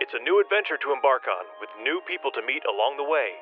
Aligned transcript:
It's 0.00 0.14
a 0.14 0.22
new 0.22 0.40
adventure 0.40 0.78
to 0.78 0.92
embark 0.94 1.26
on, 1.26 1.44
with 1.58 1.70
new 1.82 2.00
people 2.06 2.30
to 2.30 2.40
meet 2.46 2.62
along 2.70 2.98
the 2.98 3.02
way. 3.02 3.34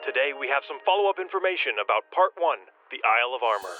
Today 0.00 0.32
we 0.32 0.48
have 0.48 0.64
some 0.66 0.78
follow 0.82 1.10
up 1.10 1.18
information 1.20 1.76
about 1.76 2.08
Part 2.10 2.32
1 2.40 2.56
The 2.90 3.04
Isle 3.04 3.36
of 3.36 3.42
Armor. 3.44 3.76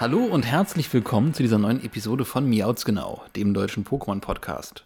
Hallo 0.00 0.24
und 0.24 0.42
herzlich 0.42 0.92
willkommen 0.92 1.32
zu 1.32 1.44
dieser 1.44 1.58
neuen 1.58 1.84
Episode 1.84 2.24
von 2.24 2.50
Miauts 2.50 2.84
Genau, 2.84 3.22
dem 3.36 3.54
deutschen 3.54 3.84
Pokémon-Podcast. 3.84 4.82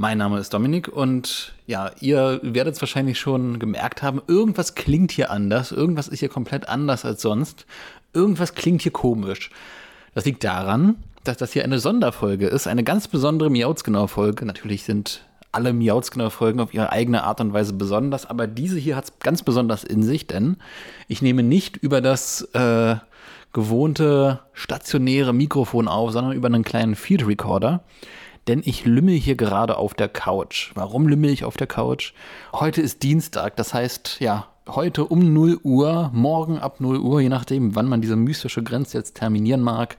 Mein 0.00 0.16
Name 0.16 0.38
ist 0.38 0.54
Dominik 0.54 0.88
und 0.88 1.52
ja, 1.66 1.90
ihr 2.00 2.40
werdet 2.42 2.74
es 2.74 2.80
wahrscheinlich 2.80 3.20
schon 3.20 3.58
gemerkt 3.58 4.02
haben, 4.02 4.22
irgendwas 4.28 4.74
klingt 4.74 5.12
hier 5.12 5.30
anders, 5.30 5.72
irgendwas 5.72 6.08
ist 6.08 6.20
hier 6.20 6.30
komplett 6.30 6.70
anders 6.70 7.04
als 7.04 7.20
sonst, 7.20 7.66
irgendwas 8.14 8.54
klingt 8.54 8.80
hier 8.80 8.92
komisch. 8.92 9.50
Das 10.14 10.24
liegt 10.24 10.42
daran, 10.42 10.96
dass 11.24 11.36
das 11.36 11.52
hier 11.52 11.64
eine 11.64 11.78
Sonderfolge 11.78 12.46
ist, 12.46 12.66
eine 12.66 12.82
ganz 12.82 13.08
besondere 13.08 13.50
Miauts 13.50 13.84
Genau-Folge. 13.84 14.46
Natürlich 14.46 14.84
sind 14.84 15.26
alle 15.52 15.74
Miauts 15.74 16.10
Genau-Folgen 16.10 16.60
auf 16.60 16.72
ihre 16.72 16.90
eigene 16.90 17.24
Art 17.24 17.42
und 17.42 17.52
Weise 17.52 17.74
besonders, 17.74 18.24
aber 18.24 18.46
diese 18.46 18.78
hier 18.78 18.96
hat 18.96 19.04
es 19.04 19.18
ganz 19.18 19.42
besonders 19.42 19.84
in 19.84 20.02
sich, 20.02 20.26
denn 20.26 20.56
ich 21.08 21.20
nehme 21.20 21.42
nicht 21.42 21.76
über 21.76 22.00
das 22.00 22.40
äh, 22.54 22.96
gewohnte 23.52 24.40
stationäre 24.54 25.34
Mikrofon 25.34 25.88
auf, 25.88 26.12
sondern 26.12 26.32
über 26.32 26.46
einen 26.46 26.64
kleinen 26.64 26.94
Field 26.94 27.26
Recorder. 27.26 27.82
Denn 28.48 28.62
ich 28.64 28.84
lümmel 28.84 29.14
hier 29.14 29.36
gerade 29.36 29.76
auf 29.76 29.94
der 29.94 30.08
Couch. 30.08 30.72
Warum 30.74 31.06
lümmel 31.06 31.30
ich 31.30 31.44
auf 31.44 31.56
der 31.56 31.66
Couch? 31.66 32.12
Heute 32.52 32.80
ist 32.80 33.02
Dienstag, 33.02 33.56
das 33.56 33.74
heißt, 33.74 34.16
ja, 34.20 34.48
heute 34.68 35.04
um 35.04 35.32
0 35.32 35.60
Uhr, 35.62 36.10
morgen 36.14 36.58
ab 36.58 36.80
0 36.80 36.98
Uhr, 36.98 37.20
je 37.20 37.28
nachdem, 37.28 37.74
wann 37.74 37.86
man 37.86 38.00
diese 38.00 38.16
mystische 38.16 38.62
Grenze 38.62 38.98
jetzt 38.98 39.16
terminieren 39.16 39.60
mag, 39.60 39.96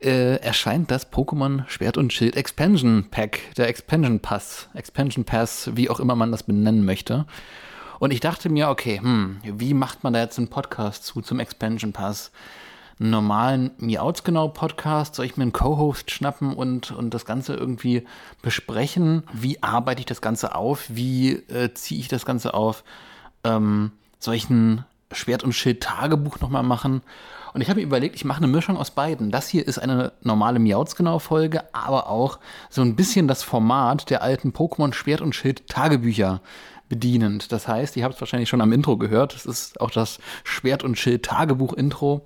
äh, 0.00 0.36
erscheint 0.36 0.90
das 0.90 1.12
Pokémon 1.12 1.62
Schwert 1.68 1.96
und 1.96 2.12
Schild 2.12 2.36
Expansion 2.36 3.06
Pack, 3.10 3.40
der 3.56 3.68
Expansion 3.68 4.20
Pass, 4.20 4.68
Expansion 4.74 5.24
Pass, 5.24 5.70
wie 5.74 5.90
auch 5.90 6.00
immer 6.00 6.16
man 6.16 6.32
das 6.32 6.42
benennen 6.42 6.84
möchte. 6.84 7.26
Und 7.98 8.12
ich 8.12 8.20
dachte 8.20 8.48
mir, 8.48 8.68
okay, 8.68 8.98
hm, 9.00 9.38
wie 9.44 9.74
macht 9.74 10.02
man 10.02 10.12
da 10.12 10.20
jetzt 10.20 10.38
einen 10.38 10.48
Podcast 10.48 11.04
zu 11.04 11.20
zum 11.20 11.38
Expansion 11.38 11.92
Pass? 11.92 12.32
Normalen 13.10 13.72
Miauts 13.78 14.22
genau 14.22 14.48
Podcast? 14.48 15.16
Soll 15.16 15.26
ich 15.26 15.36
mir 15.36 15.42
einen 15.42 15.52
Co-Host 15.52 16.10
schnappen 16.10 16.54
und, 16.54 16.92
und 16.92 17.12
das 17.12 17.24
Ganze 17.24 17.54
irgendwie 17.54 18.06
besprechen? 18.42 19.24
Wie 19.32 19.62
arbeite 19.62 20.00
ich 20.00 20.06
das 20.06 20.20
Ganze 20.20 20.54
auf? 20.54 20.84
Wie 20.88 21.32
äh, 21.32 21.74
ziehe 21.74 22.00
ich 22.00 22.08
das 22.08 22.24
Ganze 22.24 22.54
auf? 22.54 22.84
Ähm, 23.42 23.90
soll 24.20 24.36
ich 24.36 24.48
ein 24.48 24.84
Schwert- 25.10 25.42
und 25.42 25.52
Schild-Tagebuch 25.52 26.40
nochmal 26.40 26.62
machen? 26.62 27.02
Und 27.52 27.60
ich 27.60 27.68
habe 27.68 27.80
mir 27.80 27.86
überlegt, 27.86 28.14
ich 28.14 28.24
mache 28.24 28.38
eine 28.38 28.46
Mischung 28.46 28.76
aus 28.76 28.92
beiden. 28.92 29.30
Das 29.30 29.48
hier 29.48 29.66
ist 29.66 29.78
eine 29.78 30.12
normale 30.22 30.58
Miauts-Genau-Folge, 30.58 31.64
aber 31.74 32.08
auch 32.08 32.38
so 32.70 32.82
ein 32.82 32.96
bisschen 32.96 33.28
das 33.28 33.42
Format 33.42 34.10
der 34.10 34.22
alten 34.22 34.52
Pokémon 34.52 34.92
Schwert- 34.94 35.20
und 35.20 35.34
Schild-Tagebücher 35.34 36.40
bedienend. 36.92 37.52
Das 37.52 37.68
heißt, 37.68 37.96
ihr 37.96 38.04
habt 38.04 38.16
es 38.16 38.20
wahrscheinlich 38.20 38.50
schon 38.50 38.60
am 38.60 38.70
Intro 38.70 38.98
gehört, 38.98 39.34
es 39.34 39.46
ist 39.46 39.80
auch 39.80 39.90
das 39.90 40.18
Schwert- 40.44 40.84
und 40.84 40.98
Schild-Tagebuch-Intro. 40.98 42.20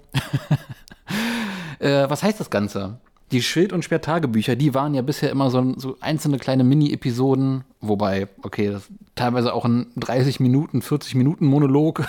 äh, 1.78 2.11
was 2.11 2.25
heißt 2.25 2.41
das 2.41 2.50
Ganze? 2.50 2.98
Die 3.31 3.42
Schild- 3.42 3.72
und 3.72 3.84
Schwert-Tagebücher, 3.84 4.56
die 4.56 4.75
waren 4.75 4.92
ja 4.94 5.03
bisher 5.03 5.31
immer 5.31 5.50
so, 5.50 5.75
so 5.77 5.97
einzelne 6.00 6.39
kleine 6.39 6.64
Mini-Episoden, 6.64 7.62
wobei, 7.81 8.27
okay, 8.42 8.72
das 8.72 8.89
teilweise 9.14 9.55
auch 9.55 9.64
ein 9.64 9.87
30 9.94 10.41
Minuten, 10.41 10.83
40 10.83 11.14
Minuten 11.14 11.47
Monolog. 11.47 12.05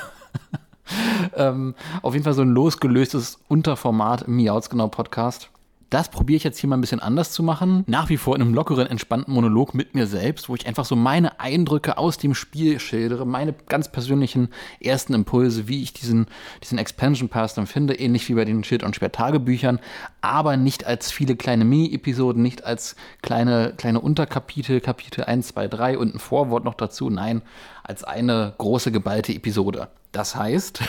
ähm, 1.35 1.75
auf 2.01 2.15
jeden 2.15 2.23
Fall 2.23 2.33
so 2.33 2.41
ein 2.41 2.49
losgelöstes 2.49 3.37
Unterformat 3.47 4.23
im 4.23 4.37
Miauts 4.37 4.71
genau 4.71 4.87
Podcast. 4.87 5.51
Das 5.89 6.09
probiere 6.09 6.37
ich 6.37 6.43
jetzt 6.43 6.59
hier 6.59 6.69
mal 6.69 6.75
ein 6.75 6.81
bisschen 6.81 6.99
anders 6.99 7.31
zu 7.31 7.43
machen. 7.43 7.85
Nach 7.87 8.09
wie 8.09 8.17
vor 8.17 8.35
in 8.35 8.41
einem 8.41 8.53
lockeren, 8.53 8.87
entspannten 8.87 9.33
Monolog 9.33 9.73
mit 9.73 9.95
mir 9.95 10.05
selbst, 10.05 10.49
wo 10.49 10.55
ich 10.55 10.67
einfach 10.67 10.83
so 10.83 10.97
meine 10.97 11.39
Eindrücke 11.39 11.97
aus 11.97 12.17
dem 12.17 12.35
Spiel 12.35 12.79
schildere, 12.79 13.25
meine 13.25 13.53
ganz 13.69 13.89
persönlichen 13.89 14.49
ersten 14.81 15.13
Impulse, 15.13 15.69
wie 15.69 15.81
ich 15.81 15.93
diesen, 15.93 16.27
diesen 16.61 16.77
Expansion 16.77 17.29
Pass 17.29 17.53
dann 17.53 17.67
finde, 17.67 17.95
ähnlich 17.95 18.27
wie 18.27 18.33
bei 18.33 18.43
den 18.43 18.65
Schild- 18.65 18.83
und 18.83 18.97
Schwert-Tagebüchern, 18.97 19.79
aber 20.19 20.57
nicht 20.57 20.85
als 20.85 21.09
viele 21.11 21.37
kleine 21.37 21.63
Mini-Episoden, 21.63 22.41
nicht 22.41 22.65
als 22.65 22.97
kleine, 23.21 23.73
kleine 23.77 24.01
Unterkapitel, 24.01 24.81
Kapitel 24.81 25.23
1, 25.23 25.47
2, 25.49 25.67
3 25.69 25.97
und 25.97 26.15
ein 26.15 26.19
Vorwort 26.19 26.65
noch 26.65 26.73
dazu, 26.73 27.09
nein, 27.09 27.41
als 27.87 28.03
eine 28.03 28.53
große 28.57 28.91
geballte 28.91 29.33
Episode. 29.33 29.87
Das 30.11 30.35
heißt, 30.35 30.81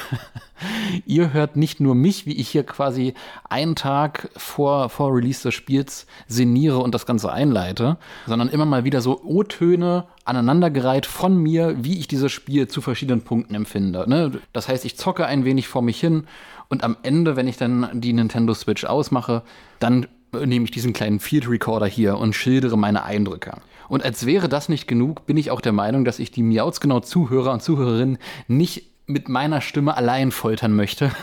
ihr 1.06 1.32
hört 1.32 1.56
nicht 1.56 1.81
nur 1.81 1.94
mich, 1.94 2.26
wie 2.26 2.32
ich 2.32 2.48
hier 2.48 2.64
quasi 2.64 3.14
einen 3.48 3.76
Tag 3.76 4.31
vor, 4.36 4.88
vor 4.88 5.14
Release 5.14 5.42
des 5.42 5.54
Spiels 5.54 6.06
sinniere 6.26 6.78
und 6.78 6.94
das 6.94 7.06
Ganze 7.06 7.32
einleite, 7.32 7.98
sondern 8.26 8.48
immer 8.48 8.64
mal 8.64 8.84
wieder 8.84 9.00
so 9.00 9.20
O-Töne 9.22 10.06
aneinandergereiht 10.25 11.06
von 11.06 11.37
mir, 11.37 11.84
wie 11.84 11.98
ich 11.98 12.08
dieses 12.08 12.32
Spiel 12.32 12.69
zu 12.69 12.81
verschiedenen 12.81 13.22
Punkten 13.22 13.54
empfinde. 13.54 14.08
Ne? 14.08 14.41
Das 14.53 14.69
heißt, 14.69 14.84
ich 14.84 14.97
zocke 14.97 15.26
ein 15.26 15.44
wenig 15.44 15.69
vor 15.69 15.82
mich 15.82 16.00
hin 16.00 16.26
und 16.69 16.84
am 16.84 16.97
Ende, 17.03 17.37
wenn 17.37 17.48
ich 17.48 17.56
dann 17.56 17.88
die 18.00 18.12
Nintendo 18.12 18.54
Switch 18.54 18.84
ausmache, 18.84 19.42
dann 19.78 20.06
nehme 20.32 20.64
ich 20.64 20.70
diesen 20.70 20.92
kleinen 20.92 21.20
Field 21.20 21.48
Recorder 21.48 21.86
hier 21.86 22.18
und 22.18 22.34
schildere 22.34 22.76
meine 22.76 23.04
Eindrücke. 23.04 23.52
Und 23.88 24.04
als 24.04 24.26
wäre 24.26 24.48
das 24.48 24.68
nicht 24.68 24.86
genug, 24.86 25.26
bin 25.26 25.36
ich 25.36 25.50
auch 25.50 25.60
der 25.60 25.72
Meinung, 25.72 26.04
dass 26.04 26.18
ich 26.18 26.30
die 26.30 26.42
Miauts 26.42 26.80
genau 26.80 27.00
Zuhörer 27.00 27.52
und 27.52 27.62
Zuhörerinnen 27.62 28.18
nicht 28.46 28.90
mit 29.06 29.28
meiner 29.28 29.60
Stimme 29.60 29.96
allein 29.96 30.30
foltern 30.30 30.74
möchte. 30.74 31.10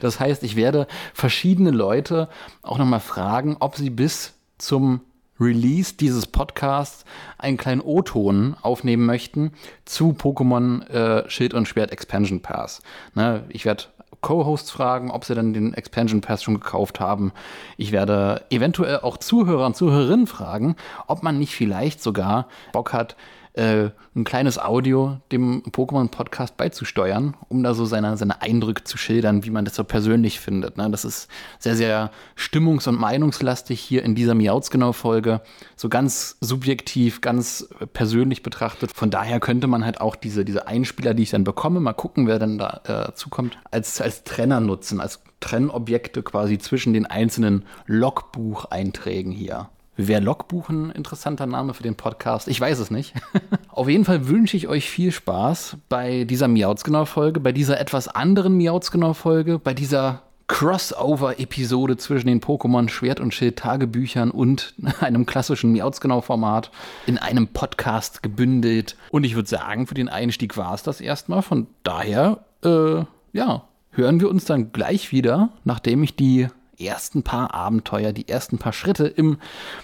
Das 0.00 0.18
heißt, 0.18 0.44
ich 0.44 0.56
werde 0.56 0.86
verschiedene 1.12 1.70
Leute 1.70 2.30
auch 2.62 2.78
nochmal 2.78 3.00
fragen, 3.00 3.58
ob 3.60 3.76
sie 3.76 3.90
bis 3.90 4.32
zum 4.56 5.02
Release 5.38 5.94
dieses 5.94 6.26
Podcasts 6.26 7.04
einen 7.38 7.56
kleinen 7.56 7.80
O-Ton 7.80 8.56
aufnehmen 8.62 9.06
möchten 9.06 9.52
zu 9.84 10.12
Pokémon 10.12 10.86
äh, 10.88 11.28
Schild 11.28 11.54
und 11.54 11.68
Schwert 11.68 11.92
Expansion 11.92 12.40
Pass. 12.40 12.82
Ne, 13.14 13.44
ich 13.50 13.64
werde 13.64 13.84
Co-Hosts 14.20 14.70
fragen, 14.70 15.10
ob 15.10 15.24
sie 15.24 15.34
dann 15.34 15.52
den 15.52 15.74
Expansion 15.74 16.20
Pass 16.20 16.42
schon 16.42 16.54
gekauft 16.54 17.00
haben. 17.00 17.32
Ich 17.76 17.92
werde 17.92 18.44
eventuell 18.50 19.00
auch 19.00 19.16
Zuhörer 19.16 19.66
und 19.66 19.76
Zuhörerinnen 19.76 20.26
fragen, 20.26 20.76
ob 21.06 21.22
man 21.22 21.38
nicht 21.38 21.54
vielleicht 21.54 22.02
sogar 22.02 22.48
Bock 22.72 22.92
hat, 22.92 23.16
äh, 23.58 23.90
ein 24.14 24.24
kleines 24.24 24.58
Audio 24.58 25.18
dem 25.32 25.62
Pokémon-Podcast 25.62 26.56
beizusteuern, 26.56 27.34
um 27.48 27.62
da 27.62 27.74
so 27.74 27.84
seine, 27.84 28.16
seine 28.16 28.40
Eindrücke 28.40 28.84
zu 28.84 28.96
schildern, 28.96 29.44
wie 29.44 29.50
man 29.50 29.64
das 29.64 29.74
so 29.74 29.84
persönlich 29.84 30.40
findet. 30.40 30.76
Ne? 30.76 30.88
Das 30.90 31.04
ist 31.04 31.28
sehr, 31.58 31.74
sehr 31.74 32.10
stimmungs- 32.36 32.88
und 32.88 32.98
meinungslastig 32.98 33.80
hier 33.80 34.04
in 34.04 34.14
dieser 34.14 34.34
Miauts-Genau-Folge. 34.34 35.40
So 35.76 35.88
ganz 35.88 36.36
subjektiv, 36.40 37.20
ganz 37.20 37.68
persönlich 37.92 38.42
betrachtet. 38.42 38.92
Von 38.94 39.10
daher 39.10 39.40
könnte 39.40 39.66
man 39.66 39.84
halt 39.84 40.00
auch 40.00 40.16
diese, 40.16 40.44
diese 40.44 40.68
Einspieler, 40.68 41.14
die 41.14 41.24
ich 41.24 41.30
dann 41.30 41.44
bekomme, 41.44 41.80
mal 41.80 41.92
gucken, 41.92 42.26
wer 42.26 42.38
dann 42.38 42.58
da 42.58 43.08
äh, 43.10 43.14
zukommt, 43.14 43.58
als, 43.70 44.00
als 44.00 44.24
Trenner 44.24 44.60
nutzen, 44.60 45.00
als 45.00 45.20
Trennobjekte 45.40 46.22
quasi 46.22 46.58
zwischen 46.58 46.92
den 46.92 47.06
einzelnen 47.06 47.64
Logbucheinträgen 47.86 49.32
hier. 49.32 49.68
Wäre 50.00 50.20
Logbuch 50.20 50.68
ein 50.68 50.90
interessanter 50.90 51.46
Name 51.46 51.74
für 51.74 51.82
den 51.82 51.96
Podcast? 51.96 52.46
Ich 52.46 52.60
weiß 52.60 52.78
es 52.78 52.92
nicht. 52.92 53.14
Auf 53.68 53.88
jeden 53.88 54.04
Fall 54.04 54.28
wünsche 54.28 54.56
ich 54.56 54.68
euch 54.68 54.88
viel 54.88 55.10
Spaß 55.10 55.76
bei 55.88 56.22
dieser 56.22 56.46
Miauts-Genau-Folge, 56.46 57.40
bei 57.40 57.50
dieser 57.50 57.80
etwas 57.80 58.06
anderen 58.06 58.56
Miauts-Genau-Folge, 58.56 59.58
bei 59.58 59.74
dieser 59.74 60.22
Crossover-Episode 60.46 61.96
zwischen 61.96 62.28
den 62.28 62.40
Pokémon 62.40 62.88
Schwert 62.88 63.18
und 63.18 63.34
Schild 63.34 63.56
Tagebüchern 63.58 64.30
und 64.30 64.72
einem 65.00 65.26
klassischen 65.26 65.72
Miauts-Genau-Format 65.72 66.70
in 67.06 67.18
einem 67.18 67.48
Podcast 67.48 68.22
gebündelt. 68.22 68.96
Und 69.10 69.24
ich 69.24 69.34
würde 69.34 69.48
sagen, 69.48 69.88
für 69.88 69.94
den 69.94 70.08
Einstieg 70.08 70.56
war 70.56 70.74
es 70.74 70.84
das 70.84 71.00
erstmal. 71.00 71.42
Von 71.42 71.66
daher, 71.82 72.44
äh, 72.64 73.02
ja, 73.32 73.64
hören 73.90 74.20
wir 74.20 74.30
uns 74.30 74.44
dann 74.44 74.70
gleich 74.70 75.10
wieder, 75.10 75.48
nachdem 75.64 76.04
ich 76.04 76.14
die 76.14 76.46
ersten 76.80 77.22
paar 77.22 77.54
Abenteuer, 77.54 78.12
die 78.12 78.28
ersten 78.28 78.58
paar 78.58 78.72
Schritte 78.72 79.06
im 79.06 79.38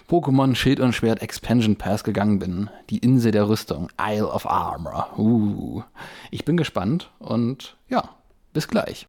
Pokémon 0.08 0.54
Schild 0.54 0.80
und 0.80 0.92
Schwert 0.92 1.22
Expansion 1.22 1.76
Pass 1.76 2.04
gegangen 2.04 2.38
bin. 2.38 2.70
Die 2.90 2.98
Insel 2.98 3.32
der 3.32 3.48
Rüstung, 3.48 3.88
Isle 4.00 4.28
of 4.28 4.46
Armor. 4.46 5.18
Uh. 5.18 5.82
Ich 6.30 6.44
bin 6.44 6.56
gespannt 6.56 7.10
und 7.18 7.76
ja, 7.88 8.10
bis 8.52 8.68
gleich. 8.68 9.06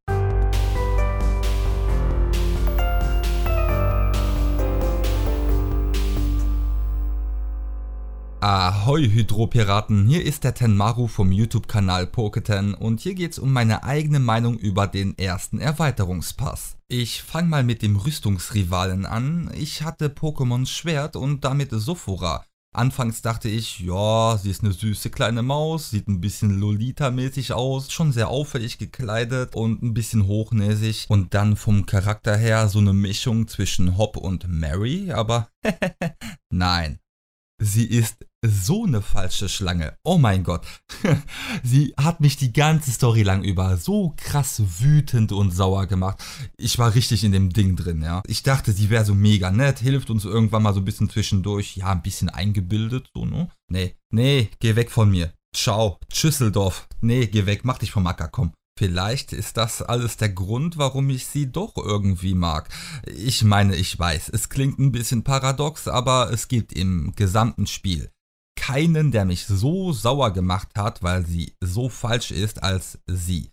Ahoi 8.47 9.09
Hydropiraten, 9.09 10.05
hier 10.05 10.23
ist 10.23 10.43
der 10.43 10.53
Tenmaru 10.53 11.07
vom 11.07 11.31
YouTube-Kanal 11.31 12.05
Poketen 12.05 12.75
und 12.75 12.99
hier 12.99 13.15
geht's 13.15 13.39
um 13.39 13.51
meine 13.51 13.83
eigene 13.83 14.19
Meinung 14.19 14.59
über 14.59 14.85
den 14.85 15.17
ersten 15.17 15.57
Erweiterungspass. 15.57 16.77
Ich 16.87 17.23
fange 17.23 17.47
mal 17.47 17.63
mit 17.63 17.81
dem 17.81 17.95
Rüstungsrivalen 17.95 19.07
an. 19.07 19.49
Ich 19.55 19.81
hatte 19.81 20.09
Pokémon 20.09 20.67
Schwert 20.67 21.15
und 21.15 21.43
damit 21.43 21.71
Sophora. 21.71 22.45
Anfangs 22.71 23.23
dachte 23.23 23.49
ich, 23.49 23.79
ja, 23.79 24.37
sie 24.37 24.51
ist 24.51 24.63
eine 24.63 24.73
süße 24.73 25.09
kleine 25.09 25.41
Maus, 25.41 25.89
sieht 25.89 26.07
ein 26.07 26.21
bisschen 26.21 26.51
Lolita-mäßig 26.59 27.51
aus, 27.51 27.91
schon 27.91 28.11
sehr 28.11 28.27
auffällig 28.27 28.77
gekleidet 28.77 29.55
und 29.55 29.81
ein 29.81 29.95
bisschen 29.95 30.27
hochnäsig. 30.27 31.07
Und 31.09 31.33
dann 31.33 31.55
vom 31.55 31.87
Charakter 31.87 32.37
her 32.37 32.69
so 32.69 32.77
eine 32.77 32.93
Mischung 32.93 33.47
zwischen 33.47 33.97
Hop 33.97 34.17
und 34.17 34.47
Mary, 34.47 35.11
aber 35.11 35.49
nein. 36.51 36.99
Sie 37.57 37.85
ist 37.85 38.17
so 38.45 38.83
eine 38.83 39.01
falsche 39.01 39.47
Schlange. 39.47 39.97
Oh 40.03 40.17
mein 40.17 40.43
Gott. 40.43 40.65
Sie 41.63 41.93
hat 41.97 42.19
mich 42.19 42.35
die 42.35 42.51
ganze 42.51 42.91
Story 42.91 43.23
lang 43.23 43.43
über 43.43 43.77
so 43.77 44.13
krass 44.17 44.61
wütend 44.79 45.31
und 45.31 45.51
sauer 45.51 45.87
gemacht. 45.87 46.21
Ich 46.57 46.77
war 46.77 46.93
richtig 46.95 47.23
in 47.23 47.31
dem 47.31 47.51
Ding 47.51 47.75
drin, 47.75 48.01
ja. 48.01 48.21
Ich 48.27 48.43
dachte, 48.43 48.73
sie 48.73 48.89
wäre 48.89 49.05
so 49.05 49.15
mega 49.15 49.51
nett, 49.51 49.79
hilft 49.79 50.09
uns 50.09 50.25
irgendwann 50.25 50.63
mal 50.63 50.73
so 50.73 50.81
ein 50.81 50.85
bisschen 50.85 51.09
zwischendurch. 51.09 51.77
Ja, 51.77 51.91
ein 51.91 52.03
bisschen 52.03 52.29
eingebildet, 52.29 53.09
so, 53.15 53.25
ne? 53.25 53.49
Nee, 53.71 53.95
nee, 54.11 54.49
geh 54.59 54.75
weg 54.75 54.91
von 54.91 55.09
mir. 55.09 55.33
Ciao, 55.55 55.97
Schüsseldorf. 56.11 56.87
Nee, 57.01 57.27
geh 57.27 57.45
weg, 57.45 57.61
mach 57.63 57.77
dich 57.77 57.91
vom 57.91 58.05
Acker, 58.05 58.27
komm. 58.27 58.51
Vielleicht 58.77 59.31
ist 59.31 59.55
das 59.55 59.81
alles 59.81 60.17
der 60.17 60.29
Grund, 60.29 60.77
warum 60.77 61.09
ich 61.09 61.27
sie 61.27 61.49
doch 61.49 61.77
irgendwie 61.77 62.33
mag. 62.33 62.67
Ich 63.05 63.43
meine, 63.43 63.75
ich 63.75 63.97
weiß, 63.97 64.29
es 64.29 64.49
klingt 64.49 64.79
ein 64.79 64.91
bisschen 64.91 65.23
paradox, 65.23 65.87
aber 65.87 66.29
es 66.31 66.49
gibt 66.49 66.73
im 66.73 67.13
gesamten 67.15 67.67
Spiel 67.67 68.11
keinen, 68.57 69.11
der 69.11 69.25
mich 69.25 69.45
so 69.45 69.93
sauer 69.93 70.31
gemacht 70.31 70.69
hat, 70.75 71.03
weil 71.03 71.25
sie 71.25 71.55
so 71.61 71.87
falsch 71.87 72.31
ist 72.31 72.63
als 72.63 72.99
sie. 73.07 73.51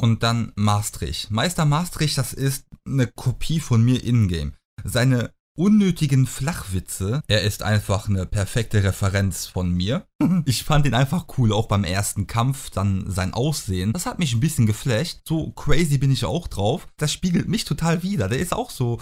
Und 0.00 0.22
dann 0.22 0.52
Maastricht. 0.54 1.30
Meister 1.30 1.64
Maastricht, 1.64 2.16
das 2.16 2.32
ist 2.32 2.66
eine 2.86 3.06
Kopie 3.06 3.60
von 3.60 3.82
mir 3.82 4.02
in-game. 4.02 4.54
Seine 4.84 5.34
unnötigen 5.60 6.26
Flachwitze, 6.26 7.22
er 7.28 7.42
ist 7.42 7.62
einfach 7.62 8.08
eine 8.08 8.24
perfekte 8.24 8.82
Referenz 8.82 9.46
von 9.46 9.70
mir. 9.70 10.06
Ich 10.46 10.64
fand 10.64 10.86
ihn 10.86 10.94
einfach 10.94 11.26
cool, 11.36 11.52
auch 11.52 11.66
beim 11.66 11.84
ersten 11.84 12.26
Kampf, 12.26 12.70
dann 12.70 13.10
sein 13.10 13.34
Aussehen. 13.34 13.92
Das 13.92 14.06
hat 14.06 14.18
mich 14.18 14.32
ein 14.32 14.40
bisschen 14.40 14.66
geflasht. 14.66 15.20
So 15.28 15.50
crazy 15.52 15.98
bin 15.98 16.10
ich 16.10 16.24
auch 16.24 16.48
drauf. 16.48 16.88
Das 16.96 17.12
spiegelt 17.12 17.46
mich 17.48 17.64
total 17.64 18.02
wider. 18.02 18.28
Der 18.28 18.38
ist 18.38 18.54
auch 18.54 18.70
so 18.70 19.00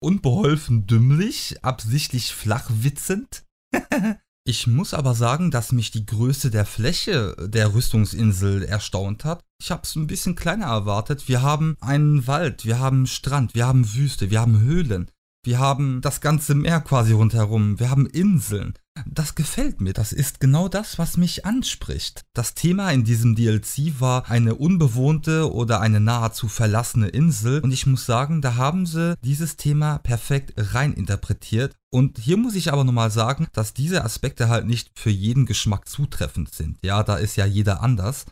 unbeholfen 0.00 0.86
dümmlich, 0.86 1.62
absichtlich 1.62 2.32
flachwitzend. 2.32 3.44
Ich 4.46 4.66
muss 4.66 4.94
aber 4.94 5.14
sagen, 5.14 5.50
dass 5.50 5.70
mich 5.70 5.90
die 5.90 6.06
Größe 6.06 6.50
der 6.50 6.64
Fläche 6.64 7.36
der 7.38 7.74
Rüstungsinsel 7.74 8.64
erstaunt 8.64 9.24
hat. 9.24 9.44
Ich 9.62 9.70
habe 9.70 9.82
es 9.84 9.94
ein 9.94 10.06
bisschen 10.06 10.34
kleiner 10.34 10.66
erwartet. 10.66 11.28
Wir 11.28 11.42
haben 11.42 11.76
einen 11.80 12.26
Wald, 12.26 12.64
wir 12.64 12.78
haben 12.78 13.06
Strand, 13.06 13.54
wir 13.54 13.66
haben 13.66 13.94
Wüste, 13.94 14.30
wir 14.30 14.40
haben 14.40 14.58
Höhlen. 14.60 15.10
Wir 15.42 15.58
haben 15.58 16.02
das 16.02 16.20
ganze 16.20 16.54
Meer 16.54 16.82
quasi 16.82 17.12
rundherum. 17.12 17.80
Wir 17.80 17.88
haben 17.88 18.06
Inseln. 18.06 18.74
Das 19.06 19.34
gefällt 19.34 19.80
mir. 19.80 19.94
Das 19.94 20.12
ist 20.12 20.38
genau 20.38 20.68
das, 20.68 20.98
was 20.98 21.16
mich 21.16 21.46
anspricht. 21.46 22.26
Das 22.34 22.52
Thema 22.52 22.90
in 22.90 23.04
diesem 23.04 23.34
DLC 23.34 24.00
war 24.00 24.30
eine 24.30 24.54
unbewohnte 24.54 25.50
oder 25.50 25.80
eine 25.80 25.98
nahezu 25.98 26.48
verlassene 26.48 27.08
Insel. 27.08 27.60
Und 27.60 27.72
ich 27.72 27.86
muss 27.86 28.04
sagen, 28.04 28.42
da 28.42 28.56
haben 28.56 28.84
sie 28.84 29.16
dieses 29.24 29.56
Thema 29.56 29.98
perfekt 29.98 30.52
reininterpretiert. 30.56 31.74
Und 31.90 32.18
hier 32.18 32.36
muss 32.36 32.54
ich 32.54 32.70
aber 32.70 32.84
nochmal 32.84 33.10
sagen, 33.10 33.46
dass 33.54 33.72
diese 33.72 34.04
Aspekte 34.04 34.50
halt 34.50 34.66
nicht 34.66 34.90
für 34.94 35.10
jeden 35.10 35.46
Geschmack 35.46 35.88
zutreffend 35.88 36.52
sind. 36.52 36.76
Ja, 36.84 37.02
da 37.02 37.16
ist 37.16 37.36
ja 37.36 37.46
jeder 37.46 37.82
anders. 37.82 38.26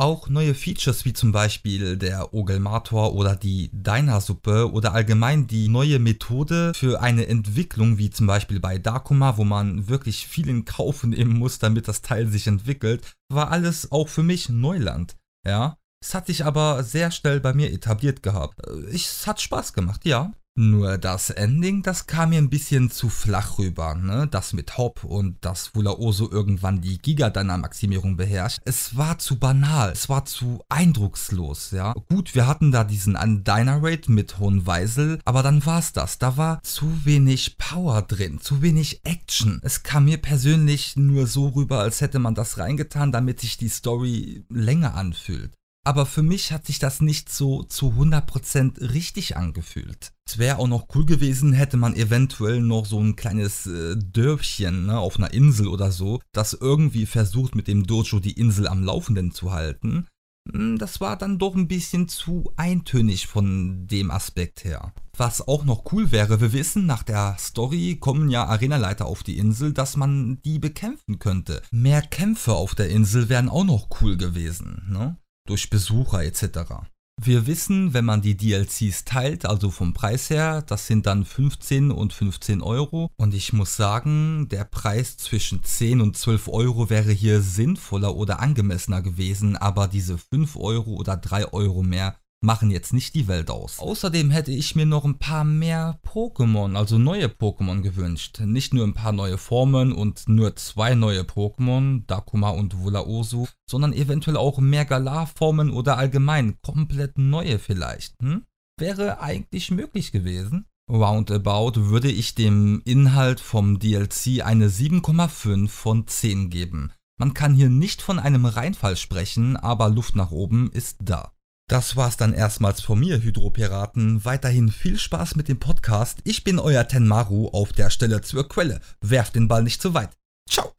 Auch 0.00 0.30
neue 0.30 0.54
Features 0.54 1.04
wie 1.04 1.12
zum 1.12 1.30
Beispiel 1.30 1.98
der 1.98 2.32
Ogelmator 2.32 3.12
oder 3.12 3.36
die 3.36 3.68
Diner-Suppe 3.74 4.72
oder 4.72 4.94
allgemein 4.94 5.46
die 5.46 5.68
neue 5.68 5.98
Methode 5.98 6.72
für 6.74 7.02
eine 7.02 7.26
Entwicklung 7.26 7.98
wie 7.98 8.08
zum 8.08 8.26
Beispiel 8.26 8.60
bei 8.60 8.78
Dakuma, 8.78 9.36
wo 9.36 9.44
man 9.44 9.90
wirklich 9.90 10.26
viel 10.26 10.48
in 10.48 10.64
Kauf 10.64 11.04
nehmen 11.04 11.36
muss, 11.36 11.58
damit 11.58 11.86
das 11.86 12.00
Teil 12.00 12.28
sich 12.28 12.46
entwickelt, 12.46 13.14
war 13.30 13.50
alles 13.50 13.92
auch 13.92 14.08
für 14.08 14.22
mich 14.22 14.48
Neuland. 14.48 15.18
Ja, 15.46 15.76
es 16.02 16.14
hat 16.14 16.26
sich 16.26 16.44
aber 16.44 16.82
sehr 16.82 17.10
schnell 17.10 17.40
bei 17.40 17.52
mir 17.52 17.72
etabliert 17.72 18.22
gehabt. 18.22 18.58
es 18.92 19.26
hat 19.26 19.40
Spaß 19.40 19.72
gemacht, 19.72 20.04
ja. 20.04 20.32
Nur 20.56 20.98
das 20.98 21.30
Ending, 21.30 21.82
das 21.82 22.06
kam 22.06 22.30
mir 22.30 22.38
ein 22.38 22.50
bisschen 22.50 22.90
zu 22.90 23.08
flach 23.08 23.58
rüber, 23.58 23.94
ne? 23.94 24.26
Das 24.28 24.52
mit 24.52 24.76
Hop 24.76 25.04
und 25.04 25.42
dass 25.44 25.74
Wulaoso 25.74 26.30
irgendwann 26.30 26.80
die 26.80 26.98
Gigadynamaximierung 26.98 28.16
beherrscht. 28.16 28.58
Es 28.64 28.96
war 28.96 29.18
zu 29.18 29.38
banal, 29.38 29.92
es 29.92 30.08
war 30.08 30.24
zu 30.24 30.60
eindruckslos, 30.68 31.70
ja. 31.70 31.94
Gut, 32.10 32.34
wir 32.34 32.48
hatten 32.48 32.72
da 32.72 32.82
diesen 32.82 33.14
Dynarate 33.44 34.10
mit 34.10 34.38
Hohen 34.38 34.66
Weisel, 34.66 35.20
aber 35.24 35.42
dann 35.44 35.64
war's 35.64 35.92
das. 35.92 36.18
Da 36.18 36.36
war 36.36 36.60
zu 36.62 37.04
wenig 37.04 37.56
Power 37.56 38.02
drin, 38.02 38.40
zu 38.40 38.60
wenig 38.60 39.00
Action. 39.04 39.60
Es 39.62 39.84
kam 39.84 40.06
mir 40.06 40.18
persönlich 40.18 40.96
nur 40.96 41.28
so 41.28 41.48
rüber, 41.48 41.78
als 41.78 42.00
hätte 42.00 42.18
man 42.18 42.34
das 42.34 42.58
reingetan, 42.58 43.12
damit 43.12 43.40
sich 43.40 43.56
die 43.56 43.68
Story 43.68 44.44
länger 44.50 44.94
anfühlt 44.94 45.52
aber 45.84 46.06
für 46.06 46.22
mich 46.22 46.52
hat 46.52 46.66
sich 46.66 46.78
das 46.78 47.00
nicht 47.00 47.32
so 47.32 47.62
zu 47.62 47.92
100% 47.92 48.92
richtig 48.92 49.36
angefühlt. 49.36 50.12
Es 50.26 50.38
wäre 50.38 50.58
auch 50.58 50.68
noch 50.68 50.86
cool 50.94 51.06
gewesen, 51.06 51.52
hätte 51.52 51.76
man 51.76 51.94
eventuell 51.94 52.60
noch 52.60 52.86
so 52.86 53.00
ein 53.00 53.16
kleines 53.16 53.66
äh, 53.66 53.96
Dörfchen 53.96 54.86
ne, 54.86 54.98
auf 54.98 55.16
einer 55.16 55.32
Insel 55.32 55.68
oder 55.68 55.90
so, 55.90 56.20
das 56.32 56.52
irgendwie 56.52 57.06
versucht 57.06 57.54
mit 57.54 57.66
dem 57.66 57.86
Dojo 57.86 58.20
die 58.20 58.38
Insel 58.38 58.68
am 58.68 58.84
Laufenden 58.84 59.32
zu 59.32 59.52
halten. 59.52 60.06
Hm, 60.52 60.78
das 60.78 61.00
war 61.00 61.16
dann 61.16 61.38
doch 61.38 61.54
ein 61.54 61.68
bisschen 61.68 62.08
zu 62.08 62.52
eintönig 62.56 63.26
von 63.26 63.86
dem 63.86 64.10
Aspekt 64.10 64.64
her. 64.64 64.92
Was 65.16 65.46
auch 65.46 65.64
noch 65.64 65.92
cool 65.92 66.12
wäre, 66.12 66.40
wir 66.40 66.52
wissen, 66.52 66.86
nach 66.86 67.02
der 67.02 67.36
Story 67.38 67.96
kommen 68.00 68.30
ja 68.30 68.44
Arenaleiter 68.44 69.06
auf 69.06 69.22
die 69.22 69.38
Insel, 69.38 69.72
dass 69.72 69.96
man 69.96 70.40
die 70.42 70.58
bekämpfen 70.58 71.18
könnte. 71.18 71.62
Mehr 71.70 72.02
Kämpfe 72.02 72.54
auf 72.54 72.74
der 72.74 72.88
Insel 72.90 73.28
wären 73.28 73.48
auch 73.48 73.64
noch 73.64 73.88
cool 74.00 74.16
gewesen, 74.16 74.86
ne? 74.88 75.16
Durch 75.46 75.70
Besucher 75.70 76.24
etc. 76.24 76.86
Wir 77.22 77.46
wissen, 77.46 77.92
wenn 77.92 78.06
man 78.06 78.22
die 78.22 78.34
DLCs 78.34 79.04
teilt, 79.04 79.44
also 79.44 79.70
vom 79.70 79.92
Preis 79.92 80.30
her, 80.30 80.62
das 80.62 80.86
sind 80.86 81.04
dann 81.04 81.26
15 81.26 81.90
und 81.90 82.14
15 82.14 82.62
Euro. 82.62 83.10
Und 83.16 83.34
ich 83.34 83.52
muss 83.52 83.76
sagen, 83.76 84.48
der 84.48 84.64
Preis 84.64 85.18
zwischen 85.18 85.62
10 85.62 86.00
und 86.00 86.16
12 86.16 86.48
Euro 86.48 86.88
wäre 86.88 87.12
hier 87.12 87.42
sinnvoller 87.42 88.16
oder 88.16 88.40
angemessener 88.40 89.02
gewesen, 89.02 89.58
aber 89.58 89.86
diese 89.86 90.16
5 90.16 90.56
Euro 90.56 90.92
oder 90.94 91.18
3 91.18 91.52
Euro 91.52 91.82
mehr 91.82 92.16
machen 92.40 92.70
jetzt 92.70 92.92
nicht 92.92 93.14
die 93.14 93.28
Welt 93.28 93.50
aus. 93.50 93.78
Außerdem 93.78 94.30
hätte 94.30 94.52
ich 94.52 94.74
mir 94.74 94.86
noch 94.86 95.04
ein 95.04 95.18
paar 95.18 95.44
mehr 95.44 96.00
Pokémon, 96.06 96.76
also 96.76 96.98
neue 96.98 97.26
Pokémon 97.26 97.82
gewünscht. 97.82 98.40
Nicht 98.40 98.72
nur 98.72 98.86
ein 98.86 98.94
paar 98.94 99.12
neue 99.12 99.38
Formen 99.38 99.92
und 99.92 100.28
nur 100.28 100.56
zwei 100.56 100.94
neue 100.94 101.22
Pokémon, 101.22 102.06
Dakuma 102.06 102.50
und 102.50 102.78
Vulaosu, 102.78 103.46
sondern 103.68 103.92
eventuell 103.92 104.36
auch 104.36 104.58
mehr 104.58 104.84
Galar-Formen 104.84 105.70
oder 105.70 105.98
allgemein 105.98 106.56
komplett 106.62 107.18
neue 107.18 107.58
vielleicht. 107.58 108.14
Hm? 108.22 108.44
Wäre 108.78 109.20
eigentlich 109.20 109.70
möglich 109.70 110.12
gewesen. 110.12 110.64
Roundabout 110.90 111.88
würde 111.88 112.10
ich 112.10 112.34
dem 112.34 112.82
Inhalt 112.84 113.38
vom 113.38 113.78
DLC 113.78 114.44
eine 114.44 114.68
7,5 114.68 115.68
von 115.68 116.06
10 116.06 116.50
geben. 116.50 116.92
Man 117.16 117.34
kann 117.34 117.54
hier 117.54 117.68
nicht 117.68 118.02
von 118.02 118.18
einem 118.18 118.46
Reinfall 118.46 118.96
sprechen, 118.96 119.56
aber 119.56 119.90
Luft 119.90 120.16
nach 120.16 120.30
oben 120.30 120.70
ist 120.72 120.96
da. 121.00 121.32
Das 121.70 121.94
war's 121.94 122.16
dann 122.16 122.32
erstmals 122.32 122.80
von 122.80 122.98
mir, 122.98 123.22
Hydropiraten. 123.22 124.24
Weiterhin 124.24 124.70
viel 124.70 124.98
Spaß 124.98 125.36
mit 125.36 125.46
dem 125.46 125.60
Podcast. 125.60 126.18
Ich 126.24 126.42
bin 126.42 126.58
euer 126.58 126.88
Tenmaru 126.88 127.46
auf 127.46 127.72
der 127.72 127.90
Stelle 127.90 128.22
zur 128.22 128.48
Quelle. 128.48 128.80
Werft 129.00 129.36
den 129.36 129.46
Ball 129.46 129.62
nicht 129.62 129.80
zu 129.80 129.94
weit. 129.94 130.10
Ciao! 130.48 130.72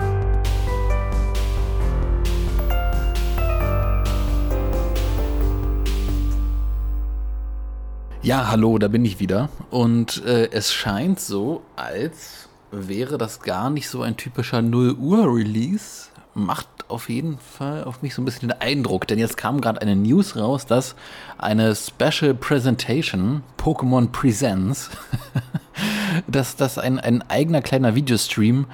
Ja, 8.21 8.49
hallo, 8.49 8.77
da 8.77 8.89
bin 8.89 9.05
ich 9.05 9.21
wieder. 9.21 9.47
Und 9.69 10.25
äh, 10.25 10.49
es 10.51 10.73
scheint 10.73 11.21
so, 11.21 11.63
als 11.77 12.49
wäre 12.69 13.17
das 13.17 13.39
gar 13.39 13.69
nicht 13.69 13.87
so 13.87 14.01
ein 14.01 14.17
typischer 14.17 14.61
0 14.61 14.95
Uhr 14.95 15.33
Release, 15.33 16.09
macht 16.33 16.67
auf 16.87 17.09
jeden 17.09 17.37
Fall 17.37 17.83
auf 17.83 18.01
mich 18.01 18.13
so 18.13 18.21
ein 18.21 18.25
bisschen 18.25 18.49
den 18.49 18.61
Eindruck, 18.61 19.07
denn 19.07 19.19
jetzt 19.19 19.37
kam 19.37 19.61
gerade 19.61 19.81
eine 19.81 19.95
News 19.95 20.35
raus, 20.35 20.65
dass 20.65 20.95
eine 21.37 21.75
Special 21.75 22.33
Presentation, 22.33 23.43
Pokémon 23.57 24.11
Presents, 24.11 24.89
dass 26.27 26.55
das 26.55 26.77
ein, 26.77 26.99
ein 26.99 27.23
eigener 27.29 27.61
kleiner 27.61 27.95
Videostream 27.95 28.65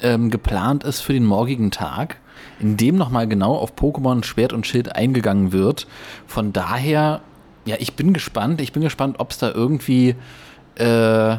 ähm, 0.00 0.30
geplant 0.30 0.84
ist 0.84 1.00
für 1.00 1.12
den 1.12 1.24
morgigen 1.24 1.70
Tag, 1.70 2.18
in 2.60 2.76
dem 2.76 2.96
nochmal 2.96 3.28
genau 3.28 3.56
auf 3.56 3.74
Pokémon 3.74 4.24
Schwert 4.24 4.52
und 4.52 4.66
Schild 4.66 4.94
eingegangen 4.94 5.52
wird. 5.52 5.86
Von 6.26 6.52
daher, 6.52 7.20
ja, 7.64 7.76
ich 7.78 7.94
bin 7.94 8.12
gespannt. 8.12 8.60
Ich 8.60 8.72
bin 8.72 8.82
gespannt, 8.82 9.16
ob 9.18 9.30
es 9.30 9.38
da 9.38 9.52
irgendwie 9.52 10.14
äh, 10.76 11.36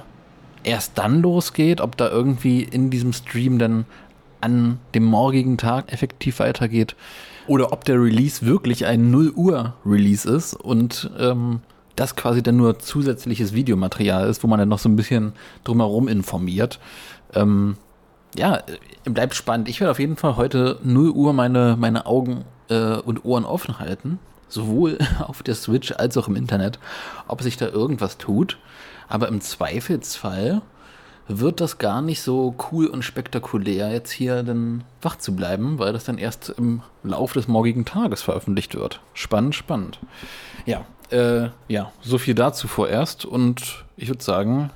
erst 0.64 0.98
dann 0.98 1.22
losgeht, 1.22 1.82
ob 1.82 1.98
da 1.98 2.10
irgendwie 2.10 2.64
in 2.64 2.90
diesem 2.90 3.14
Stream 3.14 3.60
dann 3.60 3.86
an 4.42 4.80
dem 4.94 5.04
morgigen 5.04 5.58
Tag 5.58 5.92
effektiv 5.92 6.40
weitergeht. 6.40 6.96
Oder 7.48 7.74
ob 7.74 7.84
der 7.84 8.02
Release 8.02 8.46
wirklich 8.46 8.86
ein 8.86 9.10
0 9.10 9.32
Uhr 9.36 9.74
Release 9.86 10.30
ist 10.30 10.54
und 10.54 11.10
ähm, 11.18 11.62
das 11.96 12.16
quasi 12.16 12.42
dann 12.42 12.58
nur 12.58 12.80
zusätzliches 12.80 13.54
Videomaterial 13.54 14.30
ist, 14.30 14.44
wo 14.44 14.48
man 14.48 14.60
dann 14.60 14.70
noch 14.70 14.80
so 14.80 14.88
ein 14.88 14.96
bisschen 14.96 15.34
drumherum 15.64 16.08
informiert. 16.08 16.80
Ähm, 17.34 17.76
ja, 18.38 18.58
äh, 18.58 19.10
bleibt 19.10 19.36
spannend. 19.36 19.68
Ich 19.68 19.80
werde 19.80 19.92
auf 19.92 20.00
jeden 20.00 20.16
Fall 20.16 20.38
heute 20.38 20.80
0 20.84 21.10
Uhr 21.10 21.34
meine, 21.34 21.76
meine 21.78 22.06
Augen 22.06 22.46
äh, 22.70 22.98
und 22.98 23.26
Ohren 23.26 23.46
offen 23.46 23.80
halten. 23.80 24.20
Sowohl 24.48 24.98
auf 25.20 25.44
der 25.44 25.56
Switch 25.56 25.92
als 25.92 26.18
auch 26.18 26.28
im 26.28 26.36
Internet, 26.36 26.80
ob 27.28 27.42
sich 27.42 27.58
da 27.58 27.68
irgendwas 27.68 28.18
tut. 28.18 28.58
Aber 29.08 29.28
im 29.28 29.42
Zweifelsfall 29.42 30.62
wird 31.32 31.62
das 31.62 31.78
gar 31.78 32.02
nicht 32.02 32.24
so 32.24 32.56
cool 32.72 32.88
und 32.88 33.04
spektakulär, 33.04 33.92
jetzt 33.92 34.10
hier 34.10 34.42
dann 34.42 34.84
wach 35.04 35.16
zu 35.16 35.36
bleiben, 35.36 35.78
weil 35.78 35.94
das 35.94 36.04
dann 36.04 36.18
erst 36.18 36.50
im 36.50 36.82
Laufe 37.04 37.36
des 37.36 37.48
morgigen 37.48 37.86
Tages 37.86 38.24
veröffentlicht 38.24 38.74
wird. 38.74 39.00
Spannend, 39.14 39.54
spannend. 39.54 40.00
Ja, 40.66 40.86
äh, 41.12 41.50
ja, 41.68 41.92
so 42.02 42.18
viel 42.18 42.34
dazu 42.34 42.68
vorerst. 42.68 43.26
Und 43.26 43.86
ich 43.96 44.08
würde 44.08 44.24
sagen, 44.24 44.72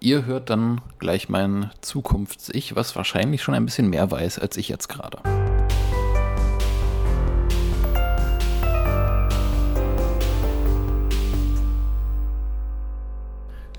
ihr 0.00 0.24
hört 0.24 0.48
dann 0.48 0.80
gleich 0.98 1.28
mein 1.28 1.70
Zukunfts-Ich, 1.82 2.74
was 2.74 2.96
wahrscheinlich 2.96 3.42
schon 3.42 3.54
ein 3.54 3.66
bisschen 3.66 3.90
mehr 3.90 4.10
weiß 4.10 4.38
als 4.38 4.56
ich 4.56 4.70
jetzt 4.70 4.88
gerade. 4.88 5.18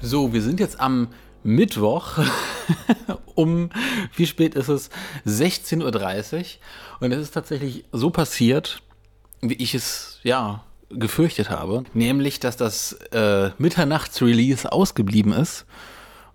So, 0.04 0.34
wir 0.34 0.42
sind 0.44 0.60
jetzt 0.60 0.80
am 0.80 1.08
Mittwoch 1.44 2.20
um, 3.36 3.70
wie 4.16 4.28
spät 4.28 4.56
ist 4.56 4.68
es? 4.68 4.90
16.30 5.26 6.38
Uhr. 6.38 6.46
Und 7.00 7.12
es 7.12 7.20
ist 7.20 7.34
tatsächlich 7.34 7.86
so 7.92 8.10
passiert, 8.10 8.82
wie 9.42 9.56
ich 9.56 9.74
es, 9.74 10.20
ja, 10.24 10.64
gefürchtet 10.90 11.50
habe. 11.50 11.84
Nämlich, 11.94 12.40
dass 12.40 12.58
das 12.58 12.94
äh, 13.12 13.52
Mitternachtsrelease 13.58 14.72
ausgeblieben 14.72 15.34
ist 15.34 15.66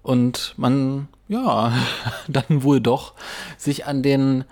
und 0.02 0.54
man, 0.56 1.08
ja, 1.28 1.72
dann 2.28 2.62
wohl 2.62 2.80
doch 2.80 3.14
sich 3.58 3.86
an 3.86 4.02
den 4.02 4.44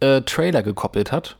äh, 0.00 0.22
Trailer 0.22 0.62
gekoppelt 0.62 1.12
hat. 1.12 1.36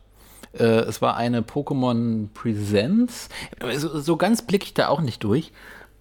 Äh, 0.52 0.64
es 0.64 1.00
war 1.00 1.16
eine 1.16 1.42
Pokémon 1.42 2.28
Presents. 2.34 3.28
So, 3.76 4.00
so 4.00 4.16
ganz 4.16 4.42
blicke 4.42 4.66
ich 4.66 4.74
da 4.74 4.88
auch 4.88 5.00
nicht 5.00 5.22
durch 5.22 5.52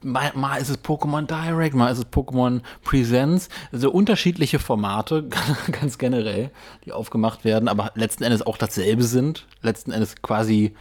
mal, 0.03 0.31
mal 0.35 0.57
ist 0.57 0.69
es 0.69 0.83
Pokémon 0.83 1.25
Direct, 1.25 1.75
mal 1.75 1.91
ist 1.91 1.99
es 1.99 2.07
Pokémon 2.07 2.61
Presents, 2.83 3.49
also 3.71 3.91
unterschiedliche 3.91 4.59
Formate, 4.59 5.27
ganz 5.71 5.97
generell, 5.97 6.51
die 6.85 6.91
aufgemacht 6.91 7.43
werden, 7.45 7.67
aber 7.67 7.91
letzten 7.95 8.23
Endes 8.23 8.45
auch 8.45 8.57
dasselbe 8.57 9.03
sind, 9.03 9.45
letzten 9.61 9.91
Endes 9.91 10.15
quasi 10.21 10.73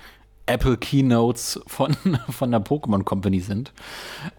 Apple 0.47 0.77
Keynotes 0.79 1.61
von, 1.67 1.95
von 2.31 2.51
der 2.51 2.65
Pokémon 2.65 3.05
Company 3.05 3.41
sind. 3.41 3.73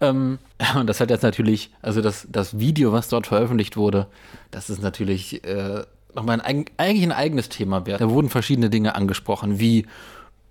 Ähm, 0.00 0.38
und 0.74 0.86
das 0.88 1.00
hat 1.00 1.10
jetzt 1.10 1.22
natürlich, 1.22 1.70
also 1.82 2.00
das, 2.00 2.26
das 2.30 2.58
Video, 2.58 2.92
was 2.92 3.08
dort 3.08 3.26
veröffentlicht 3.26 3.76
wurde, 3.76 4.06
das 4.50 4.70
ist 4.70 4.82
natürlich 4.82 5.44
äh, 5.44 5.84
nochmal 6.14 6.40
ein, 6.40 6.64
eigentlich 6.76 7.04
ein 7.04 7.12
eigenes 7.12 7.48
Thema 7.48 7.86
wert. 7.86 8.00
Da 8.00 8.10
wurden 8.10 8.28
verschiedene 8.28 8.70
Dinge 8.70 8.94
angesprochen, 8.94 9.60
wie 9.60 9.86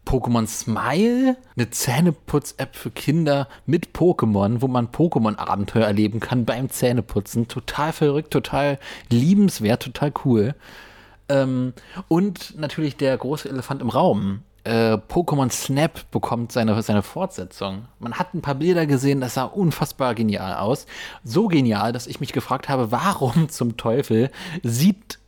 Pokémon 0.10 0.48
Smile, 0.48 1.38
eine 1.56 1.70
Zähneputz-App 1.70 2.75
für 2.75 2.89
Kinder 2.89 3.48
mit 3.68 3.89
Pokémon, 3.94 4.60
wo 4.60 4.68
man 4.68 4.88
Pokémon-Abenteuer 4.88 5.86
erleben 5.86 6.20
kann 6.20 6.46
beim 6.46 6.72
Zähneputzen. 6.72 7.48
Total 7.48 7.94
verrückt, 7.94 8.32
total 8.32 8.80
liebenswert, 9.12 9.84
total 9.84 10.12
cool. 10.25 10.56
Ähm, 11.30 11.74
und 12.08 12.58
natürlich 12.58 12.98
der 12.98 13.16
große 13.20 13.50
Elefant 13.50 13.84
im 13.84 13.89
Raum. 13.89 14.39
Äh, 14.63 14.94
Pokémon 14.94 15.51
Snap 15.51 16.10
bekommt 16.10 16.54
seine, 16.54 16.82
seine 16.82 17.04
Fortsetzung. 17.04 17.86
Man 18.00 18.16
hat 18.16 18.34
ein 18.34 18.42
paar 18.42 18.56
Bilder 18.56 18.88
gesehen, 18.88 19.22
das 19.22 19.36
sah 19.36 19.44
unfassbar 19.44 20.16
genial 20.16 20.56
aus. 20.56 20.88
So 21.24 21.48
genial, 21.48 21.94
dass 21.94 22.08
ich 22.08 22.20
mich 22.20 22.34
gefragt 22.34 22.68
habe, 22.68 22.92
warum 22.92 23.50
zum 23.50 23.78
Teufel 23.78 24.32
sieht 24.63 25.20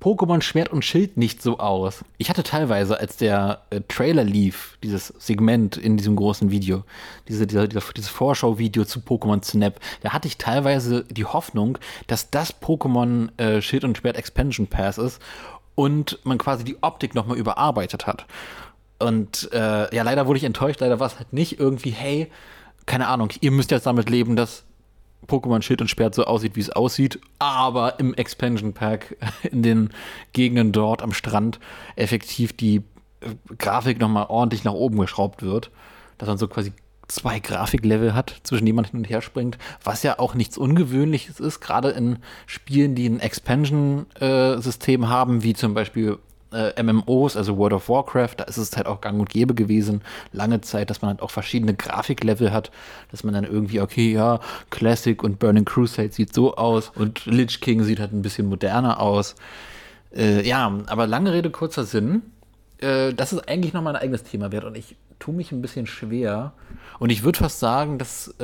Pokémon 0.00 0.42
Schwert 0.42 0.68
und 0.68 0.84
Schild 0.84 1.16
nicht 1.16 1.42
so 1.42 1.58
aus. 1.58 2.04
Ich 2.18 2.28
hatte 2.28 2.42
teilweise, 2.42 3.00
als 3.00 3.16
der 3.16 3.62
äh, 3.70 3.80
Trailer 3.88 4.22
lief, 4.22 4.78
dieses 4.82 5.08
Segment 5.18 5.76
in 5.76 5.96
diesem 5.96 6.14
großen 6.14 6.50
Video, 6.50 6.84
diese, 7.26 7.46
dieser, 7.46 7.66
dieses 7.66 8.08
Vorschau-Video 8.08 8.84
zu 8.84 9.00
Pokémon 9.00 9.42
Snap, 9.44 9.80
da 10.02 10.12
hatte 10.12 10.28
ich 10.28 10.38
teilweise 10.38 11.04
die 11.04 11.24
Hoffnung, 11.24 11.78
dass 12.06 12.30
das 12.30 12.54
Pokémon 12.60 13.36
äh, 13.38 13.60
Schild 13.60 13.84
und 13.84 13.98
Schwert 13.98 14.16
Expansion 14.16 14.66
Pass 14.66 14.98
ist 14.98 15.20
und 15.74 16.18
man 16.24 16.38
quasi 16.38 16.64
die 16.64 16.82
Optik 16.82 17.14
nochmal 17.14 17.38
überarbeitet 17.38 18.06
hat. 18.06 18.26
Und 18.98 19.50
äh, 19.52 19.94
ja, 19.94 20.02
leider 20.02 20.26
wurde 20.26 20.38
ich 20.38 20.44
enttäuscht, 20.44 20.80
leider 20.80 21.00
war 21.00 21.06
es 21.06 21.18
halt 21.18 21.32
nicht 21.32 21.58
irgendwie, 21.58 21.90
hey, 21.90 22.30
keine 22.86 23.08
Ahnung, 23.08 23.30
ihr 23.40 23.50
müsst 23.50 23.70
jetzt 23.70 23.86
damit 23.86 24.10
leben, 24.10 24.34
dass 24.34 24.64
Pokémon 25.26 25.62
Schild 25.62 25.80
und 25.80 25.88
Schwert 25.88 26.14
so 26.14 26.24
aussieht, 26.24 26.56
wie 26.56 26.60
es 26.60 26.70
aussieht, 26.70 27.20
aber 27.38 27.98
im 27.98 28.14
Expansion 28.14 28.72
Pack 28.72 29.16
in 29.50 29.62
den 29.62 29.90
Gegenden 30.32 30.72
dort 30.72 31.02
am 31.02 31.12
Strand 31.12 31.58
effektiv 31.96 32.56
die 32.56 32.82
äh, 33.20 33.34
Grafik 33.58 33.98
nochmal 33.98 34.26
ordentlich 34.28 34.64
nach 34.64 34.72
oben 34.72 34.98
geschraubt 34.98 35.42
wird. 35.42 35.70
Dass 36.18 36.28
man 36.28 36.38
so 36.38 36.48
quasi 36.48 36.72
zwei 37.08 37.38
Grafiklevel 37.40 38.14
hat, 38.14 38.40
zwischen 38.42 38.66
denen 38.66 38.76
man 38.76 38.84
hin 38.84 38.98
und 38.98 39.08
her 39.08 39.22
springt, 39.22 39.58
was 39.82 40.02
ja 40.02 40.18
auch 40.18 40.34
nichts 40.34 40.58
Ungewöhnliches 40.58 41.40
ist, 41.40 41.60
gerade 41.60 41.90
in 41.90 42.18
Spielen, 42.46 42.94
die 42.94 43.08
ein 43.08 43.20
Expansion-System 43.20 45.02
äh, 45.02 45.06
haben, 45.06 45.42
wie 45.42 45.54
zum 45.54 45.74
Beispiel 45.74 46.18
äh, 46.52 46.82
MMOs, 46.82 47.36
also 47.36 47.56
World 47.56 47.74
of 47.74 47.88
Warcraft, 47.88 48.34
da 48.38 48.44
ist 48.44 48.56
es 48.56 48.76
halt 48.76 48.86
auch 48.86 49.00
gang 49.00 49.20
und 49.20 49.28
gäbe 49.28 49.54
gewesen, 49.54 50.02
lange 50.32 50.60
Zeit, 50.60 50.90
dass 50.90 51.02
man 51.02 51.10
halt 51.10 51.22
auch 51.22 51.30
verschiedene 51.30 51.74
Grafiklevel 51.74 52.52
hat, 52.52 52.70
dass 53.10 53.24
man 53.24 53.34
dann 53.34 53.44
irgendwie, 53.44 53.80
okay, 53.80 54.12
ja, 54.12 54.40
Classic 54.70 55.22
und 55.22 55.38
Burning 55.38 55.64
Crusade 55.64 56.12
sieht 56.12 56.34
so 56.34 56.54
aus 56.56 56.90
und 56.94 57.26
Lich 57.26 57.60
King 57.60 57.82
sieht 57.82 58.00
halt 58.00 58.12
ein 58.12 58.22
bisschen 58.22 58.48
moderner 58.48 59.00
aus. 59.00 59.34
Äh, 60.14 60.46
ja, 60.46 60.72
aber 60.86 61.06
lange 61.06 61.32
Rede, 61.32 61.50
kurzer 61.50 61.84
Sinn. 61.84 62.22
Äh, 62.78 63.12
das 63.12 63.32
ist 63.32 63.48
eigentlich 63.48 63.72
nochmal 63.72 63.96
ein 63.96 64.02
eigenes 64.02 64.22
Thema 64.22 64.52
wert 64.52 64.64
und 64.64 64.76
ich 64.76 64.96
tue 65.18 65.34
mich 65.34 65.52
ein 65.52 65.62
bisschen 65.62 65.86
schwer. 65.86 66.52
Und 66.98 67.10
ich 67.10 67.22
würde 67.24 67.38
fast 67.38 67.60
sagen, 67.60 67.98
dass 67.98 68.34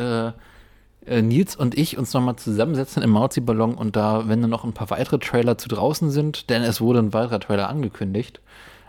äh, 1.06 1.22
Nils 1.22 1.56
und 1.56 1.76
ich 1.76 1.98
uns 1.98 2.12
nochmal 2.12 2.36
zusammensetzen 2.36 3.02
im 3.02 3.10
Mauzi-Ballon 3.10 3.74
und 3.74 3.96
da, 3.96 4.28
wenn 4.28 4.40
dann 4.40 4.50
noch 4.50 4.64
ein 4.64 4.72
paar 4.72 4.90
weitere 4.90 5.18
Trailer 5.18 5.58
zu 5.58 5.68
draußen 5.68 6.10
sind, 6.10 6.50
denn 6.50 6.62
es 6.62 6.80
wurde 6.80 7.00
ein 7.00 7.12
weiterer 7.12 7.40
Trailer 7.40 7.68
angekündigt, 7.68 8.40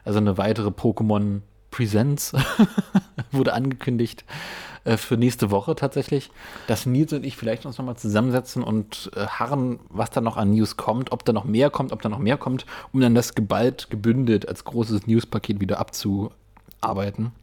also 0.03 0.19
eine 0.19 0.37
weitere 0.37 0.69
Pokémon 0.69 1.41
Presents 1.71 2.33
wurde 3.31 3.53
angekündigt 3.53 4.23
äh, 4.85 4.95
für 4.95 5.17
nächste 5.17 5.51
Woche 5.51 5.75
tatsächlich, 5.75 6.31
dass 6.67 6.85
Nils 6.85 7.11
und 7.11 7.25
ich 7.25 7.35
vielleicht 7.35 7.65
uns 7.65 7.77
nochmal 7.77 7.97
zusammensetzen 7.97 8.63
und 8.63 9.11
äh, 9.15 9.27
harren, 9.27 9.79
was 9.89 10.11
da 10.11 10.21
noch 10.21 10.37
an 10.37 10.51
News 10.51 10.77
kommt, 10.77 11.11
ob 11.11 11.25
da 11.25 11.33
noch 11.33 11.43
mehr 11.43 11.69
kommt, 11.69 11.91
ob 11.91 12.01
da 12.01 12.07
noch 12.07 12.19
mehr 12.19 12.37
kommt, 12.37 12.65
um 12.93 13.01
dann 13.01 13.13
das 13.13 13.35
geballt, 13.35 13.89
gebündelt 13.89 14.47
als 14.47 14.63
großes 14.63 15.07
Newspaket 15.07 15.59
wieder 15.59 15.79
abzuarbeiten. 15.79 17.33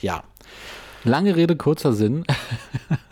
Ja, 0.00 0.24
lange 1.04 1.36
Rede, 1.36 1.56
kurzer 1.56 1.94
Sinn. 1.94 2.24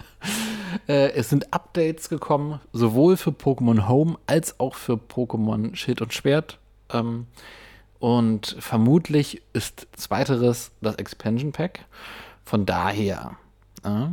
Äh, 0.89 1.13
es 1.13 1.29
sind 1.29 1.53
Updates 1.53 2.09
gekommen, 2.09 2.61
sowohl 2.73 3.17
für 3.17 3.31
Pokémon 3.31 3.87
Home 3.87 4.17
als 4.27 4.59
auch 4.59 4.75
für 4.75 4.95
Pokémon 4.95 5.77
Schild 5.77 6.01
und 6.01 6.15
Schwert. 6.15 6.59
Ähm, 6.93 7.27
und 7.99 8.57
vermutlich 8.59 9.43
ist 9.53 9.87
zweiteres 9.95 10.73
das 10.81 10.97
Expansion 10.97 11.53
Pack. 11.53 11.85
Von 12.45 12.65
daher 12.65 13.37
äh, 13.85 14.07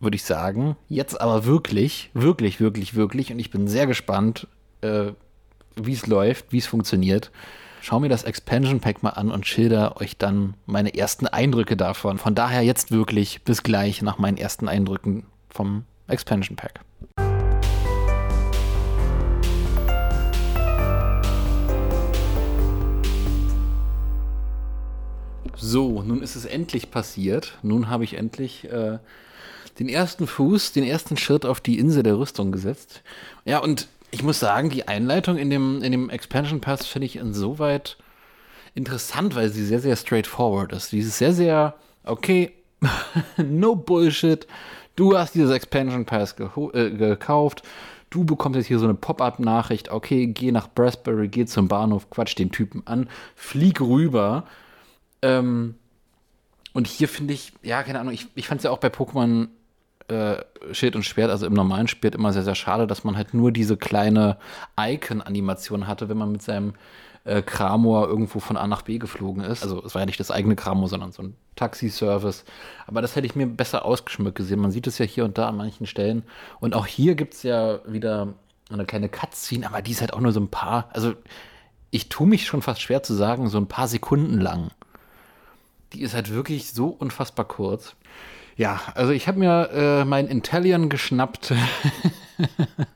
würde 0.00 0.16
ich 0.16 0.24
sagen, 0.24 0.76
jetzt 0.88 1.20
aber 1.20 1.44
wirklich, 1.44 2.10
wirklich, 2.14 2.60
wirklich, 2.60 2.94
wirklich, 2.94 3.32
und 3.32 3.38
ich 3.38 3.50
bin 3.50 3.66
sehr 3.66 3.86
gespannt, 3.86 4.46
äh, 4.82 5.12
wie 5.74 5.92
es 5.92 6.06
läuft, 6.06 6.52
wie 6.52 6.58
es 6.58 6.66
funktioniert. 6.66 7.32
Schau 7.80 8.00
mir 8.00 8.08
das 8.08 8.24
Expansion 8.24 8.80
Pack 8.80 9.02
mal 9.02 9.10
an 9.10 9.30
und 9.30 9.46
schilder 9.46 10.00
euch 10.00 10.16
dann 10.16 10.54
meine 10.66 10.94
ersten 10.94 11.26
Eindrücke 11.26 11.76
davon. 11.76 12.18
Von 12.18 12.34
daher 12.34 12.62
jetzt 12.62 12.90
wirklich 12.90 13.42
bis 13.42 13.62
gleich 13.62 14.02
nach 14.02 14.18
meinen 14.18 14.36
ersten 14.36 14.68
Eindrücken 14.68 15.24
vom 15.48 15.84
Expansion 16.08 16.56
Pack. 16.56 16.80
So, 25.56 26.02
nun 26.02 26.22
ist 26.22 26.36
es 26.36 26.44
endlich 26.44 26.90
passiert. 26.90 27.58
Nun 27.62 27.88
habe 27.88 28.04
ich 28.04 28.14
endlich 28.14 28.70
äh, 28.70 28.98
den 29.78 29.88
ersten 29.88 30.26
Fuß, 30.26 30.72
den 30.72 30.84
ersten 30.84 31.16
Schritt 31.16 31.44
auf 31.44 31.60
die 31.60 31.78
Insel 31.78 32.02
der 32.02 32.18
Rüstung 32.18 32.52
gesetzt. 32.52 33.02
Ja, 33.44 33.58
und 33.58 33.88
ich 34.10 34.22
muss 34.22 34.38
sagen, 34.38 34.70
die 34.70 34.86
Einleitung 34.86 35.36
in 35.36 35.50
dem, 35.50 35.82
in 35.82 35.92
dem 35.92 36.10
Expansion 36.10 36.60
Pass 36.60 36.86
finde 36.86 37.06
ich 37.06 37.16
insoweit 37.16 37.96
interessant, 38.74 39.34
weil 39.34 39.48
sie 39.48 39.64
sehr, 39.64 39.80
sehr 39.80 39.96
straightforward 39.96 40.72
ist. 40.72 40.92
Die 40.92 40.98
ist 40.98 41.18
sehr, 41.18 41.32
sehr, 41.32 41.74
okay, 42.04 42.52
no 43.38 43.74
Bullshit, 43.74 44.46
du 44.96 45.16
hast 45.16 45.34
dieses 45.34 45.50
Expansion 45.50 46.04
Pass 46.04 46.34
äh, 46.72 46.90
gekauft, 46.90 47.62
du 48.10 48.24
bekommst 48.24 48.56
jetzt 48.56 48.66
hier 48.66 48.78
so 48.78 48.86
eine 48.86 48.94
Pop-up-Nachricht, 48.94 49.90
okay, 49.90 50.26
geh 50.26 50.52
nach 50.52 50.68
Brassbury, 50.68 51.28
geh 51.28 51.46
zum 51.46 51.68
Bahnhof, 51.68 52.10
quatsch 52.10 52.36
den 52.36 52.50
Typen 52.50 52.82
an, 52.86 53.08
flieg 53.34 53.80
rüber. 53.80 54.44
Ähm, 55.22 55.74
und 56.72 56.86
hier 56.86 57.08
finde 57.08 57.34
ich, 57.34 57.52
ja, 57.62 57.82
keine 57.82 58.00
Ahnung, 58.00 58.12
ich, 58.12 58.26
ich 58.34 58.48
fand 58.48 58.60
es 58.60 58.64
ja 58.64 58.70
auch 58.70 58.78
bei 58.78 58.88
Pokémon 58.88 59.48
äh, 60.08 60.36
Schild 60.72 60.94
und 60.94 61.04
Schwert, 61.04 61.30
also 61.30 61.46
im 61.46 61.54
normalen 61.54 61.88
Spiel, 61.88 62.14
immer 62.14 62.32
sehr, 62.32 62.42
sehr 62.42 62.54
schade, 62.54 62.86
dass 62.86 63.04
man 63.04 63.16
halt 63.16 63.34
nur 63.34 63.52
diese 63.52 63.76
kleine 63.76 64.36
Icon-Animation 64.78 65.86
hatte, 65.86 66.08
wenn 66.08 66.18
man 66.18 66.32
mit 66.32 66.42
seinem 66.42 66.74
äh, 67.26 67.42
Kramor 67.42 68.08
irgendwo 68.08 68.38
von 68.38 68.56
A 68.56 68.66
nach 68.66 68.82
B 68.82 68.98
geflogen 68.98 69.42
ist. 69.42 69.62
Also 69.62 69.84
es 69.84 69.94
war 69.94 70.02
ja 70.02 70.06
nicht 70.06 70.20
das 70.20 70.30
eigene 70.30 70.56
Kramor, 70.56 70.88
sondern 70.88 71.12
so 71.12 71.22
ein 71.22 71.34
Taxi-Service. 71.56 72.44
Aber 72.86 73.02
das 73.02 73.16
hätte 73.16 73.26
ich 73.26 73.34
mir 73.34 73.46
besser 73.46 73.84
ausgeschmückt 73.84 74.36
gesehen. 74.36 74.60
Man 74.60 74.70
sieht 74.70 74.86
es 74.86 74.98
ja 74.98 75.04
hier 75.04 75.24
und 75.24 75.36
da 75.36 75.48
an 75.48 75.56
manchen 75.56 75.86
Stellen. 75.86 76.22
Und 76.60 76.74
auch 76.74 76.86
hier 76.86 77.14
gibt 77.16 77.34
es 77.34 77.42
ja 77.42 77.80
wieder 77.86 78.34
eine 78.70 78.84
kleine 78.84 79.08
Cutscene, 79.08 79.66
aber 79.66 79.82
die 79.82 79.92
ist 79.92 80.00
halt 80.00 80.12
auch 80.12 80.20
nur 80.20 80.32
so 80.32 80.40
ein 80.40 80.48
paar, 80.48 80.88
also 80.92 81.14
ich 81.90 82.08
tue 82.08 82.26
mich 82.26 82.46
schon 82.46 82.62
fast 82.62 82.80
schwer 82.80 83.02
zu 83.02 83.14
sagen, 83.14 83.48
so 83.48 83.58
ein 83.58 83.68
paar 83.68 83.88
Sekunden 83.88 84.40
lang. 84.40 84.70
Die 85.92 86.02
ist 86.02 86.14
halt 86.14 86.32
wirklich 86.32 86.72
so 86.72 86.88
unfassbar 86.88 87.46
kurz. 87.46 87.94
Ja, 88.56 88.80
also 88.94 89.12
ich 89.12 89.28
habe 89.28 89.38
mir 89.38 89.70
äh, 89.72 90.04
mein 90.04 90.26
Intellion 90.28 90.88
geschnappt 90.88 91.52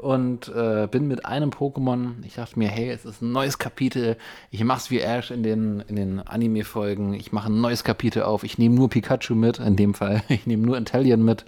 und 0.00 0.48
äh, 0.48 0.88
bin 0.90 1.08
mit 1.08 1.26
einem 1.26 1.50
Pokémon. 1.50 2.24
Ich 2.24 2.34
dachte 2.34 2.58
mir, 2.58 2.68
hey, 2.68 2.88
es 2.88 3.04
ist 3.04 3.20
ein 3.20 3.32
neues 3.32 3.58
Kapitel. 3.58 4.16
Ich 4.50 4.64
mach's 4.64 4.90
wie 4.90 5.00
Ash 5.00 5.30
in 5.30 5.42
den, 5.42 5.80
in 5.88 5.96
den 5.96 6.20
Anime-Folgen. 6.20 7.12
Ich 7.12 7.32
mache 7.32 7.52
ein 7.52 7.60
neues 7.60 7.84
Kapitel 7.84 8.22
auf. 8.22 8.42
Ich 8.42 8.56
nehme 8.56 8.74
nur 8.74 8.88
Pikachu 8.88 9.34
mit, 9.34 9.58
in 9.58 9.76
dem 9.76 9.94
Fall. 9.94 10.22
Ich 10.28 10.46
nehme 10.46 10.64
nur 10.64 10.78
Intellion 10.78 11.22
mit. 11.22 11.44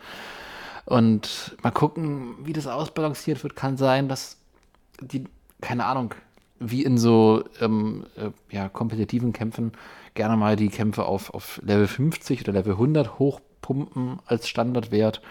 Und 0.84 1.56
mal 1.62 1.70
gucken, 1.70 2.34
wie 2.44 2.52
das 2.52 2.66
ausbalanciert 2.66 3.42
wird. 3.42 3.56
Kann 3.56 3.78
sein, 3.78 4.08
dass 4.08 4.36
die, 5.00 5.24
keine 5.62 5.86
Ahnung, 5.86 6.14
wie 6.58 6.82
in 6.84 6.98
so 6.98 7.44
ähm, 7.60 8.04
äh, 8.16 8.30
ja, 8.54 8.68
kompetitiven 8.68 9.32
Kämpfen 9.32 9.72
gerne 10.12 10.36
mal 10.36 10.56
die 10.56 10.68
Kämpfe 10.68 11.06
auf, 11.06 11.32
auf 11.32 11.58
Level 11.64 11.86
50 11.86 12.42
oder 12.42 12.52
Level 12.52 12.72
100 12.72 13.18
hochpumpen 13.18 14.18
als 14.26 14.46
Standardwert. 14.46 15.22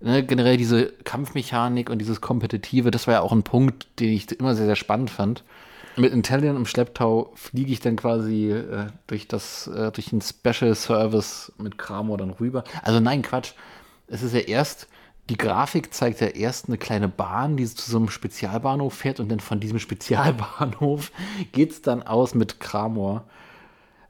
Ne, 0.00 0.24
generell 0.24 0.56
diese 0.56 0.92
Kampfmechanik 1.04 1.90
und 1.90 1.98
dieses 1.98 2.20
Kompetitive, 2.20 2.92
das 2.92 3.08
war 3.08 3.14
ja 3.14 3.20
auch 3.20 3.32
ein 3.32 3.42
Punkt, 3.42 3.88
den 3.98 4.10
ich 4.12 4.30
immer 4.32 4.54
sehr, 4.54 4.66
sehr 4.66 4.76
spannend 4.76 5.10
fand. 5.10 5.42
Mit 5.96 6.12
Intellion 6.12 6.54
im 6.54 6.66
Schlepptau 6.66 7.32
fliege 7.34 7.72
ich 7.72 7.80
dann 7.80 7.96
quasi 7.96 8.52
äh, 8.52 8.86
durch 9.08 9.26
das, 9.26 9.66
äh, 9.66 9.90
durch 9.90 10.10
den 10.10 10.20
Special 10.20 10.72
Service 10.76 11.52
mit 11.58 11.76
Kramor 11.78 12.16
dann 12.16 12.30
rüber. 12.30 12.62
Also 12.82 13.00
nein, 13.00 13.22
Quatsch. 13.22 13.54
Es 14.06 14.22
ist 14.22 14.32
ja 14.32 14.40
erst, 14.40 14.86
die 15.28 15.36
Grafik 15.36 15.92
zeigt 15.92 16.20
ja 16.20 16.28
erst 16.28 16.68
eine 16.68 16.78
kleine 16.78 17.08
Bahn, 17.08 17.56
die 17.56 17.66
zu 17.66 17.90
so 17.90 17.98
einem 17.98 18.08
Spezialbahnhof 18.08 18.94
fährt 18.94 19.18
und 19.18 19.28
dann 19.28 19.40
von 19.40 19.58
diesem 19.58 19.78
Spezialbahnhof 19.80 21.10
geht 21.50 21.72
es 21.72 21.82
dann 21.82 22.04
aus 22.04 22.36
mit 22.36 22.60
Kramor. 22.60 23.24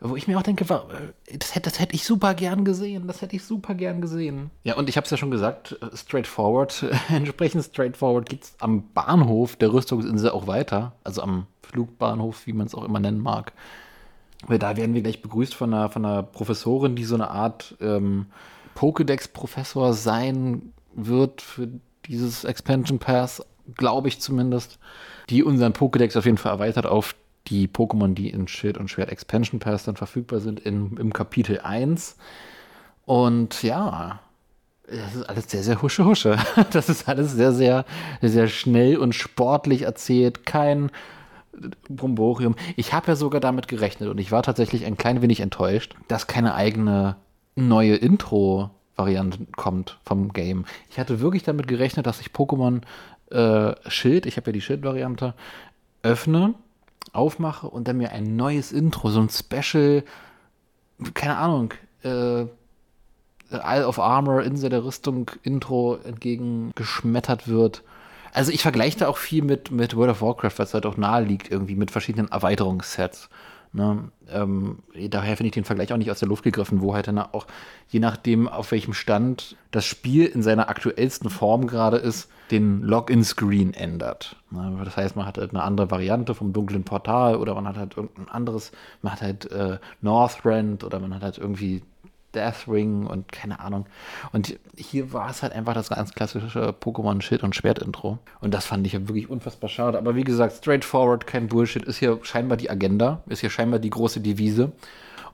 Wo 0.01 0.15
ich 0.15 0.29
mir 0.29 0.39
auch 0.39 0.43
denke, 0.43 0.65
das 0.65 1.55
hätte, 1.55 1.71
das 1.71 1.81
hätte 1.81 1.95
ich 1.95 2.05
super 2.05 2.35
gern 2.35 2.65
gesehen. 2.65 3.09
Das 3.09 3.21
hätte 3.21 3.35
ich 3.35 3.45
super 3.45 3.75
gern 3.75 4.01
gesehen. 4.01 4.51
Ja, 4.63 4.77
und 4.77 4.89
ich 4.89 4.97
habe 4.97 5.05
es 5.05 5.11
ja 5.11 5.17
schon 5.17 5.33
gesagt, 5.33 5.77
äh, 5.83 5.97
straightforward. 5.97 6.87
Entsprechend 7.09 7.65
straightforward 7.65 8.29
geht 8.29 8.45
es 8.45 8.55
am 8.61 8.93
Bahnhof 8.93 9.57
der 9.57 9.73
Rüstungsinsel 9.73 10.31
auch 10.31 10.47
weiter. 10.47 10.93
Also 11.03 11.23
am 11.23 11.47
Flugbahnhof, 11.63 12.47
wie 12.47 12.53
man 12.53 12.69
es 12.69 12.75
auch 12.77 12.85
immer 12.85 13.01
nennen 13.01 13.19
mag. 13.19 13.53
Weil 14.47 14.61
da 14.61 14.77
werden 14.77 14.95
wir 14.95 15.03
gleich 15.03 15.21
begrüßt 15.21 15.55
von 15.55 15.75
einer, 15.75 15.89
von 15.89 16.05
einer 16.05 16.23
Professorin, 16.23 16.95
die 16.95 17.05
so 17.05 17.17
eine 17.17 17.31
Art 17.31 17.77
ähm, 17.81 18.27
Pokédex-Professor 18.77 19.95
sein 19.95 20.73
wird 20.95 21.43
für 21.43 21.69
dieses 22.07 22.45
Expansion 22.45 23.01
Pass, 23.01 23.45
glaube 23.75 24.07
ich 24.07 24.21
zumindest, 24.21 24.79
die 25.29 25.43
unseren 25.43 25.73
Pokédex 25.73 26.17
auf 26.17 26.25
jeden 26.25 26.39
Fall 26.39 26.53
erweitert 26.53 26.87
auf 26.87 27.17
die 27.51 27.69
Pokémon, 27.69 28.15
die 28.15 28.31
in 28.31 28.49
Schild 28.49 28.79
und 28.79 28.89
Schwert 28.89 29.11
Expansion 29.11 29.61
Pass 29.61 29.85
dann 29.85 29.97
verfügbar 29.97 30.41
sind, 30.41 30.61
in, 30.61 30.97
im 30.97 31.13
Kapitel 31.13 31.61
1. 31.61 32.17
Und 33.07 33.63
ja, 33.63 34.21
das 34.87 35.15
ist 35.15 35.29
alles 35.29 35.51
sehr, 35.51 35.63
sehr 35.63 35.83
husche 35.83 36.05
husche. 36.05 36.39
Das 36.71 36.89
ist 36.89 37.09
alles 37.09 37.33
sehr, 37.33 37.53
sehr, 37.53 37.85
sehr 38.23 38.49
schnell 38.49 38.97
und 38.97 39.15
sportlich 39.15 39.83
erzählt. 39.83 40.47
Kein 40.47 40.91
Bromborium. 41.89 42.55
Ich 42.77 42.93
habe 42.93 43.09
ja 43.09 43.17
sogar 43.17 43.41
damit 43.41 43.69
gerechnet 43.69 44.09
und 44.09 44.19
ich 44.19 44.31
war 44.31 44.43
tatsächlich 44.43 44.85
ein 44.85 44.97
klein 44.97 45.23
wenig 45.23 45.41
enttäuscht, 45.41 45.95
dass 46.07 46.27
keine 46.27 46.55
eigene 46.55 47.17
neue 47.57 47.97
Intro-Variante 47.97 49.47
kommt 49.57 49.99
vom 50.05 50.33
Game. 50.33 50.65
Ich 50.91 50.99
hatte 50.99 51.21
wirklich 51.21 51.43
damit 51.43 51.67
gerechnet, 51.67 52.07
dass 52.07 52.21
ich 52.21 52.29
Pokémon 52.29 52.83
äh, 53.31 53.75
Schild, 53.91 54.27
ich 54.27 54.37
habe 54.37 54.49
ja 54.49 54.53
die 54.53 54.61
Schild-Variante, 54.61 55.35
öffne 56.03 56.55
aufmache 57.13 57.69
und 57.69 57.89
dann 57.89 57.99
mir 57.99 58.13
ein 58.13 58.37
neues 58.37 58.73
Intro, 58.73 59.11
so 59.11 59.21
ein 59.21 59.29
Special, 59.29 60.05
keine 61.15 61.37
Ahnung, 61.37 61.75
äh, 62.03 62.47
Isle 63.51 63.87
of 63.87 63.99
Armor, 63.99 64.43
Insel 64.43 64.71
der 64.71 64.85
Rüstung 64.85 65.31
Intro 65.43 65.97
entgegengeschmettert 66.05 67.49
wird. 67.49 67.83
Also 68.33 68.53
ich 68.53 68.63
vergleiche 68.63 68.99
da 68.99 69.09
auch 69.09 69.17
viel 69.17 69.43
mit, 69.43 69.71
mit 69.71 69.97
World 69.97 70.11
of 70.11 70.23
Warcraft, 70.23 70.59
was 70.59 70.75
halt 70.75 70.85
auch 70.85 70.97
nahe 70.97 71.25
liegt, 71.25 71.51
irgendwie 71.51 71.77
mit 71.77 71.91
verschiedenen 71.91 72.29
Erweiterungssets. 72.31 73.31
Ne? 73.73 74.11
Ähm, 74.31 74.79
daher 75.11 75.37
finde 75.37 75.49
ich 75.49 75.55
den 75.55 75.65
Vergleich 75.65 75.93
auch 75.93 75.97
nicht 75.97 76.11
aus 76.11 76.19
der 76.19 76.29
Luft 76.29 76.45
gegriffen, 76.45 76.81
wo 76.81 76.95
halt 76.95 77.09
dann 77.09 77.19
auch, 77.19 77.47
je 77.89 78.01
nachdem, 78.01 78.49
auf 78.49 78.71
welchem 78.73 78.95
Stand 78.95 79.57
das 79.71 79.85
Spiel 79.85 80.27
in 80.27 80.43
seiner 80.43 80.69
aktuellsten 80.69 81.31
Form 81.31 81.67
gerade 81.67 81.99
ist, 81.99 82.29
den 82.51 82.83
Login-Screen 82.83 83.75
ändert. 83.75 84.37
Ne? 84.51 84.81
Das 84.85 84.97
heißt, 84.97 85.17
man 85.17 85.27
hat 85.27 85.39
halt 85.39 85.51
eine 85.51 85.63
andere 85.63 85.91
Variante 85.91 86.35
vom 86.35 86.53
dunklen 86.53 86.85
Portal 86.85 87.37
oder 87.37 87.55
man 87.55 87.69
hat 87.69 87.77
halt 87.77 87.97
irgendein 87.97 88.29
anderes, 88.29 88.73
man 89.03 89.13
hat 89.13 89.23
halt 89.23 89.51
äh, 89.53 89.79
Northrend 90.01 90.85
oder 90.85 90.99
man 90.99 91.15
hat 91.15 91.23
halt 91.23 91.39
irgendwie 91.39 91.83
Deathwing 92.39 93.07
und 93.07 93.33
keine 93.33 93.61
Ahnung. 93.61 93.87
Und 94.33 94.59
hier 94.77 95.13
war 95.13 95.31
es 95.31 95.43
halt 95.43 95.53
einfach 95.53 95.75
das 95.75 95.91
ganz 95.91 96.15
klassische 96.15 96.75
Pokémon 96.81 97.21
Schild- 97.21 97.43
und 97.43 97.57
Schwert-Intro. 97.57 98.19
Und 98.41 98.55
das 98.55 98.67
fand 98.67 98.87
ich 98.87 98.93
ja 98.93 99.09
wirklich 99.09 99.29
unfassbar 99.29 99.69
schade. 99.69 99.99
Aber 99.99 100.15
wie 100.15 100.25
gesagt, 100.25 100.55
straightforward, 100.55 101.27
kein 101.27 101.49
Bullshit, 101.49 101.85
ist 101.85 101.99
hier 101.99 102.19
scheinbar 102.23 102.57
die 102.57 102.71
Agenda, 102.71 103.23
ist 103.27 103.41
hier 103.41 103.51
scheinbar 103.51 103.81
die 103.81 103.91
große 103.91 104.21
Devise. 104.21 104.73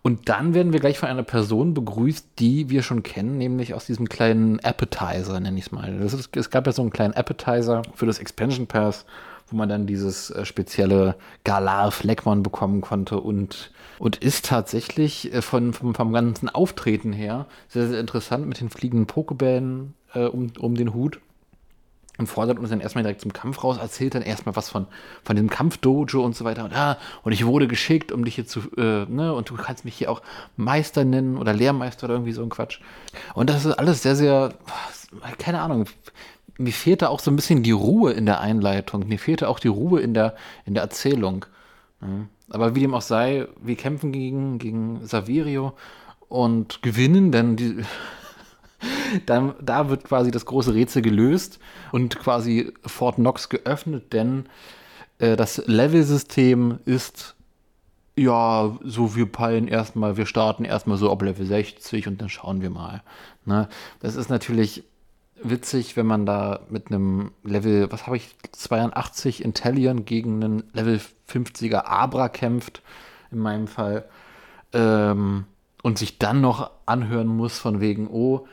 Und 0.06 0.28
dann 0.28 0.52
werden 0.52 0.74
wir 0.74 0.80
gleich 0.80 0.98
von 0.98 1.08
einer 1.08 1.22
Person 1.22 1.72
begrüßt, 1.72 2.38
die 2.38 2.68
wir 2.68 2.82
schon 2.82 3.02
kennen, 3.02 3.38
nämlich 3.38 3.72
aus 3.72 3.86
diesem 3.86 4.06
kleinen 4.06 4.60
Appetizer, 4.60 5.40
nenne 5.40 5.58
ich 5.58 5.66
es 5.66 5.72
mal. 5.72 5.94
Ist, 6.02 6.36
es 6.36 6.50
gab 6.50 6.66
ja 6.66 6.72
so 6.72 6.82
einen 6.82 6.90
kleinen 6.90 7.14
Appetizer 7.14 7.80
für 7.94 8.04
das 8.04 8.18
Expansion 8.18 8.66
Pass, 8.66 9.06
wo 9.48 9.56
man 9.56 9.68
dann 9.68 9.86
dieses 9.86 10.30
äh, 10.30 10.44
spezielle 10.44 11.16
Galar 11.44 11.90
Fleckmon 11.90 12.42
bekommen 12.42 12.82
konnte 12.82 13.18
und 13.18 13.70
und 13.98 14.16
ist 14.16 14.46
tatsächlich 14.46 15.32
äh, 15.32 15.42
von, 15.42 15.72
vom, 15.72 15.94
vom 15.94 16.12
ganzen 16.12 16.48
Auftreten 16.48 17.12
her 17.12 17.46
sehr, 17.68 17.88
sehr 17.88 18.00
interessant 18.00 18.46
mit 18.46 18.60
den 18.60 18.70
fliegenden 18.70 19.06
Pokebällen 19.06 19.94
äh, 20.14 20.24
um, 20.24 20.52
um 20.58 20.74
den 20.74 20.94
Hut 20.94 21.20
und 22.16 22.28
fordert 22.28 22.58
uns 22.58 22.70
dann 22.70 22.80
erstmal 22.80 23.02
direkt 23.02 23.22
zum 23.22 23.32
Kampf 23.32 23.64
raus, 23.64 23.78
erzählt 23.78 24.14
dann 24.14 24.22
erstmal 24.22 24.54
was 24.54 24.68
von, 24.68 24.86
von 25.24 25.34
dem 25.34 25.50
Kampfdojo 25.50 26.24
und 26.24 26.36
so 26.36 26.44
weiter. 26.44 26.64
Und, 26.64 26.72
ah, 26.72 26.96
und 27.24 27.32
ich 27.32 27.44
wurde 27.44 27.66
geschickt, 27.66 28.12
um 28.12 28.24
dich 28.24 28.36
hier 28.36 28.46
zu, 28.46 28.60
äh, 28.76 29.04
ne, 29.06 29.34
und 29.34 29.50
du 29.50 29.54
kannst 29.54 29.84
mich 29.84 29.96
hier 29.96 30.10
auch 30.10 30.22
Meister 30.56 31.04
nennen 31.04 31.36
oder 31.36 31.52
Lehrmeister 31.52 32.04
oder 32.04 32.14
irgendwie 32.14 32.32
so 32.32 32.42
ein 32.42 32.50
Quatsch. 32.50 32.80
Und 33.34 33.50
das 33.50 33.64
ist 33.64 33.72
alles 33.72 34.02
sehr, 34.02 34.14
sehr, 34.14 34.54
keine 35.38 35.60
Ahnung, 35.60 35.86
mir 36.56 36.72
fehlte 36.72 37.10
auch 37.10 37.18
so 37.18 37.32
ein 37.32 37.36
bisschen 37.36 37.64
die 37.64 37.72
Ruhe 37.72 38.12
in 38.12 38.26
der 38.26 38.40
Einleitung, 38.40 39.08
mir 39.08 39.18
fehlte 39.18 39.48
auch 39.48 39.58
die 39.58 39.68
Ruhe 39.68 40.00
in 40.00 40.14
der, 40.14 40.36
in 40.66 40.74
der 40.74 40.84
Erzählung. 40.84 41.46
Mhm. 42.00 42.28
Aber 42.50 42.74
wie 42.74 42.80
dem 42.80 42.94
auch 42.94 43.02
sei, 43.02 43.46
wir 43.60 43.76
kämpfen 43.76 44.12
gegen, 44.12 44.58
gegen 44.58 45.06
Saverio 45.06 45.72
und 46.28 46.82
gewinnen, 46.82 47.32
denn 47.32 47.56
die, 47.56 47.84
dann, 49.26 49.54
da 49.62 49.88
wird 49.88 50.04
quasi 50.04 50.30
das 50.30 50.46
große 50.46 50.74
Rätsel 50.74 51.02
gelöst 51.02 51.58
und 51.92 52.18
quasi 52.18 52.72
Fort 52.84 53.16
Knox 53.16 53.48
geöffnet, 53.48 54.12
denn 54.12 54.46
äh, 55.18 55.36
das 55.36 55.62
Level-System 55.66 56.80
ist 56.84 57.34
ja, 58.16 58.78
so 58.84 59.16
wir 59.16 59.26
peilen 59.26 59.66
erstmal, 59.66 60.16
wir 60.16 60.26
starten 60.26 60.64
erstmal 60.64 60.98
so 60.98 61.10
ab 61.10 61.22
Level 61.22 61.46
60 61.46 62.06
und 62.06 62.20
dann 62.20 62.28
schauen 62.28 62.62
wir 62.62 62.70
mal. 62.70 63.02
Ne? 63.44 63.68
Das 64.00 64.14
ist 64.14 64.30
natürlich 64.30 64.84
witzig, 65.42 65.96
wenn 65.96 66.06
man 66.06 66.26
da 66.26 66.60
mit 66.68 66.88
einem 66.88 67.32
Level, 67.42 67.90
was 67.90 68.06
habe 68.06 68.16
ich, 68.16 68.34
82 68.52 69.44
Intellion 69.44 70.04
gegen 70.04 70.42
einen 70.42 70.64
Level 70.72 71.00
50er 71.28 71.84
Abra 71.84 72.28
kämpft, 72.28 72.82
in 73.30 73.38
meinem 73.38 73.66
Fall, 73.66 74.04
ähm, 74.72 75.44
und 75.82 75.98
sich 75.98 76.18
dann 76.18 76.40
noch 76.40 76.70
anhören 76.86 77.28
muss 77.28 77.58
von 77.58 77.80
wegen, 77.80 78.08
oh, 78.08 78.46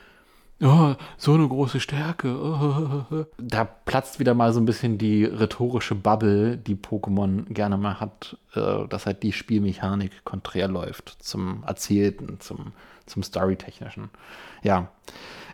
oh 0.62 0.96
so 1.18 1.34
eine 1.34 1.48
große 1.48 1.80
Stärke. 1.80 2.36
Oh. 2.36 3.26
Da 3.38 3.64
platzt 3.64 4.20
wieder 4.20 4.34
mal 4.34 4.52
so 4.52 4.60
ein 4.60 4.66
bisschen 4.66 4.98
die 4.98 5.24
rhetorische 5.24 5.96
Bubble, 5.96 6.58
die 6.58 6.76
Pokémon 6.76 7.46
gerne 7.54 7.78
mal 7.78 8.00
hat, 8.00 8.38
äh, 8.54 8.88
dass 8.88 9.06
halt 9.06 9.24
die 9.24 9.32
Spielmechanik 9.32 10.26
konträr 10.26 10.68
läuft 10.68 11.18
zum 11.20 11.64
Erzählten, 11.66 12.40
zum, 12.40 12.74
zum 13.06 13.24
Storytechnischen. 13.24 14.10
Ja. 14.62 14.90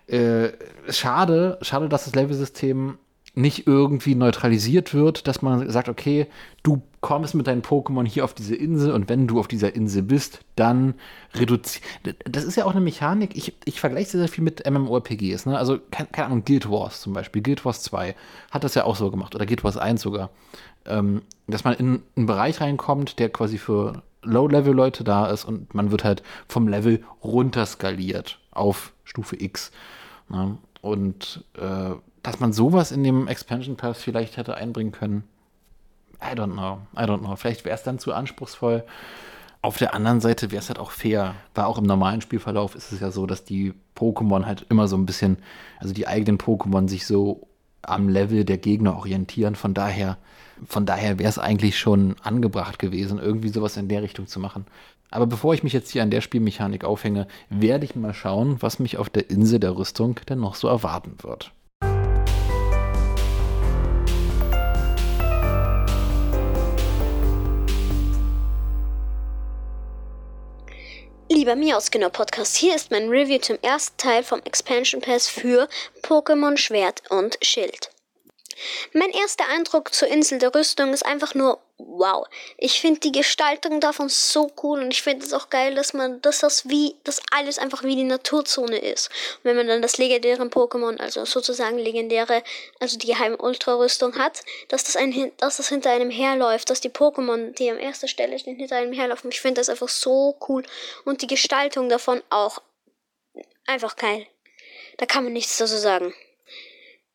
Äh, 0.08 0.50
schade, 0.89 1.58
schade, 1.62 1.89
dass 1.89 2.06
das 2.06 2.15
Level-System 2.15 2.98
nicht 3.38 3.67
irgendwie 3.67 4.15
neutralisiert 4.15 4.96
wird, 4.96 5.28
dass 5.28 5.43
man 5.43 5.70
sagt, 5.70 5.89
okay, 5.89 6.26
du 6.63 6.82
kommst 7.02 7.36
mit 7.36 7.46
deinen 7.46 7.62
Pokémon 7.62 8.06
hier 8.06 8.24
auf 8.24 8.34
diese 8.34 8.56
Insel 8.56 8.91
und 8.91 9.10
wenn 9.10 9.28
du 9.28 9.39
auf 9.39 9.48
dieser 9.48 9.76
Insel 9.76 10.02
bist, 10.02 10.39
dann 10.56 10.96
reduziert. 11.36 11.84
Das 12.26 12.43
ist 12.43 12.56
ja 12.56 12.65
auch 12.65 12.72
eine 12.72 12.82
Mechanik, 12.82 13.38
ich, 13.38 13.54
ich 13.65 13.80
vergleiche 13.80 14.10
sehr, 14.10 14.22
sehr 14.22 14.28
viel 14.28 14.43
mit 14.43 14.67
MMORPGs, 14.67 15.46
ne? 15.46 15.56
Also, 15.56 15.78
keine, 15.91 16.10
keine, 16.12 16.26
Ahnung, 16.26 16.46
Guild 16.46 16.67
Wars 16.72 17.02
zum 17.02 17.13
Beispiel, 17.13 17.43
Guild 17.43 17.63
Wars 17.63 17.84
2 17.84 18.15
hat 18.50 18.63
das 18.63 18.74
ja 18.74 18.86
auch 18.86 18.96
so 18.96 19.12
gemacht, 19.12 19.36
oder 19.36 19.46
Guild 19.46 19.63
Wars 19.63 19.78
1 19.78 20.02
sogar. 20.02 20.32
Ähm, 20.86 21.22
dass 21.46 21.63
man 21.63 21.76
in 21.76 22.02
einen 22.15 22.26
Bereich 22.26 22.60
reinkommt, 22.60 23.20
der 23.20 23.30
quasi 23.30 23.60
für 23.60 24.02
Low-Level-Leute 24.24 25.04
da 25.04 25.28
ist 25.28 25.46
und 25.46 25.76
man 25.76 25.91
wird 25.91 26.04
halt 26.04 26.24
vom 26.48 26.67
Level 26.67 27.04
runter 27.24 27.67
skaliert 27.67 28.39
auf 28.58 28.93
Stufe 29.04 29.41
X. 29.41 29.72
Ne? 30.30 30.58
Und 30.82 31.43
äh, 31.58 31.91
dass 32.24 32.39
man 32.39 32.54
sowas 32.54 32.91
in 32.91 33.04
dem 33.04 33.28
Expansion 33.28 33.78
Pass 33.78 34.02
vielleicht 34.02 34.38
hätte 34.38 34.56
einbringen 34.56 34.91
können. 34.91 35.24
I 36.22 36.36
don't 36.36 36.54
know. 36.54 36.80
I 36.96 37.04
don't 37.04 37.20
know. 37.20 37.36
Vielleicht 37.36 37.63
wäre 37.65 37.76
es 37.76 37.84
dann 37.84 38.00
zu 38.00 38.13
anspruchsvoll. 38.13 38.84
Auf 39.62 39.78
der 39.78 39.93
anderen 39.93 40.22
Seite 40.22 40.52
wäre 40.52 40.62
es 40.62 40.70
halt 40.70 40.80
auch 40.80 40.91
fair, 40.91 41.36
weil 41.56 41.65
auch 41.65 41.78
im 41.78 41.86
normalen 41.86 42.22
Spielverlauf 42.22 42.76
ist 42.76 42.91
es 42.91 43.00
ja 43.00 43.12
so, 43.12 43.26
dass 43.26 43.43
die 43.43 43.74
Pokémon 43.96 44.46
halt 44.46 44.65
immer 44.70 44.88
so 44.88 44.96
ein 44.98 45.06
bisschen, 45.06 45.38
also 45.80 45.93
die 45.93 46.08
eigenen 46.08 46.38
Pokémon 46.38 46.88
sich 46.88 47.06
so 47.06 47.48
am 47.82 48.10
Level 48.10 48.46
der 48.46 48.58
Gegner 48.58 48.98
orientieren. 48.98 49.56
Von 49.56 49.74
daher, 49.74 50.17
von 50.65 50.86
daher 50.86 51.20
wäre 51.20 51.30
es 51.30 51.39
eigentlich 51.39 51.80
schon 51.80 52.15
angebracht 52.22 52.80
gewesen, 52.80 53.20
irgendwie 53.20 53.50
sowas 53.50 53.78
in 53.78 53.88
der 53.88 54.04
Richtung 54.04 54.28
zu 54.28 54.39
machen. 54.39 54.65
Aber 55.10 55.26
bevor 55.26 55.54
ich 55.54 55.63
mich 55.63 55.74
jetzt 55.74 55.91
hier 55.91 56.04
an 56.04 56.12
der 56.12 56.22
Spielmechanik 56.22 56.84
aufhänge, 56.84 57.28
werde 57.50 57.86
ich 57.86 57.96
mal 57.96 58.13
schauen, 58.13 58.58
was 58.62 58.80
mich 58.80 58.98
auf 58.98 59.10
der 59.10 59.30
Insel 59.30 59.60
der 59.60 59.78
Rüstung 59.78 60.20
denn 60.28 60.39
noch 60.39 60.56
so 60.56 60.67
erwarten 60.67 61.17
wird. 61.22 61.52
Lieber 71.30 71.56
Miausgenau 71.56 72.10
Podcast, 72.10 72.56
hier 72.56 72.76
ist 72.76 72.89
mein 72.89 73.10
Review 73.10 73.38
zum 73.39 73.58
ersten 73.62 73.96
Teil 73.98 74.24
vom 74.24 74.41
Expansion 74.43 75.02
Pass 75.02 75.28
für 75.28 75.70
Pokémon 76.02 76.58
Schwert 76.58 77.04
und 77.10 77.38
Schild. 77.41 77.91
Mein 78.93 79.10
erster 79.12 79.43
Eindruck 79.54 79.93
zur 79.93 80.08
Insel 80.08 80.39
der 80.39 80.56
Rüstung 80.56 80.93
ist 80.93 81.06
einfach 81.06 81.36
nur 81.36 81.60
wow. 81.78 82.28
Ich 82.58 82.82
finde 82.82 83.00
die 83.00 83.12
Gestaltung 83.12 83.80
davon 83.80 84.10
so 84.10 84.52
cool 84.63 84.82
und 84.82 84.92
ich 84.92 85.02
finde 85.02 85.26
es 85.26 85.34
auch 85.34 85.50
geil, 85.50 85.76
dass 85.76 85.94
man, 85.94 86.22
dass 86.22 86.40
das 86.40 86.70
wie, 86.70 86.96
dass 87.04 87.22
alles 87.32 87.60
einfach 87.60 87.84
wie 87.84 87.96
die 87.96 88.04
Naturzone 88.04 88.78
ist. 88.78 89.10
Und 89.38 89.46
wenn 89.46 89.56
man 89.56 89.68
dann 89.68 89.82
das 89.82 89.98
legendäre 89.98 90.44
Pokémon, 90.44 90.98
also 91.00 91.26
sozusagen 91.26 91.78
legendäre, 91.78 92.44
also 92.80 92.98
die 92.98 93.08
geheime 93.08 93.38
Ultra-Rüstung 93.38 94.18
hat, 94.18 94.42
dass 94.70 94.84
das 94.86 94.96
ein, 94.96 95.32
dass 95.38 95.58
das 95.58 95.70
hinter 95.70 95.92
einem 95.92 96.10
herläuft, 96.10 96.70
dass 96.70 96.82
die 96.82 96.90
Pokémon, 96.90 97.54
die 97.54 97.70
am 97.70 97.80
erster 97.80 98.08
Stelle 98.08 98.40
stehen, 98.40 98.58
hinter 98.58 98.78
einem 98.78 98.94
herlaufen. 98.94 99.32
Ich 99.32 99.42
finde 99.42 99.62
das 99.62 99.70
einfach 99.70 99.90
so 99.90 100.36
cool 100.48 100.63
und 101.06 101.22
die 101.22 101.28
Gestaltung 101.28 101.90
davon 101.90 102.22
auch 102.30 102.62
einfach 103.66 103.96
geil. 103.96 104.26
Da 104.98 105.06
kann 105.06 105.24
man 105.24 105.34
nichts 105.34 105.58
dazu 105.58 105.78
sagen. 105.78 106.13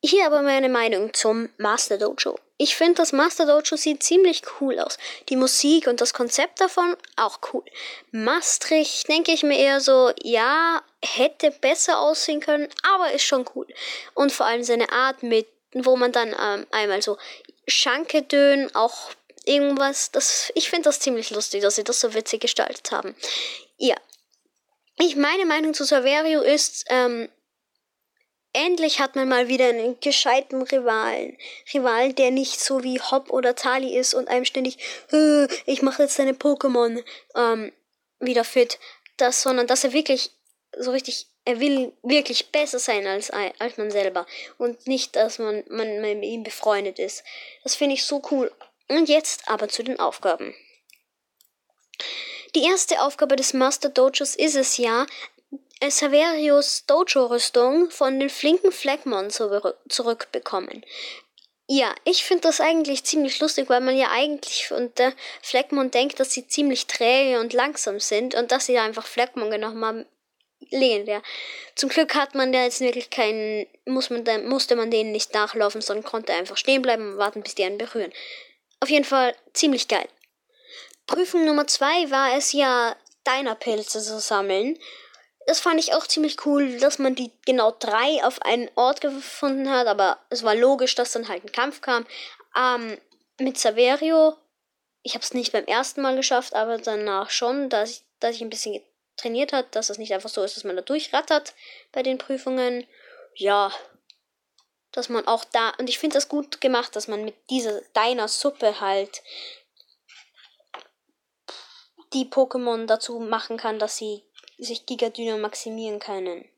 Hier 0.05 0.27
aber 0.27 0.43
meine 0.43 0.69
Meinung 0.69 1.15
zum 1.15 1.49
Master 1.59 1.97
Dojo. 1.97 2.37
Ich 2.59 2.75
finde, 2.75 2.95
das 2.95 3.12
Master 3.12 3.47
Dojo 3.47 3.77
sieht 3.77 4.03
ziemlich 4.03 4.43
cool 4.61 4.81
aus. 4.81 4.99
Die 5.29 5.37
Musik 5.37 5.87
und 5.87 6.01
das 6.01 6.12
Konzept 6.12 6.61
davon 6.61 6.97
auch 7.15 7.38
cool. 7.53 7.62
Maastricht 8.11 9.09
denke 9.09 9.31
ich 9.31 9.45
mir 9.45 9.57
eher 9.57 9.81
so, 9.81 10.11
ja, 10.21 10.83
hätte 11.05 11.53
besser 11.53 12.01
aussehen 12.01 12.41
können, 12.41 12.69
aber 12.83 13.12
ist 13.12 13.23
schon 13.23 13.45
cool. 13.55 13.67
Und 14.15 14.33
vor 14.33 14.47
allem 14.47 14.65
seine 14.65 14.91
Art 14.91 15.23
mit, 15.23 15.47
wo 15.73 15.95
man 15.97 16.11
dann 16.11 16.35
ähm, 16.37 16.67
einmal 16.73 17.01
so 17.01 17.17
Schanke 17.69 18.23
dönen, 18.23 18.75
auch 18.75 19.11
irgendwas, 19.45 20.11
das, 20.11 20.51
ich 20.57 20.69
finde 20.69 20.88
das 20.88 20.99
ziemlich 20.99 21.31
lustig, 21.31 21.62
dass 21.62 21.77
sie 21.77 21.85
das 21.85 22.01
so 22.01 22.12
witzig 22.12 22.41
gestaltet 22.41 22.91
haben. 22.91 23.15
Ja. 23.77 23.95
Ich, 24.99 25.15
meine 25.15 25.47
Meinung 25.47 25.75
zu 25.75 25.85
Saverio 25.85 26.43
ist, 26.43 26.87
ähm, 26.88 27.29
Endlich 28.55 29.01
hat 29.01 29.17
man 29.17 29.29
mal 29.29 29.49
wieder 29.49 29.69
einen 29.69 29.99
gescheiten 30.01 30.62
Rivalen. 30.62 31.38
Rivalen, 31.73 32.15
der 32.15 32.31
nicht 32.31 32.61
so 32.61 32.83
wie 32.83 33.01
Hop 33.01 33.31
oder 33.31 33.55
Tali 33.55 33.97
ist 33.97 34.12
und 34.12 34.29
einem 34.29 34.45
ständig, 34.45 34.79
äh, 35.11 35.47
ich 35.65 35.81
mache 35.81 36.03
jetzt 36.03 36.19
deine 36.19 36.35
Pokémon 36.35 37.03
ähm, 37.35 37.73
wieder 38.21 38.45
fit. 38.45 38.79
Das, 39.17 39.43
sondern 39.43 39.67
dass 39.67 39.85
er 39.85 39.93
wirklich 39.93 40.33
so 40.79 40.91
richtig, 40.91 41.27
er 41.45 41.61
will 41.61 41.93
wirklich 42.03 42.51
besser 42.51 42.79
sein 42.79 43.07
als, 43.07 43.31
als 43.31 43.77
man 43.79 43.91
selber. 43.91 44.27
Und 44.59 44.87
nicht, 44.87 45.17
dass 45.17 45.38
man, 45.38 45.65
man, 45.69 46.01
man 46.01 46.21
mit 46.21 46.29
ihm 46.29 46.43
befreundet 46.43 46.99
ist. 46.99 47.25
Das 47.62 47.75
finde 47.75 47.95
ich 47.95 48.05
so 48.05 48.23
cool. 48.31 48.53
Und 48.88 49.09
jetzt 49.09 49.49
aber 49.49 49.69
zu 49.69 49.83
den 49.83 49.99
Aufgaben. 49.99 50.55
Die 52.55 52.65
erste 52.65 53.01
Aufgabe 53.01 53.37
des 53.37 53.55
Master 53.55 53.88
Dojos 53.88 54.37
ist 54.37 54.57
es 54.57 54.77
ja, 54.77 55.07
Saverius 55.90 56.87
Dojo-Rüstung 56.87 57.90
von 57.90 58.21
den 58.21 58.31
flinken 58.31 58.73
Fleckmon 58.73 59.31
zurückbekommen. 59.31 60.85
Ja, 61.68 61.95
ich 62.05 62.25
finde 62.25 62.42
das 62.42 62.61
eigentlich 62.61 63.05
ziemlich 63.05 63.40
lustig, 63.40 63.68
weil 63.68 63.81
man 63.81 63.97
ja 63.97 64.11
eigentlich 64.11 64.68
von 64.68 64.92
der 64.97 65.12
Fleckmon 65.42 65.90
denkt, 65.90 66.21
dass 66.21 66.33
sie 66.33 66.47
ziemlich 66.47 66.87
träge 66.87 67.40
und 67.40 67.53
langsam 67.53 67.99
sind 68.01 68.35
und 68.35 68.53
dass 68.53 68.66
sie 68.66 68.79
einfach 68.79 69.07
Fleckmon 69.07 69.51
genommen 69.51 69.85
haben. 69.85 70.07
Legendär. 70.71 71.23
Zum 71.75 71.88
Glück 71.88 72.14
hat 72.14 72.35
man 72.35 72.53
da 72.53 72.62
jetzt 72.62 72.81
wirklich 72.81 73.11
keinen, 73.11 73.66
muss 73.85 74.11
man, 74.11 74.25
da, 74.25 74.38
musste 74.38 74.77
man 74.77 74.90
denen 74.90 75.11
nicht 75.11 75.35
nachlaufen, 75.35 75.81
sondern 75.81 76.05
konnte 76.05 76.33
einfach 76.33 76.57
stehen 76.57 76.83
bleiben 76.83 77.12
und 77.12 77.18
warten, 77.18 77.42
bis 77.42 77.55
die 77.57 77.64
einen 77.64 77.79
berühren. 77.79 78.12
Auf 78.81 78.88
jeden 78.88 79.05
Fall 79.05 79.35
ziemlich 79.53 79.88
geil. 79.88 80.09
Prüfung 81.07 81.45
Nummer 81.45 81.66
zwei 81.66 82.11
war 82.11 82.37
es 82.37 82.53
ja, 82.53 82.97
deiner 83.25 83.55
Pilze 83.55 84.01
zu 84.01 84.21
sammeln. 84.21 84.79
Das 85.46 85.61
fand 85.61 85.81
ich 85.81 85.94
auch 85.94 86.07
ziemlich 86.07 86.46
cool, 86.46 86.78
dass 86.78 86.98
man 86.98 87.14
die 87.14 87.33
genau 87.44 87.72
drei 87.72 88.24
auf 88.24 88.42
einen 88.42 88.70
Ort 88.76 89.00
gefunden 89.00 89.70
hat, 89.70 89.87
aber 89.87 90.18
es 90.31 90.42
war 90.44 90.55
logisch, 90.55 90.94
dass 90.94 91.12
dann 91.12 91.28
halt 91.28 91.44
ein 91.44 91.52
Kampf 91.52 91.81
kam. 91.81 92.07
Ähm, 92.57 92.98
mit 93.38 93.59
Saverio, 93.59 94.37
ich 95.02 95.14
habe 95.14 95.24
es 95.24 95.35
nicht 95.35 95.52
beim 95.52 95.64
ersten 95.64 96.00
Mal 96.00 96.16
geschafft, 96.16 96.55
aber 96.55 96.78
danach 96.78 97.31
schon, 97.31 97.68
dass 97.68 97.90
ich, 97.90 98.02
dass 98.20 98.37
ich 98.37 98.42
ein 98.42 98.50
bisschen 98.50 98.81
trainiert 99.16 99.52
hat, 99.52 99.74
dass 99.74 99.90
es 99.90 99.98
nicht 99.98 100.14
einfach 100.14 100.28
so 100.28 100.42
ist, 100.42 100.57
dass 100.57 100.64
man 100.64 100.76
da 100.76 100.83
durchrattert 100.83 101.55
bei 101.90 102.02
den 102.02 102.18
Prüfungen. 102.18 102.87
Ja, 103.35 103.72
dass 104.92 105.09
man 105.09 105.26
auch 105.26 105.44
da, 105.44 105.70
und 105.78 105.88
ich 105.88 105.98
finde 105.98 106.14
das 106.14 106.28
gut 106.28 106.61
gemacht, 106.61 106.94
dass 106.94 107.09
man 107.09 107.24
mit 107.24 107.35
dieser 107.50 107.81
deiner 107.94 108.28
Suppe 108.28 108.81
halt 108.81 109.22
die 112.12 112.26
Pokémon 112.26 112.87
dazu 112.87 113.20
machen 113.20 113.57
kann, 113.57 113.78
dass 113.78 113.96
sie 113.96 114.22
sich 114.64 114.87
Gigadynamo 114.87 115.38
maximieren 115.38 115.98
können. 115.98 116.48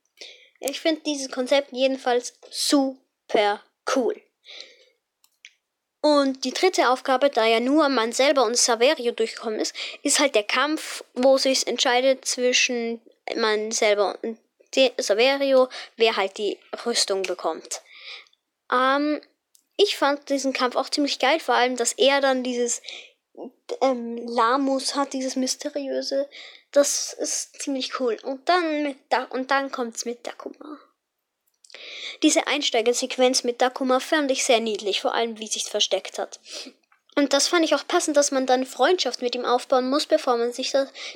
Ich 0.60 0.80
finde 0.80 1.02
dieses 1.02 1.30
Konzept 1.30 1.72
jedenfalls 1.72 2.34
super 2.50 3.62
cool. 3.94 4.20
Und 6.00 6.44
die 6.44 6.52
dritte 6.52 6.90
Aufgabe, 6.90 7.30
da 7.30 7.46
ja 7.46 7.60
nur 7.60 7.88
man 7.88 8.12
selber 8.12 8.44
und 8.44 8.58
Saverio 8.58 9.12
durchgekommen 9.12 9.58
ist, 9.58 9.74
ist 10.02 10.20
halt 10.20 10.34
der 10.34 10.42
Kampf, 10.42 11.02
wo 11.14 11.38
sich 11.38 11.66
entscheidet 11.66 12.26
zwischen 12.26 13.00
man 13.36 13.70
selber 13.72 14.18
und 14.22 14.38
Saverio, 14.98 15.68
wer 15.96 16.16
halt 16.16 16.36
die 16.36 16.58
Rüstung 16.84 17.22
bekommt. 17.22 17.80
Ähm, 18.72 19.20
ich 19.76 19.96
fand 19.96 20.28
diesen 20.28 20.52
Kampf 20.52 20.76
auch 20.76 20.88
ziemlich 20.88 21.18
geil, 21.18 21.40
vor 21.40 21.54
allem, 21.54 21.76
dass 21.76 21.92
er 21.92 22.20
dann 22.20 22.42
dieses 22.42 22.82
ähm, 23.80 24.18
Lamus 24.26 24.94
hat, 24.94 25.12
dieses 25.12 25.36
mysteriöse 25.36 26.28
das 26.76 27.12
ist 27.12 27.60
ziemlich 27.62 28.00
cool. 28.00 28.16
Und 28.22 28.48
dann 28.48 28.82
mit 28.82 28.98
da 29.08 29.24
und 29.24 29.50
dann 29.50 29.70
kommt's 29.70 30.04
mit 30.04 30.26
Dakuma. 30.26 30.78
Diese 32.22 32.46
Einsteigersequenz 32.46 33.44
mit 33.44 33.60
Dakuma 33.60 34.00
fand 34.00 34.30
ich 34.30 34.44
sehr 34.44 34.60
niedlich, 34.60 35.00
vor 35.00 35.14
allem 35.14 35.38
wie 35.38 35.46
sich's 35.46 35.68
versteckt 35.68 36.18
hat. 36.18 36.40
Und 37.16 37.32
das 37.32 37.48
fand 37.48 37.64
ich 37.64 37.74
auch 37.74 37.86
passend, 37.86 38.16
dass 38.16 38.32
man 38.32 38.46
dann 38.46 38.66
Freundschaft 38.66 39.22
mit 39.22 39.34
ihm 39.34 39.44
aufbauen 39.44 39.88
muss, 39.88 40.06
bevor 40.06 40.36
man 40.36 40.52
sich 40.52 40.72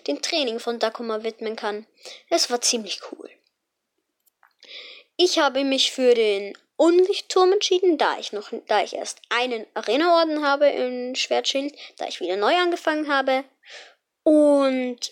dem 0.06 0.22
Training 0.22 0.60
von 0.60 0.78
Dakuma 0.78 1.24
widmen 1.24 1.56
kann. 1.56 1.86
Es 2.30 2.50
war 2.50 2.60
ziemlich 2.60 3.00
cool. 3.10 3.28
Ich 5.16 5.40
habe 5.40 5.64
mich 5.64 5.90
für 5.90 6.14
den 6.14 6.56
Unlichtturm 6.76 7.52
entschieden, 7.52 7.98
da 7.98 8.16
ich 8.20 8.32
noch, 8.32 8.52
da 8.68 8.84
ich 8.84 8.94
erst 8.94 9.20
einen 9.30 9.66
Arena-Orden 9.74 10.46
habe 10.46 10.68
im 10.68 11.16
Schwertschild, 11.16 11.74
da 11.96 12.06
ich 12.06 12.20
wieder 12.20 12.36
neu 12.36 12.54
angefangen 12.54 13.12
habe. 13.12 13.42
Und 14.22 15.10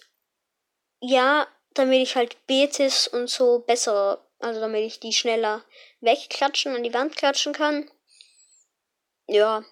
ja, 1.01 1.47
damit 1.75 2.01
ich 2.03 2.17
halt 2.17 2.47
Betis 2.47 3.07
und 3.09 3.29
so 3.29 3.61
besser, 3.61 4.25
also 4.39 4.61
damit 4.61 4.83
ich 4.83 5.01
die 5.01 5.13
schneller 5.13 5.65
wegklatschen 6.01 6.75
an 6.75 6.83
die 6.83 6.95
Wand 6.95 7.17
klatschen 7.17 7.53
kann. 7.53 7.91
Ja. 9.27 9.65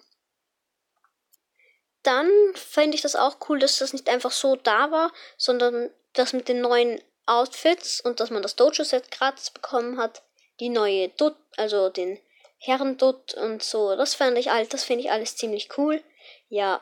Dann 2.03 2.29
fände 2.53 2.95
ich 2.95 3.01
das 3.01 3.15
auch 3.15 3.37
cool, 3.49 3.59
dass 3.59 3.79
das 3.79 3.93
nicht 3.93 4.09
einfach 4.09 4.31
so 4.31 4.55
da 4.55 4.91
war, 4.91 5.11
sondern 5.37 5.89
das 6.13 6.33
mit 6.33 6.47
den 6.47 6.61
neuen 6.61 7.01
Outfits 7.25 7.99
und 7.99 8.19
dass 8.19 8.29
man 8.29 8.43
das 8.43 8.55
Dojo-Set 8.55 9.09
gratis 9.09 9.49
bekommen 9.49 9.97
hat, 9.97 10.21
die 10.59 10.69
neue, 10.69 11.09
Do 11.09 11.31
also 11.57 11.89
den 11.89 12.19
Herrendutt 12.59 13.33
und 13.33 13.63
so. 13.63 13.95
Das 13.95 14.13
fand 14.13 14.37
ich 14.37 14.51
alt, 14.51 14.73
das 14.73 14.83
finde 14.83 15.03
ich 15.03 15.11
alles 15.11 15.35
ziemlich 15.35 15.77
cool. 15.77 16.03
Ja. 16.49 16.81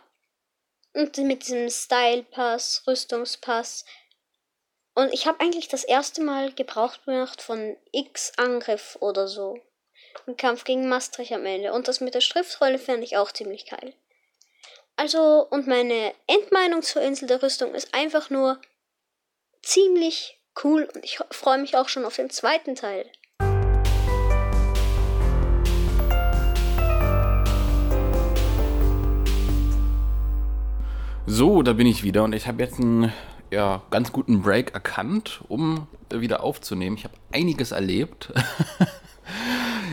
Und 0.94 1.18
mit 1.18 1.44
diesem 1.44 1.70
Style 1.70 2.24
Pass, 2.24 2.84
Rüstungspass. 2.86 3.86
Und 4.96 5.12
ich 5.12 5.26
habe 5.26 5.40
eigentlich 5.40 5.68
das 5.68 5.84
erste 5.84 6.22
Mal 6.22 6.54
Gebrauch 6.54 6.94
gemacht 7.04 7.42
von 7.42 7.76
X-Angriff 7.92 8.96
oder 9.00 9.28
so. 9.28 9.60
Im 10.28 10.38
Kampf 10.38 10.66
gegen 10.66 10.88
Maastricht 10.88 11.32
am 11.32 11.48
Ende. 11.48 11.74
Und 11.74 11.88
das 11.88 12.00
mit 12.00 12.14
der 12.14 12.22
Schriftrolle 12.22 12.78
fand 12.78 13.04
ich 13.04 13.18
auch 13.18 13.32
ziemlich 13.32 13.66
geil. 13.66 13.94
Also, 14.96 15.48
und 15.50 15.66
meine 15.66 16.14
Endmeinung 16.28 16.84
zur 16.84 17.02
Insel 17.02 17.28
der 17.28 17.42
Rüstung 17.42 17.74
ist 17.74 17.96
einfach 17.96 18.30
nur 18.30 18.62
ziemlich 19.64 20.40
cool 20.64 20.88
und 20.94 21.04
ich 21.04 21.18
freue 21.32 21.58
mich 21.58 21.76
auch 21.76 21.90
schon 21.90 22.06
auf 22.06 22.16
den 22.16 22.30
zweiten 22.30 22.76
Teil. 22.76 23.10
So, 31.26 31.64
da 31.64 31.74
bin 31.74 31.88
ich 31.88 32.04
wieder 32.04 32.24
und 32.24 32.34
ich 32.34 32.46
habe 32.46 32.62
jetzt 32.62 32.80
einen 32.80 33.12
ja, 33.54 33.84
ganz 33.92 34.12
guten 34.12 34.42
Break 34.42 34.74
erkannt, 34.74 35.42
um 35.48 35.88
wieder 36.10 36.44
aufzunehmen. 36.44 36.98
Ich 36.98 37.04
habe 37.06 37.16
einiges 37.32 37.72
erlebt. 37.72 38.34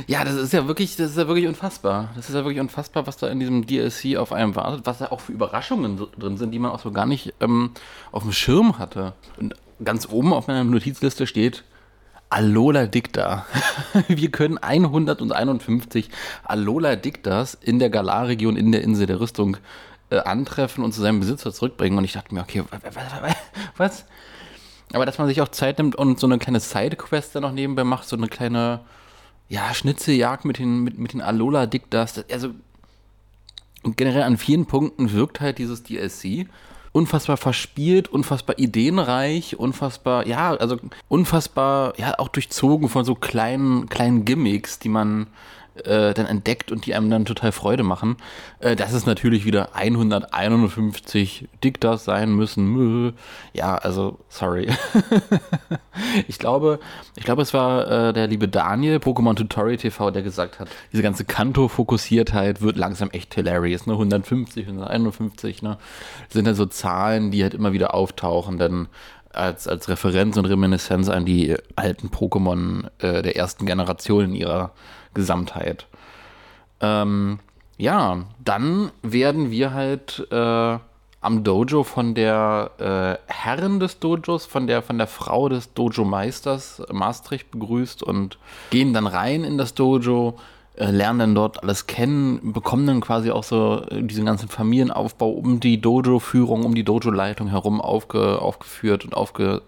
Ja, 0.06 0.24
das 0.24 0.34
ist 0.34 0.52
ja 0.52 0.66
wirklich, 0.66 0.96
das 0.96 1.10
ist 1.10 1.18
ja 1.18 1.28
wirklich 1.28 1.46
unfassbar. 1.46 2.08
Das 2.16 2.28
ist 2.28 2.34
ja 2.34 2.40
wirklich 2.42 2.58
unfassbar, 2.58 3.06
was 3.06 3.16
da 3.18 3.28
in 3.28 3.38
diesem 3.38 3.66
DLC 3.66 4.16
auf 4.16 4.32
einem 4.32 4.56
wartet, 4.56 4.86
was 4.86 4.98
da 4.98 5.06
auch 5.06 5.20
für 5.20 5.32
Überraschungen 5.32 5.98
so 5.98 6.08
drin 6.18 6.36
sind, 6.36 6.52
die 6.52 6.58
man 6.58 6.72
auch 6.72 6.80
so 6.80 6.90
gar 6.90 7.06
nicht 7.06 7.34
ähm, 7.40 7.70
auf 8.10 8.22
dem 8.22 8.32
Schirm 8.32 8.78
hatte. 8.78 9.12
Und 9.38 9.54
ganz 9.84 10.08
oben 10.08 10.32
auf 10.32 10.48
meiner 10.48 10.64
Notizliste 10.64 11.26
steht 11.26 11.64
Alola 12.28 12.86
Dicta. 12.86 13.46
Wir 14.08 14.30
können 14.30 14.58
151 14.58 16.08
Alola 16.44 16.96
Dictas 16.96 17.54
in 17.54 17.78
der 17.78 17.90
Galar-Region 17.90 18.56
in 18.56 18.72
der 18.72 18.82
Insel 18.82 19.06
der 19.06 19.20
Rüstung 19.20 19.58
äh, 20.10 20.18
antreffen 20.18 20.84
und 20.84 20.92
zu 20.92 21.00
seinem 21.00 21.20
Besitzer 21.20 21.52
zurückbringen. 21.52 21.96
Und 21.96 22.04
ich 22.04 22.12
dachte 22.12 22.34
mir, 22.34 22.42
okay, 22.42 22.64
was? 23.76 24.04
Aber 24.92 25.06
dass 25.06 25.18
man 25.18 25.28
sich 25.28 25.40
auch 25.40 25.48
Zeit 25.48 25.78
nimmt 25.78 25.94
und 25.96 26.18
so 26.18 26.26
eine 26.26 26.38
kleine 26.38 26.60
Sidequest 26.60 27.34
da 27.34 27.40
noch 27.40 27.52
nebenbei 27.52 27.84
macht, 27.84 28.08
so 28.08 28.16
eine 28.16 28.28
kleine 28.28 28.80
ja, 29.48 29.72
Schnitzeljagd 29.72 30.44
mit 30.44 30.58
den, 30.58 30.80
mit, 30.80 30.98
mit 30.98 31.12
den 31.12 31.20
Alola 31.20 31.66
Dictas. 31.66 32.24
Also 32.30 32.50
generell 33.84 34.22
an 34.22 34.36
vielen 34.36 34.66
Punkten 34.66 35.12
wirkt 35.12 35.40
halt 35.40 35.58
dieses 35.58 35.82
DLC 35.82 36.46
unfassbar 36.92 37.36
verspielt, 37.36 38.08
unfassbar 38.08 38.58
ideenreich, 38.58 39.56
unfassbar, 39.58 40.26
ja, 40.26 40.50
also 40.54 40.76
unfassbar, 41.08 41.94
ja, 41.98 42.18
auch 42.18 42.28
durchzogen 42.28 42.88
von 42.88 43.04
so 43.04 43.14
kleinen, 43.14 43.88
kleinen 43.88 44.24
Gimmicks, 44.24 44.78
die 44.80 44.88
man 44.88 45.28
äh, 45.84 46.14
dann 46.14 46.26
entdeckt 46.26 46.72
und 46.72 46.86
die 46.86 46.94
einem 46.94 47.10
dann 47.10 47.24
total 47.24 47.52
Freude 47.52 47.82
machen. 47.82 48.16
Äh, 48.60 48.76
dass 48.76 48.92
es 48.92 49.06
natürlich 49.06 49.44
wieder 49.44 49.74
151 49.74 51.48
Diktas 51.62 52.04
sein 52.04 52.32
müssen. 52.34 53.14
Ja, 53.52 53.76
also, 53.76 54.18
sorry. 54.28 54.68
ich 56.28 56.38
glaube, 56.38 56.80
ich 57.16 57.24
glaube, 57.24 57.42
es 57.42 57.54
war 57.54 58.08
äh, 58.08 58.12
der 58.12 58.26
liebe 58.26 58.48
Daniel, 58.48 58.96
Pokémon 58.96 59.34
Tutorial 59.34 59.76
TV, 59.76 60.10
der 60.10 60.22
gesagt 60.22 60.58
hat, 60.58 60.68
diese 60.92 61.02
ganze 61.02 61.24
Kanto-Fokussiertheit 61.24 62.62
wird 62.62 62.76
langsam 62.76 63.10
echt 63.10 63.34
hilarious. 63.34 63.86
Ne? 63.86 63.94
150, 63.94 64.66
151, 64.66 65.62
ne? 65.62 65.78
sind 66.28 66.46
dann 66.46 66.54
so 66.54 66.66
Zahlen, 66.66 67.30
die 67.30 67.42
halt 67.42 67.54
immer 67.54 67.72
wieder 67.72 67.94
auftauchen, 67.94 68.58
denn 68.58 68.88
als, 69.32 69.68
als 69.68 69.88
Referenz 69.88 70.36
und 70.36 70.44
Reminiszenz 70.44 71.08
an 71.08 71.24
die 71.24 71.56
alten 71.76 72.08
Pokémon 72.08 72.88
äh, 72.98 73.22
der 73.22 73.36
ersten 73.36 73.66
Generation 73.66 74.24
in 74.24 74.34
ihrer 74.34 74.72
Gesamtheit. 75.14 75.86
Ähm, 76.80 77.38
ja, 77.76 78.24
dann 78.42 78.92
werden 79.02 79.50
wir 79.50 79.72
halt 79.72 80.26
äh, 80.30 80.78
am 81.20 81.44
Dojo 81.44 81.82
von 81.82 82.14
der 82.14 82.70
äh, 82.78 83.32
Herrin 83.32 83.80
des 83.80 83.98
Dojos, 83.98 84.46
von 84.46 84.66
der, 84.66 84.82
von 84.82 84.98
der 84.98 85.06
Frau 85.06 85.48
des 85.48 85.74
Dojo-Meisters 85.74 86.82
Maastricht 86.90 87.50
begrüßt 87.50 88.02
und 88.02 88.38
gehen 88.70 88.94
dann 88.94 89.06
rein 89.06 89.44
in 89.44 89.58
das 89.58 89.74
Dojo, 89.74 90.38
äh, 90.76 90.90
lernen 90.90 91.18
dann 91.18 91.34
dort 91.34 91.62
alles 91.62 91.86
kennen, 91.86 92.52
bekommen 92.52 92.86
dann 92.86 93.00
quasi 93.02 93.30
auch 93.30 93.44
so 93.44 93.82
äh, 93.90 94.02
diesen 94.02 94.24
ganzen 94.24 94.48
Familienaufbau 94.48 95.28
um 95.28 95.60
die 95.60 95.80
Dojo-Führung, 95.80 96.64
um 96.64 96.74
die 96.74 96.84
Dojo-Leitung 96.84 97.48
herum 97.48 97.82
aufge, 97.82 98.40
aufgeführt 98.40 99.04
und, 99.04 99.14
aufge, 99.14 99.60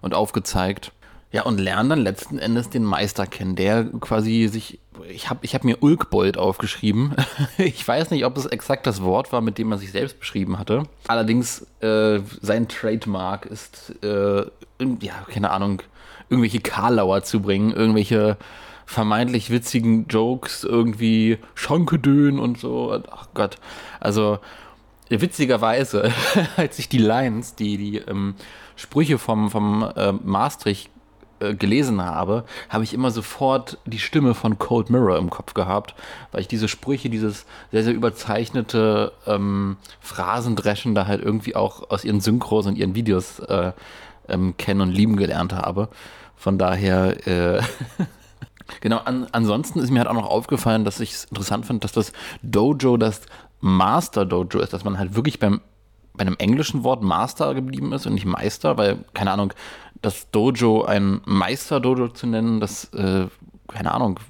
und 0.00 0.14
aufgezeigt. 0.14 0.92
Ja, 1.36 1.42
und 1.42 1.60
lernen 1.60 1.90
dann 1.90 2.00
letzten 2.00 2.38
Endes 2.38 2.70
den 2.70 2.82
Meister 2.82 3.26
kennen, 3.26 3.56
der 3.56 3.84
quasi 4.00 4.48
sich, 4.50 4.80
ich 5.06 5.28
habe 5.28 5.40
ich 5.42 5.54
hab 5.54 5.64
mir 5.64 5.82
Ulkbold 5.82 6.38
aufgeschrieben. 6.38 7.14
ich 7.58 7.86
weiß 7.86 8.10
nicht, 8.10 8.24
ob 8.24 8.38
es 8.38 8.46
exakt 8.46 8.86
das 8.86 9.02
Wort 9.02 9.34
war, 9.34 9.42
mit 9.42 9.58
dem 9.58 9.70
er 9.70 9.76
sich 9.76 9.92
selbst 9.92 10.18
beschrieben 10.18 10.58
hatte. 10.58 10.84
Allerdings, 11.08 11.66
äh, 11.80 12.20
sein 12.40 12.68
Trademark 12.68 13.44
ist, 13.44 14.02
äh, 14.02 14.46
ja, 14.78 15.26
keine 15.30 15.50
Ahnung, 15.50 15.82
irgendwelche 16.30 16.60
Karlauer 16.60 17.22
zu 17.22 17.42
bringen, 17.42 17.70
irgendwelche 17.70 18.38
vermeintlich 18.86 19.50
witzigen 19.50 20.06
Jokes, 20.06 20.64
irgendwie 20.64 21.36
Schonkedön 21.54 22.38
und 22.38 22.58
so. 22.58 22.98
Ach 23.10 23.28
Gott. 23.34 23.58
Also, 24.00 24.38
witzigerweise, 25.10 26.14
als 26.56 26.78
ich 26.78 26.88
die 26.88 26.96
Lines, 26.96 27.56
die, 27.56 27.76
die 27.76 27.98
ähm, 27.98 28.36
Sprüche 28.74 29.18
vom, 29.18 29.50
vom 29.50 29.82
äh, 29.94 30.12
Maastricht 30.12 30.90
äh, 31.40 31.54
gelesen 31.54 32.02
habe, 32.02 32.44
habe 32.68 32.84
ich 32.84 32.94
immer 32.94 33.10
sofort 33.10 33.78
die 33.84 33.98
Stimme 33.98 34.34
von 34.34 34.58
Cold 34.58 34.90
Mirror 34.90 35.18
im 35.18 35.30
Kopf 35.30 35.54
gehabt, 35.54 35.94
weil 36.32 36.40
ich 36.40 36.48
diese 36.48 36.68
Sprüche, 36.68 37.10
dieses 37.10 37.46
sehr, 37.72 37.84
sehr 37.84 37.94
überzeichnete 37.94 39.12
ähm, 39.26 39.76
Phrasendreschen 40.00 40.94
da 40.94 41.06
halt 41.06 41.22
irgendwie 41.22 41.54
auch 41.54 41.90
aus 41.90 42.04
ihren 42.04 42.20
Synchros 42.20 42.66
und 42.66 42.76
ihren 42.76 42.94
Videos 42.94 43.38
äh, 43.40 43.72
ähm, 44.28 44.56
kennen 44.56 44.80
und 44.80 44.92
lieben 44.92 45.16
gelernt 45.16 45.52
habe. 45.52 45.88
Von 46.36 46.58
daher, 46.58 47.26
äh, 47.26 47.62
genau, 48.80 48.98
an, 48.98 49.26
ansonsten 49.32 49.80
ist 49.80 49.90
mir 49.90 50.00
halt 50.00 50.08
auch 50.08 50.14
noch 50.14 50.30
aufgefallen, 50.30 50.84
dass 50.84 51.00
ich 51.00 51.12
es 51.12 51.24
interessant 51.24 51.66
finde, 51.66 51.80
dass 51.80 51.92
das 51.92 52.12
Dojo 52.42 52.96
das 52.96 53.22
Master 53.60 54.26
Dojo 54.26 54.60
ist, 54.60 54.72
dass 54.72 54.84
man 54.84 54.98
halt 54.98 55.14
wirklich 55.14 55.38
beim 55.38 55.60
bei 56.16 56.22
einem 56.22 56.36
englischen 56.38 56.84
Wort 56.84 57.02
Master 57.02 57.54
geblieben 57.54 57.92
ist 57.92 58.06
und 58.06 58.14
nicht 58.14 58.26
Meister, 58.26 58.76
weil, 58.76 59.04
keine 59.14 59.32
Ahnung, 59.32 59.52
das 60.02 60.30
Dojo 60.30 60.84
ein 60.84 61.20
Meister-Dojo 61.24 62.08
zu 62.08 62.26
nennen, 62.26 62.60
das, 62.60 62.92
äh, 62.94 63.26
keine 63.68 63.92
Ahnung, 63.92 64.20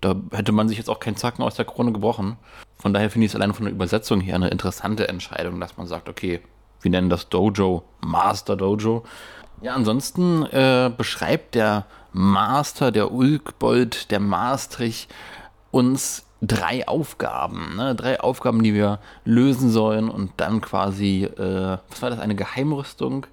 da 0.00 0.14
hätte 0.32 0.52
man 0.52 0.68
sich 0.68 0.78
jetzt 0.78 0.88
auch 0.90 1.00
keinen 1.00 1.16
Zacken 1.16 1.42
aus 1.42 1.56
der 1.56 1.64
Krone 1.64 1.92
gebrochen. 1.92 2.36
Von 2.76 2.92
daher 2.92 3.10
finde 3.10 3.26
ich 3.26 3.32
es 3.32 3.36
allein 3.36 3.52
von 3.52 3.64
der 3.64 3.74
Übersetzung 3.74 4.20
her 4.20 4.36
eine 4.36 4.48
interessante 4.48 5.08
Entscheidung, 5.08 5.58
dass 5.60 5.76
man 5.76 5.86
sagt, 5.86 6.08
okay, 6.08 6.40
wir 6.80 6.90
nennen 6.90 7.10
das 7.10 7.28
Dojo 7.28 7.82
Master 8.00 8.56
Dojo. 8.56 9.04
Ja, 9.60 9.74
ansonsten 9.74 10.44
äh, 10.44 10.90
beschreibt 10.96 11.56
der 11.56 11.86
Master, 12.12 12.92
der 12.92 13.10
Ulkbold, 13.10 14.10
der 14.12 14.20
Maastrich 14.20 15.08
uns 15.72 16.24
drei 16.40 16.86
Aufgaben, 16.86 17.76
ne? 17.76 17.94
drei 17.94 18.20
Aufgaben, 18.20 18.62
die 18.62 18.74
wir 18.74 19.00
lösen 19.24 19.70
sollen 19.70 20.08
und 20.08 20.32
dann 20.36 20.60
quasi, 20.60 21.24
äh, 21.24 21.78
was 21.88 22.02
war 22.02 22.10
das, 22.10 22.20
eine 22.20 22.36
Geheimrüstung, 22.36 23.26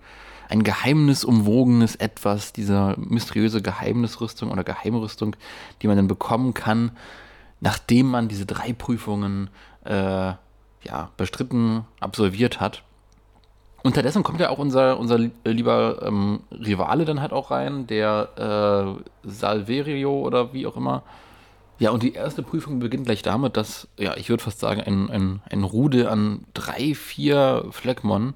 ein 0.49 0.63
geheimnisumwogenes 0.63 1.95
Etwas, 1.95 2.53
diese 2.53 2.95
mysteriöse 2.97 3.61
Geheimnisrüstung 3.61 4.51
oder 4.51 4.63
Geheimrüstung, 4.63 5.35
die 5.81 5.87
man 5.87 5.97
dann 5.97 6.07
bekommen 6.07 6.53
kann, 6.53 6.91
nachdem 7.59 8.07
man 8.07 8.27
diese 8.27 8.45
drei 8.45 8.73
Prüfungen 8.73 9.49
äh, 9.85 10.33
ja, 10.83 11.09
bestritten, 11.17 11.85
absolviert 11.99 12.59
hat. 12.59 12.83
Unterdessen 13.83 14.23
kommt 14.23 14.39
ja 14.39 14.49
auch 14.49 14.57
unser, 14.57 14.97
unser 14.97 15.19
lieber 15.43 16.01
ähm, 16.01 16.39
Rivale 16.51 17.05
dann 17.05 17.21
halt 17.21 17.33
auch 17.33 17.51
rein, 17.51 17.85
der 17.85 18.97
äh, 19.23 19.29
Salverio 19.29 20.21
oder 20.21 20.53
wie 20.53 20.65
auch 20.65 20.75
immer. 20.75 21.03
Ja, 21.77 21.91
und 21.91 22.03
die 22.03 22.13
erste 22.13 22.41
Prüfung 22.41 22.79
beginnt 22.79 23.05
gleich 23.05 23.21
damit, 23.21 23.57
dass, 23.57 23.87
ja, 23.97 24.15
ich 24.15 24.29
würde 24.29 24.43
fast 24.43 24.59
sagen, 24.59 24.81
ein, 24.81 25.09
ein, 25.09 25.41
ein 25.49 25.63
Rudel 25.63 26.07
an 26.07 26.45
drei, 26.53 26.95
vier 26.95 27.65
Fleckmon 27.71 28.35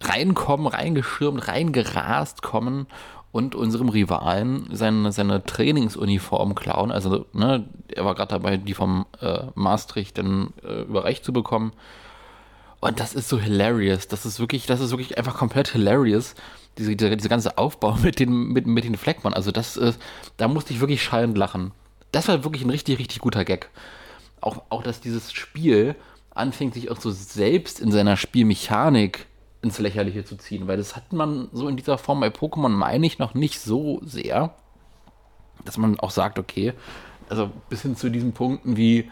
reinkommen, 0.00 0.66
reingeschirmt, 0.66 1.48
reingerast 1.48 2.42
kommen 2.42 2.86
und 3.32 3.54
unserem 3.54 3.88
Rivalen 3.88 4.68
seine, 4.72 5.12
seine 5.12 5.44
Trainingsuniform 5.44 6.54
klauen. 6.54 6.90
Also, 6.90 7.26
ne, 7.32 7.68
er 7.94 8.04
war 8.04 8.14
gerade 8.14 8.30
dabei, 8.30 8.56
die 8.56 8.74
vom 8.74 9.06
äh, 9.20 9.44
Maastricht 9.54 10.16
dann 10.16 10.54
äh, 10.64 10.82
überreicht 10.82 11.24
zu 11.24 11.32
bekommen. 11.32 11.72
Und 12.80 13.00
das 13.00 13.12
ist 13.12 13.28
so 13.28 13.38
hilarious. 13.38 14.08
Das 14.08 14.24
ist 14.24 14.40
wirklich, 14.40 14.66
das 14.66 14.80
ist 14.80 14.90
wirklich 14.90 15.18
einfach 15.18 15.36
komplett 15.36 15.68
hilarious. 15.68 16.34
Diese, 16.78 16.96
diese, 16.96 17.16
diese 17.16 17.28
ganze 17.28 17.58
Aufbau 17.58 17.96
mit 18.02 18.18
den, 18.18 18.48
mit, 18.52 18.66
mit 18.66 18.84
den 18.84 18.96
Fleckmann. 18.96 19.34
Also, 19.34 19.50
das 19.50 19.76
ist, 19.76 20.00
da 20.38 20.48
musste 20.48 20.72
ich 20.72 20.80
wirklich 20.80 21.02
schallend 21.02 21.36
lachen. 21.36 21.72
Das 22.12 22.28
war 22.28 22.44
wirklich 22.44 22.64
ein 22.64 22.70
richtig, 22.70 22.98
richtig 22.98 23.20
guter 23.20 23.44
Gag. 23.44 23.70
Auch, 24.40 24.62
auch 24.70 24.82
dass 24.82 25.00
dieses 25.00 25.32
Spiel 25.32 25.94
anfängt, 26.30 26.74
sich 26.74 26.90
auch 26.90 27.00
so 27.00 27.10
selbst 27.10 27.80
in 27.80 27.90
seiner 27.90 28.16
Spielmechanik 28.16 29.26
ins 29.60 29.78
Lächerliche 29.78 30.24
zu 30.24 30.36
ziehen, 30.36 30.68
weil 30.68 30.76
das 30.76 30.94
hat 30.94 31.12
man 31.12 31.48
so 31.52 31.68
in 31.68 31.76
dieser 31.76 31.98
Form 31.98 32.20
bei 32.20 32.28
Pokémon, 32.28 32.68
meine 32.68 33.06
ich, 33.06 33.18
noch 33.18 33.34
nicht 33.34 33.60
so 33.60 34.00
sehr, 34.04 34.54
dass 35.64 35.78
man 35.78 35.98
auch 35.98 36.12
sagt, 36.12 36.38
okay, 36.38 36.74
also 37.28 37.50
bis 37.68 37.82
hin 37.82 37.96
zu 37.96 38.08
diesen 38.08 38.32
Punkten 38.32 38.76
wie 38.76 39.10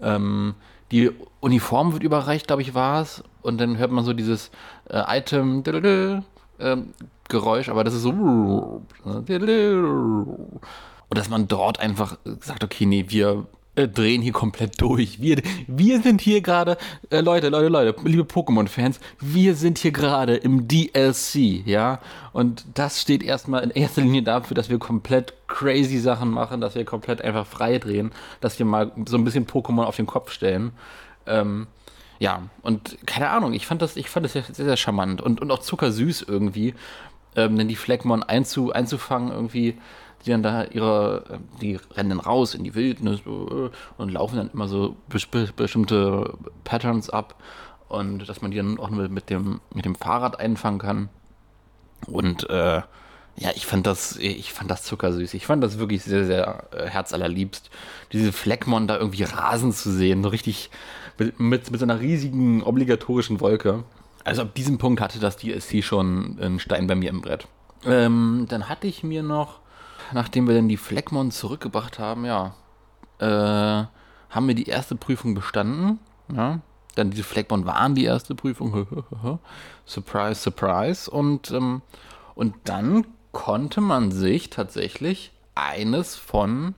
ähm, 0.00 0.54
die 0.90 1.10
Uniform 1.40 1.92
wird 1.92 2.02
überreicht, 2.02 2.46
glaube 2.46 2.62
ich, 2.62 2.74
war 2.74 3.02
es. 3.02 3.22
Und 3.42 3.60
dann 3.60 3.78
hört 3.78 3.90
man 3.90 4.04
so 4.04 4.12
dieses 4.12 4.50
äh, 4.88 5.18
Item 5.18 5.62
äh, 5.64 6.76
Geräusch, 7.28 7.68
aber 7.68 7.84
das 7.84 7.94
ist 7.94 8.02
so. 8.02 8.82
Und 11.12 11.18
dass 11.18 11.28
man 11.28 11.46
dort 11.46 11.78
einfach 11.78 12.16
sagt, 12.40 12.64
okay, 12.64 12.86
nee, 12.86 13.04
wir 13.08 13.44
äh, 13.74 13.86
drehen 13.86 14.22
hier 14.22 14.32
komplett 14.32 14.80
durch. 14.80 15.20
Wir, 15.20 15.42
wir 15.66 16.00
sind 16.00 16.22
hier 16.22 16.40
gerade, 16.40 16.78
äh, 17.10 17.20
Leute, 17.20 17.50
Leute, 17.50 17.68
Leute, 17.68 17.94
liebe 18.04 18.22
Pokémon-Fans, 18.22 18.98
wir 19.20 19.54
sind 19.54 19.76
hier 19.76 19.92
gerade 19.92 20.36
im 20.36 20.68
DLC, 20.68 21.66
ja. 21.66 21.98
Und 22.32 22.64
das 22.72 22.98
steht 22.98 23.22
erstmal 23.22 23.62
in 23.62 23.68
erster 23.68 24.00
Linie 24.00 24.22
dafür, 24.22 24.54
dass 24.54 24.70
wir 24.70 24.78
komplett 24.78 25.34
crazy 25.48 25.98
Sachen 25.98 26.30
machen, 26.30 26.62
dass 26.62 26.76
wir 26.76 26.86
komplett 26.86 27.20
einfach 27.20 27.46
frei 27.46 27.76
drehen, 27.76 28.12
dass 28.40 28.58
wir 28.58 28.64
mal 28.64 28.90
so 29.06 29.18
ein 29.18 29.24
bisschen 29.24 29.46
Pokémon 29.46 29.84
auf 29.84 29.96
den 29.96 30.06
Kopf 30.06 30.32
stellen. 30.32 30.72
Ähm, 31.26 31.66
ja, 32.20 32.44
und 32.62 32.96
keine 33.04 33.28
Ahnung, 33.28 33.52
ich 33.52 33.66
fand 33.66 33.82
das, 33.82 33.96
ich 33.96 34.08
fand 34.08 34.24
das 34.24 34.32
sehr, 34.32 34.44
sehr 34.50 34.78
charmant 34.78 35.20
und, 35.20 35.42
und 35.42 35.50
auch 35.50 35.58
zuckersüß 35.58 36.22
irgendwie, 36.22 36.72
ähm, 37.36 37.58
denn 37.58 37.68
die 37.68 37.76
Fleckmon 37.76 38.22
einzu, 38.22 38.72
einzufangen 38.72 39.30
irgendwie 39.30 39.76
die 40.24 40.30
dann 40.30 40.42
da 40.42 40.64
ihre, 40.64 41.40
die 41.60 41.78
rennen 41.94 42.10
dann 42.10 42.20
raus 42.20 42.54
in 42.54 42.64
die 42.64 42.74
Wildnis 42.74 43.20
äh, 43.20 43.70
und 43.96 44.12
laufen 44.12 44.36
dann 44.36 44.50
immer 44.52 44.68
so 44.68 44.96
bestimmte 45.08 46.34
Patterns 46.64 47.10
ab 47.10 47.36
und 47.88 48.28
dass 48.28 48.40
man 48.40 48.50
die 48.50 48.56
dann 48.56 48.78
auch 48.78 48.90
mit 48.90 49.30
dem, 49.30 49.60
mit 49.74 49.84
dem 49.84 49.94
Fahrrad 49.94 50.40
einfangen 50.40 50.78
kann. 50.78 51.08
Und 52.06 52.48
äh, 52.48 52.82
ja, 53.36 53.50
ich 53.54 53.66
fand 53.66 53.86
das, 53.86 54.16
ich 54.16 54.52
fand 54.52 54.70
das 54.70 54.82
zuckersüß. 54.82 55.34
Ich 55.34 55.46
fand 55.46 55.62
das 55.62 55.78
wirklich 55.78 56.02
sehr, 56.02 56.24
sehr 56.24 56.64
äh, 56.72 56.86
herzallerliebst. 56.86 57.70
Diese 58.12 58.32
Fleckmon 58.32 58.86
da 58.86 58.98
irgendwie 58.98 59.24
rasen 59.24 59.72
zu 59.72 59.90
sehen, 59.90 60.22
so 60.22 60.28
richtig 60.28 60.70
mit, 61.18 61.40
mit, 61.40 61.70
mit 61.70 61.80
so 61.80 61.86
einer 61.86 62.00
riesigen 62.00 62.62
obligatorischen 62.62 63.40
Wolke. 63.40 63.84
Also 64.24 64.42
ab 64.42 64.54
diesem 64.54 64.78
Punkt 64.78 65.00
hatte 65.00 65.18
das 65.18 65.36
DLC 65.36 65.82
schon 65.82 66.38
einen 66.40 66.60
Stein 66.60 66.86
bei 66.86 66.94
mir 66.94 67.10
im 67.10 67.22
Brett. 67.22 67.46
Ähm, 67.84 68.46
dann 68.48 68.68
hatte 68.68 68.86
ich 68.86 69.02
mir 69.02 69.22
noch 69.22 69.60
nachdem 70.12 70.46
wir 70.46 70.54
dann 70.54 70.68
die 70.68 70.76
Fleckmon 70.76 71.30
zurückgebracht 71.30 71.98
haben, 71.98 72.24
ja, 72.24 72.54
äh, 73.18 73.86
haben 74.30 74.48
wir 74.48 74.54
die 74.54 74.68
erste 74.68 74.96
Prüfung 74.96 75.34
bestanden. 75.34 75.98
Ja. 76.34 76.60
Dann 76.94 77.10
diese 77.10 77.24
Fleckmon 77.24 77.64
waren 77.66 77.94
die 77.94 78.04
erste 78.04 78.34
Prüfung. 78.34 78.86
surprise, 79.86 80.40
surprise. 80.40 81.10
Und, 81.10 81.50
ähm, 81.50 81.82
und 82.34 82.54
dann 82.64 83.06
konnte 83.32 83.80
man 83.80 84.10
sich 84.10 84.50
tatsächlich 84.50 85.32
eines 85.54 86.16
von 86.16 86.74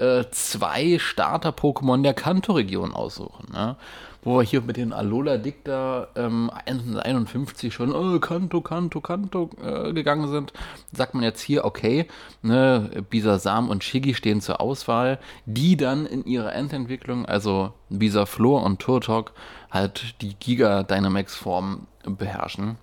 äh, 0.00 0.24
zwei 0.30 0.98
Starter-Pokémon 0.98 2.02
der 2.02 2.14
Kanto-Region 2.14 2.92
aussuchen. 2.92 3.52
Ne? 3.52 3.76
wo 4.22 4.38
wir 4.38 4.42
hier 4.42 4.60
mit 4.60 4.76
den 4.76 4.92
Alola 4.92 5.38
Dicta 5.38 6.08
ähm, 6.14 6.50
51 6.50 7.72
schon 7.72 7.94
oh, 7.94 8.18
Kanto, 8.18 8.60
Kanto, 8.60 9.00
Kanto 9.00 9.50
äh, 9.62 9.92
gegangen 9.92 10.28
sind, 10.28 10.52
sagt 10.92 11.14
man 11.14 11.22
jetzt 11.22 11.40
hier, 11.40 11.64
okay, 11.64 12.06
ne, 12.42 13.04
Bisasam 13.08 13.68
und 13.70 13.82
Shiggy 13.82 14.14
stehen 14.14 14.40
zur 14.40 14.60
Auswahl, 14.60 15.18
die 15.46 15.76
dann 15.76 16.06
in 16.06 16.24
ihrer 16.24 16.54
Endentwicklung, 16.54 17.24
also 17.26 17.72
Bisaflor 17.88 18.62
und 18.62 18.80
Turtok, 18.80 19.32
halt 19.70 20.20
die 20.20 20.34
Giga 20.34 20.82
Dynamax 20.82 21.34
Form 21.34 21.86
beherrschen, 22.04 22.76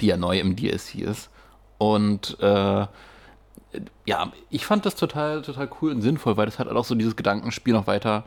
die 0.00 0.06
ja 0.06 0.16
neu 0.16 0.40
im 0.40 0.56
DSC 0.56 1.02
ist. 1.02 1.30
Und 1.78 2.38
äh, 2.40 2.86
ja, 4.06 4.32
ich 4.50 4.66
fand 4.66 4.86
das 4.86 4.94
total, 4.94 5.42
total 5.42 5.68
cool 5.80 5.92
und 5.92 6.02
sinnvoll, 6.02 6.36
weil 6.36 6.46
das 6.46 6.58
hat 6.58 6.68
auch 6.68 6.84
so 6.84 6.94
dieses 6.94 7.16
Gedankenspiel 7.16 7.74
noch 7.74 7.86
weiter 7.86 8.24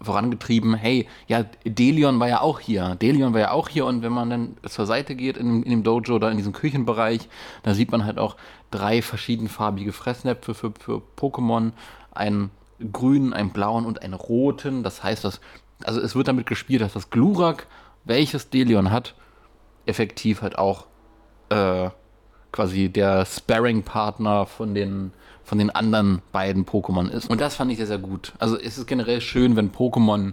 vorangetrieben, 0.00 0.74
hey, 0.74 1.08
ja, 1.26 1.44
Delion 1.64 2.20
war 2.20 2.28
ja 2.28 2.40
auch 2.40 2.60
hier. 2.60 2.94
Delion 2.94 3.32
war 3.32 3.40
ja 3.40 3.50
auch 3.50 3.68
hier 3.68 3.84
und 3.84 4.02
wenn 4.02 4.12
man 4.12 4.30
dann 4.30 4.56
zur 4.66 4.86
Seite 4.86 5.14
geht 5.16 5.36
in, 5.36 5.62
in 5.64 5.70
dem 5.70 5.82
Dojo 5.82 6.14
oder 6.14 6.30
in 6.30 6.36
diesem 6.36 6.52
Küchenbereich, 6.52 7.28
da 7.64 7.74
sieht 7.74 7.90
man 7.90 8.04
halt 8.04 8.18
auch 8.18 8.36
drei 8.70 9.02
verschiedenfarbige 9.02 9.92
Fressnäpfe 9.92 10.54
für, 10.54 10.72
für 10.78 11.02
Pokémon. 11.16 11.72
Einen 12.12 12.50
grünen, 12.92 13.32
einen 13.32 13.50
blauen 13.50 13.86
und 13.86 14.02
einen 14.02 14.14
roten. 14.14 14.82
Das 14.82 15.02
heißt, 15.02 15.24
dass, 15.24 15.40
also 15.84 16.00
es 16.00 16.14
wird 16.14 16.28
damit 16.28 16.46
gespielt, 16.46 16.80
dass 16.80 16.92
das 16.92 17.10
Glurak, 17.10 17.66
welches 18.04 18.50
Delion 18.50 18.90
hat, 18.90 19.14
effektiv 19.86 20.42
halt 20.42 20.58
auch 20.58 20.86
äh, 21.50 21.90
quasi 22.58 22.88
der 22.88 23.24
Sparring-Partner 23.24 24.44
von 24.46 24.74
den 24.74 25.12
von 25.44 25.58
den 25.58 25.70
anderen 25.70 26.20
beiden 26.32 26.66
Pokémon 26.66 27.08
ist. 27.08 27.30
Und 27.30 27.40
das 27.40 27.54
fand 27.54 27.70
ich 27.70 27.78
sehr, 27.78 27.86
sehr 27.86 27.98
gut. 27.98 28.32
Also 28.38 28.58
es 28.58 28.76
ist 28.76 28.86
generell 28.86 29.22
schön, 29.22 29.56
wenn 29.56 29.70
Pokémon 29.70 30.32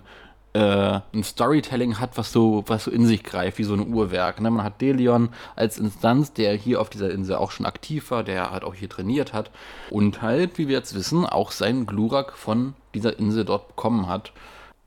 äh, 0.54 1.00
ein 1.14 1.24
Storytelling 1.24 2.00
hat, 2.00 2.18
was 2.18 2.34
so, 2.34 2.66
was 2.68 2.86
so 2.86 2.92
in 2.92 3.06
sich 3.06 3.24
greift, 3.24 3.60
wie 3.60 3.64
so 3.64 3.76
ein 3.76 3.94
Uhrwerk. 3.94 4.42
Ne? 4.42 4.50
Man 4.50 4.66
hat 4.66 4.82
Delion 4.82 5.30
als 5.56 5.78
Instanz, 5.78 6.34
der 6.34 6.56
hier 6.56 6.82
auf 6.82 6.90
dieser 6.90 7.12
Insel 7.12 7.36
auch 7.36 7.52
schon 7.52 7.66
aktiv 7.66 8.12
war, 8.12 8.24
der 8.24 8.52
halt 8.52 8.64
auch 8.64 8.74
hier 8.74 8.90
trainiert 8.90 9.32
hat. 9.32 9.52
Und 9.90 10.22
halt, 10.24 10.58
wie 10.58 10.68
wir 10.68 10.76
jetzt 10.76 10.96
wissen, 10.96 11.26
auch 11.26 11.52
seinen 11.52 11.86
Glurak 11.86 12.34
von 12.34 12.74
dieser 12.94 13.18
Insel 13.18 13.46
dort 13.46 13.70
bekommen 13.70 14.10
hat. 14.10 14.34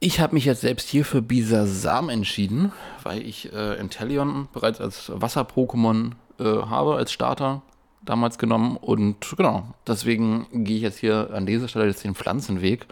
Ich 0.01 0.21
habe 0.21 0.35
mich 0.35 0.45
jetzt 0.45 0.61
selbst 0.61 0.91
hier 0.91 1.05
für 1.07 1.23
Bisasam 1.23 2.11
entschieden, 2.11 2.73
weil 3.03 3.23
ich 3.23 3.51
äh, 3.53 3.81
Inteleon 3.81 4.49
bereits 4.53 4.81
als 4.81 5.11
Wasser-Pokémon 5.15 6.13
äh, 6.39 6.45
habe, 6.45 6.97
als 6.97 7.13
Starter 7.13 7.63
damals 8.03 8.39
genommen. 8.39 8.77
Und 8.77 9.35
genau, 9.37 9.75
deswegen 9.87 10.65
gehe 10.65 10.77
ich 10.77 10.83
jetzt 10.83 10.99
hier 10.99 11.31
an 11.33 11.47
dieser 11.47 11.69
Stelle 11.69 11.87
jetzt 11.87 12.05
den 12.05 12.15
Pflanzenweg. 12.15 12.87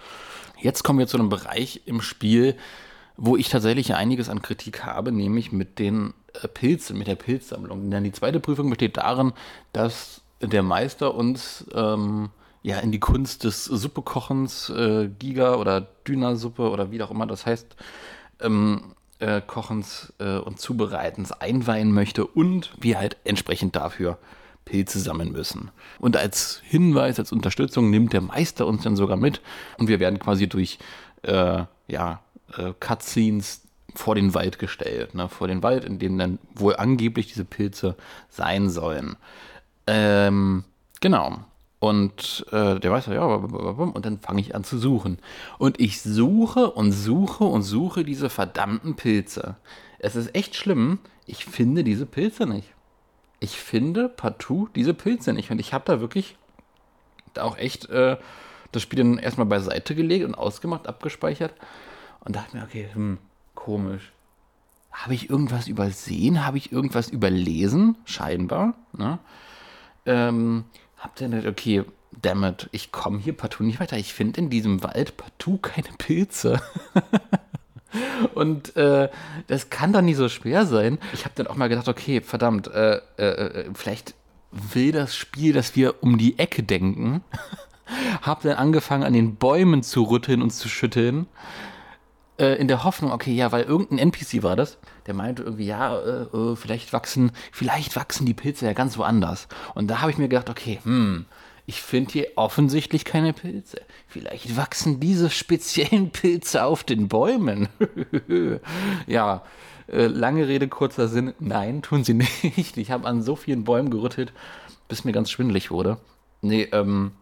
Jetzt 0.60 0.82
kommen 0.82 0.98
wir 0.98 1.06
zu 1.06 1.18
einem 1.18 1.28
Bereich 1.28 1.82
im 1.86 2.00
Spiel, 2.00 2.56
wo 3.16 3.36
ich 3.36 3.48
tatsächlich 3.48 3.94
einiges 3.94 4.28
an 4.28 4.42
Kritik 4.42 4.84
habe, 4.84 5.12
nämlich 5.12 5.52
mit 5.52 5.78
den 5.78 6.12
äh, 6.42 6.48
Pilzen, 6.48 6.98
mit 6.98 7.06
der 7.06 7.14
Pilzsammlung. 7.14 7.90
Denn 7.90 8.04
die 8.04 8.12
zweite 8.12 8.40
Prüfung 8.40 8.68
besteht 8.68 8.96
darin, 8.96 9.32
dass 9.72 10.22
der 10.40 10.62
Meister 10.62 11.14
uns 11.14 11.66
ähm, 11.74 12.30
ja 12.62 12.78
in 12.78 12.92
die 12.92 13.00
Kunst 13.00 13.44
des 13.44 13.64
Suppekochens, 13.64 14.70
äh, 14.70 15.08
Giga 15.18 15.54
oder 15.54 15.80
Dünasuppe 16.06 16.70
oder 16.70 16.90
wie 16.90 17.02
auch 17.02 17.10
immer 17.10 17.26
das 17.26 17.46
heißt, 17.46 17.76
ähm, 18.40 18.95
äh, 19.18 19.40
Kochens 19.40 20.12
äh, 20.18 20.38
und 20.38 20.60
Zubereitens 20.60 21.32
einweihen 21.32 21.92
möchte 21.92 22.26
und 22.26 22.72
wir 22.78 22.98
halt 22.98 23.16
entsprechend 23.24 23.76
dafür 23.76 24.18
Pilze 24.64 24.98
sammeln 24.98 25.32
müssen. 25.32 25.70
Und 25.98 26.16
als 26.16 26.60
Hinweis, 26.64 27.18
als 27.18 27.32
Unterstützung 27.32 27.90
nimmt 27.90 28.12
der 28.12 28.20
Meister 28.20 28.66
uns 28.66 28.82
dann 28.82 28.96
sogar 28.96 29.16
mit 29.16 29.40
und 29.78 29.88
wir 29.88 30.00
werden 30.00 30.18
quasi 30.18 30.48
durch 30.48 30.78
äh, 31.22 31.64
ja, 31.88 32.20
äh, 32.56 32.72
Cutscenes 32.78 33.62
vor 33.94 34.14
den 34.14 34.34
Wald 34.34 34.58
gestellt, 34.58 35.14
ne? 35.14 35.28
vor 35.28 35.48
den 35.48 35.62
Wald, 35.62 35.84
in 35.84 35.98
dem 35.98 36.18
dann 36.18 36.38
wohl 36.54 36.76
angeblich 36.76 37.28
diese 37.28 37.44
Pilze 37.44 37.96
sein 38.28 38.68
sollen. 38.68 39.16
Ähm, 39.86 40.64
genau. 41.00 41.44
Und 41.88 42.46
äh, 42.50 42.78
der 42.80 42.90
weiß 42.90 43.06
ja, 43.06 43.24
und 43.24 44.06
dann 44.06 44.18
fange 44.20 44.40
ich 44.40 44.54
an 44.54 44.64
zu 44.64 44.78
suchen. 44.78 45.18
Und 45.58 45.80
ich 45.80 46.02
suche 46.02 46.70
und 46.70 46.92
suche 46.92 47.44
und 47.44 47.62
suche 47.62 48.04
diese 48.04 48.30
verdammten 48.30 48.96
Pilze. 48.96 49.56
Es 49.98 50.16
ist 50.16 50.34
echt 50.34 50.54
schlimm, 50.54 50.98
ich 51.26 51.44
finde 51.44 51.84
diese 51.84 52.06
Pilze 52.06 52.46
nicht 52.46 52.76
ich 53.40 53.58
finde 53.58 54.08
partout 54.08 54.68
diese 54.74 54.94
Pilze 54.94 55.32
nicht. 55.32 55.50
Und 55.50 55.60
ich 55.60 55.72
habe 55.72 55.84
da 55.86 56.00
wirklich 56.00 56.36
da 57.34 57.42
auch 57.42 57.56
echt 57.58 57.88
äh, 57.90 58.16
das 58.72 58.82
Spiel 58.82 58.98
dann 58.98 59.18
erstmal 59.18 59.46
beiseite 59.46 59.94
gelegt 59.94 60.24
und 60.24 60.34
ausgemacht, 60.34 60.86
abgespeichert 60.86 61.54
und 62.20 62.36
dachte 62.36 62.56
mir, 62.56 62.64
okay, 62.64 62.88
hm, 62.92 63.18
komisch. 63.54 64.12
Habe 64.90 65.14
ich 65.14 65.28
irgendwas 65.28 65.68
übersehen? 65.68 66.46
Habe 66.46 66.56
ich 66.56 66.72
irgendwas 66.72 67.08
überlesen? 67.08 67.96
Scheinbar. 68.06 68.74
Ne? 68.96 69.18
Ähm, 70.06 70.64
hab 70.96 71.16
dann 71.16 71.30
gedacht, 71.30 71.48
okay, 71.48 71.84
dammit, 72.22 72.68
ich 72.72 72.92
komme 72.92 73.18
hier 73.18 73.34
partout 73.34 73.64
nicht 73.64 73.80
weiter. 73.80 73.96
Ich 73.96 74.14
finde 74.14 74.40
in 74.40 74.50
diesem 74.50 74.82
Wald 74.82 75.16
partout 75.16 75.58
keine 75.58 75.88
Pilze. 75.98 76.60
Und 78.34 78.76
äh, 78.76 79.08
das 79.46 79.70
kann 79.70 79.92
doch 79.92 80.02
nicht 80.02 80.16
so 80.16 80.28
schwer 80.28 80.66
sein. 80.66 80.98
Ich 81.14 81.24
habe 81.24 81.34
dann 81.34 81.46
auch 81.46 81.56
mal 81.56 81.68
gedacht, 81.68 81.88
okay, 81.88 82.20
verdammt, 82.20 82.68
äh, 82.68 83.00
äh, 83.18 83.24
äh 83.24 83.70
vielleicht 83.74 84.14
will 84.50 84.92
das 84.92 85.14
Spiel, 85.16 85.52
dass 85.52 85.76
wir 85.76 86.02
um 86.02 86.18
die 86.18 86.38
Ecke 86.38 86.62
denken. 86.62 87.22
hab 88.22 88.42
dann 88.42 88.56
angefangen, 88.56 89.04
an 89.04 89.12
den 89.12 89.36
Bäumen 89.36 89.82
zu 89.82 90.02
rütteln 90.04 90.42
und 90.42 90.50
zu 90.50 90.68
schütteln. 90.68 91.26
Äh, 92.38 92.56
in 92.56 92.68
der 92.68 92.84
Hoffnung, 92.84 93.12
okay, 93.12 93.32
ja, 93.32 93.50
weil 93.50 93.64
irgendein 93.64 93.98
NPC 93.98 94.42
war 94.42 94.56
das, 94.56 94.76
der 95.06 95.14
meinte 95.14 95.42
irgendwie, 95.42 95.66
ja, 95.66 95.98
äh, 95.98 96.56
vielleicht 96.56 96.92
wachsen, 96.92 97.32
vielleicht 97.50 97.96
wachsen 97.96 98.26
die 98.26 98.34
Pilze 98.34 98.66
ja 98.66 98.74
ganz 98.74 98.98
woanders. 98.98 99.48
Und 99.74 99.88
da 99.88 100.00
habe 100.02 100.10
ich 100.10 100.18
mir 100.18 100.28
gedacht, 100.28 100.50
okay, 100.50 100.78
hm, 100.82 101.24
ich 101.64 101.80
finde 101.82 102.12
hier 102.12 102.28
offensichtlich 102.36 103.04
keine 103.04 103.32
Pilze. 103.32 103.80
Vielleicht 104.06 104.56
wachsen 104.56 105.00
diese 105.00 105.30
speziellen 105.30 106.10
Pilze 106.12 106.64
auf 106.64 106.84
den 106.84 107.08
Bäumen. 107.08 107.68
ja, 109.06 109.42
äh, 109.88 110.06
lange 110.06 110.46
Rede, 110.46 110.68
kurzer 110.68 111.08
Sinn. 111.08 111.34
Nein, 111.38 111.80
tun 111.82 112.04
sie 112.04 112.14
nicht. 112.42 112.76
Ich 112.76 112.90
habe 112.90 113.06
an 113.06 113.22
so 113.22 113.34
vielen 113.34 113.64
Bäumen 113.64 113.90
gerüttelt, 113.90 114.32
bis 114.88 115.04
mir 115.04 115.12
ganz 115.12 115.30
schwindelig 115.30 115.70
wurde. 115.70 115.96
Nee, 116.42 116.68
ähm, 116.72 117.12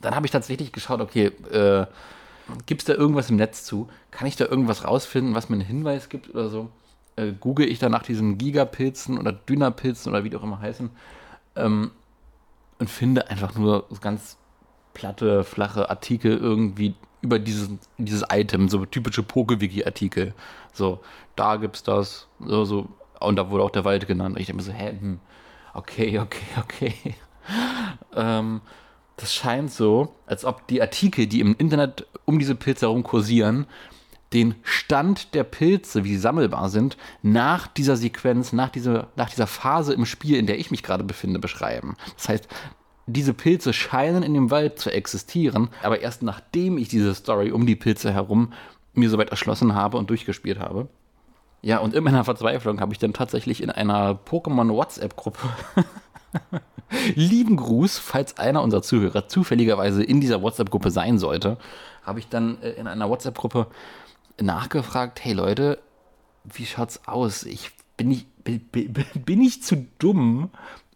Dann 0.00 0.16
habe 0.16 0.26
ich 0.26 0.32
tatsächlich 0.32 0.72
geschaut, 0.72 1.00
okay, 1.00 1.26
äh, 1.52 1.86
gibt 2.66 2.82
es 2.82 2.86
da 2.86 2.94
irgendwas 2.94 3.30
im 3.30 3.36
Netz 3.36 3.64
zu? 3.64 3.88
Kann 4.10 4.26
ich 4.26 4.36
da 4.36 4.46
irgendwas 4.46 4.84
rausfinden, 4.84 5.34
was 5.34 5.48
mir 5.48 5.56
einen 5.56 5.64
Hinweis 5.64 6.08
gibt 6.08 6.30
oder 6.30 6.48
so? 6.48 6.70
Äh, 7.16 7.32
google 7.38 7.68
ich 7.68 7.78
dann 7.78 7.92
nach 7.92 8.02
diesen 8.02 8.38
Gigapilzen 8.38 9.18
oder 9.18 9.32
Dynapilzen 9.32 10.12
oder 10.12 10.24
wie 10.24 10.30
die 10.30 10.36
auch 10.36 10.42
immer 10.42 10.60
heißen 10.60 10.90
ähm, 11.56 11.90
und 12.78 12.90
finde 12.90 13.30
einfach 13.30 13.54
nur 13.54 13.86
ganz 14.00 14.36
platte, 14.92 15.44
flache 15.44 15.90
Artikel 15.90 16.36
irgendwie 16.36 16.94
über 17.22 17.38
dieses, 17.38 17.70
dieses 17.98 18.24
Item, 18.30 18.68
so 18.68 18.84
typische 18.84 19.22
PokeWiki-Artikel. 19.22 20.34
So, 20.72 21.00
da 21.36 21.56
gibt's 21.56 21.82
das, 21.82 22.28
so, 22.40 22.64
so, 22.64 22.88
und 23.20 23.36
da 23.36 23.50
wurde 23.50 23.64
auch 23.64 23.70
der 23.70 23.84
Wald 23.84 24.06
genannt. 24.06 24.34
Und 24.34 24.40
ich 24.40 24.46
denke 24.46 24.58
mir 24.58 24.62
so, 24.62 24.72
hä, 24.72 24.90
hm, 24.98 25.20
okay, 25.72 26.18
okay, 26.18 26.46
okay. 26.60 27.14
ähm, 28.14 28.60
das 29.16 29.34
scheint 29.34 29.70
so, 29.70 30.14
als 30.26 30.44
ob 30.44 30.66
die 30.68 30.80
Artikel, 30.80 31.26
die 31.26 31.40
im 31.40 31.54
Internet 31.56 32.06
um 32.24 32.38
diese 32.38 32.54
Pilze 32.54 32.86
herum 32.86 33.02
kursieren, 33.02 33.66
den 34.32 34.56
Stand 34.62 35.34
der 35.34 35.44
Pilze, 35.44 36.02
wie 36.04 36.14
sie 36.14 36.18
sammelbar 36.18 36.68
sind, 36.68 36.96
nach 37.22 37.68
dieser 37.68 37.96
Sequenz, 37.96 38.52
nach 38.52 38.70
dieser, 38.70 39.08
nach 39.16 39.30
dieser 39.30 39.46
Phase 39.46 39.94
im 39.94 40.06
Spiel, 40.06 40.36
in 40.36 40.46
der 40.46 40.58
ich 40.58 40.70
mich 40.72 40.82
gerade 40.82 41.04
befinde, 41.04 41.38
beschreiben. 41.38 41.96
Das 42.16 42.28
heißt, 42.28 42.48
diese 43.06 43.34
Pilze 43.34 43.72
scheinen 43.72 44.22
in 44.22 44.34
dem 44.34 44.50
Wald 44.50 44.78
zu 44.78 44.90
existieren, 44.90 45.68
aber 45.82 46.00
erst 46.00 46.22
nachdem 46.22 46.78
ich 46.78 46.88
diese 46.88 47.14
Story 47.14 47.52
um 47.52 47.66
die 47.66 47.76
Pilze 47.76 48.12
herum 48.12 48.52
mir 48.94 49.10
soweit 49.10 49.30
erschlossen 49.30 49.74
habe 49.74 49.98
und 49.98 50.10
durchgespielt 50.10 50.58
habe. 50.58 50.88
Ja, 51.62 51.78
und 51.78 51.94
in 51.94 52.04
meiner 52.04 52.24
Verzweiflung 52.24 52.80
habe 52.80 52.92
ich 52.92 52.98
dann 52.98 53.12
tatsächlich 53.12 53.62
in 53.62 53.70
einer 53.70 54.14
Pokémon 54.14 54.70
WhatsApp-Gruppe 54.70 55.48
lieben 57.14 57.56
Gruß, 57.56 57.98
falls 57.98 58.38
einer 58.38 58.62
unserer 58.62 58.82
Zuhörer 58.82 59.28
zufälligerweise 59.28 60.02
in 60.02 60.20
dieser 60.20 60.42
WhatsApp-Gruppe 60.42 60.90
sein 60.90 61.18
sollte, 61.18 61.58
habe 62.02 62.18
ich 62.18 62.28
dann 62.28 62.60
äh, 62.62 62.72
in 62.72 62.86
einer 62.86 63.08
WhatsApp-Gruppe 63.08 63.66
nachgefragt, 64.40 65.24
hey 65.24 65.32
Leute, 65.32 65.78
wie 66.44 66.66
schaut's 66.66 67.00
aus? 67.06 67.44
Ich 67.44 67.70
bin 67.96 68.10
ich, 68.10 68.26
bin, 68.42 69.40
ich 69.40 69.62
zu 69.62 69.86
dumm, 69.98 70.50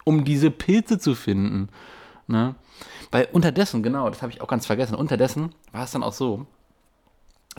um 0.05 0.25
diese 0.25 0.51
Pilze 0.51 0.99
zu 0.99 1.15
finden? 1.15 1.69
Ne? 2.27 2.55
Weil 3.11 3.29
unterdessen, 3.33 3.83
genau, 3.83 4.09
das 4.11 4.23
habe 4.23 4.33
ich 4.33 4.41
auch 4.41 4.49
ganz 4.49 4.67
vergessen, 4.67 4.95
unterdessen 4.95 5.55
war 5.73 5.85
es 5.85 5.93
dann 5.93 6.03
auch 6.03 6.13
so, 6.13 6.47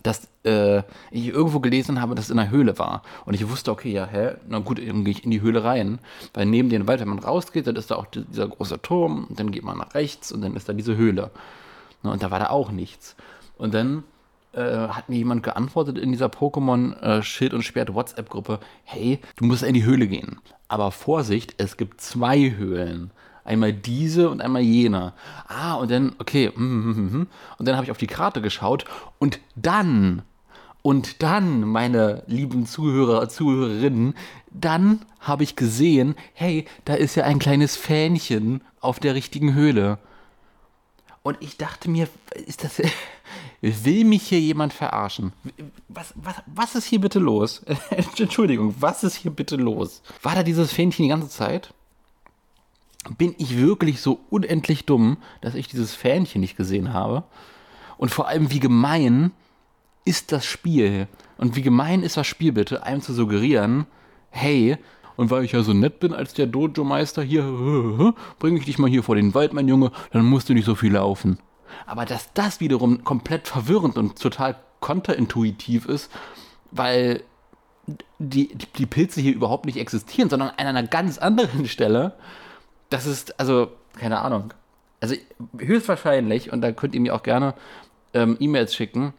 dass 0.04 0.28
äh, 0.46 0.80
ich 1.12 1.28
irgendwo 1.28 1.60
gelesen 1.60 2.02
habe, 2.02 2.16
dass 2.16 2.26
es 2.26 2.32
in 2.32 2.38
der 2.38 2.50
Höhle 2.50 2.78
war. 2.80 3.04
Und 3.26 3.34
ich 3.34 3.50
wusste, 3.50 3.72
okay, 3.72 3.92
ja, 3.92 4.06
hä, 4.06 4.36
na 4.48 4.60
gut, 4.60 4.80
dann 4.80 5.04
gehe 5.04 5.12
ich 5.12 5.24
in 5.24 5.32
die 5.32 5.42
Höhle 5.42 5.64
rein. 5.64 6.00
Weil 6.34 6.46
neben 6.46 6.70
dem 6.70 6.88
Wald, 6.88 7.02
wenn 7.02 7.10
man 7.10 7.20
rausgeht, 7.20 7.68
dann 7.68 7.76
ist 7.76 7.92
da 7.92 7.96
auch 7.96 8.06
dieser 8.06 8.48
große 8.48 8.82
Turm. 8.82 9.26
Und 9.30 9.40
dann 9.40 9.52
geht 9.52 9.64
man 9.64 9.78
nach 9.78 9.94
rechts 9.96 10.32
und 10.32 10.42
dann 10.42 10.56
ist 10.56 10.70
da 10.70 10.74
diese 10.74 10.96
Höhle. 10.96 11.32
Ne, 12.04 12.12
und 12.12 12.24
da 12.24 12.32
war 12.32 12.40
da 12.40 12.50
auch 12.50 12.72
nichts. 12.72 13.16
Und 13.58 13.74
dann 13.74 14.04
äh, 14.54 14.62
hat 14.62 15.10
mir 15.10 15.18
jemand 15.18 15.44
geantwortet 15.44 15.98
in 15.98 16.12
dieser 16.12 16.28
Pokémon 16.28 17.00
äh, 17.02 17.22
Schild 17.22 17.54
und 17.54 17.64
Schwert 17.64 17.94
WhatsApp-Gruppe, 17.94 18.60
hey, 18.84 19.20
du 19.36 19.46
musst 19.46 19.64
in 19.64 19.74
die 19.74 19.84
Höhle 19.84 20.08
gehen. 20.08 20.40
Aber 20.68 20.92
Vorsicht, 20.92 21.56
es 21.58 21.78
gibt 21.78 22.02
zwei 22.02 22.52
Höhlen. 22.56 23.12
Einmal 23.50 23.74
diese 23.74 24.30
und 24.30 24.42
einmal 24.42 24.62
jene. 24.62 25.14
Ah, 25.48 25.74
und 25.74 25.90
dann, 25.90 26.16
okay, 26.20 26.52
mm, 26.56 26.62
mm, 26.62 27.18
mm, 27.18 27.28
und 27.58 27.68
dann 27.68 27.76
habe 27.76 27.84
ich 27.86 27.90
auf 27.90 27.98
die 27.98 28.06
Karte 28.06 28.42
geschaut 28.42 28.86
und 29.18 29.40
dann, 29.56 30.22
und 30.84 31.24
dann, 31.24 31.62
meine 31.62 32.22
lieben 32.28 32.68
Zuhörer, 32.68 33.28
Zuhörerinnen, 33.28 34.14
dann 34.52 35.02
habe 35.20 35.42
ich 35.42 35.56
gesehen, 35.56 36.14
hey, 36.34 36.66
da 36.86 36.94
ist 36.94 37.16
ja 37.16 37.24
ein 37.24 37.40
kleines 37.40 37.76
Fähnchen 37.76 38.62
auf 38.82 39.00
der 39.00 39.16
richtigen 39.16 39.56
Höhle. 39.56 39.98
Und 41.24 41.38
ich 41.40 41.58
dachte 41.58 41.90
mir, 41.90 42.08
ist 42.46 42.64
das, 42.64 42.80
will 43.62 44.06
mich 44.06 44.28
hier 44.28 44.40
jemand 44.40 44.74
verarschen? 44.74 45.34
Was, 45.88 46.14
was, 46.16 46.36
was 46.46 46.76
ist 46.76 46.86
hier 46.86 47.02
bitte 47.02 47.18
los? 47.18 47.64
Entschuldigung, 48.20 48.76
was 48.80 49.04
ist 49.04 49.16
hier 49.16 49.32
bitte 49.32 49.56
los? 49.56 50.04
War 50.22 50.36
da 50.36 50.44
dieses 50.44 50.72
Fähnchen 50.72 51.02
die 51.02 51.10
ganze 51.10 51.30
Zeit? 51.30 51.74
Bin 53.18 53.34
ich 53.38 53.58
wirklich 53.58 54.02
so 54.02 54.20
unendlich 54.30 54.86
dumm, 54.86 55.18
dass 55.42 55.56
ich 55.56 55.68
dieses 55.68 55.96
Fähnchen 55.96 56.42
nicht 56.42 56.58
gesehen 56.58 56.94
habe? 56.94 57.24
Und 57.98 58.12
vor 58.12 58.28
allem, 58.28 58.52
wie 58.52 58.60
gemein 58.60 59.32
ist 60.06 60.32
das 60.32 60.46
Spiel? 60.46 61.08
Und 61.38 61.56
wie 61.56 61.62
gemein 61.62 62.04
ist 62.04 62.18
das 62.18 62.28
Spiel 62.28 62.52
bitte, 62.52 62.84
einem 62.84 63.02
zu 63.02 63.14
suggerieren, 63.14 63.86
hey, 64.30 64.78
und 65.16 65.32
weil 65.32 65.44
ich 65.44 65.52
ja 65.52 65.64
so 65.64 65.74
nett 65.74 66.00
bin 66.00 66.14
als 66.14 66.34
der 66.34 66.48
Dojo-Meister 66.48 67.22
hier, 67.22 67.44
bringe 68.40 68.60
ich 68.60 68.66
dich 68.66 68.80
mal 68.80 68.90
hier 68.90 69.04
vor 69.04 69.16
den 69.16 69.34
Wald, 69.34 69.54
mein 69.54 69.68
Junge, 69.68 69.92
dann 70.12 70.26
musst 70.26 70.50
du 70.50 70.54
nicht 70.54 70.66
so 70.66 70.76
viel 70.76 70.94
laufen. 70.94 71.40
Aber 71.86 72.06
dass 72.06 72.32
das 72.34 72.60
wiederum 72.60 73.04
komplett 73.04 73.48
verwirrend 73.48 73.98
und 73.98 74.20
total 74.20 74.58
konterintuitiv 74.80 75.86
ist, 75.86 76.10
weil 76.72 77.24
die, 78.20 78.56
die 78.78 78.86
Pilze 78.86 79.22
hier 79.22 79.34
überhaupt 79.34 79.66
nicht 79.66 79.78
existieren, 79.78 80.30
sondern 80.30 80.50
an 80.50 80.68
einer 80.68 80.84
ganz 80.84 81.18
anderen 81.18 81.66
Stelle 81.68 82.14
das 82.90 83.06
ist, 83.06 83.40
also, 83.40 83.72
keine 83.98 84.20
Ahnung. 84.20 84.54
Also 85.02 85.16
höchstwahrscheinlich, 85.58 86.52
und 86.52 86.62
da 86.62 86.72
könnt 86.72 86.94
ihr 86.94 87.02
mir 87.02 87.16
auch 87.16 87.24
gerne 87.24 87.54
ähm, 88.14 88.36
E-Mails 88.40 88.76
schicken, 88.76 89.14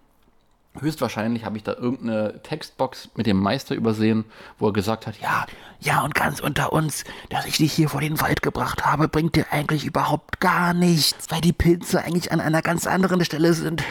höchstwahrscheinlich 0.79 1.45
habe 1.45 1.57
ich 1.57 1.65
da 1.65 1.75
irgendeine 1.75 2.43
Textbox 2.43 3.11
mit 3.17 3.27
dem 3.27 3.39
Meister 3.39 3.75
übersehen, 3.75 4.25
wo 4.59 4.69
er 4.69 4.73
gesagt 4.73 5.07
hat, 5.07 5.19
ja, 5.21 5.47
ja, 5.81 6.03
und 6.03 6.15
ganz 6.15 6.41
unter 6.41 6.73
uns, 6.73 7.05
dass 7.29 7.47
ich 7.47 7.57
dich 7.57 7.73
hier 7.73 7.89
vor 7.89 8.01
den 8.01 8.21
Wald 8.21 8.43
gebracht 8.43 8.85
habe, 8.85 9.09
bringt 9.09 9.35
dir 9.35 9.47
eigentlich 9.51 9.85
überhaupt 9.85 10.41
gar 10.41 10.75
nichts, 10.75 11.27
weil 11.31 11.41
die 11.41 11.53
Pilze 11.53 12.03
eigentlich 12.03 12.31
an 12.33 12.41
einer 12.41 12.63
ganz 12.63 12.87
anderen 12.87 13.25
Stelle 13.25 13.55
sind. 13.55 13.83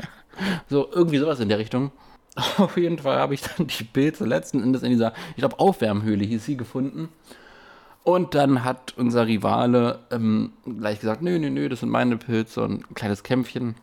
so, 0.68 0.88
irgendwie 0.90 1.18
sowas 1.18 1.40
in 1.40 1.48
der 1.48 1.58
Richtung. 1.58 1.92
Auf 2.58 2.76
jeden 2.76 2.98
Fall 2.98 3.18
habe 3.18 3.34
ich 3.34 3.42
dann 3.42 3.66
die 3.66 3.84
Pilze 3.84 4.24
letzten 4.24 4.62
Endes 4.62 4.82
in 4.82 4.90
dieser, 4.90 5.12
ich 5.30 5.36
glaube, 5.36 5.58
Aufwärmhöhle 5.58 6.24
hieß 6.24 6.44
sie 6.44 6.56
gefunden. 6.56 7.08
Und 8.06 8.36
dann 8.36 8.62
hat 8.62 8.94
unser 8.96 9.26
Rivale 9.26 9.98
ähm, 10.12 10.52
gleich 10.64 11.00
gesagt, 11.00 11.22
nö, 11.22 11.40
nö, 11.40 11.50
nö, 11.50 11.68
das 11.68 11.80
sind 11.80 11.88
meine 11.88 12.16
Pilze 12.16 12.62
und 12.62 12.88
ein 12.88 12.94
kleines 12.94 13.24
Kämpfchen. 13.24 13.74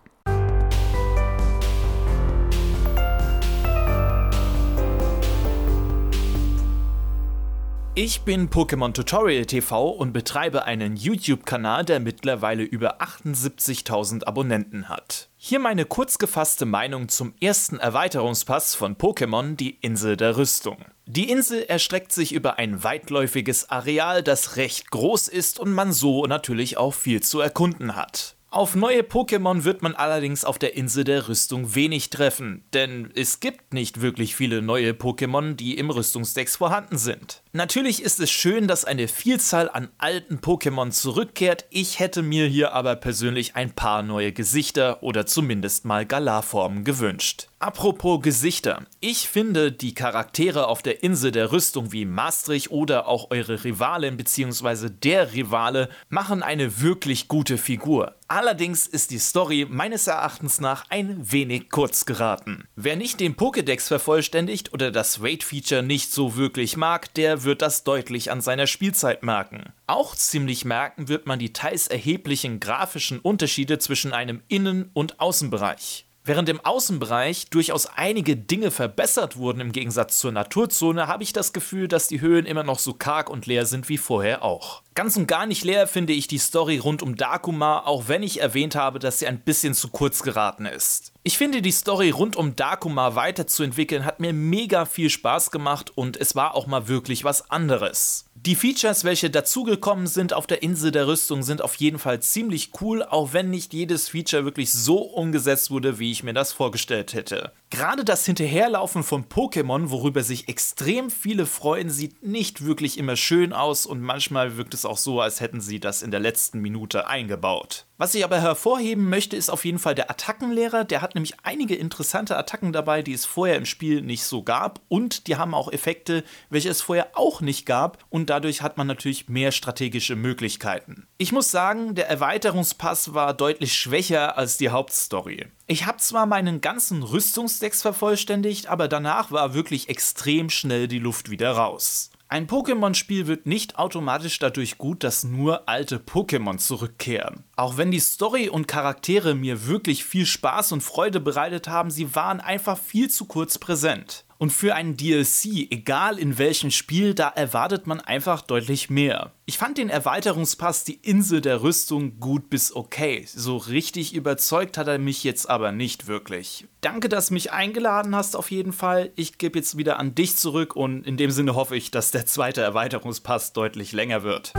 Ich 7.95 8.21
bin 8.21 8.49
Pokémon 8.49 8.93
Tutorial 8.93 9.45
TV 9.45 9.89
und 9.89 10.13
betreibe 10.13 10.63
einen 10.63 10.95
YouTube-Kanal, 10.95 11.83
der 11.83 11.99
mittlerweile 11.99 12.63
über 12.63 13.01
78.000 13.01 14.23
Abonnenten 14.23 14.87
hat. 14.87 15.27
Hier 15.45 15.59
meine 15.59 15.83
kurz 15.83 16.19
gefasste 16.19 16.65
Meinung 16.65 17.09
zum 17.09 17.33
ersten 17.41 17.77
Erweiterungspass 17.77 18.75
von 18.75 18.95
Pokémon, 18.95 19.57
die 19.57 19.71
Insel 19.81 20.15
der 20.15 20.37
Rüstung. 20.37 20.77
Die 21.05 21.29
Insel 21.29 21.63
erstreckt 21.63 22.13
sich 22.13 22.31
über 22.31 22.59
ein 22.59 22.81
weitläufiges 22.85 23.69
Areal, 23.69 24.23
das 24.23 24.55
recht 24.55 24.89
groß 24.89 25.27
ist 25.27 25.59
und 25.59 25.73
man 25.73 25.91
so 25.91 26.27
natürlich 26.27 26.77
auch 26.77 26.93
viel 26.93 27.21
zu 27.21 27.41
erkunden 27.41 27.97
hat. 27.97 28.37
Auf 28.51 28.73
neue 28.73 29.01
Pokémon 29.01 29.65
wird 29.65 29.81
man 29.81 29.95
allerdings 29.95 30.45
auf 30.45 30.59
der 30.59 30.77
Insel 30.77 31.03
der 31.03 31.27
Rüstung 31.27 31.75
wenig 31.75 32.09
treffen, 32.09 32.63
denn 32.71 33.11
es 33.13 33.41
gibt 33.41 33.73
nicht 33.73 33.99
wirklich 33.99 34.37
viele 34.37 34.61
neue 34.61 34.91
Pokémon, 34.91 35.55
die 35.55 35.77
im 35.77 35.89
Rüstungsdex 35.89 36.55
vorhanden 36.55 36.97
sind. 36.97 37.42
Natürlich 37.55 38.01
ist 38.01 38.19
es 38.19 38.31
schön, 38.31 38.67
dass 38.67 38.83
eine 38.83 39.07
Vielzahl 39.07 39.69
an 39.69 39.89
alten 39.99 40.39
Pokémon 40.39 40.89
zurückkehrt, 40.89 41.65
ich 41.69 41.99
hätte 41.99 42.23
mir 42.23 42.47
hier 42.47 42.73
aber 42.73 42.95
persönlich 42.95 43.55
ein 43.55 43.75
paar 43.75 44.01
neue 44.01 44.31
Gesichter 44.31 45.03
oder 45.03 45.27
zumindest 45.27 45.85
mal 45.85 46.03
Galarformen 46.03 46.83
gewünscht. 46.83 47.49
Apropos 47.63 48.21
Gesichter. 48.21 48.81
Ich 48.99 49.29
finde, 49.29 49.71
die 49.71 49.93
Charaktere 49.93 50.67
auf 50.67 50.81
der 50.81 51.01
Insel 51.01 51.31
der 51.31 51.53
Rüstung 51.53 51.93
wie 51.93 52.03
Maastricht 52.03 52.71
oder 52.71 53.07
auch 53.07 53.31
eure 53.31 53.63
Rivalin 53.63 54.17
bzw. 54.17 54.89
der 54.89 55.31
Rivale 55.31 55.87
machen 56.09 56.43
eine 56.43 56.81
wirklich 56.81 57.29
gute 57.29 57.57
Figur. 57.57 58.15
Allerdings 58.27 58.85
ist 58.87 59.11
die 59.11 59.19
Story 59.19 59.65
meines 59.69 60.07
Erachtens 60.07 60.59
nach 60.59 60.85
ein 60.89 61.31
wenig 61.31 61.69
kurz 61.69 62.05
geraten. 62.05 62.65
Wer 62.75 62.97
nicht 62.97 63.21
den 63.21 63.35
Pokédex 63.35 63.87
vervollständigt 63.87 64.73
oder 64.73 64.91
das 64.91 65.21
Raid-Feature 65.21 65.83
nicht 65.83 66.11
so 66.11 66.35
wirklich 66.35 66.75
mag, 66.75 67.13
der 67.13 67.42
wird 67.43 67.61
das 67.61 67.83
deutlich 67.83 68.31
an 68.31 68.41
seiner 68.41 68.67
Spielzeit 68.67 69.23
merken. 69.23 69.73
Auch 69.87 70.15
ziemlich 70.15 70.65
merken 70.65 71.07
wird 71.07 71.27
man 71.27 71.39
die 71.39 71.53
teils 71.53 71.87
erheblichen 71.87 72.59
grafischen 72.59 73.19
Unterschiede 73.19 73.79
zwischen 73.79 74.13
einem 74.13 74.41
Innen- 74.47 74.89
und 74.93 75.19
Außenbereich. 75.19 76.05
Während 76.25 76.47
im 76.47 76.61
Außenbereich 76.61 77.49
durchaus 77.49 77.85
einige 77.85 78.37
Dinge 78.37 78.71
verbessert 78.71 79.35
wurden 79.35 79.59
im 79.59 79.73
Gegensatz 79.73 80.19
zur 80.19 80.31
Naturzone, 80.31 81.07
habe 81.07 81.23
ich 81.23 81.33
das 81.33 81.51
Gefühl, 81.51 81.89
dass 81.89 82.07
die 82.07 82.21
Höhen 82.21 82.45
immer 82.45 82.63
noch 82.63 82.79
so 82.79 82.93
karg 82.93 83.29
und 83.29 83.45
leer 83.45 83.65
sind 83.65 83.89
wie 83.89 83.97
vorher 83.97 84.41
auch. 84.41 84.83
Ganz 84.95 85.17
und 85.17 85.27
gar 85.27 85.45
nicht 85.45 85.65
leer 85.65 85.85
finde 85.85 86.13
ich 86.13 86.27
die 86.27 86.37
Story 86.37 86.77
rund 86.77 87.01
um 87.01 87.17
Dakuma, 87.17 87.79
auch 87.79 88.07
wenn 88.07 88.23
ich 88.23 88.39
erwähnt 88.39 88.75
habe, 88.75 88.99
dass 88.99 89.19
sie 89.19 89.27
ein 89.27 89.41
bisschen 89.41 89.73
zu 89.73 89.89
kurz 89.89 90.23
geraten 90.23 90.65
ist. 90.65 91.12
Ich 91.25 91.37
finde, 91.37 91.61
die 91.61 91.71
Story 91.71 92.09
rund 92.09 92.35
um 92.35 92.57
Dakuma 92.57 93.15
weiterzuentwickeln 93.15 94.03
hat 94.03 94.19
mir 94.19 94.33
mega 94.33 94.83
viel 94.83 95.09
Spaß 95.09 95.51
gemacht 95.51 95.89
und 95.95 96.17
es 96.17 96.35
war 96.35 96.53
auch 96.53 96.67
mal 96.67 96.89
wirklich 96.89 97.23
was 97.23 97.49
anderes. 97.49 98.25
Die 98.35 98.55
Features, 98.55 99.05
welche 99.05 99.29
dazugekommen 99.29 100.05
sind 100.05 100.33
auf 100.33 100.47
der 100.47 100.63
Insel 100.63 100.91
der 100.91 101.07
Rüstung, 101.07 101.41
sind 101.41 101.61
auf 101.61 101.75
jeden 101.75 101.97
Fall 101.97 102.21
ziemlich 102.21 102.71
cool, 102.81 103.01
auch 103.01 103.31
wenn 103.31 103.49
nicht 103.49 103.73
jedes 103.73 104.09
Feature 104.09 104.43
wirklich 104.43 104.73
so 104.73 104.97
umgesetzt 104.97 105.71
wurde, 105.71 105.97
wie 105.97 106.11
ich 106.11 106.23
mir 106.23 106.33
das 106.33 106.51
vorgestellt 106.51 107.13
hätte. 107.13 107.53
Gerade 107.69 108.03
das 108.03 108.25
Hinterherlaufen 108.25 109.03
von 109.03 109.23
Pokémon, 109.23 109.91
worüber 109.91 110.23
sich 110.23 110.49
extrem 110.49 111.09
viele 111.09 111.45
freuen, 111.45 111.89
sieht 111.89 112.21
nicht 112.21 112.65
wirklich 112.65 112.97
immer 112.97 113.15
schön 113.15 113.53
aus 113.53 113.85
und 113.85 114.01
manchmal 114.01 114.57
wirkt 114.57 114.73
es 114.73 114.83
auch 114.83 114.97
so, 114.97 115.21
als 115.21 115.39
hätten 115.39 115.61
sie 115.61 115.79
das 115.79 116.01
in 116.01 116.11
der 116.11 116.19
letzten 116.19 116.59
Minute 116.59 117.07
eingebaut. 117.07 117.85
Was 117.97 118.13
ich 118.13 118.25
aber 118.25 118.41
hervorheben 118.41 119.07
möchte, 119.07 119.37
ist 119.37 119.49
auf 119.49 119.63
jeden 119.63 119.79
Fall 119.79 119.95
der 119.95 120.11
Attackenlehrer. 120.11 120.83
Der 120.83 121.01
hat 121.01 121.12
nämlich 121.15 121.33
einige 121.43 121.75
interessante 121.75 122.37
Attacken 122.37 122.73
dabei, 122.73 123.01
die 123.01 123.13
es 123.13 123.25
vorher 123.25 123.55
im 123.55 123.65
Spiel 123.65 124.01
nicht 124.01 124.23
so 124.23 124.43
gab. 124.43 124.81
Und 124.87 125.27
die 125.27 125.35
haben 125.35 125.53
auch 125.53 125.71
Effekte, 125.71 126.23
welche 126.49 126.69
es 126.69 126.81
vorher 126.81 127.11
auch 127.15 127.41
nicht 127.41 127.65
gab. 127.65 128.03
Und 128.09 128.29
dadurch 128.29 128.61
hat 128.61 128.77
man 128.77 128.87
natürlich 128.87 129.29
mehr 129.29 129.51
strategische 129.51 130.15
Möglichkeiten. 130.15 131.07
Ich 131.17 131.31
muss 131.31 131.51
sagen, 131.51 131.95
der 131.95 132.09
Erweiterungspass 132.09 133.13
war 133.13 133.33
deutlich 133.33 133.73
schwächer 133.73 134.37
als 134.37 134.57
die 134.57 134.69
Hauptstory. 134.69 135.47
Ich 135.67 135.85
habe 135.85 135.97
zwar 135.97 136.25
meinen 136.25 136.61
ganzen 136.61 137.03
Rüstungsdecks 137.03 137.81
vervollständigt, 137.81 138.67
aber 138.67 138.87
danach 138.87 139.31
war 139.31 139.53
wirklich 139.53 139.89
extrem 139.89 140.49
schnell 140.49 140.87
die 140.87 140.99
Luft 140.99 141.29
wieder 141.29 141.51
raus. 141.51 142.11
Ein 142.29 142.47
Pokémon-Spiel 142.47 143.27
wird 143.27 143.45
nicht 143.45 143.77
automatisch 143.77 144.39
dadurch 144.39 144.77
gut, 144.77 145.03
dass 145.03 145.23
nur 145.23 145.69
alte 145.69 145.97
Pokémon 145.97 146.57
zurückkehren. 146.57 147.43
Auch 147.55 147.77
wenn 147.77 147.91
die 147.91 147.99
Story 147.99 148.49
und 148.49 148.67
Charaktere 148.67 149.35
mir 149.35 149.67
wirklich 149.67 150.03
viel 150.03 150.25
Spaß 150.25 150.71
und 150.71 150.81
Freude 150.81 151.19
bereitet 151.19 151.67
haben, 151.67 151.91
sie 151.91 152.15
waren 152.15 152.39
einfach 152.39 152.77
viel 152.77 153.09
zu 153.09 153.25
kurz 153.25 153.59
präsent. 153.59 154.25
Und 154.37 154.51
für 154.51 154.75
einen 154.75 154.97
DLC, 154.97 155.71
egal 155.71 156.19
in 156.19 156.37
welchem 156.37 156.71
Spiel, 156.71 157.13
da 157.13 157.29
erwartet 157.29 157.87
man 157.87 158.01
einfach 158.01 158.41
deutlich 158.41 158.89
mehr. 158.89 159.31
Ich 159.45 159.57
fand 159.57 159.77
den 159.77 159.89
Erweiterungspass 159.89 160.83
Die 160.83 160.95
Insel 160.95 161.41
der 161.41 161.61
Rüstung 161.61 162.19
gut 162.19 162.49
bis 162.49 162.75
okay. 162.75 163.25
So 163.27 163.57
richtig 163.57 164.13
überzeugt 164.13 164.77
hat 164.77 164.87
er 164.87 164.99
mich 164.99 165.23
jetzt 165.23 165.49
aber 165.49 165.71
nicht 165.71 166.07
wirklich. 166.07 166.65
Danke, 166.81 167.09
dass 167.09 167.27
du 167.27 167.33
mich 167.33 167.51
eingeladen 167.51 168.15
hast 168.15 168.35
auf 168.35 168.51
jeden 168.51 168.73
Fall. 168.73 169.11
Ich 169.15 169.37
gebe 169.37 169.59
jetzt 169.59 169.77
wieder 169.77 169.99
an 169.99 170.15
dich 170.15 170.35
zurück 170.35 170.75
und 170.75 171.05
in 171.05 171.17
dem 171.17 171.31
Sinne 171.31 171.55
hoffe 171.55 171.75
ich, 171.75 171.91
dass 171.91 172.11
der 172.11 172.25
zweite 172.25 172.61
Erweiterungspass 172.61 173.53
deutlich 173.53 173.91
länger 173.91 174.23
wird. 174.23 174.53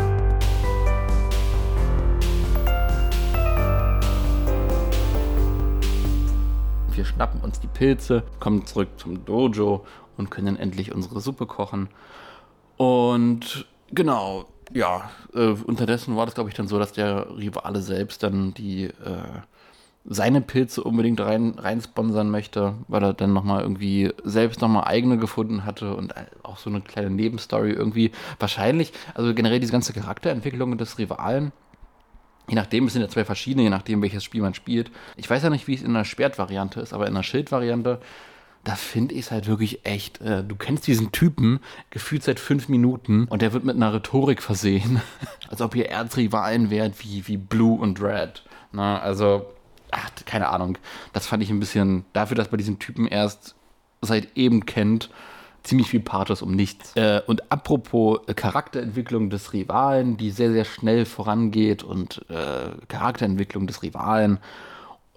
Wir 6.94 7.04
schnappen 7.04 7.40
uns 7.40 7.58
die 7.58 7.66
Pilze, 7.66 8.22
kommen 8.38 8.66
zurück 8.66 8.88
zum 8.98 9.24
Dojo 9.24 9.84
und 10.16 10.30
können 10.30 10.56
endlich 10.56 10.94
unsere 10.94 11.20
Suppe 11.20 11.46
kochen. 11.46 11.88
Und 12.76 13.66
genau, 13.92 14.46
ja, 14.72 15.10
äh, 15.34 15.48
unterdessen 15.48 16.16
war 16.16 16.26
das, 16.26 16.34
glaube 16.36 16.50
ich, 16.50 16.56
dann 16.56 16.68
so, 16.68 16.78
dass 16.78 16.92
der 16.92 17.36
Rivale 17.36 17.80
selbst 17.82 18.22
dann 18.22 18.54
die 18.54 18.84
äh, 18.84 18.92
seine 20.04 20.40
Pilze 20.40 20.84
unbedingt 20.84 21.20
rein, 21.20 21.54
rein 21.58 21.80
sponsern 21.80 22.30
möchte, 22.30 22.74
weil 22.88 23.02
er 23.02 23.14
dann 23.14 23.32
nochmal 23.32 23.62
irgendwie 23.62 24.12
selbst 24.22 24.60
nochmal 24.60 24.84
eigene 24.84 25.16
gefunden 25.16 25.64
hatte 25.64 25.96
und 25.96 26.14
auch 26.42 26.58
so 26.58 26.68
eine 26.68 26.82
kleine 26.82 27.10
Nebenstory 27.10 27.70
irgendwie 27.70 28.12
wahrscheinlich, 28.38 28.92
also 29.14 29.34
generell 29.34 29.60
diese 29.60 29.72
ganze 29.72 29.94
Charakterentwicklung 29.94 30.76
des 30.76 30.98
Rivalen 30.98 31.52
Je 32.48 32.54
nachdem, 32.54 32.86
es 32.86 32.92
sind 32.92 33.02
ja 33.02 33.08
zwei 33.08 33.24
verschiedene, 33.24 33.64
je 33.64 33.70
nachdem, 33.70 34.02
welches 34.02 34.24
Spiel 34.24 34.42
man 34.42 34.54
spielt. 34.54 34.90
Ich 35.16 35.28
weiß 35.28 35.42
ja 35.42 35.50
nicht, 35.50 35.66
wie 35.66 35.74
es 35.74 35.82
in 35.82 35.94
der 35.94 36.04
Schwertvariante 36.04 36.80
ist, 36.80 36.92
aber 36.92 37.06
in 37.06 37.14
der 37.14 37.22
Schildvariante, 37.22 38.00
da 38.64 38.74
finde 38.74 39.14
ich 39.14 39.20
es 39.26 39.30
halt 39.30 39.46
wirklich 39.46 39.84
echt. 39.86 40.20
Äh, 40.20 40.42
du 40.42 40.56
kennst 40.56 40.86
diesen 40.86 41.12
Typen 41.12 41.60
gefühlt 41.90 42.22
seit 42.22 42.40
fünf 42.40 42.68
Minuten 42.68 43.26
und 43.28 43.42
der 43.42 43.52
wird 43.52 43.64
mit 43.64 43.76
einer 43.76 43.92
Rhetorik 43.92 44.42
versehen, 44.42 45.00
als 45.48 45.60
ob 45.60 45.74
ihr 45.74 45.88
Erzrivalen 45.88 46.70
wärt 46.70 47.02
wie, 47.04 47.26
wie 47.28 47.36
Blue 47.36 47.78
und 47.78 48.00
Red. 48.02 48.42
Na, 48.72 49.00
also, 49.00 49.46
ach, 49.90 50.10
keine 50.26 50.48
Ahnung. 50.48 50.78
Das 51.12 51.26
fand 51.26 51.42
ich 51.42 51.50
ein 51.50 51.60
bisschen, 51.60 52.04
dafür, 52.12 52.36
dass 52.36 52.50
man 52.50 52.58
diesen 52.58 52.78
Typen 52.78 53.06
erst 53.06 53.54
seit 54.00 54.36
eben 54.36 54.66
kennt, 54.66 55.10
ziemlich 55.64 55.88
viel 55.88 56.00
Pathos 56.00 56.42
um 56.42 56.52
nichts. 56.54 56.94
Äh, 56.94 57.22
und 57.26 57.50
apropos 57.50 58.20
äh, 58.26 58.34
Charakterentwicklung 58.34 59.30
des 59.30 59.52
Rivalen, 59.52 60.16
die 60.16 60.30
sehr, 60.30 60.52
sehr 60.52 60.64
schnell 60.64 61.04
vorangeht 61.04 61.82
und 61.82 62.24
äh, 62.28 62.70
Charakterentwicklung 62.88 63.66
des 63.66 63.82
Rivalen 63.82 64.38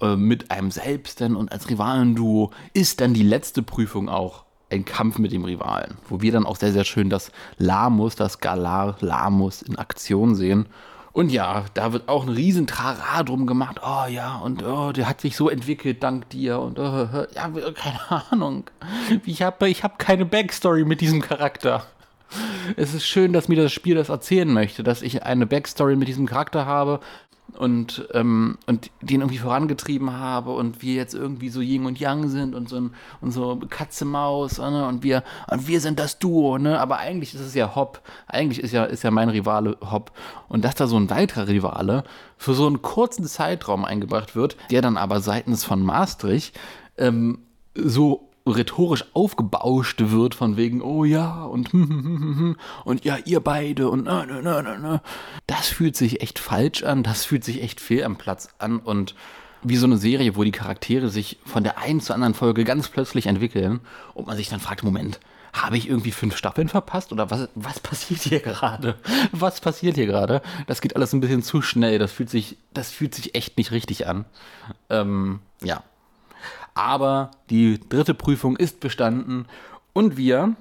äh, 0.02 0.16
mit 0.16 0.50
einem 0.50 0.72
selbst 0.72 1.20
denn 1.20 1.36
und 1.36 1.52
als 1.52 1.70
Rivalenduo 1.70 2.52
ist 2.74 3.02
dann 3.02 3.14
die 3.14 3.24
letzte 3.24 3.62
Prüfung 3.62 4.10
auch 4.10 4.46
ein 4.70 4.84
Kampf 4.84 5.18
mit 5.18 5.32
dem 5.32 5.46
Rivalen, 5.46 5.98
wo 6.10 6.22
wir 6.22 6.32
dann 6.32 6.46
auch 6.46 6.58
sehr, 6.58 6.74
sehr 6.74 6.84
schön 6.84 7.10
das 7.10 7.32
Lamus, 7.58 8.16
das 8.16 8.40
Galar 8.40 8.98
Lamus 9.00 9.62
in 9.62 9.78
Aktion 9.78 10.36
sehen 10.36 10.68
und 11.18 11.32
ja, 11.32 11.66
da 11.74 11.94
wird 11.94 12.10
auch 12.10 12.28
ein 12.28 12.30
riesen 12.30 12.68
Trara 12.68 13.24
drum 13.24 13.48
gemacht. 13.48 13.82
Oh 13.84 14.06
ja, 14.08 14.38
und 14.38 14.64
oh, 14.64 14.92
der 14.92 15.10
hat 15.10 15.20
sich 15.20 15.36
so 15.36 15.50
entwickelt 15.50 16.04
dank 16.04 16.30
dir. 16.30 16.60
Und 16.60 16.78
oh, 16.78 17.08
ja, 17.34 17.50
keine 17.74 18.00
Ahnung. 18.32 18.66
Ich 19.26 19.42
habe 19.42 19.68
ich 19.68 19.84
hab 19.84 19.98
keine 19.98 20.26
Backstory 20.26 20.86
mit 20.86 21.02
diesem 21.02 21.24
Charakter. 21.24 21.88
Es 22.76 22.94
ist 22.94 23.08
schön, 23.08 23.34
dass 23.34 23.48
mir 23.48 23.56
das 23.56 23.74
Spiel 23.74 23.96
das 23.96 24.10
erzählen 24.10 24.54
möchte, 24.54 24.84
dass 24.84 25.02
ich 25.02 25.24
eine 25.24 25.48
Backstory 25.48 25.96
mit 25.96 26.08
diesem 26.08 26.28
Charakter 26.28 26.68
habe, 26.68 27.00
und, 27.58 28.08
ähm, 28.14 28.58
und 28.68 28.92
den 29.02 29.22
irgendwie 29.22 29.38
vorangetrieben 29.38 30.14
habe 30.14 30.52
und 30.52 30.82
wir 30.82 30.94
jetzt 30.96 31.14
irgendwie 31.14 31.50
so 31.50 31.62
Yin 31.62 31.86
und 31.86 32.00
Yang 32.00 32.30
sind 32.30 32.56
und 32.56 32.70
so, 32.70 32.90
und 33.22 33.32
so 33.32 33.60
Katze 33.70 34.06
Maus 34.06 34.60
ne? 34.60 34.88
und 34.88 35.04
wir 35.04 35.24
und 35.50 35.68
wir 35.68 35.82
sind 35.82 36.00
das 36.00 36.20
Duo, 36.20 36.58
ne? 36.58 36.80
Aber 36.80 36.98
eigentlich 36.98 37.34
ist 37.34 37.42
es 37.42 37.54
ja 37.54 37.76
Hop, 37.76 38.02
eigentlich 38.28 38.62
ist 38.62 38.72
ja 38.72 38.84
ist 38.84 39.04
ja 39.04 39.12
mein 39.12 39.30
Rivale 39.30 39.78
Hop 39.82 40.12
und 40.50 40.66
dass 40.66 40.76
da 40.76 40.88
so 40.88 40.98
ein 40.98 41.10
weiterer 41.10 41.48
Rivale 41.48 42.04
für 42.38 42.54
so 42.54 42.68
einen 42.68 42.82
kurzen 42.82 43.26
Zeitraum 43.26 43.86
eingebracht 43.86 44.36
wird, 44.36 44.58
der 44.70 44.82
dann 44.82 44.98
aber 44.98 45.22
seitens 45.22 45.64
von 45.64 45.82
Maastricht 45.82 46.58
ähm, 46.98 47.40
so 47.76 48.27
rhetorisch 48.52 49.06
aufgebauscht 49.14 50.00
wird 50.00 50.36
von 50.36 50.58
wegen, 50.58 50.82
oh 50.82 51.04
ja, 51.04 51.44
und 51.44 51.74
und 52.86 53.06
ja, 53.06 53.18
ihr 53.26 53.40
beide 53.40 53.90
und 53.90 54.06
na, 54.06 54.26
na, 54.26 54.42
na, 54.42 54.78
na, 54.78 55.02
Das 55.48 55.68
fühlt 55.68 55.96
sich 55.96 56.22
echt 56.22 56.40
falsch 56.40 56.84
an, 56.84 57.04
das 57.04 57.26
fühlt 57.26 57.44
sich 57.44 57.62
echt 57.62 57.80
fehl 57.80 58.04
am 58.04 58.18
Platz 58.18 58.50
an 58.60 58.80
und 58.80 59.16
wie 59.64 59.78
so 59.78 59.86
eine 59.86 59.98
Serie, 59.98 60.36
wo 60.36 60.44
die 60.44 60.52
Charaktere 60.52 61.10
sich 61.10 61.38
von 61.46 61.64
der 61.64 61.80
einen 61.80 62.00
zur 62.00 62.16
anderen 62.16 62.34
Folge 62.34 62.64
ganz 62.64 62.90
plötzlich 62.90 63.28
entwickeln 63.28 63.80
und 64.14 64.28
man 64.28 64.38
sich 64.38 64.50
dann 64.50 64.60
fragt, 64.60 64.84
Moment, 64.84 65.20
habe 65.54 65.78
ich 65.78 65.90
irgendwie 65.90 66.12
fünf 66.12 66.38
Staffeln 66.38 66.70
verpasst 66.70 67.12
oder 67.12 67.32
was, 67.32 67.50
was 67.56 67.80
passiert 67.80 68.22
hier 68.22 68.40
gerade? 68.40 68.96
Was 69.32 69.60
passiert 69.60 69.96
hier 69.96 70.06
gerade? 70.06 70.42
Das 70.68 70.82
geht 70.82 70.96
alles 70.96 71.14
ein 71.14 71.22
bisschen 71.22 71.42
zu 71.44 71.62
schnell. 71.62 72.00
Das 72.00 72.12
fühlt 72.12 72.30
sich, 72.30 72.58
das 72.74 72.92
fühlt 72.92 73.16
sich 73.16 73.36
echt 73.36 73.58
nicht 73.58 73.72
richtig 73.72 74.08
an. 74.08 74.26
Ähm, 74.90 75.40
ja, 75.64 75.84
aber 76.78 77.32
die 77.50 77.80
dritte 77.90 78.14
Prüfung 78.14 78.56
ist 78.56 78.80
bestanden 78.80 79.46
und 79.94 80.16
wir 80.16 80.56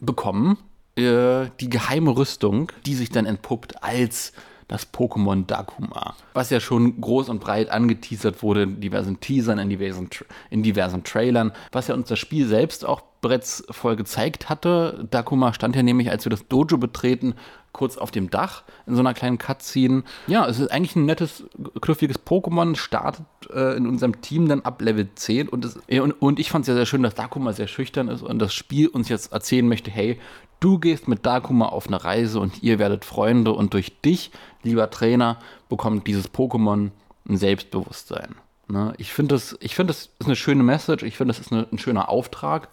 bekommen 0.00 0.58
äh, 0.96 1.46
die 1.60 1.70
geheime 1.70 2.16
Rüstung, 2.16 2.70
die 2.84 2.94
sich 2.94 3.10
dann 3.10 3.26
entpuppt 3.26 3.82
als 3.82 4.32
das 4.68 4.92
Pokémon 4.92 5.46
Dakuma, 5.46 6.14
was 6.32 6.50
ja 6.50 6.60
schon 6.60 7.00
groß 7.00 7.28
und 7.28 7.40
breit 7.40 7.70
angeteasert 7.70 8.40
wurde 8.42 8.62
in 8.62 8.80
diversen 8.80 9.18
Teasern, 9.18 9.58
in 9.58 9.68
diversen, 9.68 10.08
in 10.48 10.62
diversen 10.62 11.02
Trailern, 11.02 11.52
was 11.72 11.88
ja 11.88 11.94
uns 11.94 12.08
das 12.08 12.20
Spiel 12.20 12.46
selbst 12.46 12.84
auch 12.84 13.02
bereits 13.20 13.64
voll 13.70 13.96
gezeigt 13.96 14.48
hatte. 14.48 15.08
Dakuma 15.10 15.52
stand 15.54 15.74
ja 15.74 15.82
nämlich, 15.82 16.10
als 16.10 16.24
wir 16.24 16.30
das 16.30 16.46
Dojo 16.46 16.78
betreten, 16.78 17.34
kurz 17.72 17.96
auf 17.96 18.10
dem 18.10 18.30
Dach 18.30 18.62
in 18.86 18.94
so 18.94 19.00
einer 19.00 19.14
kleinen 19.14 19.38
Cutscene. 19.38 20.02
Ja, 20.26 20.46
es 20.46 20.58
ist 20.58 20.70
eigentlich 20.70 20.96
ein 20.96 21.06
nettes, 21.06 21.44
knuffiges 21.80 22.18
Pokémon, 22.18 22.76
startet 22.76 23.24
äh, 23.52 23.76
in 23.76 23.86
unserem 23.86 24.20
Team 24.20 24.48
dann 24.48 24.62
ab 24.62 24.82
Level 24.82 25.08
10 25.14 25.48
und, 25.48 25.64
es, 25.64 25.78
und, 26.00 26.12
und 26.12 26.38
ich 26.38 26.50
fand 26.50 26.64
es 26.64 26.68
ja 26.68 26.74
sehr 26.74 26.86
schön, 26.86 27.02
dass 27.02 27.14
Dakuma 27.14 27.52
sehr 27.52 27.68
schüchtern 27.68 28.08
ist 28.08 28.22
und 28.22 28.38
das 28.38 28.54
Spiel 28.54 28.88
uns 28.88 29.08
jetzt 29.08 29.32
erzählen 29.32 29.66
möchte, 29.66 29.90
hey, 29.90 30.18
du 30.60 30.78
gehst 30.78 31.08
mit 31.08 31.24
Dakuma 31.24 31.66
auf 31.66 31.86
eine 31.86 32.02
Reise 32.02 32.40
und 32.40 32.62
ihr 32.62 32.78
werdet 32.78 33.04
Freunde 33.04 33.52
und 33.52 33.74
durch 33.74 34.00
dich, 34.00 34.30
lieber 34.62 34.90
Trainer, 34.90 35.38
bekommt 35.68 36.06
dieses 36.06 36.32
Pokémon 36.32 36.90
ein 37.28 37.36
Selbstbewusstsein. 37.36 38.34
Ne? 38.68 38.94
Ich 38.98 39.12
finde 39.12 39.34
das, 39.34 39.58
find 39.60 39.90
das 39.90 40.10
ist 40.18 40.26
eine 40.26 40.36
schöne 40.36 40.62
Message, 40.62 41.02
ich 41.02 41.16
finde 41.16 41.34
das 41.34 41.40
ist 41.40 41.52
eine, 41.52 41.66
ein 41.70 41.78
schöner 41.78 42.08
Auftrag 42.08 42.68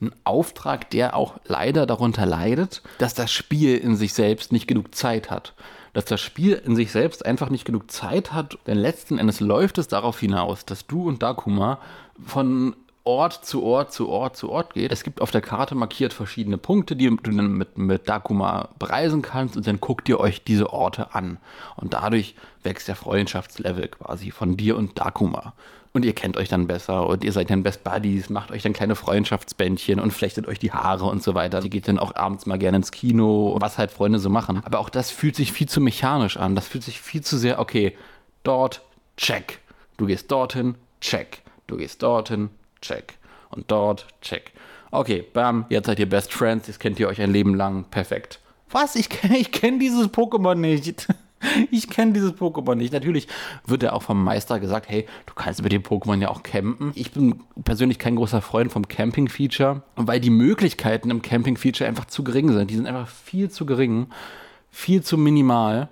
ein 0.00 0.12
Auftrag, 0.24 0.90
der 0.90 1.16
auch 1.16 1.38
leider 1.46 1.86
darunter 1.86 2.26
leidet, 2.26 2.82
dass 2.98 3.14
das 3.14 3.32
Spiel 3.32 3.76
in 3.76 3.96
sich 3.96 4.14
selbst 4.14 4.52
nicht 4.52 4.66
genug 4.66 4.94
Zeit 4.94 5.30
hat. 5.30 5.54
Dass 5.92 6.04
das 6.04 6.20
Spiel 6.20 6.54
in 6.54 6.76
sich 6.76 6.92
selbst 6.92 7.24
einfach 7.24 7.50
nicht 7.50 7.64
genug 7.64 7.90
Zeit 7.90 8.32
hat, 8.32 8.58
denn 8.66 8.78
letzten 8.78 9.18
Endes 9.18 9.40
läuft 9.40 9.78
es 9.78 9.88
darauf 9.88 10.20
hinaus, 10.20 10.64
dass 10.64 10.86
du 10.86 11.08
und 11.08 11.22
Dakuma 11.22 11.78
von 12.24 12.76
Ort 13.08 13.46
zu 13.46 13.62
Ort 13.62 13.90
zu 13.90 14.10
Ort 14.10 14.36
zu 14.36 14.50
Ort 14.50 14.74
geht. 14.74 14.92
Es 14.92 15.02
gibt 15.02 15.22
auf 15.22 15.30
der 15.30 15.40
Karte 15.40 15.74
markiert 15.74 16.12
verschiedene 16.12 16.58
Punkte, 16.58 16.94
die 16.94 17.08
du 17.08 17.30
dann 17.30 17.52
mit, 17.54 17.78
mit 17.78 18.06
Dakuma 18.06 18.68
bereisen 18.78 19.22
kannst 19.22 19.56
und 19.56 19.66
dann 19.66 19.80
guckt 19.80 20.10
ihr 20.10 20.20
euch 20.20 20.44
diese 20.44 20.74
Orte 20.74 21.14
an. 21.14 21.38
Und 21.76 21.94
dadurch 21.94 22.34
wächst 22.64 22.86
der 22.86 22.96
Freundschaftslevel 22.96 23.88
quasi 23.88 24.30
von 24.30 24.58
dir 24.58 24.76
und 24.76 24.98
Dakuma. 24.98 25.54
Und 25.92 26.04
ihr 26.04 26.12
kennt 26.12 26.36
euch 26.36 26.48
dann 26.48 26.66
besser 26.66 27.06
und 27.06 27.24
ihr 27.24 27.32
seid 27.32 27.50
dann 27.50 27.62
Best 27.62 27.82
Buddies, 27.82 28.28
macht 28.28 28.50
euch 28.50 28.62
dann 28.62 28.72
kleine 28.72 28.94
Freundschaftsbändchen 28.94 29.98
und 29.98 30.12
flechtet 30.12 30.46
euch 30.46 30.58
die 30.58 30.72
Haare 30.72 31.06
und 31.06 31.22
so 31.22 31.34
weiter. 31.34 31.60
Die 31.60 31.70
geht 31.70 31.88
dann 31.88 31.98
auch 31.98 32.14
abends 32.14 32.46
mal 32.46 32.58
gerne 32.58 32.76
ins 32.76 32.92
Kino, 32.92 33.56
was 33.60 33.78
halt 33.78 33.90
Freunde 33.90 34.18
so 34.18 34.30
machen. 34.30 34.62
Aber 34.64 34.80
auch 34.80 34.90
das 34.90 35.10
fühlt 35.10 35.34
sich 35.34 35.52
viel 35.52 35.68
zu 35.68 35.80
mechanisch 35.80 36.36
an. 36.36 36.54
Das 36.54 36.68
fühlt 36.68 36.84
sich 36.84 37.00
viel 37.00 37.22
zu 37.22 37.38
sehr, 37.38 37.58
okay, 37.58 37.96
dort, 38.42 38.82
check. 39.16 39.60
Du 39.96 40.06
gehst 40.06 40.30
dorthin, 40.30 40.74
check. 41.00 41.42
Du 41.66 41.76
gehst 41.76 42.02
dorthin, 42.02 42.50
check. 42.80 43.14
Und 43.50 43.70
dort, 43.70 44.06
check. 44.20 44.52
Okay, 44.90 45.24
bam, 45.32 45.66
jetzt 45.68 45.86
seid 45.86 45.98
ihr 45.98 46.08
Best 46.08 46.32
Friends, 46.32 46.66
jetzt 46.66 46.80
kennt 46.80 46.98
ihr 46.98 47.08
euch 47.08 47.20
ein 47.20 47.32
Leben 47.32 47.54
lang, 47.54 47.84
perfekt. 47.84 48.40
Was? 48.70 48.96
Ich 48.96 49.08
kenne 49.08 49.38
ich 49.38 49.52
kenn 49.52 49.78
dieses 49.78 50.08
Pokémon 50.08 50.54
nicht. 50.54 51.06
Ich 51.70 51.88
kenne 51.88 52.12
dieses 52.12 52.32
Pokémon 52.32 52.74
nicht. 52.74 52.92
Natürlich 52.92 53.28
wird 53.66 53.82
ja 53.82 53.92
auch 53.92 54.02
vom 54.02 54.22
Meister 54.22 54.60
gesagt, 54.60 54.88
hey, 54.88 55.06
du 55.26 55.34
kannst 55.34 55.62
mit 55.62 55.72
dem 55.72 55.82
Pokémon 55.82 56.20
ja 56.20 56.28
auch 56.28 56.42
campen. 56.42 56.92
Ich 56.94 57.12
bin 57.12 57.40
persönlich 57.64 57.98
kein 57.98 58.16
großer 58.16 58.40
Freund 58.40 58.72
vom 58.72 58.86
Camping-Feature, 58.86 59.82
weil 59.96 60.20
die 60.20 60.30
Möglichkeiten 60.30 61.10
im 61.10 61.22
Camping-Feature 61.22 61.88
einfach 61.88 62.06
zu 62.06 62.24
gering 62.24 62.52
sind. 62.52 62.70
Die 62.70 62.76
sind 62.76 62.86
einfach 62.86 63.08
viel 63.08 63.50
zu 63.50 63.66
gering, 63.66 64.08
viel 64.70 65.02
zu 65.02 65.18
minimal. 65.18 65.88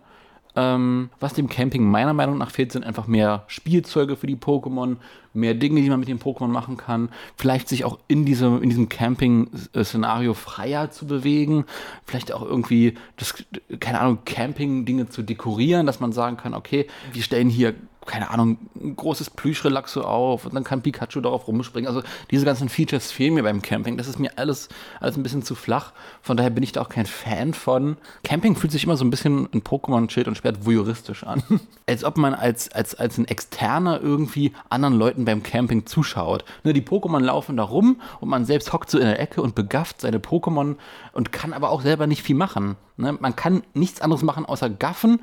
Ähm, 0.58 1.10
was 1.20 1.34
dem 1.34 1.48
Camping 1.50 1.84
meiner 1.84 2.14
Meinung 2.14 2.38
nach 2.38 2.50
fehlt, 2.50 2.72
sind 2.72 2.84
einfach 2.84 3.06
mehr 3.06 3.44
Spielzeuge 3.46 4.16
für 4.16 4.26
die 4.26 4.36
Pokémon, 4.36 4.96
mehr 5.36 5.54
Dinge, 5.54 5.80
die 5.82 5.90
man 5.90 6.00
mit 6.00 6.08
den 6.08 6.18
Pokémon 6.18 6.48
machen 6.48 6.76
kann. 6.76 7.10
Vielleicht 7.36 7.68
sich 7.68 7.84
auch 7.84 7.98
in, 8.08 8.24
diese, 8.24 8.46
in 8.46 8.68
diesem 8.68 8.88
Camping-Szenario 8.88 10.34
freier 10.34 10.90
zu 10.90 11.06
bewegen. 11.06 11.64
Vielleicht 12.04 12.32
auch 12.32 12.42
irgendwie, 12.42 12.94
das, 13.16 13.34
keine 13.80 14.00
Ahnung, 14.00 14.18
Camping-Dinge 14.24 15.08
zu 15.08 15.22
dekorieren, 15.22 15.86
dass 15.86 16.00
man 16.00 16.12
sagen 16.12 16.36
kann, 16.36 16.54
okay, 16.54 16.86
wir 17.12 17.22
stellen 17.22 17.48
hier 17.48 17.74
keine 18.06 18.30
Ahnung, 18.30 18.58
ein 18.80 18.96
großes 18.96 19.30
Plüschrelaxo 19.30 20.02
auf 20.02 20.46
und 20.46 20.54
dann 20.54 20.64
kann 20.64 20.82
Pikachu 20.82 21.20
darauf 21.20 21.46
rumspringen. 21.46 21.88
Also 21.88 22.02
diese 22.30 22.44
ganzen 22.44 22.68
Features 22.68 23.10
fehlen 23.12 23.34
mir 23.34 23.42
beim 23.42 23.62
Camping. 23.62 23.96
Das 23.96 24.08
ist 24.08 24.18
mir 24.18 24.32
alles, 24.36 24.68
alles 25.00 25.16
ein 25.16 25.22
bisschen 25.22 25.42
zu 25.42 25.54
flach. 25.54 25.92
Von 26.22 26.36
daher 26.36 26.50
bin 26.50 26.62
ich 26.62 26.72
da 26.72 26.82
auch 26.82 26.88
kein 26.88 27.06
Fan 27.06 27.54
von. 27.54 27.96
Camping 28.24 28.56
fühlt 28.56 28.72
sich 28.72 28.84
immer 28.84 28.96
so 28.96 29.04
ein 29.04 29.10
bisschen 29.10 29.46
in 29.52 29.62
Pokémon 29.62 30.08
Schild 30.10 30.28
und 30.28 30.38
Schwert 30.38 30.64
voyeuristisch 30.64 31.24
an. 31.24 31.42
als 31.86 32.04
ob 32.04 32.16
man 32.16 32.34
als, 32.34 32.70
als, 32.72 32.94
als 32.94 33.18
ein 33.18 33.26
Externer 33.26 34.00
irgendwie 34.00 34.52
anderen 34.70 34.94
Leuten 34.94 35.24
beim 35.24 35.42
Camping 35.42 35.86
zuschaut. 35.86 36.44
Ne, 36.64 36.72
die 36.72 36.82
Pokémon 36.82 37.20
laufen 37.20 37.56
da 37.56 37.64
rum 37.64 38.00
und 38.20 38.28
man 38.28 38.44
selbst 38.44 38.72
hockt 38.72 38.90
so 38.90 38.98
in 38.98 39.06
der 39.06 39.20
Ecke 39.20 39.42
und 39.42 39.54
begafft 39.54 40.00
seine 40.00 40.18
Pokémon 40.18 40.76
und 41.12 41.32
kann 41.32 41.52
aber 41.52 41.70
auch 41.70 41.82
selber 41.82 42.06
nicht 42.06 42.22
viel 42.22 42.36
machen. 42.36 42.76
Ne, 42.96 43.12
man 43.12 43.36
kann 43.36 43.62
nichts 43.74 44.00
anderes 44.00 44.22
machen 44.22 44.46
außer 44.46 44.70
gaffen, 44.70 45.20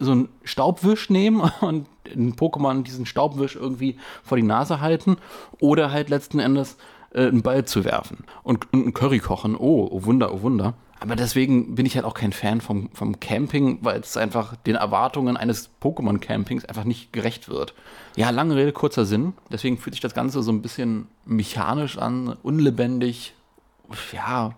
so 0.00 0.12
einen 0.12 0.28
Staubwisch 0.44 1.10
nehmen 1.10 1.40
und 1.60 1.86
in 2.04 2.34
Pokémon 2.34 2.82
diesen 2.82 3.06
Staubwisch 3.06 3.56
irgendwie 3.56 3.98
vor 4.22 4.36
die 4.36 4.42
Nase 4.42 4.80
halten 4.80 5.16
oder 5.60 5.90
halt 5.90 6.08
letzten 6.08 6.38
Endes 6.38 6.76
äh, 7.12 7.26
einen 7.26 7.42
Ball 7.42 7.64
zu 7.64 7.84
werfen 7.84 8.24
und, 8.42 8.72
und 8.72 8.82
einen 8.82 8.94
Curry 8.94 9.18
kochen. 9.18 9.56
Oh, 9.56 9.88
oh 9.90 10.04
Wunder, 10.04 10.32
oh 10.32 10.42
Wunder. 10.42 10.74
Aber 10.98 11.14
deswegen 11.14 11.74
bin 11.74 11.84
ich 11.84 11.94
halt 11.94 12.06
auch 12.06 12.14
kein 12.14 12.32
Fan 12.32 12.60
vom, 12.60 12.88
vom 12.94 13.20
Camping, 13.20 13.78
weil 13.82 14.00
es 14.00 14.16
einfach 14.16 14.56
den 14.56 14.76
Erwartungen 14.76 15.36
eines 15.36 15.70
Pokémon-Campings 15.82 16.64
einfach 16.64 16.84
nicht 16.84 17.12
gerecht 17.12 17.48
wird. 17.50 17.74
Ja, 18.16 18.30
lange 18.30 18.56
Rede, 18.56 18.72
kurzer 18.72 19.04
Sinn. 19.04 19.34
Deswegen 19.52 19.76
fühlt 19.76 19.94
sich 19.94 20.00
das 20.00 20.14
Ganze 20.14 20.42
so 20.42 20.50
ein 20.50 20.62
bisschen 20.62 21.06
mechanisch 21.26 21.98
an, 21.98 22.36
unlebendig. 22.42 23.34
Ja, 24.12 24.54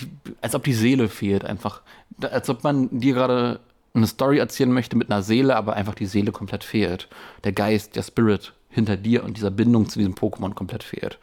die, 0.00 0.08
als 0.42 0.54
ob 0.54 0.64
die 0.64 0.74
Seele 0.74 1.08
fehlt 1.08 1.46
einfach. 1.46 1.80
Als 2.20 2.50
ob 2.50 2.62
man 2.62 3.00
dir 3.00 3.14
gerade 3.14 3.60
eine 3.98 4.06
Story 4.06 4.38
erzählen 4.38 4.72
möchte 4.72 4.96
mit 4.96 5.10
einer 5.10 5.22
Seele, 5.22 5.56
aber 5.56 5.74
einfach 5.74 5.94
die 5.94 6.06
Seele 6.06 6.32
komplett 6.32 6.64
fehlt. 6.64 7.08
Der 7.44 7.52
Geist, 7.52 7.96
der 7.96 8.02
Spirit 8.02 8.54
hinter 8.70 8.96
dir 8.96 9.24
und 9.24 9.36
dieser 9.36 9.50
Bindung 9.50 9.88
zu 9.88 9.98
diesem 9.98 10.14
Pokémon 10.14 10.54
komplett 10.54 10.82
fehlt. 10.82 11.18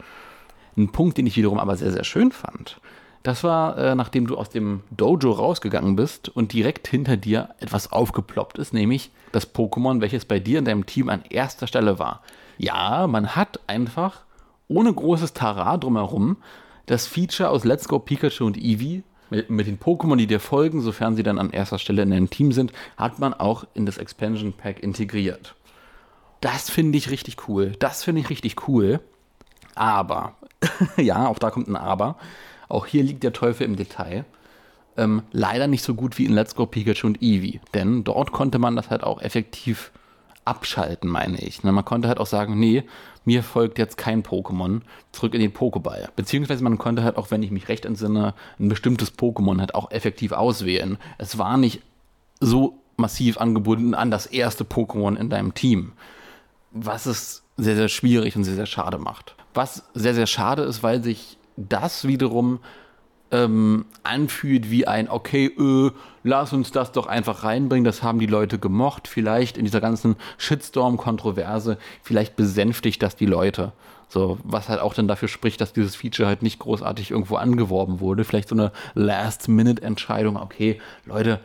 Ein 0.77 0.91
Punkt, 0.91 1.17
den 1.17 1.27
ich 1.27 1.37
wiederum 1.37 1.59
aber 1.59 1.77
sehr, 1.77 1.91
sehr 1.91 2.03
schön 2.03 2.31
fand, 2.31 2.79
das 3.25 3.43
war, 3.43 3.77
äh, 3.79 3.95
nachdem 3.95 4.27
du 4.27 4.37
aus 4.37 4.49
dem 4.49 4.81
Dojo 4.91 5.31
rausgegangen 5.31 5.95
bist 5.95 6.29
und 6.29 6.53
direkt 6.53 6.87
hinter 6.87 7.17
dir 7.17 7.49
etwas 7.59 7.91
aufgeploppt 7.91 8.59
ist, 8.59 8.71
nämlich 8.71 9.09
das 9.31 9.51
Pokémon, 9.51 9.99
welches 9.99 10.25
bei 10.25 10.39
dir 10.39 10.59
in 10.59 10.65
deinem 10.65 10.85
Team 10.85 11.09
an 11.09 11.23
erster 11.29 11.65
Stelle 11.65 11.97
war. 11.97 12.21
Ja, 12.59 13.07
man 13.07 13.35
hat 13.35 13.59
einfach 13.65 14.21
ohne 14.67 14.93
großes 14.93 15.33
Tara 15.33 15.77
drumherum 15.77 16.37
das 16.85 17.07
Feature 17.07 17.49
aus 17.49 17.63
Let's 17.63 17.87
Go 17.87 17.97
Pikachu 17.97 18.45
und 18.45 18.57
Eevee 18.57 19.01
mit, 19.47 19.67
den 19.67 19.79
Pokémon, 19.79 20.15
die 20.15 20.27
dir 20.27 20.39
folgen, 20.39 20.81
sofern 20.81 21.15
sie 21.15 21.23
dann 21.23 21.39
an 21.39 21.51
erster 21.51 21.79
Stelle 21.79 22.03
in 22.03 22.11
deinem 22.11 22.29
Team 22.29 22.51
sind, 22.51 22.71
hat 22.97 23.19
man 23.19 23.33
auch 23.33 23.65
in 23.73 23.85
das 23.85 23.97
Expansion 23.97 24.53
Pack 24.53 24.81
integriert. 24.81 25.55
Das 26.41 26.69
finde 26.69 26.97
ich 26.97 27.09
richtig 27.09 27.47
cool. 27.47 27.73
Das 27.79 28.03
finde 28.03 28.21
ich 28.21 28.29
richtig 28.29 28.67
cool. 28.67 28.99
Aber, 29.73 30.35
ja, 30.97 31.27
auch 31.27 31.39
da 31.39 31.49
kommt 31.51 31.67
ein 31.67 31.75
Aber. 31.75 32.17
Auch 32.69 32.85
hier 32.85 33.03
liegt 33.03 33.23
der 33.23 33.33
Teufel 33.33 33.65
im 33.65 33.75
Detail. 33.75 34.25
Ähm, 34.97 35.23
leider 35.31 35.67
nicht 35.67 35.83
so 35.83 35.93
gut 35.93 36.17
wie 36.17 36.25
in 36.25 36.33
Let's 36.33 36.55
Go 36.55 36.65
Pikachu 36.65 37.07
und 37.07 37.21
Eevee. 37.21 37.59
Denn 37.73 38.03
dort 38.03 38.31
konnte 38.31 38.59
man 38.59 38.75
das 38.75 38.89
halt 38.89 39.03
auch 39.03 39.21
effektiv 39.21 39.91
abschalten, 40.45 41.09
meine 41.09 41.39
ich. 41.39 41.63
Ne, 41.63 41.71
man 41.71 41.85
konnte 41.85 42.07
halt 42.07 42.19
auch 42.19 42.27
sagen, 42.27 42.57
nee, 42.59 42.83
mir 43.25 43.43
folgt 43.43 43.77
jetzt 43.79 43.97
kein 43.97 44.23
Pokémon, 44.23 44.81
zurück 45.11 45.33
in 45.33 45.41
den 45.41 45.53
Pokéball. 45.53 46.09
Beziehungsweise 46.15 46.63
man 46.63 46.77
konnte 46.77 47.03
halt 47.03 47.17
auch, 47.17 47.31
wenn 47.31 47.43
ich 47.43 47.51
mich 47.51 47.67
recht 47.67 47.85
entsinne, 47.85 48.33
ein 48.59 48.69
bestimmtes 48.69 49.17
Pokémon 49.17 49.59
halt 49.59 49.75
auch 49.75 49.91
effektiv 49.91 50.31
auswählen. 50.31 50.97
Es 51.17 51.37
war 51.37 51.57
nicht 51.57 51.81
so 52.39 52.79
massiv 52.97 53.37
angebunden 53.37 53.93
an 53.93 54.11
das 54.11 54.25
erste 54.25 54.63
Pokémon 54.63 55.17
in 55.17 55.29
deinem 55.29 55.53
Team. 55.53 55.93
Was 56.71 57.05
es 57.05 57.43
sehr, 57.57 57.75
sehr 57.75 57.89
schwierig 57.89 58.35
und 58.35 58.43
sehr, 58.43 58.55
sehr 58.55 58.65
schade 58.65 58.97
macht. 58.97 59.35
Was 59.53 59.83
sehr, 59.93 60.13
sehr 60.13 60.27
schade 60.27 60.63
ist, 60.63 60.83
weil 60.83 61.03
sich 61.03 61.37
das 61.57 62.07
wiederum 62.07 62.59
ähm, 63.35 63.85
anfühlt 64.03 64.69
wie 64.71 64.87
ein, 64.87 65.09
okay, 65.09 65.47
äh, 65.47 65.91
lass 66.23 66.53
uns 66.53 66.71
das 66.71 66.91
doch 66.91 67.07
einfach 67.07 67.43
reinbringen, 67.43 67.83
das 67.83 68.03
haben 68.03 68.19
die 68.19 68.25
Leute 68.25 68.59
gemocht, 68.59 69.07
vielleicht 69.07 69.57
in 69.57 69.65
dieser 69.65 69.81
ganzen 69.81 70.15
Shitstorm-Kontroverse, 70.37 71.77
vielleicht 72.01 72.35
besänftigt 72.35 73.01
das 73.03 73.15
die 73.15 73.25
Leute. 73.25 73.73
So, 74.07 74.37
was 74.43 74.69
halt 74.69 74.79
auch 74.79 74.93
dann 74.93 75.07
dafür 75.07 75.27
spricht, 75.27 75.59
dass 75.59 75.73
dieses 75.73 75.95
Feature 75.95 76.27
halt 76.27 76.43
nicht 76.43 76.59
großartig 76.59 77.11
irgendwo 77.11 77.37
angeworben 77.37 77.99
wurde. 77.99 78.23
Vielleicht 78.23 78.49
so 78.49 78.55
eine 78.55 78.71
Last-Minute-Entscheidung, 78.93 80.37
okay, 80.37 80.79
Leute, 81.05 81.39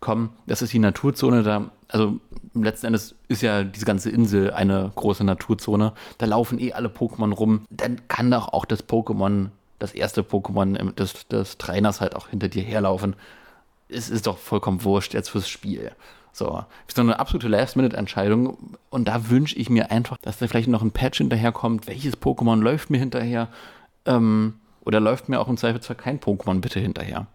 komm, 0.00 0.30
das 0.46 0.62
ist 0.62 0.72
die 0.72 0.78
Naturzone, 0.78 1.42
da, 1.42 1.70
also 1.88 2.18
letzten 2.54 2.86
Endes 2.86 3.14
ist 3.28 3.42
ja 3.42 3.64
diese 3.64 3.84
ganze 3.84 4.10
Insel 4.10 4.50
eine 4.50 4.90
große 4.94 5.24
Naturzone, 5.24 5.92
da 6.18 6.26
laufen 6.26 6.58
eh 6.58 6.72
alle 6.72 6.88
Pokémon 6.88 7.32
rum, 7.32 7.66
dann 7.70 8.08
kann 8.08 8.30
doch 8.30 8.48
auch 8.48 8.64
das 8.64 8.88
Pokémon 8.88 9.50
das 9.78 9.92
erste 9.92 10.22
Pokémon 10.22 10.94
des, 10.94 11.28
des 11.28 11.58
Trainers 11.58 12.00
halt 12.00 12.16
auch 12.16 12.28
hinter 12.28 12.48
dir 12.48 12.62
herlaufen. 12.62 13.16
Es 13.88 14.10
ist 14.10 14.26
doch 14.26 14.38
vollkommen 14.38 14.82
wurscht 14.84 15.14
jetzt 15.14 15.30
fürs 15.30 15.48
Spiel. 15.48 15.92
So, 16.32 16.64
ist 16.86 16.96
so 16.96 17.02
eine 17.02 17.18
absolute 17.18 17.48
Last-Minute-Entscheidung. 17.48 18.76
Und 18.90 19.08
da 19.08 19.30
wünsche 19.30 19.56
ich 19.56 19.70
mir 19.70 19.90
einfach, 19.90 20.18
dass 20.18 20.38
da 20.38 20.46
vielleicht 20.46 20.68
noch 20.68 20.82
ein 20.82 20.90
Patch 20.90 21.18
hinterherkommt. 21.18 21.86
Welches 21.86 22.20
Pokémon 22.20 22.60
läuft 22.60 22.90
mir 22.90 22.98
hinterher? 22.98 23.48
Ähm, 24.04 24.54
oder 24.84 25.00
läuft 25.00 25.28
mir 25.28 25.40
auch 25.40 25.48
im 25.48 25.56
Zweifelsfall 25.56 25.96
kein 25.96 26.20
Pokémon 26.20 26.60
bitte 26.60 26.78
hinterher? 26.78 27.26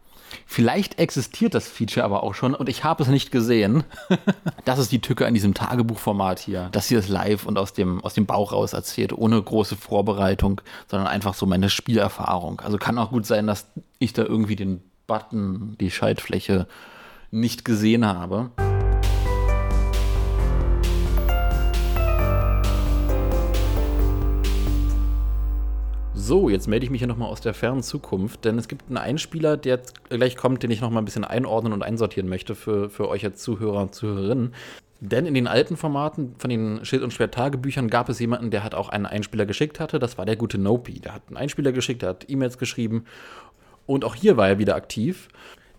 Vielleicht 0.46 1.00
existiert 1.00 1.54
das 1.54 1.68
Feature 1.68 2.06
aber 2.06 2.24
auch 2.24 2.34
schon 2.34 2.54
und 2.54 2.70
ich 2.70 2.84
habe 2.84 3.04
es 3.04 3.10
nicht 3.10 3.32
gesehen. 3.32 3.84
das 4.66 4.80
ist 4.80 4.92
die 4.92 5.02
Tücke 5.02 5.26
an 5.26 5.34
diesem 5.34 5.54
Tagebuchformat 5.54 6.40
hier. 6.40 6.70
Das 6.72 6.88
hier 6.88 7.00
ist 7.00 7.10
live 7.10 7.46
und 7.46 7.58
aus 7.58 7.74
dem, 7.74 8.04
aus 8.04 8.14
dem 8.14 8.26
Bauch 8.26 8.52
raus 8.52 8.74
erzählt, 8.74 9.14
ohne 9.14 9.42
große 9.42 9.76
Vorbereitung, 9.76 10.62
sondern 10.88 11.08
einfach 11.08 11.34
so 11.34 11.46
meine 11.46 11.70
Spielerfahrung. 11.70 12.62
Also 12.62 12.78
kann 12.78 12.98
auch 12.98 13.12
gut 13.12 13.26
sein, 13.26 13.48
dass 13.48 13.68
ich 14.00 14.14
da 14.14 14.24
irgendwie 14.24 14.56
den 14.56 14.82
Button, 15.08 15.76
die 15.80 15.92
Schaltfläche 15.92 16.68
nicht 17.32 17.66
gesehen 17.66 18.06
habe. 18.06 18.52
So, 26.24 26.50
jetzt 26.50 26.68
melde 26.68 26.86
ich 26.86 26.92
mich 26.92 27.02
hier 27.02 27.08
nochmal 27.08 27.30
aus 27.30 27.42
der 27.42 27.56
fernen 27.56 27.82
Zukunft, 27.82 28.46
denn 28.46 28.60
es 28.60 28.68
gibt 28.68 28.84
einen 28.88 28.98
Einspieler, 28.98 29.58
der 29.58 29.82
gleich 30.08 30.38
kommt, 30.38 30.62
den 30.62 30.70
ich 30.70 30.80
nochmal 30.80 31.02
ein 31.02 31.06
bisschen 31.06 31.24
einordnen 31.24 31.74
und 31.74 31.82
einsortieren 31.82 32.30
möchte 32.30 32.54
für, 32.54 32.92
für 32.92 33.10
euch 33.10 33.26
als 33.26 33.42
Zuhörer 33.42 33.82
und 33.82 33.96
Zuhörerinnen. 33.96 34.54
Denn 35.00 35.26
in 35.26 35.34
den 35.34 35.48
alten 35.48 35.78
Formaten 35.78 36.36
von 36.38 36.52
den 36.52 36.86
Schild- 36.86 37.02
und 37.02 37.12
Schwert-Tagebüchern 37.12 37.90
gab 37.90 38.08
es 38.08 38.20
jemanden, 38.20 38.52
der 38.52 38.64
hat 38.64 38.76
auch 38.76 38.90
einen 38.90 39.08
Einspieler 39.08 39.48
geschickt 39.48 39.80
hatte. 39.80 39.98
Das 39.98 40.20
war 40.20 40.28
der 40.28 40.36
gute 40.36 40.60
Nopi. 40.60 41.00
Der 41.00 41.16
hat 41.16 41.24
einen 41.28 41.38
Einspieler 41.38 41.72
geschickt, 41.72 42.04
der 42.04 42.10
hat 42.10 42.30
E-Mails 42.30 42.60
geschrieben. 42.60 43.06
Und 43.88 44.06
auch 44.06 44.14
hier 44.14 44.38
war 44.38 44.48
er 44.48 44.60
wieder 44.60 44.76
aktiv. 44.76 45.28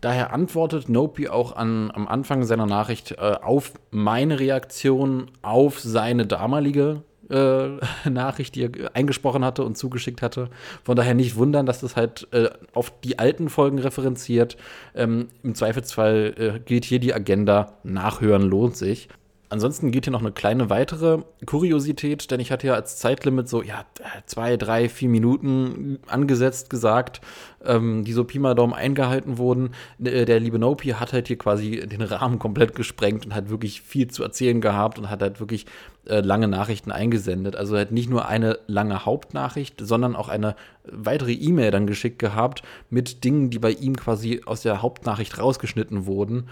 Daher 0.01 0.33
antwortet 0.33 0.89
Nopi 0.89 1.29
auch 1.29 1.55
an, 1.55 1.93
am 1.93 2.09
Anfang 2.09 2.43
seiner 2.43 2.67
Nachricht 2.67 3.13
äh, 3.13 3.37
auf 3.41 3.75
meine 3.93 4.41
Reaktion 4.41 5.31
auf 5.41 5.79
seine 5.79 6.27
damalige 6.27 7.05
Review-Nachricht, 8.23 8.55
die 8.55 8.65
er 8.65 8.95
eingesprochen 8.95 9.45
hatte 9.45 9.65
und 9.65 9.77
zugeschickt 9.77 10.23
hatte. 10.23 10.49
Von 10.85 10.97
daher 10.97 11.15
nicht 11.15 11.37
wundern, 11.37 11.67
dass 11.67 11.81
das 11.81 11.97
halt 11.97 12.29
äh, 12.33 12.51
auf 12.73 12.93
die 13.01 13.19
alten 13.19 13.49
Folgen 13.49 13.79
referenziert. 13.79 14.57
Ähm, 14.95 15.29
Im 15.43 15.55
Zweifelsfall 15.55 16.35
äh, 16.37 16.61
gilt 16.61 16.85
hier 16.85 16.99
die 16.99 17.15
Agenda, 17.15 17.79
nachhören 17.83 18.43
lohnt 18.43 18.77
sich. 18.77 19.09
Ansonsten 19.53 19.91
geht 19.91 20.07
hier 20.07 20.13
noch 20.13 20.23
eine 20.23 20.33
kleine 20.33 20.71
weitere 20.71 21.19
Kuriosität, 21.45 22.31
denn 22.31 22.41
ich 22.41 22.51
hatte 22.51 22.69
ja 22.69 22.73
als 22.73 22.97
Zeitlimit 22.97 23.51
so, 23.51 23.63
ja, 23.63 23.85
zwei, 24.25 24.57
drei, 24.57 24.89
vier 24.89 25.11
Minuten 25.11 25.99
angesetzt 26.07 26.71
gesagt, 26.71 27.21
ähm, 27.63 28.03
die 28.03 28.15
so 28.15 28.25
Pi 28.25 28.39
mal 28.39 28.55
Daumen 28.55 28.73
eingehalten 28.73 29.37
wurden. 29.37 29.73
Äh, 30.03 30.25
der 30.25 30.41
liebe 30.41 30.59
Nopi 30.59 30.93
hat 30.93 31.13
halt 31.13 31.29
hier 31.29 31.37
quasi 31.37 31.87
den 31.87 32.01
Rahmen 32.01 32.39
komplett 32.39 32.75
gesprengt 32.75 33.27
und 33.27 33.35
hat 33.35 33.51
wirklich 33.51 33.83
viel 33.83 34.09
zu 34.09 34.23
erzählen 34.23 34.63
gehabt 34.63 34.99
und 34.99 35.11
hat 35.11 35.21
halt 35.21 35.39
wirklich 35.39 35.67
äh, 36.07 36.21
lange 36.21 36.49
Nachrichten 36.49 36.91
eingesendet. 36.91 37.55
Also 37.55 37.77
halt 37.77 37.93
nicht 37.93 38.09
nur 38.09 38.27
eine 38.27 38.59
lange 38.67 39.05
Hauptnachricht, 39.05 39.75
sondern 39.83 40.17
auch 40.17 40.31
eine 40.31 40.57
weitere 40.85 41.33
E-Mail 41.33 41.71
dann 41.71 41.87
geschickt 41.87 42.19
gehabt 42.19 42.63
mit 42.89 43.23
Dingen, 43.23 43.51
die 43.51 43.59
bei 43.59 43.73
ihm 43.73 43.97
quasi 43.97 44.41
aus 44.47 44.63
der 44.63 44.81
Hauptnachricht 44.81 45.39
rausgeschnitten 45.39 46.07
wurden. 46.07 46.49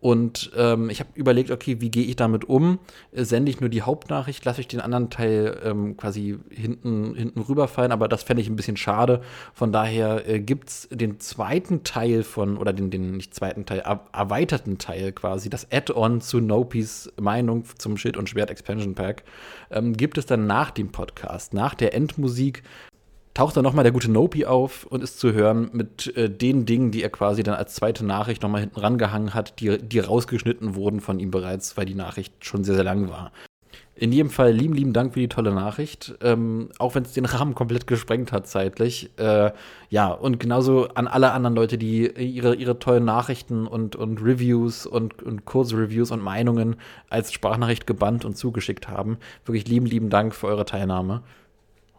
Und 0.00 0.52
ähm, 0.56 0.90
ich 0.90 1.00
habe 1.00 1.10
überlegt, 1.14 1.50
okay, 1.50 1.80
wie 1.80 1.90
gehe 1.90 2.04
ich 2.04 2.14
damit 2.14 2.44
um? 2.44 2.78
Äh, 3.10 3.24
sende 3.24 3.50
ich 3.50 3.60
nur 3.60 3.68
die 3.68 3.82
Hauptnachricht, 3.82 4.44
lasse 4.44 4.60
ich 4.60 4.68
den 4.68 4.80
anderen 4.80 5.10
Teil 5.10 5.60
ähm, 5.64 5.96
quasi 5.96 6.38
hinten, 6.50 7.14
hinten 7.16 7.40
rüberfallen, 7.40 7.90
aber 7.90 8.06
das 8.06 8.22
fände 8.22 8.40
ich 8.40 8.48
ein 8.48 8.54
bisschen 8.54 8.76
schade. 8.76 9.22
Von 9.52 9.72
daher 9.72 10.28
äh, 10.28 10.38
gibt 10.38 10.68
es 10.68 10.88
den 10.92 11.18
zweiten 11.18 11.82
Teil 11.82 12.22
von, 12.22 12.58
oder 12.58 12.72
den, 12.72 12.90
den 12.90 13.16
nicht 13.16 13.34
zweiten 13.34 13.66
Teil, 13.66 13.82
erweiterten 14.12 14.78
Teil 14.78 15.12
quasi, 15.12 15.50
das 15.50 15.66
Add-on 15.72 16.20
zu 16.20 16.40
Nopis 16.40 17.12
Meinung 17.20 17.64
zum 17.78 17.96
Schild 17.96 18.16
und 18.16 18.28
Schwert 18.28 18.50
Expansion 18.50 18.94
Pack, 18.94 19.24
ähm, 19.70 19.94
gibt 19.94 20.16
es 20.16 20.26
dann 20.26 20.46
nach 20.46 20.70
dem 20.70 20.92
Podcast, 20.92 21.54
nach 21.54 21.74
der 21.74 21.92
Endmusik 21.94 22.62
taucht 23.38 23.56
dann 23.56 23.62
nochmal 23.62 23.84
der 23.84 23.92
gute 23.92 24.10
Nopi 24.10 24.46
auf 24.46 24.84
und 24.84 25.00
ist 25.00 25.20
zu 25.20 25.32
hören 25.32 25.70
mit 25.72 26.12
äh, 26.16 26.28
den 26.28 26.66
Dingen, 26.66 26.90
die 26.90 27.04
er 27.04 27.08
quasi 27.08 27.44
dann 27.44 27.54
als 27.54 27.76
zweite 27.76 28.04
Nachricht 28.04 28.42
nochmal 28.42 28.62
hinten 28.62 28.80
rangehangen 28.80 29.32
hat, 29.32 29.60
die, 29.60 29.78
die 29.78 30.00
rausgeschnitten 30.00 30.74
wurden 30.74 31.00
von 31.00 31.20
ihm 31.20 31.30
bereits, 31.30 31.76
weil 31.76 31.86
die 31.86 31.94
Nachricht 31.94 32.44
schon 32.44 32.64
sehr, 32.64 32.74
sehr 32.74 32.82
lang 32.82 33.08
war. 33.08 33.30
In 33.94 34.10
jedem 34.10 34.30
Fall 34.30 34.50
lieben, 34.50 34.74
lieben 34.74 34.92
Dank 34.92 35.14
für 35.14 35.20
die 35.20 35.28
tolle 35.28 35.52
Nachricht. 35.52 36.16
Ähm, 36.20 36.70
auch 36.80 36.96
wenn 36.96 37.04
es 37.04 37.12
den 37.12 37.26
Rahmen 37.26 37.54
komplett 37.54 37.86
gesprengt 37.86 38.32
hat 38.32 38.48
zeitlich. 38.48 39.10
Äh, 39.18 39.52
ja, 39.88 40.08
und 40.08 40.40
genauso 40.40 40.88
an 40.88 41.06
alle 41.06 41.30
anderen 41.30 41.54
Leute, 41.54 41.78
die 41.78 42.08
ihre, 42.08 42.56
ihre 42.56 42.80
tollen 42.80 43.04
Nachrichten 43.04 43.68
und, 43.68 43.94
und 43.94 44.20
Reviews 44.20 44.84
und, 44.84 45.22
und 45.22 45.44
Kursreviews 45.44 46.10
und 46.10 46.20
Meinungen 46.20 46.74
als 47.08 47.32
Sprachnachricht 47.32 47.86
gebannt 47.86 48.24
und 48.24 48.36
zugeschickt 48.36 48.88
haben. 48.88 49.18
Wirklich 49.44 49.68
lieben, 49.68 49.86
lieben 49.86 50.10
Dank 50.10 50.34
für 50.34 50.48
eure 50.48 50.64
Teilnahme. 50.64 51.22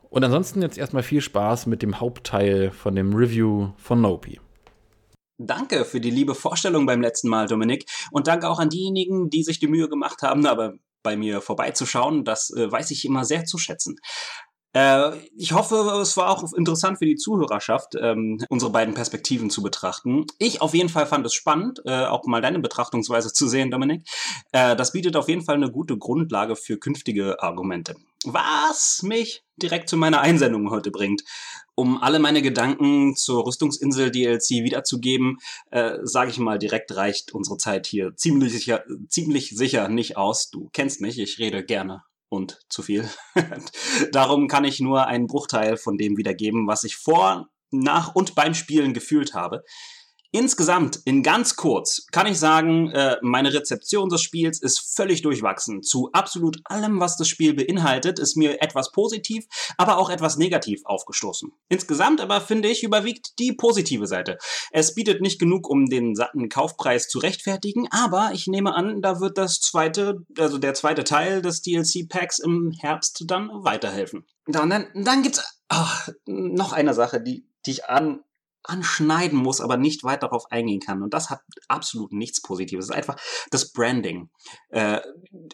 Und 0.09 0.23
ansonsten 0.23 0.61
jetzt 0.61 0.77
erstmal 0.77 1.03
viel 1.03 1.21
Spaß 1.21 1.67
mit 1.67 1.81
dem 1.81 1.99
Hauptteil 1.99 2.71
von 2.71 2.95
dem 2.95 3.13
Review 3.13 3.69
von 3.77 4.01
Nopi. 4.01 4.39
Danke 5.37 5.85
für 5.85 6.01
die 6.01 6.11
liebe 6.11 6.35
Vorstellung 6.35 6.85
beim 6.85 7.01
letzten 7.01 7.29
Mal, 7.29 7.47
Dominik. 7.47 7.85
Und 8.11 8.27
danke 8.27 8.49
auch 8.49 8.59
an 8.59 8.69
diejenigen, 8.69 9.29
die 9.29 9.43
sich 9.43 9.59
die 9.59 9.67
Mühe 9.67 9.87
gemacht 9.87 10.21
haben, 10.21 10.45
aber 10.45 10.73
bei 11.01 11.15
mir 11.15 11.41
vorbeizuschauen. 11.41 12.25
Das 12.25 12.49
äh, 12.51 12.69
weiß 12.69 12.91
ich 12.91 13.05
immer 13.05 13.23
sehr 13.23 13.45
zu 13.45 13.57
schätzen. 13.57 13.95
Äh, 14.73 15.17
ich 15.35 15.53
hoffe, 15.53 15.99
es 16.01 16.15
war 16.15 16.29
auch 16.29 16.53
interessant 16.53 16.99
für 16.99 17.05
die 17.05 17.15
Zuhörerschaft, 17.15 17.95
ähm, 17.99 18.43
unsere 18.49 18.71
beiden 18.71 18.93
Perspektiven 18.93 19.49
zu 19.49 19.63
betrachten. 19.63 20.25
Ich 20.37 20.61
auf 20.61 20.73
jeden 20.73 20.89
Fall 20.89 21.07
fand 21.07 21.25
es 21.25 21.33
spannend, 21.33 21.81
äh, 21.85 22.05
auch 22.05 22.25
mal 22.25 22.41
deine 22.41 22.59
Betrachtungsweise 22.59 23.33
zu 23.33 23.47
sehen, 23.47 23.71
Dominik. 23.71 24.03
Äh, 24.51 24.75
das 24.75 24.91
bietet 24.91 25.15
auf 25.15 25.27
jeden 25.27 25.43
Fall 25.43 25.55
eine 25.55 25.71
gute 25.71 25.97
Grundlage 25.97 26.55
für 26.55 26.77
künftige 26.77 27.41
Argumente. 27.41 27.95
Was 28.25 29.01
mich 29.01 29.43
direkt 29.55 29.89
zu 29.89 29.97
meiner 29.97 30.21
Einsendung 30.21 30.69
heute 30.69 30.91
bringt. 30.91 31.23
Um 31.75 32.01
alle 32.01 32.19
meine 32.19 32.41
Gedanken 32.41 33.15
zur 33.15 33.45
Rüstungsinsel 33.45 34.11
DLC 34.11 34.63
wiederzugeben, 34.63 35.37
äh, 35.71 35.93
sage 36.03 36.29
ich 36.29 36.37
mal 36.37 36.59
direkt, 36.59 36.93
reicht 36.95 37.33
unsere 37.33 37.57
Zeit 37.57 37.87
hier 37.87 38.15
ziemlich 38.17 38.51
sicher, 38.51 38.83
ziemlich 39.07 39.51
sicher 39.55 39.87
nicht 39.87 40.17
aus. 40.17 40.49
Du 40.49 40.69
kennst 40.73 40.99
mich, 40.99 41.17
ich 41.19 41.39
rede 41.39 41.63
gerne 41.63 42.03
und 42.29 42.59
zu 42.69 42.81
viel. 42.81 43.09
Darum 44.11 44.47
kann 44.47 44.63
ich 44.63 44.79
nur 44.79 45.07
einen 45.07 45.27
Bruchteil 45.27 45.77
von 45.77 45.97
dem 45.97 46.17
wiedergeben, 46.17 46.67
was 46.67 46.83
ich 46.83 46.95
vor, 46.95 47.49
nach 47.71 48.15
und 48.15 48.35
beim 48.35 48.53
Spielen 48.53 48.93
gefühlt 48.93 49.33
habe. 49.33 49.63
Insgesamt, 50.31 50.99
in 51.05 51.23
ganz 51.23 51.55
kurz, 51.55 52.05
kann 52.11 52.27
ich 52.27 52.37
sagen, 52.37 52.91
äh, 52.91 53.17
meine 53.23 53.51
Rezeption 53.51 54.09
des 54.09 54.21
Spiels 54.21 54.61
ist 54.61 54.95
völlig 54.95 55.23
durchwachsen. 55.23 55.81
Zu 55.81 56.11
absolut 56.13 56.59
allem, 56.65 56.99
was 56.99 57.17
das 57.17 57.27
Spiel 57.27 57.55
beinhaltet, 57.55 58.19
ist 58.19 58.37
mir 58.37 58.61
etwas 58.61 58.91
positiv, 58.91 59.45
aber 59.77 59.97
auch 59.97 60.11
etwas 60.11 60.37
negativ 60.37 60.81
aufgestoßen. 60.85 61.51
Insgesamt 61.67 62.21
aber 62.21 62.41
finde 62.41 62.69
ich, 62.69 62.83
überwiegt 62.83 63.39
die 63.39 63.53
positive 63.53 64.05
Seite. 64.05 64.37
Es 64.71 64.93
bietet 64.93 65.19
nicht 65.21 65.39
genug, 65.39 65.67
um 65.67 65.87
den 65.87 66.13
satten 66.15 66.47
Kaufpreis 66.47 67.07
zu 67.07 67.17
rechtfertigen, 67.17 67.87
aber 67.89 68.29
ich 68.33 68.45
nehme 68.45 68.75
an, 68.75 69.01
da 69.01 69.19
wird 69.19 69.39
das 69.39 69.61
zweite, 69.61 70.25
also 70.37 70.59
der 70.59 70.75
zweite 70.75 71.03
Teil 71.05 71.41
des 71.41 71.63
DLC-Packs 71.63 72.37
im 72.37 72.71
Herbst 72.79 73.23
dann 73.25 73.49
weiterhelfen. 73.51 74.27
Dann, 74.45 74.69
dann, 74.69 74.87
dann 74.93 75.23
gibt's 75.23 75.43
ach, 75.69 76.09
noch 76.27 76.71
eine 76.71 76.93
Sache, 76.93 77.19
die, 77.19 77.47
die 77.65 77.71
ich 77.71 77.85
an 77.85 78.19
anschneiden 78.63 79.39
muss, 79.39 79.61
aber 79.61 79.77
nicht 79.77 80.03
weit 80.03 80.23
darauf 80.23 80.51
eingehen 80.51 80.79
kann. 80.79 81.01
Und 81.01 81.13
das 81.13 81.29
hat 81.29 81.41
absolut 81.67 82.11
nichts 82.11 82.41
Positives. 82.41 82.85
Es 82.85 82.89
ist 82.89 82.95
einfach 82.95 83.17
das 83.51 83.71
Branding. 83.71 84.29
Äh, 84.69 84.99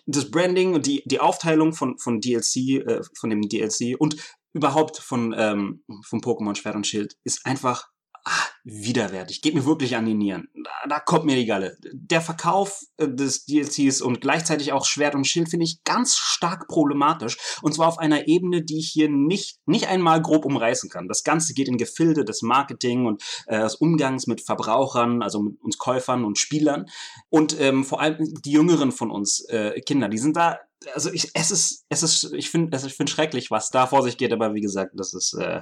das 0.06 0.32
Branding 0.32 0.74
und 0.74 0.86
die, 0.86 1.04
die 1.06 1.20
Aufteilung 1.20 1.74
von, 1.74 1.98
von 2.00 2.20
DLC, 2.20 2.56
äh, 2.86 3.02
von 3.18 3.30
dem 3.30 3.42
DLC 3.42 3.96
und 4.00 4.16
überhaupt 4.54 4.98
von, 4.98 5.36
ähm, 5.38 5.84
von 6.04 6.22
Pokémon 6.22 6.56
Schwert 6.56 6.76
und 6.76 6.88
Schild 6.88 7.18
ist 7.24 7.46
einfach 7.46 7.90
ah, 8.26 8.48
widerwärtig. 8.64 9.42
Geht 9.42 9.54
mir 9.54 9.66
wirklich 9.66 9.96
an 9.96 10.06
die 10.06 10.14
Nieren. 10.14 10.50
Da, 10.54 10.72
da 10.90 11.00
kommt 11.00 11.26
mir 11.26 11.36
die 11.36 11.46
Galle. 11.46 11.78
Der 11.94 12.22
Verkauf 12.22 12.84
äh, 12.98 13.08
des 13.08 13.46
DLCs 13.46 14.02
und 14.02 14.22
gleichzeitig 14.22 14.74
auch 14.74 14.86
Schwert 14.86 15.16
und 15.16 15.26
Schild 15.26 15.50
finde 15.50 15.66
ich 15.66 15.84
ganz 15.84 16.18
stark 16.18 16.68
problematisch. 16.68 17.38
Und 17.62 17.74
zwar 17.74 17.88
auf 17.88 18.00
einer 18.00 18.28
Ebene, 18.28 18.64
die 18.64 18.80
ich 18.80 18.90
hier 18.90 19.10
nicht, 19.10 19.60
nicht 19.66 19.88
einmal 19.88 20.22
grob 20.22 20.46
umreißen 20.46 20.90
kann. 20.90 21.08
Das 21.08 21.24
Ganze 21.24 21.54
geht 21.54 21.68
in 21.68 21.78
Gefilde 21.78 22.26
des 22.26 22.42
Marketing 22.42 23.06
und 23.06 23.24
äh, 23.48 23.60
des 23.62 23.76
Umgangs 23.76 24.28
mit 24.28 24.42
Verbrauchern, 24.42 25.22
also 25.22 25.42
mit 25.42 25.62
uns 25.62 25.78
Käufern 25.78 26.26
und 26.26 26.38
Spielern. 26.38 26.88
Und 27.30 27.60
ähm, 27.60 27.84
vor 27.84 28.02
allem 28.02 28.18
die 28.44 28.52
Jüngeren 28.52 28.92
von 28.92 29.12
uns 29.12 29.46
äh, 29.50 29.80
Kinder, 29.82 30.10
die 30.10 30.18
sind 30.18 30.36
da 30.36 30.60
also 30.94 31.12
ich, 31.12 31.32
es 31.34 31.50
ist, 31.50 31.86
es 31.90 32.04
ist, 32.04 32.32
ich 32.34 32.52
finde, 32.52 32.78
ich 32.78 32.94
finde 32.94 33.12
schrecklich, 33.12 33.50
was 33.50 33.72
da 33.72 33.88
vor 33.88 34.04
sich 34.04 34.18
geht, 34.18 34.32
aber 34.32 34.54
wie 34.54 34.62
gesagt, 34.62 34.92
das 34.96 35.16
ist, 35.16 35.34
äh, 35.34 35.62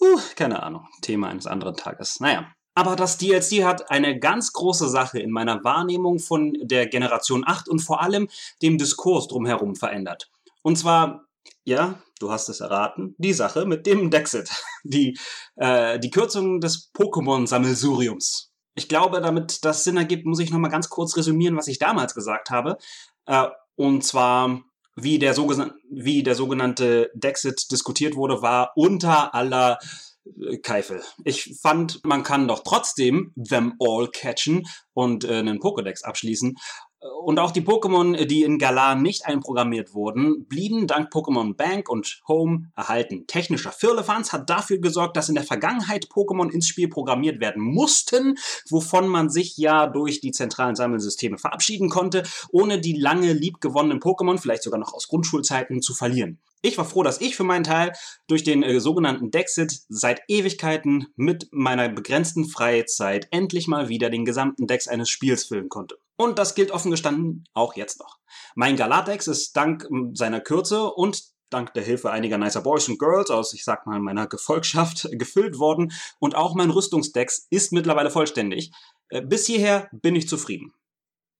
Uh, 0.00 0.18
keine 0.34 0.62
Ahnung. 0.62 0.88
Thema 1.02 1.28
eines 1.28 1.46
anderen 1.46 1.76
Tages. 1.76 2.20
Naja. 2.20 2.52
Aber 2.74 2.96
das 2.96 3.18
DLC 3.18 3.64
hat 3.64 3.90
eine 3.90 4.18
ganz 4.18 4.52
große 4.52 4.88
Sache 4.88 5.18
in 5.18 5.30
meiner 5.30 5.62
Wahrnehmung 5.64 6.18
von 6.18 6.56
der 6.62 6.86
Generation 6.86 7.42
8 7.46 7.68
und 7.68 7.80
vor 7.80 8.00
allem 8.00 8.28
dem 8.62 8.78
Diskurs 8.78 9.28
drumherum 9.28 9.74
verändert. 9.74 10.30
Und 10.62 10.76
zwar, 10.76 11.26
ja, 11.64 12.00
du 12.20 12.30
hast 12.30 12.48
es 12.48 12.60
erraten, 12.60 13.14
die 13.18 13.32
Sache 13.32 13.66
mit 13.66 13.86
dem 13.86 14.10
Dexit. 14.10 14.50
Die, 14.82 15.18
äh, 15.56 15.98
die 15.98 16.10
Kürzung 16.10 16.58
des 16.58 16.90
Pokémon-Sammelsuriums. 16.94 18.50
Ich 18.74 18.88
glaube, 18.88 19.20
damit 19.20 19.62
das 19.62 19.84
Sinn 19.84 19.98
ergibt, 19.98 20.24
muss 20.24 20.38
ich 20.38 20.50
nochmal 20.50 20.70
ganz 20.70 20.88
kurz 20.88 21.14
resümieren, 21.18 21.58
was 21.58 21.68
ich 21.68 21.78
damals 21.78 22.14
gesagt 22.14 22.48
habe. 22.48 22.78
Äh, 23.26 23.48
und 23.76 24.02
zwar 24.02 24.62
wie 24.96 25.18
der, 25.18 25.36
wie 25.36 26.22
der 26.22 26.34
sogenannte 26.34 27.10
Dexit 27.14 27.70
diskutiert 27.70 28.16
wurde, 28.16 28.42
war 28.42 28.72
unter 28.76 29.34
aller 29.34 29.78
äh, 30.24 30.58
Keifel. 30.58 31.02
Ich 31.24 31.58
fand, 31.60 32.04
man 32.04 32.22
kann 32.22 32.48
doch 32.48 32.62
trotzdem 32.64 33.32
them 33.36 33.74
all 33.80 34.08
catchen 34.08 34.66
und 34.92 35.24
äh, 35.24 35.38
einen 35.38 35.60
Pokédex 35.60 36.02
abschließen. 36.02 36.56
Und 37.00 37.38
auch 37.38 37.50
die 37.50 37.62
Pokémon, 37.62 38.26
die 38.26 38.42
in 38.42 38.58
Galar 38.58 38.94
nicht 38.94 39.24
einprogrammiert 39.24 39.94
wurden, 39.94 40.44
blieben 40.46 40.86
dank 40.86 41.10
Pokémon 41.10 41.54
Bank 41.54 41.88
und 41.88 42.20
Home 42.28 42.70
erhalten. 42.76 43.26
Technischer 43.26 43.72
Firlefanz 43.72 44.34
hat 44.34 44.50
dafür 44.50 44.78
gesorgt, 44.78 45.16
dass 45.16 45.30
in 45.30 45.34
der 45.34 45.44
Vergangenheit 45.44 46.08
Pokémon 46.08 46.50
ins 46.50 46.68
Spiel 46.68 46.88
programmiert 46.88 47.40
werden 47.40 47.62
mussten, 47.62 48.36
wovon 48.68 49.08
man 49.08 49.30
sich 49.30 49.56
ja 49.56 49.86
durch 49.86 50.20
die 50.20 50.32
zentralen 50.32 50.76
Sammelsysteme 50.76 51.38
verabschieden 51.38 51.88
konnte, 51.88 52.22
ohne 52.52 52.80
die 52.80 52.98
lange 52.98 53.32
liebgewonnenen 53.32 54.00
Pokémon, 54.00 54.38
vielleicht 54.38 54.62
sogar 54.62 54.78
noch 54.78 54.92
aus 54.92 55.08
Grundschulzeiten, 55.08 55.80
zu 55.80 55.94
verlieren. 55.94 56.38
Ich 56.62 56.76
war 56.76 56.84
froh, 56.84 57.02
dass 57.02 57.20
ich 57.20 57.36
für 57.36 57.44
meinen 57.44 57.64
Teil 57.64 57.92
durch 58.26 58.44
den 58.44 58.62
äh, 58.62 58.80
sogenannten 58.80 59.30
Dexit 59.30 59.80
seit 59.88 60.20
Ewigkeiten 60.28 61.06
mit 61.16 61.48
meiner 61.52 61.88
begrenzten 61.88 62.46
Freizeit 62.46 63.28
endlich 63.30 63.66
mal 63.66 63.88
wieder 63.88 64.10
den 64.10 64.26
gesamten 64.26 64.66
Dex 64.66 64.86
eines 64.86 65.08
Spiels 65.08 65.44
füllen 65.44 65.70
konnte. 65.70 65.98
Und 66.16 66.38
das 66.38 66.54
gilt 66.54 66.70
offen 66.70 66.90
gestanden 66.90 67.44
auch 67.54 67.76
jetzt 67.76 67.98
noch. 67.98 68.18
Mein 68.54 68.76
Galatex 68.76 69.26
ist 69.26 69.56
dank 69.56 69.88
seiner 70.12 70.40
Kürze 70.40 70.92
und 70.92 71.24
dank 71.48 71.72
der 71.72 71.82
Hilfe 71.82 72.10
einiger 72.10 72.36
nicer 72.36 72.60
Boys 72.60 72.88
und 72.88 72.98
Girls 72.98 73.30
aus, 73.30 73.54
ich 73.54 73.64
sag 73.64 73.86
mal, 73.86 73.98
meiner 73.98 74.26
Gefolgschaft 74.26 75.08
gefüllt 75.12 75.58
worden 75.58 75.92
und 76.18 76.34
auch 76.34 76.54
mein 76.54 76.70
Rüstungsdex 76.70 77.46
ist 77.48 77.72
mittlerweile 77.72 78.10
vollständig. 78.10 78.70
Äh, 79.08 79.22
bis 79.22 79.46
hierher 79.46 79.88
bin 79.92 80.14
ich 80.14 80.28
zufrieden. 80.28 80.74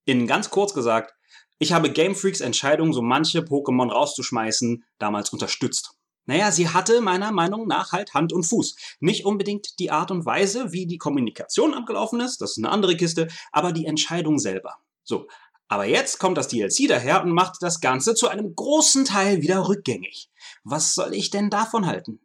In 0.07 0.27
ganz 0.27 0.49
kurz 0.49 0.73
gesagt, 0.73 1.15
Ich 1.63 1.75
habe 1.75 1.93
Game 1.93 2.15
Freaks 2.15 2.41
Entscheidung, 2.41 2.95
so 2.95 3.03
manche 3.03 3.41
Pokémon 3.41 3.91
rauszuschmeißen, 3.91 4.83
damals 4.99 5.29
unterstützt. 5.29 5.93
Naja, 6.25 6.51
sie 6.53 6.71
hatte 6.71 7.03
meiner 7.03 7.33
Meinung 7.33 7.67
nach 7.67 7.93
halt 7.93 8.15
Hand 8.15 8.33
und 8.33 8.45
Fuß. 8.45 8.77
Nicht 9.01 9.27
unbedingt 9.27 9.79
die 9.79 9.91
Art 9.91 10.11
und 10.11 10.25
Weise, 10.25 10.73
wie 10.73 10.87
die 10.87 10.97
Kommunikation 10.97 11.75
abgelaufen 11.75 12.21
ist, 12.21 12.41
das 12.41 12.53
ist 12.53 12.59
eine 12.59 12.71
andere 12.71 12.97
Kiste, 12.97 13.29
aber 13.53 13.73
die 13.73 13.85
Entscheidung 13.85 14.39
selber. 14.39 14.77
So. 15.05 15.29
Aber 15.69 15.85
jetzt 15.85 16.19
kommt 16.19 16.39
das 16.39 16.49
DLC 16.49 16.89
daher 16.89 17.23
und 17.23 17.33
macht 17.33 17.57
das 17.61 17.83
Ganze 17.83 18.15
zu 18.15 18.29
einem 18.29 18.55
großen 18.55 19.05
Teil 19.05 19.43
wieder 19.43 19.69
rückgängig. 19.69 20.31
Was 20.65 20.95
soll 20.95 21.13
ich 21.15 21.29
denn 21.29 21.51
davon 21.51 21.85
halten? 21.85 22.21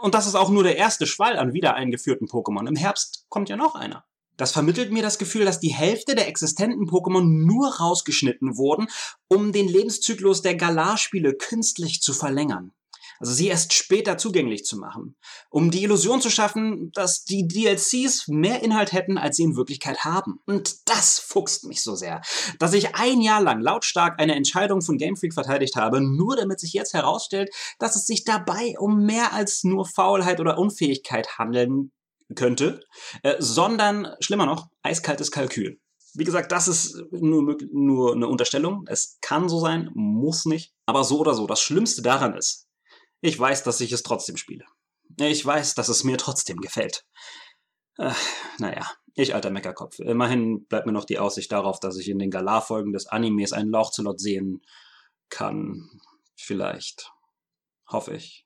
Und 0.00 0.14
das 0.14 0.26
ist 0.26 0.34
auch 0.34 0.48
nur 0.48 0.62
der 0.62 0.78
erste 0.78 1.06
Schwall 1.06 1.38
an 1.38 1.52
wieder 1.52 1.74
eingeführten 1.74 2.26
Pokémon. 2.26 2.66
Im 2.66 2.76
Herbst 2.76 3.26
kommt 3.28 3.50
ja 3.50 3.56
noch 3.56 3.74
einer. 3.74 4.06
Das 4.38 4.52
vermittelt 4.52 4.92
mir 4.92 5.02
das 5.02 5.18
Gefühl, 5.18 5.44
dass 5.44 5.60
die 5.60 5.74
Hälfte 5.74 6.14
der 6.14 6.28
existenten 6.28 6.88
Pokémon 6.88 7.24
nur 7.24 7.74
rausgeschnitten 7.74 8.56
wurden, 8.56 8.86
um 9.26 9.52
den 9.52 9.68
Lebenszyklus 9.68 10.42
der 10.42 10.54
Galar-Spiele 10.54 11.34
künstlich 11.34 12.00
zu 12.00 12.14
verlängern. 12.14 12.72
Also 13.20 13.32
sie 13.32 13.48
erst 13.48 13.74
später 13.74 14.16
zugänglich 14.16 14.64
zu 14.64 14.78
machen, 14.78 15.16
um 15.50 15.72
die 15.72 15.82
Illusion 15.82 16.20
zu 16.20 16.30
schaffen, 16.30 16.92
dass 16.92 17.24
die 17.24 17.48
DLCs 17.48 18.28
mehr 18.28 18.62
Inhalt 18.62 18.92
hätten, 18.92 19.18
als 19.18 19.36
sie 19.36 19.42
in 19.42 19.56
Wirklichkeit 19.56 20.04
haben. 20.04 20.38
Und 20.46 20.88
das 20.88 21.18
fuchst 21.18 21.64
mich 21.64 21.82
so 21.82 21.96
sehr, 21.96 22.20
dass 22.60 22.74
ich 22.74 22.94
ein 22.94 23.20
Jahr 23.20 23.42
lang 23.42 23.60
lautstark 23.60 24.20
eine 24.20 24.36
Entscheidung 24.36 24.82
von 24.82 24.98
Game 24.98 25.16
Freak 25.16 25.34
verteidigt 25.34 25.74
habe, 25.74 26.00
nur 26.00 26.36
damit 26.36 26.60
sich 26.60 26.72
jetzt 26.72 26.94
herausstellt, 26.94 27.50
dass 27.80 27.96
es 27.96 28.06
sich 28.06 28.22
dabei 28.22 28.76
um 28.78 29.04
mehr 29.04 29.32
als 29.32 29.64
nur 29.64 29.84
Faulheit 29.84 30.38
oder 30.38 30.56
Unfähigkeit 30.56 31.38
handeln 31.38 31.90
könnte, 32.34 32.80
äh, 33.22 33.36
sondern 33.38 34.14
schlimmer 34.20 34.46
noch, 34.46 34.68
eiskaltes 34.82 35.30
Kalkül. 35.30 35.80
Wie 36.14 36.24
gesagt, 36.24 36.52
das 36.52 36.68
ist 36.68 36.96
nur, 37.10 37.56
nur 37.72 38.14
eine 38.14 38.28
Unterstellung. 38.28 38.84
Es 38.88 39.18
kann 39.20 39.48
so 39.48 39.60
sein, 39.60 39.90
muss 39.94 40.46
nicht. 40.46 40.72
Aber 40.86 41.04
so 41.04 41.18
oder 41.18 41.34
so, 41.34 41.46
das 41.46 41.60
Schlimmste 41.60 42.02
daran 42.02 42.34
ist, 42.34 42.66
ich 43.20 43.38
weiß, 43.38 43.62
dass 43.62 43.80
ich 43.80 43.92
es 43.92 44.02
trotzdem 44.02 44.36
spiele. 44.36 44.64
Ich 45.20 45.44
weiß, 45.44 45.74
dass 45.74 45.88
es 45.88 46.04
mir 46.04 46.16
trotzdem 46.18 46.58
gefällt. 46.58 47.04
Äh, 47.98 48.12
naja, 48.58 48.86
ich 49.14 49.34
alter 49.34 49.50
Meckerkopf. 49.50 49.98
Immerhin 49.98 50.66
bleibt 50.66 50.86
mir 50.86 50.92
noch 50.92 51.04
die 51.04 51.18
Aussicht 51.18 51.50
darauf, 51.50 51.80
dass 51.80 51.96
ich 51.96 52.08
in 52.08 52.18
den 52.18 52.30
Galar-Folgen 52.30 52.92
des 52.92 53.06
Animes 53.06 53.52
einen 53.52 53.70
Lauchzelot 53.70 54.20
sehen 54.20 54.62
kann. 55.28 55.88
Vielleicht. 56.36 57.10
Hoffe 57.88 58.14
ich. 58.14 58.44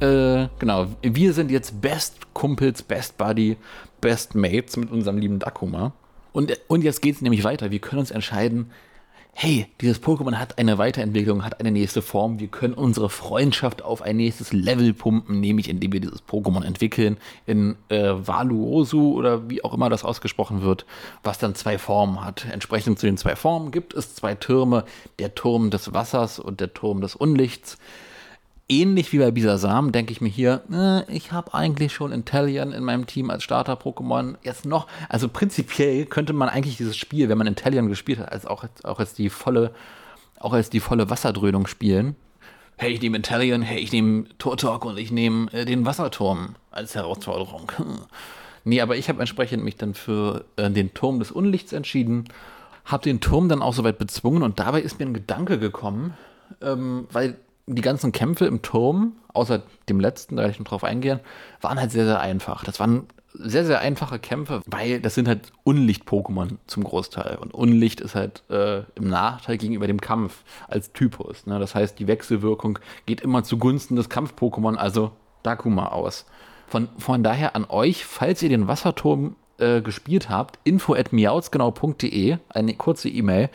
Äh, 0.00 0.48
genau. 0.58 0.86
Wir 1.02 1.32
sind 1.32 1.50
jetzt 1.50 1.80
Best 1.80 2.32
Kumpels, 2.32 2.82
Best 2.82 3.18
Buddy, 3.18 3.56
Best 4.00 4.34
Mates 4.34 4.76
mit 4.76 4.90
unserem 4.90 5.18
lieben 5.18 5.38
Dakuma. 5.38 5.92
Und, 6.32 6.58
und 6.68 6.82
jetzt 6.82 7.02
geht 7.02 7.16
es 7.16 7.22
nämlich 7.22 7.44
weiter. 7.44 7.70
Wir 7.70 7.80
können 7.80 8.00
uns 8.00 8.10
entscheiden, 8.10 8.70
hey, 9.34 9.66
dieses 9.80 10.02
Pokémon 10.02 10.36
hat 10.36 10.58
eine 10.58 10.78
Weiterentwicklung, 10.78 11.44
hat 11.44 11.60
eine 11.60 11.70
nächste 11.70 12.02
Form. 12.02 12.40
Wir 12.40 12.48
können 12.48 12.74
unsere 12.74 13.10
Freundschaft 13.10 13.82
auf 13.82 14.02
ein 14.02 14.16
nächstes 14.16 14.52
Level 14.52 14.92
pumpen, 14.94 15.40
nämlich 15.40 15.68
indem 15.68 15.92
wir 15.92 16.00
dieses 16.00 16.22
Pokémon 16.22 16.64
entwickeln 16.64 17.16
in 17.46 17.76
äh, 17.88 18.12
Valuosu 18.14 19.14
oder 19.14 19.48
wie 19.50 19.62
auch 19.64 19.74
immer 19.74 19.90
das 19.90 20.04
ausgesprochen 20.04 20.62
wird, 20.62 20.86
was 21.22 21.38
dann 21.38 21.54
zwei 21.54 21.78
Formen 21.78 22.24
hat. 22.24 22.46
Entsprechend 22.50 22.98
zu 22.98 23.06
den 23.06 23.16
zwei 23.16 23.36
Formen 23.36 23.70
gibt 23.70 23.94
es 23.94 24.14
zwei 24.14 24.34
Türme, 24.34 24.84
der 25.18 25.34
Turm 25.34 25.70
des 25.70 25.92
Wassers 25.92 26.38
und 26.38 26.60
der 26.60 26.72
Turm 26.72 27.00
des 27.00 27.14
Unlichts 27.14 27.78
ähnlich 28.70 29.12
wie 29.12 29.18
bei 29.18 29.30
Bisasam 29.30 29.92
denke 29.92 30.12
ich 30.12 30.20
mir 30.20 30.28
hier, 30.28 30.62
äh, 30.72 31.12
ich 31.12 31.32
habe 31.32 31.52
eigentlich 31.52 31.92
schon 31.92 32.12
Intellion 32.12 32.72
in 32.72 32.84
meinem 32.84 33.06
Team 33.06 33.28
als 33.28 33.42
Starter-Pokémon. 33.42 34.36
Jetzt 34.42 34.64
noch, 34.64 34.86
also 35.08 35.28
prinzipiell 35.28 36.06
könnte 36.06 36.32
man 36.32 36.48
eigentlich 36.48 36.76
dieses 36.76 36.96
Spiel, 36.96 37.28
wenn 37.28 37.36
man 37.36 37.46
Intellion 37.46 37.88
gespielt 37.88 38.20
hat, 38.20 38.32
als 38.32 38.46
auch, 38.46 38.64
auch 38.84 39.00
als 39.00 39.12
die 39.12 39.28
volle, 39.28 39.72
auch 40.38 40.52
als 40.52 40.70
die 40.70 40.80
volle 40.80 41.10
Wasserdröhnung 41.10 41.66
spielen. 41.66 42.14
Hey, 42.76 42.92
ich 42.92 43.02
nehme 43.02 43.16
Intellion, 43.16 43.60
hey, 43.60 43.80
ich 43.80 43.92
nehme 43.92 44.24
Turtok 44.38 44.84
und 44.86 44.98
ich 44.98 45.10
nehme 45.10 45.52
äh, 45.52 45.64
den 45.64 45.84
Wasserturm 45.84 46.54
als 46.70 46.94
Herausforderung. 46.94 47.72
nee, 48.64 48.80
aber 48.80 48.96
ich 48.96 49.08
habe 49.08 49.20
entsprechend 49.20 49.64
mich 49.64 49.76
dann 49.76 49.94
für 49.94 50.44
äh, 50.56 50.70
den 50.70 50.94
Turm 50.94 51.18
des 51.18 51.32
Unlichts 51.32 51.72
entschieden, 51.72 52.24
habe 52.84 53.02
den 53.02 53.20
Turm 53.20 53.48
dann 53.48 53.60
auch 53.60 53.74
soweit 53.74 53.98
bezwungen 53.98 54.42
und 54.42 54.60
dabei 54.60 54.80
ist 54.80 54.98
mir 54.98 55.06
ein 55.06 55.14
Gedanke 55.14 55.58
gekommen, 55.58 56.14
ähm, 56.62 57.06
weil 57.12 57.36
die 57.66 57.82
ganzen 57.82 58.12
Kämpfe 58.12 58.46
im 58.46 58.62
Turm, 58.62 59.12
außer 59.32 59.62
dem 59.88 60.00
letzten, 60.00 60.36
da 60.36 60.42
werde 60.42 60.52
ich 60.52 60.58
noch 60.58 60.66
drauf 60.66 60.84
eingehen, 60.84 61.20
waren 61.60 61.78
halt 61.78 61.92
sehr, 61.92 62.04
sehr 62.04 62.20
einfach. 62.20 62.64
Das 62.64 62.80
waren 62.80 63.06
sehr, 63.32 63.64
sehr 63.64 63.80
einfache 63.80 64.18
Kämpfe, 64.18 64.62
weil 64.66 65.00
das 65.00 65.14
sind 65.14 65.28
halt 65.28 65.52
Unlicht-Pokémon 65.62 66.56
zum 66.66 66.84
Großteil. 66.84 67.36
Und 67.36 67.54
Unlicht 67.54 68.00
ist 68.00 68.14
halt 68.14 68.42
äh, 68.50 68.80
im 68.96 69.08
Nachteil 69.08 69.56
gegenüber 69.56 69.86
dem 69.86 70.00
Kampf 70.00 70.42
als 70.66 70.92
Typus. 70.92 71.46
Ne? 71.46 71.58
Das 71.58 71.74
heißt, 71.74 71.98
die 71.98 72.08
Wechselwirkung 72.08 72.78
geht 73.06 73.20
immer 73.20 73.44
zugunsten 73.44 73.96
des 73.96 74.08
Kampf-Pokémon, 74.08 74.76
also 74.76 75.12
Dakuma, 75.42 75.88
aus. 75.88 76.26
Von, 76.66 76.88
von 76.98 77.22
daher 77.22 77.56
an 77.56 77.66
euch, 77.68 78.04
falls 78.04 78.42
ihr 78.42 78.48
den 78.48 78.68
Wasserturm 78.68 79.36
äh, 79.58 79.80
gespielt 79.80 80.28
habt, 80.28 80.58
info 80.64 80.94
at 80.94 81.12
miauzgenau.de, 81.12 82.38
eine 82.48 82.74
kurze 82.74 83.08
E-Mail, 83.08 83.48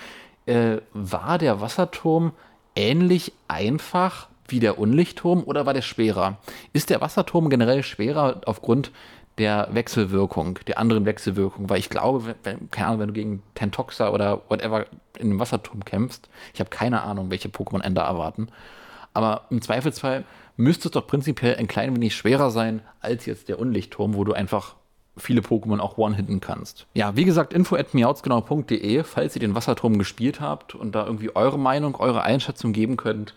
äh, 0.45 0.77
war 0.93 1.37
der 1.37 1.61
Wasserturm 1.61 2.31
ähnlich 2.75 3.33
einfach 3.47 4.27
wie 4.47 4.59
der 4.59 4.77
Unlichtturm 4.77 5.43
oder 5.43 5.65
war 5.65 5.73
der 5.73 5.81
schwerer? 5.81 6.37
Ist 6.73 6.89
der 6.89 7.01
Wasserturm 7.01 7.49
generell 7.49 7.83
schwerer 7.83 8.41
aufgrund 8.45 8.91
der 9.37 9.67
Wechselwirkung, 9.71 10.59
der 10.67 10.77
anderen 10.77 11.05
Wechselwirkung? 11.05 11.69
Weil 11.69 11.79
ich 11.79 11.89
glaube, 11.89 12.35
wenn, 12.43 12.69
keine 12.69 12.87
Ahnung, 12.87 12.99
wenn 12.99 13.07
du 13.07 13.13
gegen 13.13 13.43
Tentoxa 13.55 14.09
oder 14.09 14.41
whatever 14.49 14.85
in 15.17 15.29
dem 15.29 15.39
Wasserturm 15.39 15.83
kämpfst, 15.83 16.29
ich 16.53 16.59
habe 16.59 16.69
keine 16.69 17.01
Ahnung, 17.01 17.31
welche 17.31 17.49
Pokémon-Ender 17.49 18.03
erwarten. 18.03 18.49
Aber 19.13 19.45
im 19.49 19.61
Zweifelsfall 19.61 20.25
müsste 20.57 20.89
es 20.89 20.91
doch 20.91 21.07
prinzipiell 21.07 21.55
ein 21.55 21.67
klein 21.67 21.95
wenig 21.95 22.15
schwerer 22.15 22.51
sein 22.51 22.81
als 22.99 23.25
jetzt 23.25 23.49
der 23.49 23.59
Unlichtturm, 23.59 24.13
wo 24.13 24.23
du 24.23 24.33
einfach 24.33 24.75
viele 25.17 25.41
Pokémon 25.41 25.79
auch 25.79 25.97
one-hitten 25.97 26.41
kannst. 26.41 26.87
Ja, 26.93 27.15
wie 27.15 27.25
gesagt, 27.25 27.53
info 27.53 27.75
at 27.75 27.93
miauzgenau.de, 27.93 29.03
falls 29.03 29.35
ihr 29.35 29.39
den 29.39 29.55
Wasserturm 29.55 29.97
gespielt 29.97 30.41
habt 30.41 30.75
und 30.75 30.93
da 30.93 31.05
irgendwie 31.05 31.35
eure 31.35 31.59
Meinung, 31.59 31.95
eure 31.95 32.23
Einschätzung 32.23 32.73
geben 32.73 32.97
könnt. 32.97 33.33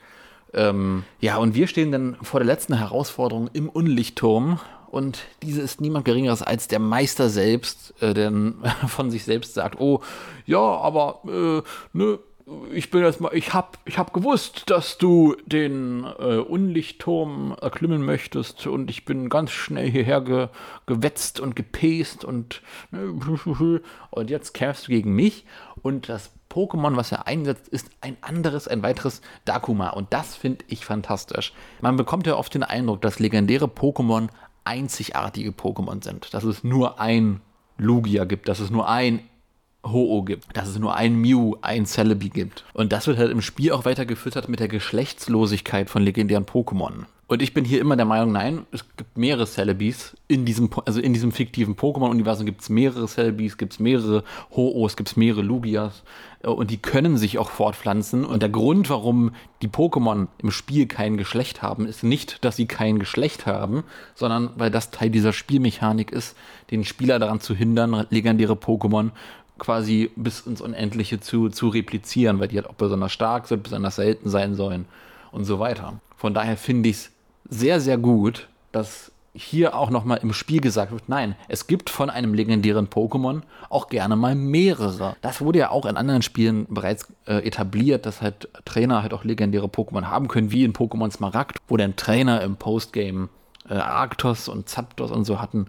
Ähm, 0.54 1.04
ja, 1.20 1.36
und 1.36 1.54
wir 1.54 1.66
stehen 1.66 1.92
dann 1.92 2.16
vor 2.22 2.40
der 2.40 2.46
letzten 2.46 2.74
Herausforderung 2.74 3.48
im 3.52 3.68
Unlichtturm. 3.68 4.60
Und 4.90 5.26
diese 5.42 5.60
ist 5.60 5.82
niemand 5.82 6.06
Geringeres 6.06 6.42
als 6.42 6.66
der 6.66 6.78
Meister 6.78 7.28
selbst, 7.28 7.94
äh, 8.00 8.14
der 8.14 8.32
von 8.88 9.10
sich 9.10 9.24
selbst 9.24 9.54
sagt, 9.54 9.78
oh, 9.80 10.00
ja, 10.46 10.58
aber 10.58 11.20
äh, 11.26 11.62
ne, 11.92 12.18
ich 12.72 12.90
bin 12.90 13.02
jetzt 13.02 13.20
mal, 13.20 13.34
ich 13.34 13.52
hab, 13.52 13.78
ich 13.84 13.98
hab 13.98 14.12
gewusst, 14.12 14.64
dass 14.70 14.98
du 14.98 15.36
den 15.46 16.04
äh, 16.04 16.36
Unlichtturm 16.38 17.54
erklimmen 17.60 18.04
möchtest 18.04 18.66
und 18.66 18.90
ich 18.90 19.04
bin 19.04 19.28
ganz 19.28 19.50
schnell 19.50 19.90
hierher 19.90 20.20
ge, 20.20 20.48
gewetzt 20.86 21.40
und 21.40 21.56
gepest 21.56 22.24
und 22.24 22.62
und 24.10 24.30
jetzt 24.30 24.54
kämpfst 24.54 24.88
du 24.88 24.92
gegen 24.92 25.14
mich 25.14 25.44
und 25.82 26.08
das 26.08 26.30
Pokémon, 26.50 26.96
was 26.96 27.12
er 27.12 27.26
einsetzt, 27.26 27.68
ist 27.68 27.90
ein 28.00 28.16
anderes, 28.22 28.68
ein 28.68 28.82
weiteres 28.82 29.20
Dakuma 29.44 29.90
und 29.90 30.12
das 30.12 30.34
finde 30.34 30.64
ich 30.68 30.84
fantastisch. 30.84 31.52
Man 31.80 31.96
bekommt 31.96 32.26
ja 32.26 32.36
oft 32.36 32.54
den 32.54 32.62
Eindruck, 32.62 33.02
dass 33.02 33.18
legendäre 33.18 33.66
Pokémon 33.66 34.28
einzigartige 34.64 35.50
Pokémon 35.50 36.02
sind, 36.02 36.32
dass 36.32 36.44
es 36.44 36.64
nur 36.64 37.00
ein 37.00 37.40
Lugia 37.76 38.24
gibt, 38.24 38.48
dass 38.48 38.60
es 38.60 38.70
nur 38.70 38.88
ein 38.88 39.20
Ho-Oh 39.84 40.22
gibt, 40.22 40.56
dass 40.56 40.68
es 40.68 40.78
nur 40.78 40.96
ein 40.96 41.14
Mew, 41.14 41.56
ein 41.62 41.86
Celebi 41.86 42.28
gibt. 42.28 42.64
Und 42.74 42.92
das 42.92 43.06
wird 43.06 43.18
halt 43.18 43.30
im 43.30 43.42
Spiel 43.42 43.72
auch 43.72 43.84
weiter 43.84 44.06
gefüttert 44.06 44.48
mit 44.48 44.60
der 44.60 44.68
Geschlechtslosigkeit 44.68 45.88
von 45.88 46.02
legendären 46.02 46.44
Pokémon. 46.44 47.06
Und 47.30 47.42
ich 47.42 47.52
bin 47.52 47.66
hier 47.66 47.82
immer 47.82 47.94
der 47.94 48.06
Meinung, 48.06 48.32
nein, 48.32 48.66
es 48.72 48.86
gibt 48.96 49.18
mehrere 49.18 49.46
Celebis 49.46 50.16
in 50.28 50.46
diesem, 50.46 50.70
also 50.86 50.98
in 50.98 51.12
diesem 51.12 51.30
fiktiven 51.30 51.76
Pokémon-Universum 51.76 52.46
gibt 52.46 52.62
es 52.62 52.70
mehrere 52.70 53.06
Celebis, 53.06 53.58
gibt 53.58 53.74
es 53.74 53.78
mehrere 53.78 54.24
Ho-Ohs, 54.56 54.96
gibt 54.96 55.10
es 55.10 55.16
mehrere 55.18 55.42
Lugias 55.42 56.04
äh, 56.42 56.48
und 56.48 56.70
die 56.70 56.78
können 56.78 57.18
sich 57.18 57.36
auch 57.36 57.50
fortpflanzen. 57.50 58.24
Und 58.24 58.40
der 58.40 58.48
Grund, 58.48 58.88
warum 58.88 59.32
die 59.60 59.68
Pokémon 59.68 60.28
im 60.38 60.50
Spiel 60.50 60.86
kein 60.86 61.18
Geschlecht 61.18 61.60
haben, 61.60 61.84
ist 61.84 62.02
nicht, 62.02 62.42
dass 62.46 62.56
sie 62.56 62.66
kein 62.66 62.98
Geschlecht 62.98 63.44
haben, 63.44 63.84
sondern 64.14 64.48
weil 64.56 64.70
das 64.70 64.90
Teil 64.90 65.10
dieser 65.10 65.34
Spielmechanik 65.34 66.10
ist, 66.10 66.34
den 66.70 66.82
Spieler 66.82 67.18
daran 67.18 67.40
zu 67.40 67.54
hindern, 67.54 68.06
legendäre 68.08 68.54
Pokémon 68.54 69.10
quasi 69.58 70.10
bis 70.16 70.40
ins 70.40 70.60
Unendliche 70.60 71.20
zu, 71.20 71.48
zu 71.48 71.68
replizieren, 71.68 72.40
weil 72.40 72.48
die 72.48 72.56
halt 72.56 72.68
auch 72.68 72.74
besonders 72.74 73.12
stark 73.12 73.46
sind, 73.46 73.62
besonders 73.62 73.96
selten 73.96 74.28
sein 74.28 74.54
sollen 74.54 74.86
und 75.32 75.44
so 75.44 75.58
weiter. 75.58 76.00
Von 76.16 76.34
daher 76.34 76.56
finde 76.56 76.88
ich 76.88 76.96
es 76.96 77.10
sehr, 77.48 77.80
sehr 77.80 77.98
gut, 77.98 78.48
dass 78.72 79.12
hier 79.34 79.76
auch 79.76 79.90
nochmal 79.90 80.18
im 80.22 80.32
Spiel 80.32 80.60
gesagt 80.60 80.90
wird, 80.90 81.08
nein, 81.08 81.36
es 81.48 81.66
gibt 81.66 81.90
von 81.90 82.10
einem 82.10 82.34
legendären 82.34 82.88
Pokémon 82.88 83.42
auch 83.68 83.88
gerne 83.88 84.16
mal 84.16 84.34
mehrere. 84.34 85.16
Das 85.20 85.40
wurde 85.40 85.60
ja 85.60 85.70
auch 85.70 85.86
in 85.86 85.96
anderen 85.96 86.22
Spielen 86.22 86.66
bereits 86.68 87.06
äh, 87.26 87.46
etabliert, 87.46 88.04
dass 88.06 88.20
halt 88.20 88.48
Trainer 88.64 89.02
halt 89.02 89.14
auch 89.14 89.24
legendäre 89.24 89.66
Pokémon 89.66 90.06
haben 90.06 90.28
können, 90.28 90.50
wie 90.50 90.64
in 90.64 90.72
Pokémon 90.72 91.10
Smaragd, 91.12 91.58
wo 91.68 91.76
der 91.76 91.94
Trainer 91.94 92.40
im 92.42 92.56
Postgame 92.56 93.28
äh, 93.68 93.74
Arctos 93.74 94.48
und 94.48 94.68
Zapdos 94.68 95.10
und 95.10 95.24
so 95.24 95.40
hatten. 95.40 95.66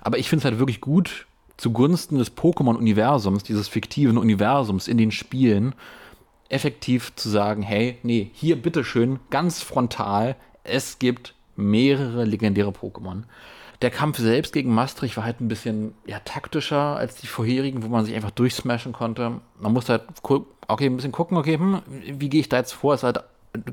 Aber 0.00 0.18
ich 0.18 0.28
finde 0.28 0.40
es 0.40 0.44
halt 0.44 0.58
wirklich 0.58 0.80
gut, 0.80 1.26
zugunsten 1.58 2.18
des 2.18 2.34
Pokémon-Universums, 2.34 3.42
dieses 3.42 3.68
fiktiven 3.68 4.16
Universums 4.16 4.88
in 4.88 4.96
den 4.96 5.10
Spielen, 5.10 5.74
effektiv 6.48 7.14
zu 7.16 7.28
sagen, 7.28 7.62
hey, 7.62 7.98
nee, 8.02 8.30
hier 8.32 8.56
bitteschön, 8.56 9.18
ganz 9.28 9.62
frontal, 9.62 10.36
es 10.64 10.98
gibt 10.98 11.34
mehrere 11.56 12.24
legendäre 12.24 12.70
Pokémon. 12.70 13.24
Der 13.82 13.90
Kampf 13.90 14.18
selbst 14.18 14.52
gegen 14.52 14.74
Maastricht 14.74 15.16
war 15.16 15.24
halt 15.24 15.40
ein 15.40 15.48
bisschen 15.48 15.94
ja, 16.06 16.18
taktischer 16.20 16.96
als 16.96 17.16
die 17.16 17.26
vorherigen, 17.26 17.82
wo 17.82 17.88
man 17.88 18.04
sich 18.04 18.14
einfach 18.14 18.30
durchsmashen 18.30 18.92
konnte. 18.92 19.40
Man 19.60 19.72
musste 19.72 19.92
halt 19.92 20.02
okay, 20.66 20.86
ein 20.86 20.96
bisschen 20.96 21.12
gucken, 21.12 21.36
okay, 21.36 21.58
hm, 21.58 21.82
wie 21.86 22.28
gehe 22.28 22.40
ich 22.40 22.48
da 22.48 22.56
jetzt 22.56 22.72
vor? 22.72 22.94
Es 22.94 23.00
ist 23.00 23.04
halt 23.04 23.24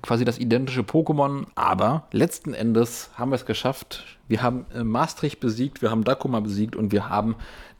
quasi 0.01 0.25
das 0.25 0.37
identische 0.37 0.81
Pokémon, 0.81 1.45
aber 1.55 2.07
letzten 2.11 2.53
Endes 2.53 3.09
haben 3.15 3.31
wir 3.31 3.35
es 3.35 3.45
geschafft. 3.45 4.17
Wir 4.27 4.41
haben 4.41 4.65
äh, 4.73 4.83
Maastricht 4.83 5.39
besiegt, 5.39 5.81
wir 5.81 5.91
haben 5.91 6.03
Dakuma 6.03 6.39
besiegt 6.39 6.75
und 6.75 6.91
wir 6.91 7.09
haben 7.09 7.35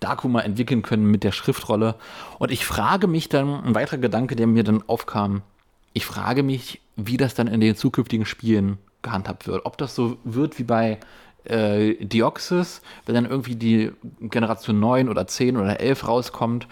Dakuma 0.05 0.41
entwickeln 0.41 0.83
können 0.83 1.09
mit 1.09 1.23
der 1.23 1.31
Schriftrolle. 1.31 1.95
Und 2.37 2.51
ich 2.51 2.65
frage 2.65 3.07
mich 3.07 3.27
dann, 3.27 3.63
ein 3.63 3.75
weiterer 3.75 3.97
Gedanke, 3.97 4.35
der 4.35 4.45
mir 4.45 4.63
dann 4.63 4.83
aufkam, 4.87 5.41
ich 5.93 6.05
frage 6.05 6.43
mich, 6.43 6.81
wie 6.95 7.17
das 7.17 7.33
dann 7.33 7.47
in 7.47 7.59
den 7.59 7.75
zukünftigen 7.75 8.25
Spielen 8.25 8.77
gehandhabt 9.01 9.47
wird. 9.47 9.65
Ob 9.65 9.77
das 9.77 9.95
so 9.95 10.17
wird 10.23 10.59
wie 10.59 10.63
bei 10.63 10.99
äh, 11.45 11.95
Deoxys, 12.05 12.81
wenn 13.05 13.15
dann 13.15 13.25
irgendwie 13.25 13.55
die 13.55 13.91
Generation 14.21 14.79
9 14.79 15.09
oder 15.09 15.25
10 15.25 15.57
oder 15.57 15.79
11 15.79 16.07
rauskommt 16.07 16.67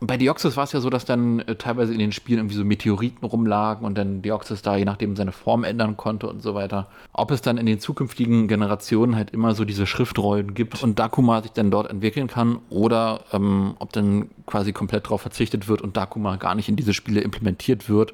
bei 0.00 0.16
Deoxys 0.16 0.56
war 0.56 0.64
es 0.64 0.72
ja 0.72 0.80
so, 0.80 0.90
dass 0.90 1.04
dann 1.04 1.40
äh, 1.40 1.56
teilweise 1.56 1.92
in 1.92 1.98
den 1.98 2.12
Spielen 2.12 2.38
irgendwie 2.38 2.54
so 2.54 2.64
Meteoriten 2.64 3.26
rumlagen 3.26 3.84
und 3.84 3.98
dann 3.98 4.22
Deoxys 4.22 4.62
da 4.62 4.76
je 4.76 4.84
nachdem 4.84 5.16
seine 5.16 5.32
Form 5.32 5.64
ändern 5.64 5.96
konnte 5.96 6.28
und 6.28 6.42
so 6.42 6.54
weiter. 6.54 6.88
Ob 7.12 7.30
es 7.30 7.42
dann 7.42 7.58
in 7.58 7.66
den 7.66 7.80
zukünftigen 7.80 8.46
Generationen 8.46 9.16
halt 9.16 9.30
immer 9.30 9.54
so 9.54 9.64
diese 9.64 9.86
Schriftrollen 9.86 10.54
gibt 10.54 10.82
und 10.82 10.98
Dakuma 10.98 11.42
sich 11.42 11.52
dann 11.52 11.70
dort 11.70 11.90
entwickeln 11.90 12.28
kann 12.28 12.60
oder 12.70 13.20
ähm, 13.32 13.74
ob 13.80 13.92
dann 13.92 14.30
quasi 14.46 14.72
komplett 14.72 15.06
darauf 15.06 15.22
verzichtet 15.22 15.68
wird 15.68 15.82
und 15.82 15.96
Dakuma 15.96 16.36
gar 16.36 16.54
nicht 16.54 16.68
in 16.68 16.76
diese 16.76 16.94
Spiele 16.94 17.20
implementiert 17.20 17.88
wird 17.88 18.12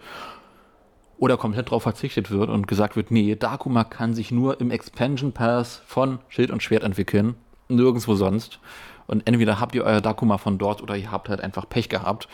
oder 1.18 1.36
komplett 1.36 1.66
darauf 1.68 1.82
verzichtet 1.82 2.30
wird 2.30 2.48
und 2.48 2.66
gesagt 2.66 2.96
wird, 2.96 3.10
nee, 3.10 3.36
Dakuma 3.36 3.84
kann 3.84 4.14
sich 4.14 4.30
nur 4.30 4.60
im 4.60 4.70
Expansion 4.70 5.32
Pass 5.32 5.82
von 5.86 6.18
Schild 6.28 6.50
und 6.50 6.62
Schwert 6.62 6.82
entwickeln, 6.82 7.34
nirgendwo 7.68 8.14
sonst. 8.14 8.58
Und 9.06 9.26
entweder 9.26 9.60
habt 9.60 9.74
ihr 9.74 9.84
euer 9.84 10.00
Dakuma 10.00 10.38
von 10.38 10.58
dort 10.58 10.82
oder 10.82 10.96
ihr 10.96 11.10
habt 11.10 11.28
halt 11.28 11.40
einfach 11.40 11.68
Pech 11.68 11.88
gehabt. 11.88 12.28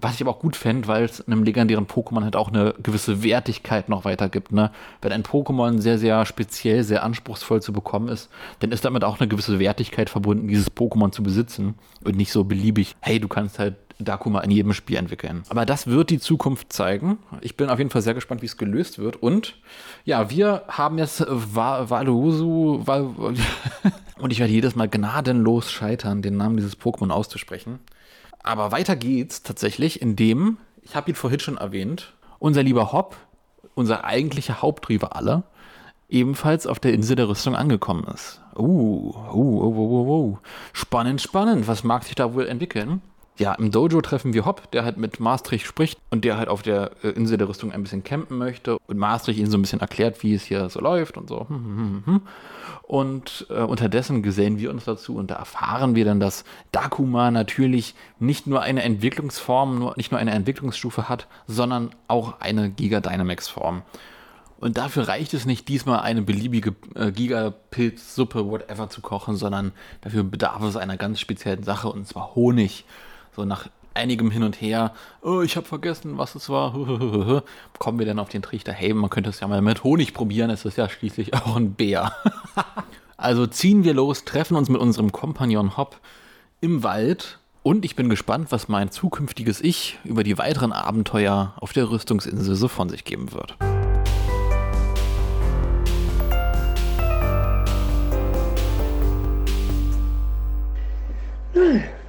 Was 0.00 0.16
ich 0.16 0.22
aber 0.22 0.32
auch 0.32 0.40
gut 0.40 0.56
fände, 0.56 0.86
weil 0.88 1.04
es 1.04 1.26
einem 1.26 1.44
legendären 1.44 1.86
Pokémon 1.86 2.24
halt 2.24 2.36
auch 2.36 2.48
eine 2.48 2.74
gewisse 2.82 3.22
Wertigkeit 3.22 3.88
noch 3.88 4.04
weitergibt. 4.04 4.52
Ne? 4.52 4.70
Wenn 5.00 5.12
ein 5.12 5.22
Pokémon 5.22 5.80
sehr, 5.80 5.98
sehr 5.98 6.26
speziell, 6.26 6.82
sehr 6.82 7.04
anspruchsvoll 7.04 7.62
zu 7.62 7.72
bekommen 7.72 8.08
ist, 8.08 8.28
dann 8.58 8.72
ist 8.72 8.84
damit 8.84 9.04
auch 9.04 9.18
eine 9.18 9.28
gewisse 9.28 9.58
Wertigkeit 9.58 10.10
verbunden, 10.10 10.48
dieses 10.48 10.70
Pokémon 10.70 11.12
zu 11.12 11.22
besitzen. 11.22 11.76
Und 12.04 12.16
nicht 12.16 12.32
so 12.32 12.44
beliebig, 12.44 12.96
hey, 13.00 13.18
du 13.18 13.28
kannst 13.28 13.58
halt 13.58 13.76
Dakuma 13.98 14.40
in 14.40 14.50
jedem 14.50 14.72
Spiel 14.72 14.96
entwickeln. 14.96 15.44
Aber 15.48 15.64
das 15.66 15.86
wird 15.86 16.10
die 16.10 16.18
Zukunft 16.18 16.72
zeigen. 16.72 17.18
Ich 17.40 17.56
bin 17.56 17.70
auf 17.70 17.78
jeden 17.78 17.90
Fall 17.90 18.02
sehr 18.02 18.14
gespannt, 18.14 18.42
wie 18.42 18.46
es 18.46 18.56
gelöst 18.56 18.98
wird. 18.98 19.16
Und 19.16 19.56
ja, 20.04 20.30
wir 20.30 20.64
haben 20.68 20.98
jetzt 20.98 21.24
Valusu, 21.28 22.80
Val 22.84 23.02
und 24.18 24.32
ich 24.32 24.40
werde 24.40 24.52
jedes 24.52 24.74
Mal 24.74 24.88
gnadenlos 24.88 25.70
scheitern, 25.70 26.22
den 26.22 26.36
Namen 26.36 26.56
dieses 26.56 26.78
Pokémon 26.78 27.10
auszusprechen. 27.10 27.78
Aber 28.42 28.72
weiter 28.72 28.96
geht's 28.96 29.42
tatsächlich, 29.42 30.02
indem, 30.02 30.58
ich 30.82 30.96
habe 30.96 31.10
ihn 31.10 31.16
vorhin 31.16 31.40
schon 31.40 31.56
erwähnt, 31.56 32.12
unser 32.38 32.62
lieber 32.62 32.92
Hopp, 32.92 33.16
unser 33.74 34.04
eigentlicher 34.04 34.60
Hauptrivale, 34.60 35.44
ebenfalls 36.08 36.66
auf 36.66 36.78
der 36.78 36.92
Insel 36.92 37.16
der 37.16 37.28
Rüstung 37.28 37.56
angekommen 37.56 38.04
ist. 38.12 38.40
Uh, 38.56 38.62
uh, 38.62 39.32
uh, 39.32 39.64
uh, 39.64 40.08
uh, 40.08 40.08
uh. 40.08 40.38
Spannend, 40.72 41.22
spannend. 41.22 41.66
Was 41.66 41.84
mag 41.84 42.04
sich 42.04 42.14
da 42.14 42.34
wohl 42.34 42.46
entwickeln? 42.46 43.00
Ja, 43.36 43.52
im 43.54 43.70
Dojo 43.70 44.00
treffen 44.00 44.32
wir 44.32 44.44
Hopp, 44.44 44.70
der 44.70 44.84
halt 44.84 44.96
mit 44.96 45.18
Maastricht 45.18 45.66
spricht 45.66 45.98
und 46.10 46.24
der 46.24 46.36
halt 46.36 46.48
auf 46.48 46.62
der 46.62 46.92
äh, 47.02 47.08
Insel 47.08 47.36
der 47.36 47.48
Rüstung 47.48 47.72
ein 47.72 47.82
bisschen 47.82 48.04
campen 48.04 48.38
möchte 48.38 48.78
und 48.86 48.96
Maastricht 48.96 49.38
ihnen 49.38 49.50
so 49.50 49.58
ein 49.58 49.62
bisschen 49.62 49.80
erklärt, 49.80 50.22
wie 50.22 50.34
es 50.34 50.44
hier 50.44 50.68
so 50.68 50.80
läuft 50.80 51.16
und 51.16 51.28
so. 51.28 51.48
Hm, 51.48 51.64
hm, 51.64 52.02
hm, 52.06 52.20
und 52.82 53.46
äh, 53.50 53.62
unterdessen 53.62 54.22
gesellen 54.22 54.58
wir 54.58 54.70
uns 54.70 54.84
dazu 54.84 55.16
und 55.16 55.30
da 55.30 55.36
erfahren 55.36 55.94
wir 55.94 56.04
dann, 56.04 56.20
dass 56.20 56.44
Dakuma 56.70 57.30
natürlich 57.30 57.94
nicht 58.20 58.46
nur 58.46 58.62
eine 58.62 58.82
Entwicklungsform, 58.82 59.78
nur, 59.78 59.94
nicht 59.96 60.12
nur 60.12 60.20
eine 60.20 60.32
Entwicklungsstufe 60.32 61.08
hat, 61.08 61.26
sondern 61.46 61.90
auch 62.06 62.40
eine 62.40 62.70
Giga 62.70 63.00
Dynamax 63.00 63.48
Form. 63.48 63.82
Und 64.58 64.78
dafür 64.78 65.08
reicht 65.08 65.34
es 65.34 65.44
nicht, 65.44 65.68
diesmal 65.68 66.00
eine 66.00 66.22
beliebige 66.22 66.74
äh, 66.94 67.10
Gigapilz-Suppe, 67.10 68.48
whatever, 68.48 68.88
zu 68.88 69.00
kochen, 69.00 69.36
sondern 69.36 69.72
dafür 70.02 70.22
bedarf 70.22 70.62
es 70.62 70.76
einer 70.76 70.96
ganz 70.96 71.20
speziellen 71.20 71.64
Sache, 71.64 71.88
und 71.88 72.06
zwar 72.06 72.34
Honig. 72.34 72.84
So 73.34 73.44
nach 73.44 73.68
einigem 73.94 74.30
Hin 74.30 74.42
und 74.42 74.60
Her, 74.60 74.92
oh, 75.22 75.42
ich 75.42 75.56
habe 75.56 75.66
vergessen, 75.66 76.18
was 76.18 76.34
es 76.34 76.48
war, 76.48 76.72
kommen 77.78 77.98
wir 77.98 78.06
dann 78.06 78.18
auf 78.18 78.28
den 78.28 78.42
Trichter, 78.42 78.72
hey, 78.72 78.92
man 78.92 79.10
könnte 79.10 79.30
es 79.30 79.40
ja 79.40 79.48
mal 79.48 79.62
mit 79.62 79.84
Honig 79.84 80.14
probieren, 80.14 80.50
es 80.50 80.64
ist 80.64 80.76
ja 80.76 80.88
schließlich 80.88 81.34
auch 81.34 81.56
ein 81.56 81.74
Bär. 81.74 82.12
also 83.16 83.46
ziehen 83.46 83.84
wir 83.84 83.94
los, 83.94 84.24
treffen 84.24 84.56
uns 84.56 84.68
mit 84.68 84.80
unserem 84.80 85.12
Kompagnon 85.12 85.76
Hop 85.76 86.00
im 86.60 86.82
Wald 86.82 87.38
und 87.62 87.84
ich 87.84 87.96
bin 87.96 88.10
gespannt, 88.10 88.48
was 88.50 88.68
mein 88.68 88.90
zukünftiges 88.90 89.60
Ich 89.60 89.98
über 90.04 90.22
die 90.22 90.38
weiteren 90.38 90.72
Abenteuer 90.72 91.54
auf 91.56 91.72
der 91.72 91.90
Rüstungsinsel 91.90 92.54
so 92.56 92.68
von 92.68 92.88
sich 92.88 93.04
geben 93.04 93.32
wird. 93.32 93.56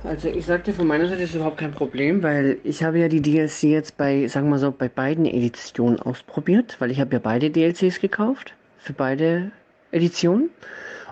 Also 0.06 0.30
ich 0.30 0.46
sagte 0.46 0.72
von 0.72 0.86
meiner 0.86 1.08
Seite 1.08 1.24
ist 1.24 1.34
überhaupt 1.34 1.58
kein 1.58 1.72
Problem, 1.72 2.22
weil 2.22 2.60
ich 2.64 2.84
habe 2.84 3.00
ja 3.00 3.08
die 3.08 3.22
DLC 3.22 3.64
jetzt 3.64 3.98
bei, 3.98 4.28
sagen 4.28 4.50
wir 4.50 4.60
so, 4.60 4.72
bei 4.72 4.88
beiden 4.88 5.26
Editionen 5.26 6.00
ausprobiert, 6.00 6.76
weil 6.80 6.92
ich 6.92 7.00
habe 7.00 7.14
ja 7.14 7.20
beide 7.20 7.50
DLCs 7.50 8.00
gekauft 8.00 8.54
für 8.78 8.94
beide 8.94 9.52
Editionen 9.92 10.52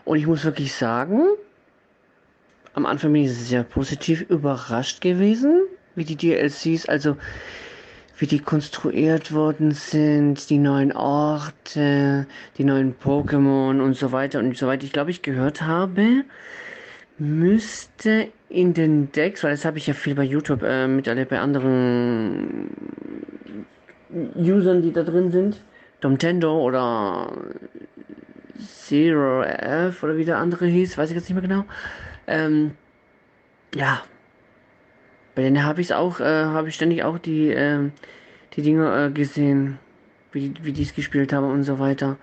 und 0.06 0.18
ich 0.18 0.28
muss 0.28 0.46
wirklich 0.46 0.76
sagen, 0.76 1.24
am 2.76 2.86
Anfang 2.86 3.14
bin 3.14 3.24
ich 3.24 3.34
sehr 3.34 3.64
positiv 3.64 4.22
überrascht 4.30 5.02
gewesen, 5.02 5.64
wie 5.96 6.06
die 6.06 6.16
DLCs, 6.16 6.88
also 6.88 7.18
wie 8.18 8.28
die 8.28 8.40
konstruiert 8.40 9.34
worden 9.34 9.72
sind, 9.72 10.52
die 10.52 10.60
neuen 10.60 10.92
Orte, 10.92 12.28
die 12.60 12.64
neuen 12.64 12.94
Pokémon 12.96 13.82
und 13.82 13.96
so 13.96 14.12
weiter 14.12 14.38
und 14.38 14.56
so 14.56 14.68
weiter. 14.68 14.84
Ich 14.84 14.94
glaube, 14.94 15.10
ich 15.10 15.24
gehört 15.24 15.64
habe, 15.64 16.26
müsste 17.18 18.30
in 18.50 18.74
den 18.74 19.12
Decks, 19.12 19.44
weil 19.44 19.52
das 19.52 19.66
habe 19.66 19.78
ich 19.78 19.88
ja 19.88 19.94
viel 19.94 20.16
bei 20.16 20.24
YouTube 20.24 20.64
äh, 20.64 20.88
miterlebt, 20.88 21.30
bei 21.30 21.40
anderen 21.40 22.70
Usern, 24.36 24.82
die 24.82 24.94
da 24.94 25.04
drin 25.04 25.32
sind, 25.32 25.62
Domtendo 26.02 26.62
oder 26.62 27.32
Zero 28.60 29.44
F 29.44 30.04
oder 30.04 30.18
wie 30.18 30.26
der 30.26 30.38
andere 30.38 30.66
hieß, 30.68 30.98
weiß 30.98 31.10
ich 31.10 31.16
jetzt 31.16 31.30
nicht 31.30 31.34
mehr 31.34 31.42
genau. 31.42 31.66
Ähm, 32.28 32.72
ja, 33.76 34.04
bei 35.36 35.42
denen 35.42 35.64
habe 35.64 35.82
ich 35.82 35.94
auch, 35.94 36.20
äh, 36.20 36.24
habe 36.24 36.70
ich 36.70 36.76
ständig 36.76 37.04
auch 37.04 37.18
die, 37.18 37.50
äh, 37.50 37.90
die 38.54 38.62
Dinge 38.62 39.08
äh, 39.08 39.12
gesehen, 39.12 39.80
wie, 40.32 40.54
wie 40.62 40.74
die 40.74 40.84
es 40.84 40.94
gespielt 40.94 41.34
haben 41.34 41.50
und 41.50 41.64
so 41.64 41.80
weiter. 41.80 42.18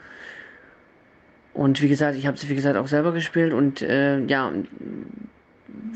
Und 1.52 1.82
wie 1.82 1.88
gesagt, 1.88 2.16
ich 2.16 2.26
habe 2.26 2.38
sie 2.38 2.48
wie 2.48 2.54
gesagt 2.54 2.76
auch 2.76 2.86
selber 2.86 3.12
gespielt 3.12 3.52
und 3.52 3.82
äh, 3.82 4.20
ja, 4.26 4.52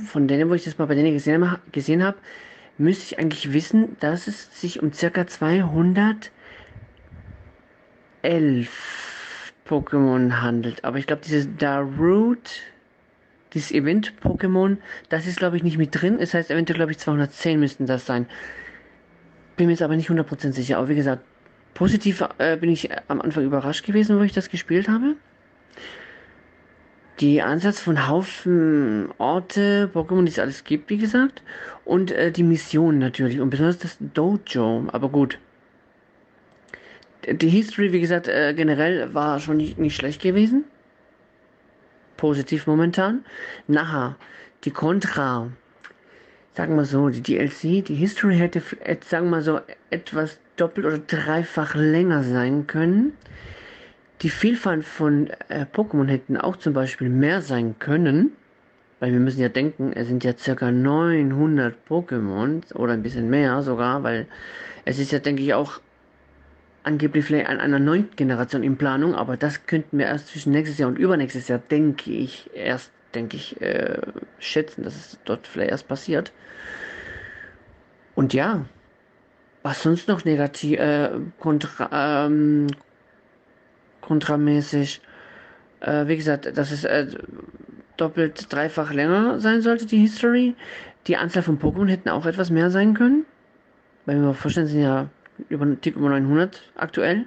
von 0.06 0.28
denen, 0.28 0.50
wo 0.50 0.54
ich 0.54 0.64
das 0.64 0.78
mal 0.78 0.86
bei 0.86 0.94
denen 0.94 1.12
gesehen, 1.12 1.46
gesehen 1.72 2.02
habe, 2.02 2.18
müsste 2.76 3.04
ich 3.04 3.18
eigentlich 3.18 3.52
wissen, 3.52 3.96
dass 4.00 4.26
es 4.26 4.60
sich 4.60 4.82
um 4.82 4.92
circa 4.92 5.26
211 5.26 6.30
Pokémon 9.68 10.40
handelt. 10.40 10.84
Aber 10.84 10.98
ich 10.98 11.06
glaube, 11.06 11.22
dieses 11.24 11.48
Darude, 11.56 12.40
dieses 13.52 13.70
Event-Pokémon, 13.70 14.78
das 15.08 15.26
ist 15.26 15.38
glaube 15.38 15.56
ich 15.56 15.62
nicht 15.62 15.78
mit 15.78 15.94
drin. 15.94 16.18
Das 16.18 16.34
heißt, 16.34 16.50
eventuell 16.50 16.76
glaube 16.76 16.92
ich 16.92 16.98
210 16.98 17.60
müssten 17.60 17.86
das 17.86 18.06
sein. 18.06 18.26
Bin 19.56 19.66
mir 19.66 19.72
jetzt 19.72 19.82
aber 19.82 19.94
nicht 19.94 20.10
100% 20.10 20.52
sicher. 20.52 20.78
Aber 20.78 20.88
wie 20.88 20.96
gesagt, 20.96 21.22
positiv 21.74 22.24
äh, 22.38 22.56
bin 22.56 22.70
ich 22.70 22.90
am 23.06 23.20
Anfang 23.20 23.44
überrascht 23.44 23.86
gewesen, 23.86 24.18
wo 24.18 24.22
ich 24.22 24.32
das 24.32 24.50
gespielt 24.50 24.88
habe 24.88 25.14
die 27.20 27.42
Ansatz 27.42 27.80
von 27.80 28.08
Haufen 28.08 29.08
Orte, 29.18 29.88
Pokémon, 29.92 30.24
die 30.24 30.32
es 30.32 30.38
alles 30.38 30.64
gibt, 30.64 30.90
wie 30.90 30.98
gesagt. 30.98 31.42
Und 31.84 32.10
äh, 32.10 32.32
die 32.32 32.42
Mission 32.42 32.98
natürlich. 32.98 33.40
Und 33.40 33.50
besonders 33.50 33.78
das 33.78 33.96
Dojo. 34.00 34.86
Aber 34.88 35.08
gut. 35.08 35.38
Die 37.30 37.48
History, 37.48 37.92
wie 37.92 38.00
gesagt, 38.00 38.28
äh, 38.28 38.52
generell 38.54 39.14
war 39.14 39.38
schon 39.40 39.58
nicht, 39.58 39.78
nicht 39.78 39.96
schlecht 39.96 40.20
gewesen. 40.20 40.64
Positiv 42.16 42.66
momentan. 42.66 43.24
Nachher, 43.66 44.16
die 44.64 44.70
Contra. 44.70 45.50
Sagen 46.54 46.76
wir 46.76 46.84
so, 46.84 47.08
die 47.08 47.22
DLC, 47.22 47.84
die 47.84 47.96
History 47.96 48.36
hätte, 48.36 48.62
sagen 49.08 49.30
wir 49.30 49.42
so, 49.42 49.60
etwas 49.90 50.38
doppelt 50.56 50.86
oder 50.86 50.98
dreifach 50.98 51.74
länger 51.74 52.22
sein 52.22 52.66
können. 52.66 53.14
Die 54.24 54.30
Vielfalt 54.30 54.86
von 54.86 55.28
äh, 55.50 55.66
Pokémon 55.70 56.08
hätten 56.08 56.38
auch 56.38 56.56
zum 56.56 56.72
Beispiel 56.72 57.10
mehr 57.10 57.42
sein 57.42 57.78
können, 57.78 58.32
weil 58.98 59.12
wir 59.12 59.20
müssen 59.20 59.40
ja 59.40 59.50
denken, 59.50 59.92
es 59.92 60.08
sind 60.08 60.24
ja 60.24 60.32
circa 60.36 60.72
900 60.72 61.76
Pokémon 61.86 62.74
oder 62.74 62.94
ein 62.94 63.02
bisschen 63.02 63.28
mehr 63.28 63.60
sogar, 63.60 64.02
weil 64.02 64.26
es 64.86 64.98
ist 64.98 65.12
ja, 65.12 65.18
denke 65.18 65.42
ich, 65.42 65.52
auch 65.52 65.78
angeblich 66.84 67.26
vielleicht 67.26 67.50
an 67.50 67.60
einer 67.60 67.78
neunten 67.78 68.16
Generation 68.16 68.62
in 68.62 68.78
Planung, 68.78 69.14
aber 69.14 69.36
das 69.36 69.66
könnten 69.66 69.98
wir 69.98 70.06
erst 70.06 70.28
zwischen 70.28 70.52
nächstes 70.52 70.78
Jahr 70.78 70.88
und 70.88 70.98
übernächstes 70.98 71.48
Jahr, 71.48 71.58
denke 71.58 72.10
ich, 72.10 72.48
erst, 72.54 72.92
denke 73.14 73.36
ich, 73.36 73.60
äh, 73.60 74.00
schätzen, 74.38 74.84
dass 74.84 74.94
es 74.94 75.18
dort 75.26 75.46
vielleicht 75.46 75.70
erst 75.70 75.86
passiert. 75.86 76.32
Und 78.14 78.32
ja, 78.32 78.64
was 79.62 79.82
sonst 79.82 80.08
noch 80.08 80.24
negativ, 80.24 80.78
äh, 80.78 81.10
kontra, 81.40 82.26
ähm, 82.26 82.68
kontramäßig, 84.04 85.00
äh, 85.80 86.06
wie 86.06 86.16
gesagt, 86.16 86.56
dass 86.56 86.70
es 86.70 86.84
äh, 86.84 87.06
doppelt, 87.96 88.52
dreifach 88.52 88.92
länger 88.92 89.40
sein 89.40 89.62
sollte, 89.62 89.86
die 89.86 89.98
History. 89.98 90.54
Die 91.06 91.16
Anzahl 91.16 91.42
von 91.42 91.58
Pokémon 91.58 91.88
hätten 91.88 92.08
auch 92.08 92.26
etwas 92.26 92.50
mehr 92.50 92.70
sein 92.70 92.94
können. 92.94 93.24
Weil 94.06 94.20
wir 94.20 94.34
vorstellen, 94.34 94.66
sind 94.66 94.82
ja 94.82 95.08
über, 95.48 95.66
Tick 95.80 95.96
über 95.96 96.08
900 96.08 96.62
aktuell. 96.76 97.26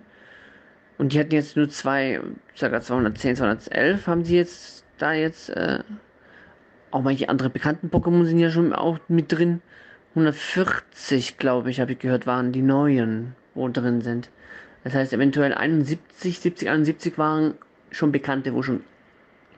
Und 0.97 1.13
die 1.13 1.19
hatten 1.19 1.33
jetzt 1.33 1.55
nur 1.55 1.69
zwei, 1.69 2.19
ca. 2.59 2.81
210, 2.81 3.35
211 3.35 4.07
haben 4.07 4.23
sie 4.23 4.35
jetzt 4.35 4.83
da 4.97 5.13
jetzt, 5.13 5.49
äh, 5.49 5.79
auch 6.89 7.01
manche 7.01 7.29
andere 7.29 7.49
bekannten 7.49 7.89
Pokémon 7.89 8.25
sind 8.25 8.39
ja 8.39 8.49
schon 8.49 8.73
auch 8.73 8.97
mit 9.07 9.31
drin. 9.31 9.61
140, 10.15 11.37
glaube 11.37 11.69
ich, 11.69 11.79
habe 11.79 11.91
ich 11.91 11.99
gehört, 11.99 12.25
waren 12.25 12.51
die 12.51 12.63
neuen, 12.63 13.35
wo 13.53 13.67
drin 13.69 14.01
sind. 14.01 14.31
Das 14.87 14.95
heißt, 14.95 15.11
eventuell 15.11 15.53
71, 15.53 16.39
70, 16.39 16.69
71 16.69 17.17
waren 17.17 17.55
schon 17.91 18.13
bekannte, 18.13 18.53
wo 18.53 18.63
schon 18.63 18.85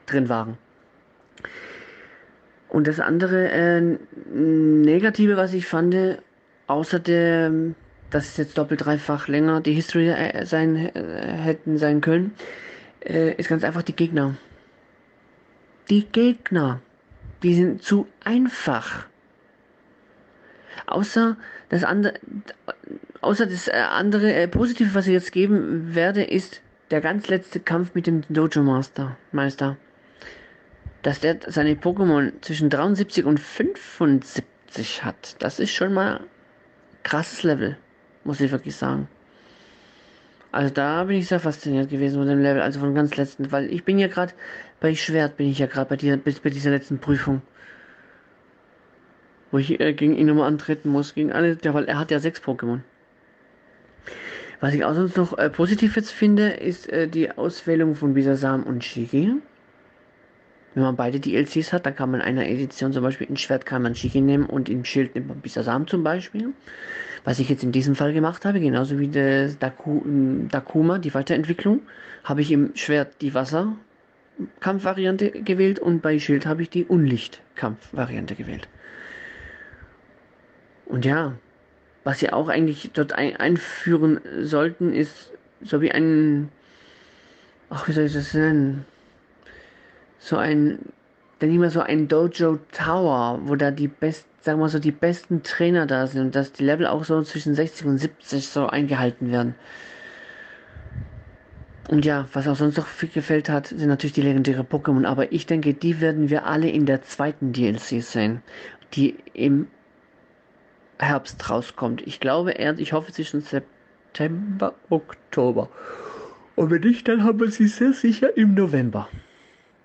drin 0.08 0.28
waren. 0.28 0.58
Und 2.68 2.88
das 2.88 3.00
andere 3.00 3.52
äh, 3.52 3.98
Negative, 4.34 5.38
was 5.38 5.54
ich 5.54 5.68
fand, 5.68 5.96
außer 6.66 6.98
der, 6.98 7.52
dass 8.10 8.30
es 8.30 8.38
jetzt 8.38 8.58
doppelt 8.58 8.84
dreifach 8.84 9.28
länger 9.28 9.62
die 9.62 9.74
History 9.74 10.10
äh, 10.10 10.48
sein 10.48 10.76
äh, 10.76 11.38
hätten 11.38 11.78
sein 11.78 12.02
können, 12.02 12.34
äh, 13.06 13.36
ist 13.36 13.50
ganz 13.50 13.64
einfach 13.64 13.84
die 13.84 13.96
Gegner. 13.96 14.36
Die 15.92 16.06
Gegner, 16.06 16.82
die 17.44 17.54
sind 17.54 17.84
zu 17.84 18.08
einfach. 18.24 19.06
Außer 20.90 21.38
das 21.70 21.84
andere, 21.84 22.14
außer 23.22 23.46
das 23.46 23.68
äh, 23.68 23.72
andere 23.72 24.34
äh, 24.34 24.48
Positive, 24.48 24.96
was 24.96 25.08
ich 25.08 25.14
jetzt 25.14 25.32
geben 25.32 25.96
werde, 25.96 26.24
ist 26.24 26.62
der 26.92 27.02
ganz 27.02 27.28
letzte 27.28 27.60
Kampf 27.60 27.94
mit 27.94 28.08
dem 28.08 28.24
Dojo 28.30 28.64
Master 28.64 29.18
Meister 29.32 29.78
dass 31.02 31.20
der 31.20 31.40
seine 31.48 31.76
Pokémon 31.76 32.32
zwischen 32.42 32.70
73 32.70 33.26
und 33.26 33.40
75 33.40 35.04
hat. 35.04 35.36
Das 35.40 35.60
ist 35.60 35.72
schon 35.72 35.94
mal 35.94 36.22
krasses 37.04 37.44
Level, 37.44 37.78
muss 38.24 38.42
ich 38.42 38.52
wirklich 38.52 38.76
sagen. 38.76 39.08
Also 40.52 40.74
da 40.74 41.04
bin 41.04 41.18
ich 41.18 41.28
sehr 41.28 41.40
fasziniert 41.40 41.90
gewesen 41.90 42.18
von 42.18 42.28
dem 42.28 42.42
Level, 42.42 42.62
also 42.62 42.80
von 42.80 42.96
ganz 42.96 43.16
letzten, 43.16 43.52
weil 43.52 43.72
ich 43.72 43.84
bin 43.84 44.00
ja 44.00 44.08
gerade 44.08 44.34
bei 44.80 44.96
Schwert, 44.96 45.38
bin 45.38 45.50
ich 45.50 45.60
ja 45.60 45.68
gerade 45.68 45.96
bei, 45.96 46.18
bei 46.18 46.50
dieser 46.50 46.72
letzten 46.72 47.00
Prüfung. 47.00 47.42
Wo 49.52 49.58
ich 49.58 49.80
äh, 49.80 49.94
gegen 49.94 50.16
ihn 50.16 50.28
nochmal 50.28 50.48
antreten 50.48 50.90
muss, 50.90 51.16
gegen 51.16 51.32
alle, 51.32 51.58
ja, 51.64 51.74
weil 51.74 51.86
er 51.86 51.98
hat 52.00 52.12
ja 52.12 52.20
sechs 52.20 52.42
Pokémon. 52.42 52.80
Was 54.60 54.74
ich 54.74 54.84
auch 54.84 54.94
sonst 54.94 55.16
noch 55.16 55.38
äh, 55.38 55.50
positiv 55.50 55.96
jetzt 55.96 56.12
finde, 56.12 56.50
ist 56.50 56.90
äh, 56.90 57.08
die 57.08 57.32
Auswählung 57.32 57.96
von 57.96 58.14
Bisasam 58.14 58.64
und 58.64 58.84
Shigi. 58.84 59.34
Wenn 60.76 60.84
man 60.84 60.96
beide 60.96 61.20
DLCs 61.20 61.74
hat, 61.74 61.86
dann 61.86 61.96
kann 61.96 62.12
man 62.12 62.22
in 62.22 62.28
einer 62.28 62.48
Edition 62.48 62.94
zum 62.94 63.04
Beispiel 63.04 63.28
in 63.28 63.38
Schwert 63.38 63.66
kann 63.66 63.82
man 63.82 63.96
Shiki 63.96 64.22
nehmen 64.22 64.46
und 64.46 64.70
im 64.70 64.86
Schild 64.86 65.16
nimmt 65.16 65.28
man 65.30 65.40
Bisasam 65.40 65.88
zum 65.88 66.04
Beispiel. 66.04 66.50
Was 67.24 67.40
ich 67.40 67.50
jetzt 67.50 67.64
in 67.64 67.72
diesem 67.72 67.96
Fall 67.96 68.14
gemacht 68.14 68.46
habe, 68.46 68.60
genauso 68.60 69.00
wie 69.00 69.08
das 69.08 69.58
Daku, 69.58 70.02
Dakuma, 70.50 71.00
die 71.00 71.14
Weiterentwicklung, 71.14 71.82
habe 72.24 72.42
ich 72.42 72.52
im 72.52 72.76
Schwert 72.76 73.22
die 73.22 73.34
Wasserkampfvariante 73.34 75.32
gewählt 75.32 75.80
und 75.80 76.02
bei 76.02 76.20
Schild 76.20 76.46
habe 76.46 76.62
ich 76.62 76.70
die 76.70 76.86
Unlichtkampfvariante 76.86 78.36
gewählt. 78.36 78.70
Und 80.90 81.06
ja, 81.06 81.34
was 82.04 82.20
sie 82.20 82.34
auch 82.34 82.50
eigentlich 82.50 82.92
dort 82.94 83.14
ein 83.14 83.38
einführen 83.38 84.20
sollten, 84.42 84.94
ist 84.94 85.32
so 85.62 85.82
wie 85.82 85.92
ein, 85.92 86.50
ach, 87.70 87.88
wie 87.88 87.94
soll 87.94 88.06
ich 88.06 88.14
das 88.14 88.34
nennen? 88.34 88.86
so 90.20 90.38
ein, 90.38 90.80
dann 91.40 91.54
immer 91.54 91.70
so 91.70 91.80
ein 91.80 92.08
Dojo 92.08 92.60
Tower, 92.72 93.40
wo 93.44 93.56
da 93.56 93.72
die 93.72 93.88
besten, 93.88 94.30
sagen 94.42 94.60
wir 94.60 94.70
so, 94.70 94.80
die 94.80 94.92
besten 94.92 95.44
Trainer 95.44 95.86
da 95.86 96.06
sind 96.08 96.22
und 96.22 96.36
dass 96.36 96.52
die 96.52 96.64
Level 96.64 96.86
auch 96.86 97.04
so 97.04 97.22
zwischen 97.24 97.56
60 97.56 97.88
und 97.88 97.98
70 97.98 98.48
so 98.48 98.68
eingehalten 98.68 99.32
werden. 99.32 99.56
Und 101.90 102.06
ja, 102.06 102.28
was 102.34 102.48
auch 102.48 102.56
sonst 102.56 102.78
noch 102.78 102.86
viel 102.86 103.10
gefällt 103.10 103.50
hat, 103.50 103.68
sind 103.68 103.88
natürlich 103.88 104.14
die 104.14 104.22
legendären 104.22 104.68
Pokémon, 104.68 105.06
aber 105.06 105.32
ich 105.32 105.48
denke, 105.48 105.74
die 105.74 106.02
werden 106.02 106.30
wir 106.30 106.46
alle 106.46 106.70
in 106.70 106.86
der 106.86 107.02
zweiten 107.02 107.52
DLC 107.52 108.04
sehen, 108.04 108.44
die 108.94 109.16
im 109.34 109.68
Herbst 111.00 111.50
rauskommt. 111.50 112.06
Ich 112.06 112.20
glaube, 112.20 112.54
ich 112.78 112.94
hoffe 112.94 113.12
zwischen 113.12 113.42
September, 113.42 114.76
Oktober. 114.90 115.70
Und 116.56 116.72
wenn 116.72 116.82
nicht, 116.82 117.08
dann 117.08 117.24
haben 117.24 117.40
wir 117.40 117.50
sie 117.52 117.68
sehr 117.68 117.94
sicher 117.94 118.36
im 118.36 118.54
November. 118.54 119.08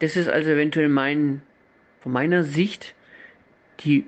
Das 0.01 0.17
ist 0.17 0.29
also 0.29 0.51
eventuell 0.51 0.89
mein, 0.89 1.43
von 2.01 2.13
meiner 2.13 2.43
Sicht 2.43 2.95
die 3.81 4.07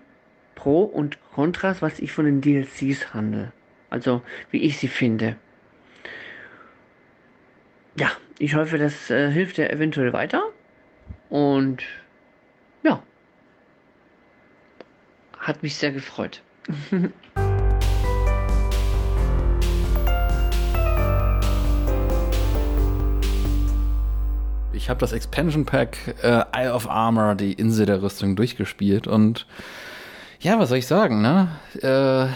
Pro 0.56 0.82
und 0.82 1.18
Kontras, 1.32 1.80
was 1.80 2.00
ich 2.00 2.12
von 2.12 2.24
den 2.24 2.40
DLCs 2.40 3.14
handle. 3.14 3.52
Also 3.88 4.22
wie 4.50 4.62
ich 4.62 4.78
sie 4.78 4.88
finde. 4.88 5.36
Ja, 7.98 8.10
ich 8.38 8.54
hoffe, 8.54 8.78
das 8.78 9.10
äh, 9.10 9.30
hilft 9.30 9.58
dir 9.58 9.70
eventuell 9.70 10.12
weiter. 10.12 10.42
Und 11.30 11.84
ja, 12.82 13.02
hat 15.38 15.62
mich 15.62 15.76
sehr 15.76 15.92
gefreut. 15.92 16.42
Ich 24.72 24.90
habe 24.90 25.00
das 25.00 25.12
Expansion 25.12 25.64
Pack 25.64 26.14
äh, 26.22 26.44
Eye 26.52 26.70
of 26.70 26.88
Armor, 26.88 27.34
die 27.34 27.52
Insel 27.52 27.86
der 27.86 28.02
Rüstung, 28.02 28.36
durchgespielt 28.36 29.06
und 29.06 29.46
ja, 30.40 30.58
was 30.58 30.68
soll 30.68 30.78
ich 30.78 30.86
sagen, 30.86 31.22
ne? 31.22 31.48
Äh, 31.82 32.26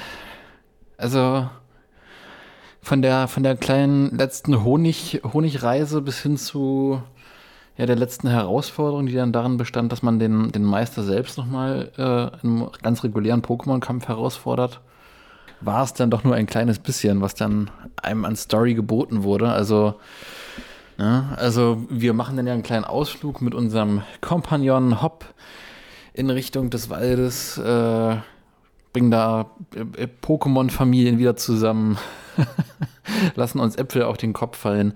also 0.97 1.49
von 2.83 3.03
der 3.03 3.29
von 3.29 3.43
der 3.43 3.57
kleinen 3.57 4.17
letzten 4.17 4.65
Honig 4.65 5.21
Honigreise 5.25 6.01
bis 6.03 6.21
hin 6.23 6.37
zu 6.37 7.03
ja, 7.77 7.87
der 7.87 7.97
letzten 7.97 8.29
Herausforderung, 8.29 9.07
die 9.07 9.15
dann 9.15 9.33
darin 9.33 9.57
bestand, 9.57 9.91
dass 9.93 10.03
man 10.03 10.19
den, 10.19 10.53
den 10.53 10.65
Meister 10.65 11.03
selbst 11.03 11.39
nochmal 11.39 11.91
äh, 11.97 12.45
in 12.45 12.63
einem 12.63 12.71
ganz 12.83 13.05
regulären 13.05 13.43
Pokémon-Kampf 13.43 14.09
herausfordert, 14.09 14.81
war 15.61 15.85
es 15.85 15.95
dann 15.95 16.11
doch 16.11 16.25
nur 16.25 16.35
ein 16.35 16.47
kleines 16.47 16.79
bisschen, 16.79 17.21
was 17.21 17.35
dann 17.35 17.71
einem 18.03 18.25
an 18.25 18.37
Story 18.37 18.75
geboten 18.75 19.23
wurde. 19.23 19.51
Also 19.51 19.95
ja, 20.99 21.31
also 21.37 21.83
wir 21.89 22.13
machen 22.13 22.37
dann 22.37 22.47
ja 22.47 22.53
einen 22.53 22.63
kleinen 22.63 22.85
Ausflug 22.85 23.41
mit 23.41 23.55
unserem 23.55 24.03
Kompagnon 24.21 25.01
Hopp 25.01 25.25
in 26.13 26.29
Richtung 26.29 26.69
des 26.69 26.91
Waldes, 26.91 27.57
äh, 27.57 28.17
bringen 28.93 29.11
da 29.11 29.51
äh, 29.75 30.09
Pokémon-Familien 30.21 31.19
wieder 31.19 31.37
zusammen, 31.37 31.97
lassen 33.37 33.61
uns 33.61 33.77
Äpfel 33.77 34.03
auf 34.03 34.19
den 34.19 34.35
Kopf 34.35 34.59
fallen 34.59 34.93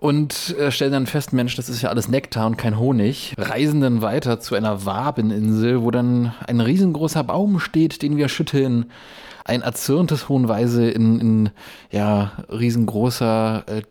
und 0.00 0.56
äh, 0.58 0.70
stellen 0.70 0.92
dann 0.92 1.06
fest, 1.06 1.32
Mensch, 1.32 1.56
das 1.56 1.68
ist 1.68 1.82
ja 1.82 1.90
alles 1.90 2.08
Nektar 2.08 2.46
und 2.46 2.56
kein 2.56 2.78
Honig. 2.78 3.34
Reisen 3.36 3.80
dann 3.80 4.00
weiter 4.00 4.38
zu 4.38 4.54
einer 4.54 4.84
Wabeninsel, 4.86 5.82
wo 5.82 5.90
dann 5.90 6.34
ein 6.46 6.60
riesengroßer 6.60 7.24
Baum 7.24 7.58
steht, 7.58 8.02
den 8.02 8.16
wir 8.16 8.28
schütteln. 8.28 8.86
Ein 9.44 9.62
erzürntes 9.62 10.28
Hohenweise 10.28 10.88
in, 10.88 11.20
in 11.20 11.50
ja, 11.90 12.32
riesengroßer 12.48 13.64
äh, 13.66 13.82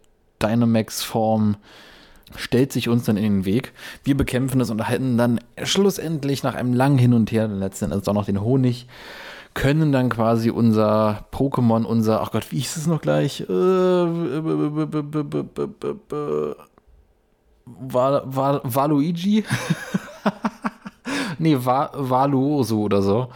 Dynamax-Form 0.42 1.58
stellt 2.36 2.72
sich 2.72 2.90
uns 2.90 3.06
dann 3.06 3.18
in 3.18 3.24
den 3.24 3.46
Weg. 3.46 3.74
Wir 4.04 4.16
bekämpfen 4.16 4.62
es 4.62 4.70
und 4.70 4.80
erhalten 4.80 5.18
dann 5.18 5.40
schlussendlich 5.64 6.44
nach 6.44 6.56
einem 6.56 6.74
langen 6.74 6.98
Hin 6.98 7.14
und 7.14 7.32
Her, 7.32 7.48
letzten 7.48 7.86
Endes 7.86 8.08
auch 8.08 8.14
noch 8.14 8.26
den 8.26 8.42
Honig, 8.42 8.88
können 9.58 9.92
dann 9.92 10.10
quasi 10.10 10.52
unser 10.52 11.26
Pokémon, 11.34 11.84
unser, 11.84 12.22
ach 12.22 12.32
Gott, 12.32 12.52
wie 12.52 12.60
hieß 12.60 12.78
es 12.78 12.86
noch 12.86 13.02
gleich? 13.02 13.44
Waluigi? 18.64 19.44
nee, 21.40 21.58
Valuoso 21.58 22.82
oder 22.82 23.02
so 23.02 23.30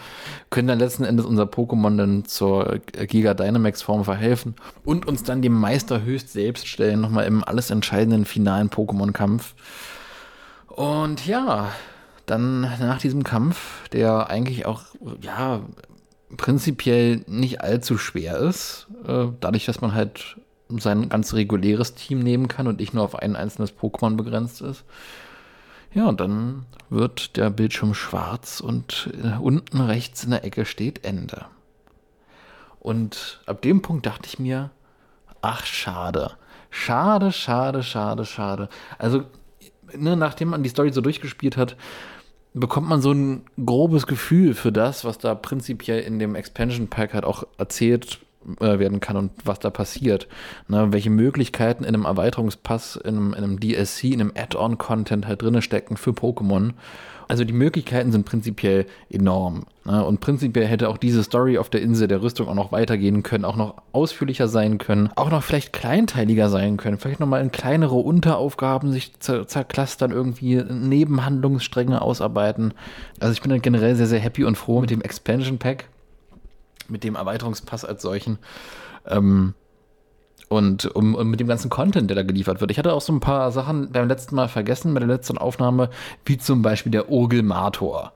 können 0.52 0.68
dann 0.68 0.80
letzten 0.80 1.06
Endes 1.06 1.26
unser 1.26 1.46
Pokémon 1.46 1.98
dann 1.98 2.26
zur 2.26 2.80
Giga 3.08 3.34
Dynamax 3.34 3.82
Form 3.82 4.04
verhelfen 4.04 4.56
und 4.84 5.08
uns 5.08 5.24
dann 5.24 5.42
dem 5.42 5.54
Meister 5.54 6.04
höchst 6.04 6.34
selbst 6.34 6.68
stellen, 6.68 7.02
nochmal 7.02 7.26
im 7.26 7.44
alles 7.44 7.72
entscheidenden 7.72 8.26
finalen 8.26 8.70
Pokémon-Kampf. 8.70 9.56
Und 10.68 11.26
ja, 11.26 11.70
dann 12.26 12.62
nach 12.62 13.00
diesem 13.00 13.24
Kampf, 13.24 13.88
der 13.90 14.30
eigentlich 14.30 14.66
auch, 14.66 14.84
ja, 15.22 15.62
prinzipiell 16.38 17.24
nicht 17.28 17.62
allzu 17.62 17.98
schwer 17.98 18.38
ist, 18.38 18.88
äh, 19.08 19.28
dadurch, 19.40 19.66
dass 19.66 19.82
man 19.82 19.94
halt 19.94 20.38
sein 20.70 21.10
ganz 21.10 21.34
reguläres 21.34 21.96
Team 21.96 22.20
nehmen 22.20 22.48
kann 22.48 22.68
und 22.68 22.80
nicht 22.80 22.94
nur 22.94 23.04
auf 23.04 23.16
ein 23.16 23.36
einzelnes 23.36 23.74
Pokémon 23.78 24.16
begrenzt 24.16 24.62
ist. 24.62 24.86
Ja, 25.94 26.08
und 26.08 26.22
dann 26.22 26.66
wird 26.90 27.36
der 27.36 27.50
Bildschirm 27.50 27.94
schwarz 27.94 28.62
und 28.62 29.10
äh, 29.24 29.38
unten 29.38 29.82
rechts 29.82 30.24
in 30.24 30.32
der 30.32 30.46
Ecke 30.46 30.66
steht 30.66 31.04
Ende. 31.04 31.46
Und 32.80 33.42
ab 33.46 33.62
dem 33.62 33.82
Punkt 33.82 34.06
dachte 34.06 34.28
ich 34.28 34.40
mir, 34.40 34.72
ach 35.42 35.66
schade. 35.66 36.32
Schade, 36.70 37.34
schade, 37.34 37.84
schade, 37.84 38.26
schade. 38.26 38.70
Also, 38.98 39.26
ne, 39.94 40.16
nachdem 40.16 40.50
man 40.50 40.64
die 40.64 40.70
Story 40.70 40.94
so 40.94 41.02
durchgespielt 41.02 41.58
hat, 41.58 41.76
bekommt 42.54 42.90
man 42.90 43.02
so 43.02 43.12
ein 43.12 43.44
grobes 43.66 44.08
Gefühl 44.08 44.54
für 44.54 44.72
das, 44.72 45.06
was 45.06 45.18
da 45.18 45.36
prinzipiell 45.36 46.02
in 46.02 46.20
dem 46.20 46.36
Expansion 46.36 46.88
Pack 46.88 47.14
halt 47.14 47.24
auch 47.24 47.46
erzählt 47.58 48.20
äh, 48.60 48.80
werden 48.80 49.00
kann 49.00 49.18
und 49.18 49.32
was 49.46 49.60
da 49.60 49.70
passiert. 49.70 50.28
Ne, 50.68 50.92
welche 50.92 51.10
Möglichkeiten 51.10 51.84
in 51.84 51.94
einem 51.94 52.06
Erweiterungspass, 52.06 52.96
in 52.98 53.16
einem, 53.16 53.34
in 53.34 53.44
einem 53.44 53.60
DLC, 53.60 54.06
in 54.06 54.22
einem 54.22 54.34
Add-on-Content 54.36 55.28
halt 55.28 55.42
drin 55.42 55.62
stecken 55.62 55.96
für 55.96 56.12
Pokémon. 56.12 56.72
Also 57.32 57.46
die 57.46 57.54
Möglichkeiten 57.54 58.12
sind 58.12 58.26
prinzipiell 58.26 58.86
enorm. 59.10 59.64
Ne? 59.86 60.04
Und 60.04 60.20
prinzipiell 60.20 60.68
hätte 60.68 60.90
auch 60.90 60.98
diese 60.98 61.24
Story 61.24 61.58
auf 61.58 61.70
der 61.70 61.82
Insel 61.82 62.10
der 62.10 62.22
Rüstung 62.22 62.50
auch 62.50 62.56
noch 62.56 62.74
weitergehen 62.74 63.24
können, 63.24 63.46
auch 63.46 63.56
noch 63.56 63.76
ausführlicher 63.94 64.50
sein 64.50 64.80
können, 64.80 65.10
auch 65.16 65.32
noch 65.32 65.42
vielleicht 65.42 65.72
kleinteiliger 65.72 66.50
sein 66.50 66.76
können, 66.76 66.98
vielleicht 66.98 67.22
nochmal 67.22 67.42
in 67.42 67.50
kleinere 67.50 67.96
Unteraufgaben 67.96 68.92
sich 68.92 69.18
zer 69.22 69.48
zerklustern, 69.48 70.12
irgendwie 70.12 70.62
Nebenhandlungsstränge 70.62 72.02
ausarbeiten. 72.02 72.74
Also 73.22 73.32
ich 73.32 73.42
bin 73.42 73.50
dann 73.50 73.62
generell 73.62 73.96
sehr, 73.96 74.08
sehr 74.08 74.20
happy 74.20 74.44
und 74.44 74.58
froh 74.58 74.82
mit 74.82 74.90
dem 74.90 75.00
Expansion 75.00 75.58
Pack, 75.58 75.86
mit 76.90 77.06
dem 77.06 77.16
Erweiterungspass 77.16 77.86
als 77.86 78.02
solchen. 78.02 78.40
Ähm, 79.08 79.54
und 80.52 80.86
um, 80.96 81.16
um, 81.16 81.30
mit 81.30 81.40
dem 81.40 81.48
ganzen 81.48 81.70
Content, 81.70 82.10
der 82.10 82.16
da 82.16 82.24
geliefert 82.24 82.60
wird. 82.60 82.72
Ich 82.72 82.78
hatte 82.78 82.92
auch 82.92 83.00
so 83.02 83.14
ein 83.14 83.22
paar 83.22 83.54
Sachen 83.54 83.90
beim 83.94 84.10
letzten 84.10 84.36
Mal 84.36 84.50
vergessen, 84.50 84.94
bei 84.94 85.00
der 85.00 85.08
letzten 85.08 85.38
Aufnahme, 85.38 85.90
wie 86.26 86.38
zum 86.38 86.62
Beispiel 86.62 86.92
der 86.92 87.10
Urgelmator, 87.10 88.12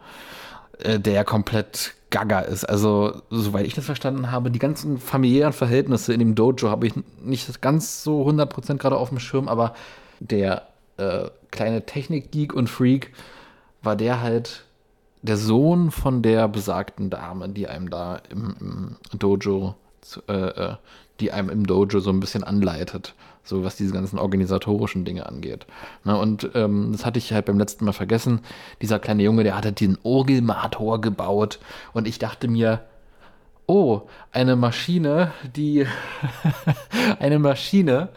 äh, 0.80 1.00
der 1.00 1.24
komplett 1.24 1.94
gaga 2.10 2.42
ist. 2.42 2.66
Also, 2.66 3.22
soweit 3.30 3.66
ich 3.66 3.74
das 3.74 3.86
verstanden 3.86 4.32
habe, 4.32 4.52
die 4.52 4.60
ganzen 4.60 4.98
familiären 4.98 5.54
Verhältnisse 5.54 6.12
in 6.14 6.20
dem 6.20 6.36
Dojo 6.36 6.70
habe 6.70 6.88
ich 6.88 6.94
nicht 7.24 7.62
ganz 7.62 8.04
so 8.04 8.28
100% 8.28 8.80
gerade 8.80 8.98
auf 8.98 9.10
dem 9.10 9.20
Schirm, 9.20 9.48
aber 9.48 9.74
der 10.20 10.64
äh, 10.98 11.30
kleine 11.52 11.86
Technik-Geek 11.86 12.54
und 12.54 12.70
Freak 12.70 13.14
war 13.82 13.96
der 13.96 14.22
halt 14.22 14.66
der 15.22 15.38
Sohn 15.38 15.90
von 15.90 16.22
der 16.22 16.50
besagten 16.50 17.10
Dame, 17.10 17.48
die 17.48 17.70
einem 17.70 17.90
da 17.90 18.22
im, 18.30 18.98
im 19.14 19.20
Dojo 19.20 19.76
äh, 20.28 20.34
äh 20.34 20.76
die 21.20 21.32
einem 21.32 21.50
im 21.50 21.66
Dojo 21.66 22.00
so 22.00 22.10
ein 22.10 22.20
bisschen 22.20 22.44
anleitet, 22.44 23.16
so 23.44 23.64
was 23.64 23.76
diese 23.76 23.94
ganzen 23.94 24.20
organisatorischen 24.20 25.06
Dinge 25.06 25.26
angeht. 25.26 25.66
Ne, 26.04 26.18
und 26.18 26.50
ähm, 26.56 26.92
das 26.92 27.06
hatte 27.06 27.20
ich 27.20 27.32
halt 27.32 27.46
beim 27.46 27.60
letzten 27.60 27.86
Mal 27.86 27.94
vergessen. 27.94 28.42
Dieser 28.82 29.00
kleine 29.00 29.24
Junge, 29.24 29.44
der 29.44 29.56
hatte 29.56 29.72
diesen 29.72 29.98
Orgelmator 30.04 31.00
gebaut 31.02 31.60
und 31.94 32.08
ich 32.08 32.20
dachte 32.20 32.48
mir, 32.48 32.82
oh, 33.68 34.02
eine 34.32 34.56
Maschine, 34.56 35.32
die 35.56 35.88
eine 37.20 37.40
Maschine, 37.40 38.10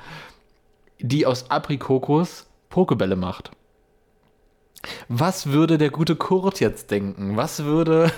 die 0.98 1.26
aus 1.26 1.50
Aprikokos 1.50 2.46
Pokebälle 2.68 3.16
macht. 3.16 3.50
Was 5.08 5.48
würde 5.48 5.78
der 5.78 5.90
gute 5.90 6.16
Kurt 6.16 6.60
jetzt 6.60 6.90
denken? 6.90 7.36
Was 7.36 7.64
würde. 7.64 8.12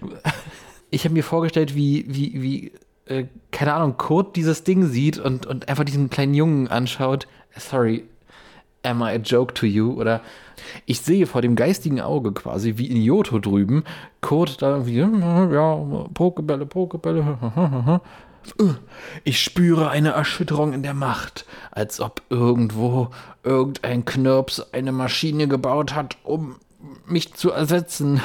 ich 0.90 1.04
habe 1.04 1.14
mir 1.14 1.24
vorgestellt, 1.24 1.74
wie, 1.74 2.04
wie, 2.08 2.42
wie 2.42 2.72
äh, 3.08 3.26
keine 3.50 3.74
Ahnung, 3.74 3.96
Kurt 3.96 4.36
dieses 4.36 4.64
Ding 4.64 4.86
sieht 4.86 5.18
und, 5.18 5.46
und 5.46 5.68
einfach 5.68 5.84
diesen 5.84 6.10
kleinen 6.10 6.34
Jungen 6.34 6.68
anschaut, 6.68 7.26
sorry, 7.56 8.04
am 8.82 9.02
I 9.02 9.10
a 9.10 9.16
joke 9.16 9.54
to 9.54 9.66
you? 9.66 9.92
Oder 9.92 10.20
ich 10.86 11.00
sehe 11.00 11.26
vor 11.26 11.42
dem 11.42 11.56
geistigen 11.56 12.00
Auge 12.00 12.32
quasi, 12.32 12.78
wie 12.78 12.86
in 12.86 13.00
Yoto 13.02 13.38
drüben, 13.38 13.84
Kurt 14.20 14.62
da 14.62 14.76
irgendwie, 14.76 14.98
ja, 14.98 15.74
Pokebälle, 16.14 16.66
Pokebälle, 16.66 18.00
ich 19.24 19.42
spüre 19.42 19.90
eine 19.90 20.10
Erschütterung 20.10 20.72
in 20.72 20.82
der 20.82 20.94
Macht, 20.94 21.44
als 21.70 22.00
ob 22.00 22.22
irgendwo 22.30 23.10
irgendein 23.42 24.04
Knirps 24.04 24.72
eine 24.72 24.92
Maschine 24.92 25.48
gebaut 25.48 25.94
hat, 25.94 26.16
um 26.24 26.56
mich 27.06 27.34
zu 27.34 27.50
ersetzen. 27.50 28.20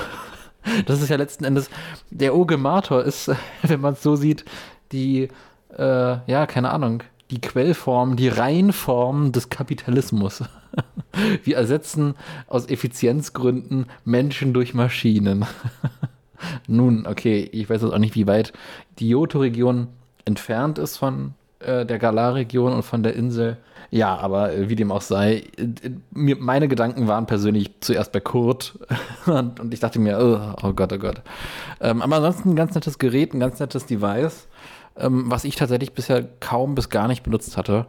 Das 0.85 1.01
ist 1.01 1.09
ja 1.09 1.17
letzten 1.17 1.43
Endes, 1.43 1.69
der 2.09 2.35
Ogemator 2.35 3.03
ist, 3.03 3.29
wenn 3.63 3.81
man 3.81 3.93
es 3.93 4.03
so 4.03 4.15
sieht, 4.15 4.45
die, 4.91 5.29
äh, 5.77 5.81
ja, 5.81 6.45
keine 6.45 6.71
Ahnung, 6.71 7.03
die 7.31 7.41
Quellform, 7.41 8.15
die 8.15 8.27
Reinform 8.27 9.31
des 9.31 9.49
Kapitalismus. 9.49 10.43
Wir 11.43 11.57
ersetzen 11.57 12.15
aus 12.47 12.67
Effizienzgründen 12.67 13.87
Menschen 14.05 14.53
durch 14.53 14.73
Maschinen. 14.73 15.45
Nun, 16.67 17.07
okay, 17.07 17.49
ich 17.51 17.69
weiß 17.69 17.81
jetzt 17.81 17.93
auch 17.93 17.99
nicht, 17.99 18.15
wie 18.15 18.27
weit 18.27 18.53
die 18.99 19.09
Johto-Region 19.09 19.87
entfernt 20.25 20.77
ist 20.77 20.97
von 20.97 21.33
äh, 21.59 21.85
der 21.85 21.99
Galar-Region 21.99 22.73
und 22.73 22.83
von 22.83 23.03
der 23.03 23.15
Insel. 23.15 23.57
Ja, 23.91 24.17
aber 24.17 24.69
wie 24.69 24.75
dem 24.75 24.91
auch 24.91 25.01
sei, 25.01 25.43
äh, 25.57 25.91
mir, 26.11 26.35
meine 26.37 26.67
Gedanken 26.67 27.07
waren 27.07 27.27
persönlich 27.27 27.71
zuerst 27.79 28.11
bei 28.11 28.19
Kurt 28.19 28.79
und, 29.25 29.59
und 29.59 29.73
ich 29.73 29.79
dachte 29.79 29.99
mir, 29.99 30.19
oh, 30.19 30.67
oh 30.67 30.73
Gott, 30.73 30.91
oh 30.93 30.97
Gott. 30.97 31.21
Ähm, 31.79 32.01
aber 32.01 32.17
ansonsten 32.17 32.51
ein 32.51 32.55
ganz 32.55 32.73
nettes 32.73 32.97
Gerät, 32.97 33.33
ein 33.33 33.39
ganz 33.39 33.59
nettes 33.59 33.85
Device 33.85 34.47
ähm, 34.97 35.23
was 35.27 35.43
ich 35.43 35.55
tatsächlich 35.55 35.93
bisher 35.93 36.23
kaum 36.39 36.75
bis 36.75 36.89
gar 36.89 37.07
nicht 37.07 37.23
benutzt 37.23 37.57
hatte 37.57 37.85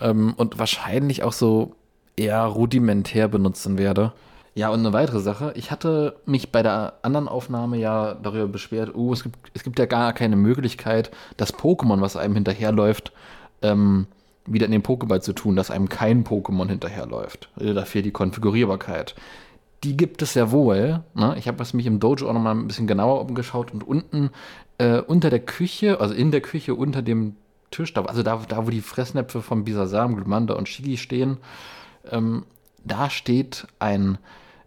ähm, 0.00 0.34
und 0.36 0.58
wahrscheinlich 0.58 1.22
auch 1.22 1.32
so 1.32 1.74
eher 2.16 2.42
rudimentär 2.44 3.28
benutzen 3.28 3.78
werde. 3.78 4.12
Ja, 4.54 4.70
und 4.70 4.80
eine 4.80 4.92
weitere 4.92 5.20
Sache. 5.20 5.52
Ich 5.54 5.70
hatte 5.70 6.16
mich 6.26 6.50
bei 6.50 6.62
der 6.62 6.94
anderen 7.02 7.28
Aufnahme 7.28 7.78
ja 7.78 8.14
darüber 8.14 8.48
beschwert, 8.48 8.94
oh, 8.94 9.12
es 9.12 9.22
gibt, 9.22 9.36
es 9.54 9.62
gibt 9.62 9.78
ja 9.78 9.86
gar 9.86 10.12
keine 10.12 10.36
Möglichkeit, 10.36 11.10
das 11.36 11.54
Pokémon, 11.54 12.00
was 12.00 12.16
einem 12.16 12.34
hinterherläuft, 12.34 13.12
ähm, 13.62 14.06
wieder 14.46 14.66
in 14.66 14.72
den 14.72 14.82
Pokéball 14.82 15.20
zu 15.20 15.32
tun, 15.32 15.54
dass 15.54 15.70
einem 15.70 15.88
kein 15.88 16.24
Pokémon 16.24 16.68
hinterherläuft. 16.68 17.48
Da 17.56 17.84
fehlt 17.84 18.06
die 18.06 18.10
Konfigurierbarkeit. 18.10 19.14
Die 19.84 19.96
gibt 19.96 20.20
es 20.22 20.34
ja 20.34 20.50
wohl. 20.50 21.02
Ne? 21.14 21.34
Ich 21.38 21.48
habe 21.48 21.64
mich 21.72 21.86
im 21.86 22.00
Dojo 22.00 22.28
auch 22.28 22.34
noch 22.34 22.40
mal 22.40 22.52
ein 22.52 22.66
bisschen 22.66 22.86
genauer 22.86 23.20
umgeschaut 23.22 23.72
und 23.72 23.86
unten 23.86 24.30
äh, 24.78 25.00
unter 25.00 25.30
der 25.30 25.40
Küche, 25.40 26.00
also 26.00 26.14
in 26.14 26.30
der 26.30 26.42
Küche 26.42 26.74
unter 26.74 27.02
dem 27.02 27.36
Tisch, 27.70 27.92
da, 27.94 28.04
also 28.04 28.22
da, 28.22 28.42
da 28.48 28.66
wo 28.66 28.70
die 28.70 28.80
Fressnäpfe 28.80 29.42
von 29.42 29.64
Bisasam, 29.64 30.16
Glumanda 30.16 30.54
und 30.54 30.68
Shigi 30.68 30.96
stehen, 30.96 31.38
ähm, 32.10 32.44
da 32.84 33.10
steht 33.10 33.66
ein 33.78 34.18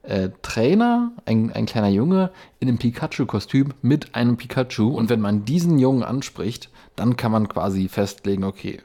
äh, 0.03 0.30
Trainer, 0.41 1.11
ein, 1.26 1.52
ein 1.52 1.65
kleiner 1.65 1.90
Junge 1.90 2.31
in 2.60 2.68
einem 2.68 2.77
Pikachu-Kostüm 2.77 3.73
mit 3.81 4.15
einem 4.15 4.38
Pikachu. 4.38 4.90
Und 4.90 5.10
wenn 5.10 5.22
man 5.22 5.45
diesen 5.45 5.80
Jungen 5.80 6.03
anspricht, 6.03 6.69
dann 6.95 7.18
kann 7.18 7.31
man 7.31 7.48
quasi 7.48 7.88
festlegen, 7.88 8.44
okay, 8.44 8.81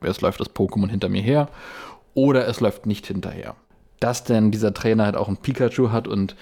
es 0.00 0.20
läuft 0.20 0.40
das 0.40 0.50
Pokémon 0.50 0.90
hinter 0.90 1.08
mir 1.08 1.22
her 1.22 1.48
oder 2.14 2.46
es 2.46 2.60
läuft 2.60 2.86
nicht 2.86 3.06
hinterher. 3.06 3.56
Dass 4.04 4.22
denn 4.22 4.50
dieser 4.50 4.74
Trainer 4.74 5.06
halt 5.06 5.16
auch 5.16 5.28
ein 5.28 5.38
Pikachu 5.38 5.90
hat 5.90 6.06
und 6.06 6.36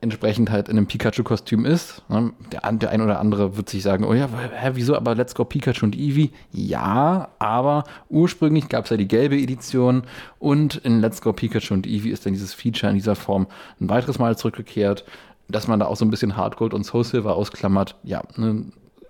entsprechend 0.00 0.50
halt 0.50 0.70
in 0.70 0.78
einem 0.78 0.86
Pikachu-Kostüm 0.86 1.66
ist. 1.66 2.02
Ne? 2.08 2.32
Der, 2.50 2.72
der 2.72 2.88
ein 2.88 3.02
oder 3.02 3.20
andere 3.20 3.58
wird 3.58 3.68
sich 3.68 3.82
sagen, 3.82 4.04
oh 4.04 4.14
ja, 4.14 4.26
hä, 4.26 4.70
wieso, 4.72 4.96
aber 4.96 5.14
Let's 5.14 5.34
Go 5.34 5.44
Pikachu 5.44 5.84
und 5.84 5.94
Eevee? 5.94 6.30
Ja, 6.50 7.28
aber 7.38 7.84
ursprünglich 8.08 8.70
gab 8.70 8.84
es 8.84 8.90
ja 8.90 8.96
die 8.96 9.06
gelbe 9.06 9.36
Edition 9.36 10.04
und 10.38 10.76
in 10.76 11.00
Let's 11.00 11.20
Go 11.20 11.34
Pikachu 11.34 11.74
und 11.74 11.86
Eevee 11.86 12.08
ist 12.08 12.24
dann 12.24 12.32
dieses 12.32 12.54
Feature 12.54 12.88
in 12.88 12.96
dieser 12.96 13.16
Form 13.16 13.48
ein 13.82 13.90
weiteres 13.90 14.18
Mal 14.18 14.38
zurückgekehrt, 14.38 15.04
dass 15.48 15.68
man 15.68 15.80
da 15.80 15.84
auch 15.84 15.96
so 15.96 16.06
ein 16.06 16.10
bisschen 16.10 16.38
Hardgold 16.38 16.72
und 16.72 16.84
Soul 16.84 17.04
Silver 17.04 17.36
ausklammert. 17.36 17.96
Ja, 18.02 18.22
ne, 18.38 18.64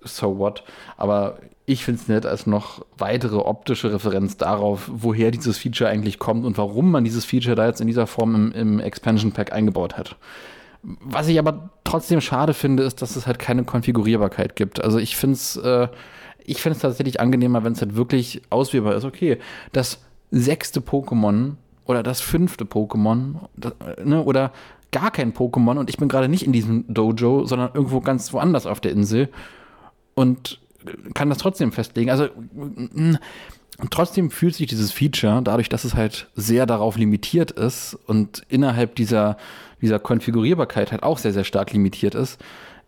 so 0.05 0.39
what. 0.39 0.65
Aber 0.97 1.39
ich 1.67 1.85
finde 1.85 2.01
es 2.01 2.09
nett 2.09 2.27
als 2.27 2.47
noch 2.47 2.85
weitere 2.99 3.37
optische 3.37 3.93
Referenz 3.93 4.37
darauf, 4.37 4.91
woher 4.93 5.31
dieses 5.31 5.57
Feature 5.59 5.89
eigentlich 5.89 6.19
kommt 6.19 6.45
und 6.45 6.59
warum 6.59 6.91
man 6.91 7.05
dieses 7.05 7.25
Feature 7.25 7.57
da 7.57 7.67
jetzt 7.67 7.81
in 7.81 7.87
dieser 7.87 8.07
Form 8.07 8.35
im, 8.35 8.53
im 8.53 8.81
Expansion 8.81 9.33
Pack 9.33 9.53
eingebaut 9.53 9.97
hat. 9.97 10.17
Was 10.83 11.29
ich 11.29 11.39
aber 11.39 11.71
trotzdem 11.85 12.21
schade 12.21 12.53
finde, 12.53 12.83
ist, 12.83 13.01
dass 13.01 13.17
es 13.17 13.27
halt 13.27 13.39
keine 13.39 13.65
Konfigurierbarkeit 13.65 14.55
gibt. 14.57 14.85
Also 14.85 14.99
ich 14.99 15.17
finde 15.17 15.35
es 15.35 15.57
äh, 15.57 15.89
ich 16.45 16.61
finde 16.61 16.77
es 16.77 16.83
tatsächlich 16.83 17.21
angenehmer, 17.21 17.65
wenn 17.65 17.73
es 17.73 17.81
halt 17.81 17.97
wirklich 17.97 18.43
auswählbar 18.51 18.95
ist. 18.95 19.05
Okay, 19.05 19.39
das 19.73 20.01
sechste 20.31 20.81
Pokémon 20.81 21.53
oder 21.87 22.03
das 22.03 22.21
fünfte 22.21 22.65
Pokémon 22.65 23.37
das, 23.57 23.73
ne, 24.05 24.23
oder 24.23 24.53
gar 24.93 25.11
kein 25.11 25.33
Pokémon 25.33 25.79
und 25.79 25.91
ich 25.91 25.97
bin 25.97 26.09
gerade 26.09 26.29
nicht 26.29 26.45
in 26.45 26.53
diesem 26.53 26.85
Dojo, 26.93 27.47
sondern 27.47 27.71
irgendwo 27.75 28.01
ganz 28.01 28.33
woanders 28.33 28.67
auf 28.67 28.81
der 28.81 28.93
Insel 28.93 29.29
und 30.15 30.61
kann 31.15 31.29
das 31.29 31.39
trotzdem 31.39 31.73
festlegen. 31.73 32.11
Also 32.11 32.27
mm, 32.27 33.17
trotzdem 33.91 34.31
fühlt 34.31 34.55
sich 34.55 34.67
dieses 34.67 34.93
Feature, 34.93 35.43
dadurch, 35.43 35.69
dass 35.69 35.85
es 35.85 35.95
halt 35.95 36.29
sehr 36.35 36.67
darauf 36.67 36.97
limitiert 36.97 37.51
ist 37.51 37.99
und 38.07 38.43
innerhalb 38.49 38.95
dieser, 38.95 39.37
dieser 39.81 39.99
Konfigurierbarkeit 39.99 40.93
halt 40.93 41.03
auch 41.03 41.19
sehr, 41.19 41.33
sehr 41.33 41.45
stark 41.45 41.73
limitiert 41.73 42.15
ist, 42.15 42.41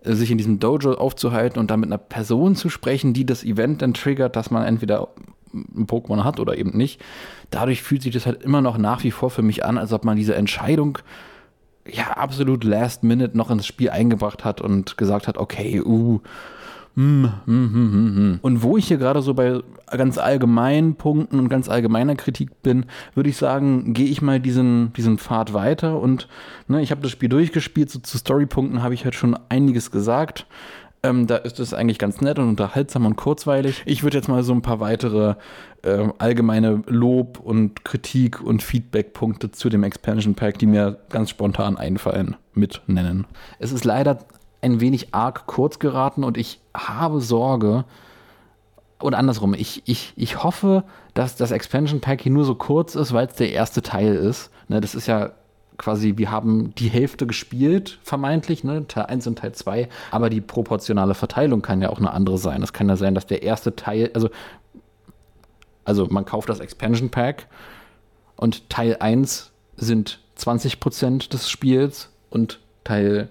äh, 0.02 0.12
sich 0.12 0.30
in 0.30 0.38
diesem 0.38 0.58
Dojo 0.58 0.94
aufzuhalten 0.94 1.58
und 1.58 1.70
da 1.70 1.76
mit 1.76 1.88
einer 1.88 1.98
Person 1.98 2.56
zu 2.56 2.68
sprechen, 2.68 3.14
die 3.14 3.26
das 3.26 3.44
Event 3.44 3.82
dann 3.82 3.94
triggert, 3.94 4.36
dass 4.36 4.50
man 4.50 4.64
entweder 4.64 5.08
ein 5.54 5.86
Pokémon 5.86 6.24
hat 6.24 6.38
oder 6.38 6.56
eben 6.58 6.76
nicht. 6.76 7.00
Dadurch 7.50 7.82
fühlt 7.82 8.02
sich 8.02 8.12
das 8.12 8.26
halt 8.26 8.42
immer 8.42 8.60
noch 8.60 8.76
nach 8.76 9.04
wie 9.04 9.10
vor 9.10 9.30
für 9.30 9.42
mich 9.42 9.64
an, 9.64 9.78
als 9.78 9.92
ob 9.92 10.04
man 10.04 10.16
diese 10.16 10.34
Entscheidung 10.34 10.98
ja 11.90 12.10
absolut 12.10 12.64
last 12.64 13.04
minute 13.04 13.36
noch 13.36 13.50
ins 13.50 13.66
Spiel 13.66 13.90
eingebracht 13.90 14.44
hat 14.44 14.60
und 14.60 14.96
gesagt 14.96 15.28
hat, 15.28 15.38
okay, 15.38 15.80
uh, 15.80 16.20
hm, 16.96 17.30
hm, 17.44 17.72
hm. 17.74 18.38
Und 18.40 18.62
wo 18.62 18.78
ich 18.78 18.88
hier 18.88 18.96
gerade 18.96 19.20
so 19.20 19.34
bei 19.34 19.60
ganz 19.90 20.16
allgemeinen 20.16 20.94
Punkten 20.94 21.38
und 21.38 21.50
ganz 21.50 21.68
allgemeiner 21.68 22.14
Kritik 22.16 22.62
bin, 22.62 22.86
würde 23.14 23.28
ich 23.28 23.36
sagen, 23.36 23.92
gehe 23.92 24.06
ich 24.06 24.22
mal 24.22 24.40
diesen, 24.40 24.94
diesen 24.94 25.18
Pfad 25.18 25.52
weiter 25.52 26.00
und 26.00 26.26
ne, 26.68 26.80
ich 26.80 26.90
habe 26.90 27.02
das 27.02 27.10
Spiel 27.10 27.28
durchgespielt, 27.28 27.90
so 27.90 27.98
zu 27.98 28.16
Storypunkten 28.16 28.82
habe 28.82 28.94
ich 28.94 29.04
halt 29.04 29.14
schon 29.14 29.38
einiges 29.50 29.90
gesagt. 29.90 30.46
Ähm, 31.02 31.26
da 31.26 31.36
ist 31.36 31.60
es 31.60 31.74
eigentlich 31.74 31.98
ganz 31.98 32.22
nett 32.22 32.38
und 32.38 32.48
unterhaltsam 32.48 33.04
und 33.04 33.16
kurzweilig. 33.16 33.82
Ich 33.84 34.02
würde 34.02 34.16
jetzt 34.16 34.28
mal 34.28 34.42
so 34.42 34.54
ein 34.54 34.62
paar 34.62 34.80
weitere 34.80 35.34
äh, 35.82 36.08
allgemeine 36.16 36.82
Lob 36.86 37.38
und 37.38 37.84
Kritik 37.84 38.40
und 38.40 38.62
Feedback-Punkte 38.62 39.52
zu 39.52 39.68
dem 39.68 39.82
Expansion 39.82 40.34
Pack, 40.34 40.58
die 40.58 40.66
mir 40.66 40.98
ganz 41.10 41.28
spontan 41.28 41.76
einfallen, 41.76 42.36
mit 42.54 42.80
nennen. 42.86 43.26
Es 43.58 43.70
ist 43.70 43.84
leider 43.84 44.18
ein 44.66 44.80
wenig 44.80 45.14
arg 45.14 45.46
kurz 45.46 45.78
geraten 45.78 46.24
und 46.24 46.36
ich 46.36 46.60
habe 46.74 47.20
Sorge, 47.20 47.84
oder 49.00 49.18
andersrum, 49.18 49.54
ich, 49.54 49.82
ich, 49.86 50.12
ich 50.16 50.42
hoffe, 50.42 50.84
dass 51.14 51.36
das 51.36 51.50
Expansion 51.50 52.00
Pack 52.00 52.22
hier 52.22 52.32
nur 52.32 52.44
so 52.44 52.54
kurz 52.54 52.94
ist, 52.94 53.12
weil 53.12 53.26
es 53.26 53.34
der 53.34 53.52
erste 53.52 53.82
Teil 53.82 54.14
ist. 54.14 54.50
Ne, 54.68 54.80
das 54.80 54.94
ist 54.94 55.06
ja 55.06 55.32
quasi, 55.76 56.14
wir 56.16 56.30
haben 56.30 56.74
die 56.76 56.88
Hälfte 56.88 57.26
gespielt, 57.26 57.98
vermeintlich, 58.02 58.64
ne, 58.64 58.86
Teil 58.88 59.06
1 59.06 59.26
und 59.26 59.38
Teil 59.38 59.52
2, 59.52 59.88
aber 60.10 60.30
die 60.30 60.40
proportionale 60.40 61.14
Verteilung 61.14 61.60
kann 61.60 61.82
ja 61.82 61.90
auch 61.90 61.98
eine 61.98 62.12
andere 62.12 62.38
sein. 62.38 62.62
Es 62.62 62.72
kann 62.72 62.88
ja 62.88 62.96
sein, 62.96 63.14
dass 63.14 63.26
der 63.26 63.42
erste 63.42 63.76
Teil, 63.76 64.10
also, 64.14 64.30
also 65.84 66.06
man 66.06 66.24
kauft 66.24 66.48
das 66.48 66.60
Expansion 66.60 67.10
Pack 67.10 67.48
und 68.36 68.70
Teil 68.70 68.96
1 68.98 69.52
sind 69.76 70.20
20% 70.38 71.30
des 71.30 71.50
Spiels 71.50 72.10
und 72.30 72.60
Teil 72.84 73.28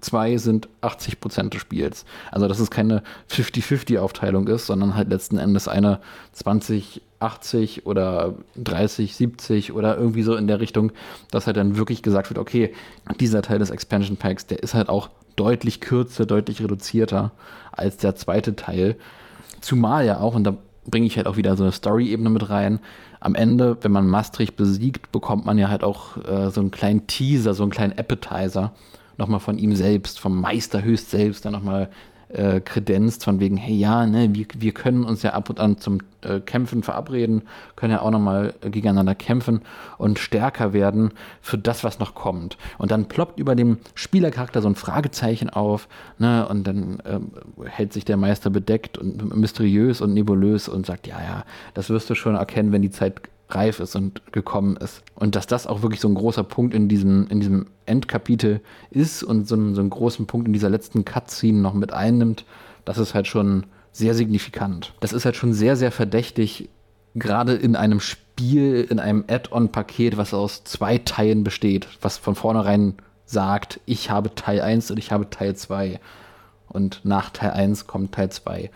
2 0.00 0.36
sind 0.36 0.68
80 0.82 1.20
Prozent 1.20 1.54
des 1.54 1.60
Spiels. 1.60 2.04
Also, 2.30 2.48
dass 2.48 2.60
es 2.60 2.70
keine 2.70 3.02
50-50-Aufteilung 3.30 4.46
ist, 4.48 4.66
sondern 4.66 4.94
halt 4.94 5.08
letzten 5.08 5.38
Endes 5.38 5.68
eine 5.68 6.00
20, 6.32 7.02
80 7.18 7.86
oder 7.86 8.34
30, 8.56 9.16
70 9.16 9.72
oder 9.72 9.96
irgendwie 9.96 10.22
so 10.22 10.36
in 10.36 10.46
der 10.46 10.60
Richtung, 10.60 10.92
dass 11.30 11.46
halt 11.46 11.56
dann 11.56 11.76
wirklich 11.76 12.02
gesagt 12.02 12.30
wird, 12.30 12.38
okay, 12.38 12.74
dieser 13.20 13.42
Teil 13.42 13.58
des 13.58 13.70
Expansion 13.70 14.16
Packs, 14.16 14.46
der 14.46 14.62
ist 14.62 14.74
halt 14.74 14.88
auch 14.88 15.08
deutlich 15.36 15.80
kürzer, 15.80 16.26
deutlich 16.26 16.62
reduzierter 16.62 17.32
als 17.72 17.96
der 17.96 18.16
zweite 18.16 18.56
Teil. 18.56 18.96
Zumal 19.60 20.04
ja 20.04 20.20
auch, 20.20 20.34
und 20.34 20.44
da 20.44 20.56
bringe 20.86 21.06
ich 21.06 21.16
halt 21.16 21.26
auch 21.26 21.36
wieder 21.36 21.56
so 21.56 21.64
eine 21.64 21.72
Story-Ebene 21.72 22.30
mit 22.30 22.48
rein, 22.48 22.80
am 23.20 23.34
Ende, 23.34 23.76
wenn 23.80 23.92
man 23.92 24.06
Maastricht 24.06 24.56
besiegt, 24.56 25.10
bekommt 25.10 25.46
man 25.46 25.58
ja 25.58 25.68
halt 25.68 25.82
auch 25.82 26.16
äh, 26.18 26.50
so 26.50 26.60
einen 26.60 26.70
kleinen 26.70 27.06
Teaser, 27.06 27.54
so 27.54 27.62
einen 27.62 27.72
kleinen 27.72 27.98
Appetizer 27.98 28.72
nochmal 29.18 29.40
von 29.40 29.58
ihm 29.58 29.74
selbst, 29.74 30.20
vom 30.20 30.40
Meister 30.40 30.82
höchst 30.82 31.10
selbst, 31.10 31.44
dann 31.44 31.52
nochmal 31.52 31.90
äh, 32.28 32.60
kredenzt, 32.60 33.24
von 33.24 33.38
wegen, 33.40 33.56
hey 33.56 33.76
ja, 33.76 34.04
ne, 34.04 34.34
wir, 34.34 34.46
wir 34.56 34.72
können 34.72 35.04
uns 35.04 35.22
ja 35.22 35.32
ab 35.32 35.48
und 35.48 35.60
an 35.60 35.78
zum 35.78 35.98
äh, 36.22 36.40
Kämpfen 36.40 36.82
verabreden, 36.82 37.42
können 37.76 37.92
ja 37.92 38.02
auch 38.02 38.10
nochmal 38.10 38.54
gegeneinander 38.62 39.14
kämpfen 39.14 39.60
und 39.96 40.18
stärker 40.18 40.72
werden 40.72 41.12
für 41.40 41.56
das, 41.56 41.84
was 41.84 41.98
noch 41.98 42.14
kommt. 42.14 42.58
Und 42.78 42.90
dann 42.90 43.06
ploppt 43.06 43.38
über 43.38 43.54
dem 43.54 43.78
Spielercharakter 43.94 44.60
so 44.60 44.68
ein 44.68 44.74
Fragezeichen 44.74 45.50
auf, 45.50 45.88
ne, 46.18 46.48
und 46.48 46.66
dann 46.66 46.98
äh, 47.00 47.68
hält 47.68 47.92
sich 47.92 48.04
der 48.04 48.16
Meister 48.16 48.50
bedeckt 48.50 48.98
und 48.98 49.34
mysteriös 49.36 50.00
und 50.00 50.12
nebulös 50.12 50.68
und 50.68 50.84
sagt, 50.84 51.06
ja, 51.06 51.20
ja, 51.20 51.44
das 51.74 51.90
wirst 51.90 52.10
du 52.10 52.14
schon 52.14 52.34
erkennen, 52.34 52.72
wenn 52.72 52.82
die 52.82 52.90
Zeit 52.90 53.20
reif 53.48 53.80
ist 53.80 53.94
und 53.94 54.32
gekommen 54.32 54.76
ist. 54.76 55.02
Und 55.14 55.36
dass 55.36 55.46
das 55.46 55.66
auch 55.66 55.82
wirklich 55.82 56.00
so 56.00 56.08
ein 56.08 56.14
großer 56.14 56.42
Punkt 56.42 56.74
in 56.74 56.88
diesem, 56.88 57.28
in 57.28 57.40
diesem 57.40 57.66
Endkapitel 57.86 58.60
ist 58.90 59.22
und 59.22 59.46
so 59.46 59.54
einen, 59.54 59.74
so 59.74 59.80
einen 59.80 59.90
großen 59.90 60.26
Punkt 60.26 60.46
in 60.46 60.52
dieser 60.52 60.70
letzten 60.70 61.04
Cutscene 61.04 61.60
noch 61.60 61.74
mit 61.74 61.92
einnimmt, 61.92 62.44
das 62.84 62.98
ist 62.98 63.14
halt 63.14 63.26
schon 63.26 63.66
sehr 63.92 64.14
signifikant. 64.14 64.94
Das 65.00 65.12
ist 65.12 65.24
halt 65.24 65.36
schon 65.36 65.52
sehr, 65.52 65.76
sehr 65.76 65.92
verdächtig, 65.92 66.68
gerade 67.14 67.54
in 67.54 67.76
einem 67.76 68.00
Spiel, 68.00 68.86
in 68.88 68.98
einem 68.98 69.24
Add-on-Paket, 69.26 70.16
was 70.16 70.34
aus 70.34 70.64
zwei 70.64 70.98
Teilen 70.98 71.44
besteht, 71.44 71.88
was 72.02 72.18
von 72.18 72.34
vornherein 72.34 72.94
sagt, 73.24 73.80
ich 73.86 74.10
habe 74.10 74.34
Teil 74.34 74.60
1 74.60 74.90
und 74.90 74.98
ich 74.98 75.12
habe 75.12 75.30
Teil 75.30 75.56
2. 75.56 76.00
Und 76.68 77.00
nach 77.04 77.30
Teil 77.30 77.50
1 77.50 77.86
kommt 77.86 78.12
Teil 78.12 78.30
2. 78.30 78.70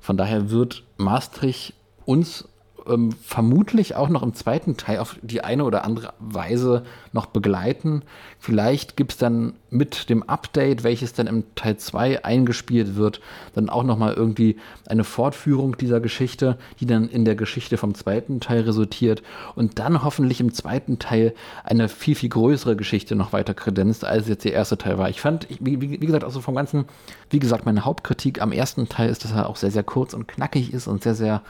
Von 0.00 0.16
daher 0.16 0.50
wird 0.50 0.84
Maastricht 0.96 1.74
uns 2.04 2.48
ähm, 2.88 3.12
vermutlich 3.22 3.94
auch 3.96 4.08
noch 4.08 4.22
im 4.22 4.34
zweiten 4.34 4.76
Teil 4.76 4.98
auf 4.98 5.16
die 5.22 5.42
eine 5.42 5.64
oder 5.64 5.84
andere 5.84 6.12
Weise 6.18 6.84
noch 7.12 7.26
begleiten. 7.26 8.02
Vielleicht 8.38 8.96
gibt 8.96 9.12
es 9.12 9.18
dann 9.18 9.54
mit 9.70 10.10
dem 10.10 10.22
Update, 10.22 10.84
welches 10.84 11.12
dann 11.12 11.26
im 11.26 11.44
Teil 11.54 11.76
2 11.76 12.24
eingespielt 12.24 12.96
wird, 12.96 13.20
dann 13.54 13.68
auch 13.68 13.84
nochmal 13.84 14.14
irgendwie 14.14 14.56
eine 14.86 15.04
Fortführung 15.04 15.76
dieser 15.76 16.00
Geschichte, 16.00 16.58
die 16.80 16.86
dann 16.86 17.08
in 17.08 17.24
der 17.24 17.36
Geschichte 17.36 17.76
vom 17.76 17.94
zweiten 17.94 18.40
Teil 18.40 18.62
resultiert 18.62 19.22
und 19.54 19.78
dann 19.78 20.04
hoffentlich 20.04 20.40
im 20.40 20.52
zweiten 20.52 20.98
Teil 20.98 21.34
eine 21.64 21.88
viel, 21.88 22.14
viel 22.14 22.28
größere 22.28 22.76
Geschichte 22.76 23.16
noch 23.16 23.32
weiter 23.32 23.54
kredenzt, 23.54 24.04
als 24.04 24.28
jetzt 24.28 24.44
der 24.44 24.52
erste 24.52 24.78
Teil 24.78 24.98
war. 24.98 25.08
Ich 25.08 25.20
fand, 25.20 25.46
wie, 25.60 25.80
wie, 25.80 25.98
gesagt, 25.98 26.24
also 26.24 26.40
vom 26.40 26.54
Ganzen, 26.54 26.84
wie 27.30 27.38
gesagt, 27.38 27.66
meine 27.66 27.84
Hauptkritik 27.84 28.42
am 28.42 28.52
ersten 28.52 28.88
Teil 28.88 29.08
ist, 29.08 29.24
dass 29.24 29.32
er 29.32 29.48
auch 29.48 29.56
sehr, 29.56 29.70
sehr 29.70 29.84
kurz 29.84 30.14
und 30.14 30.28
knackig 30.28 30.72
ist 30.72 30.86
und 30.86 31.02
sehr, 31.02 31.14
sehr 31.14 31.42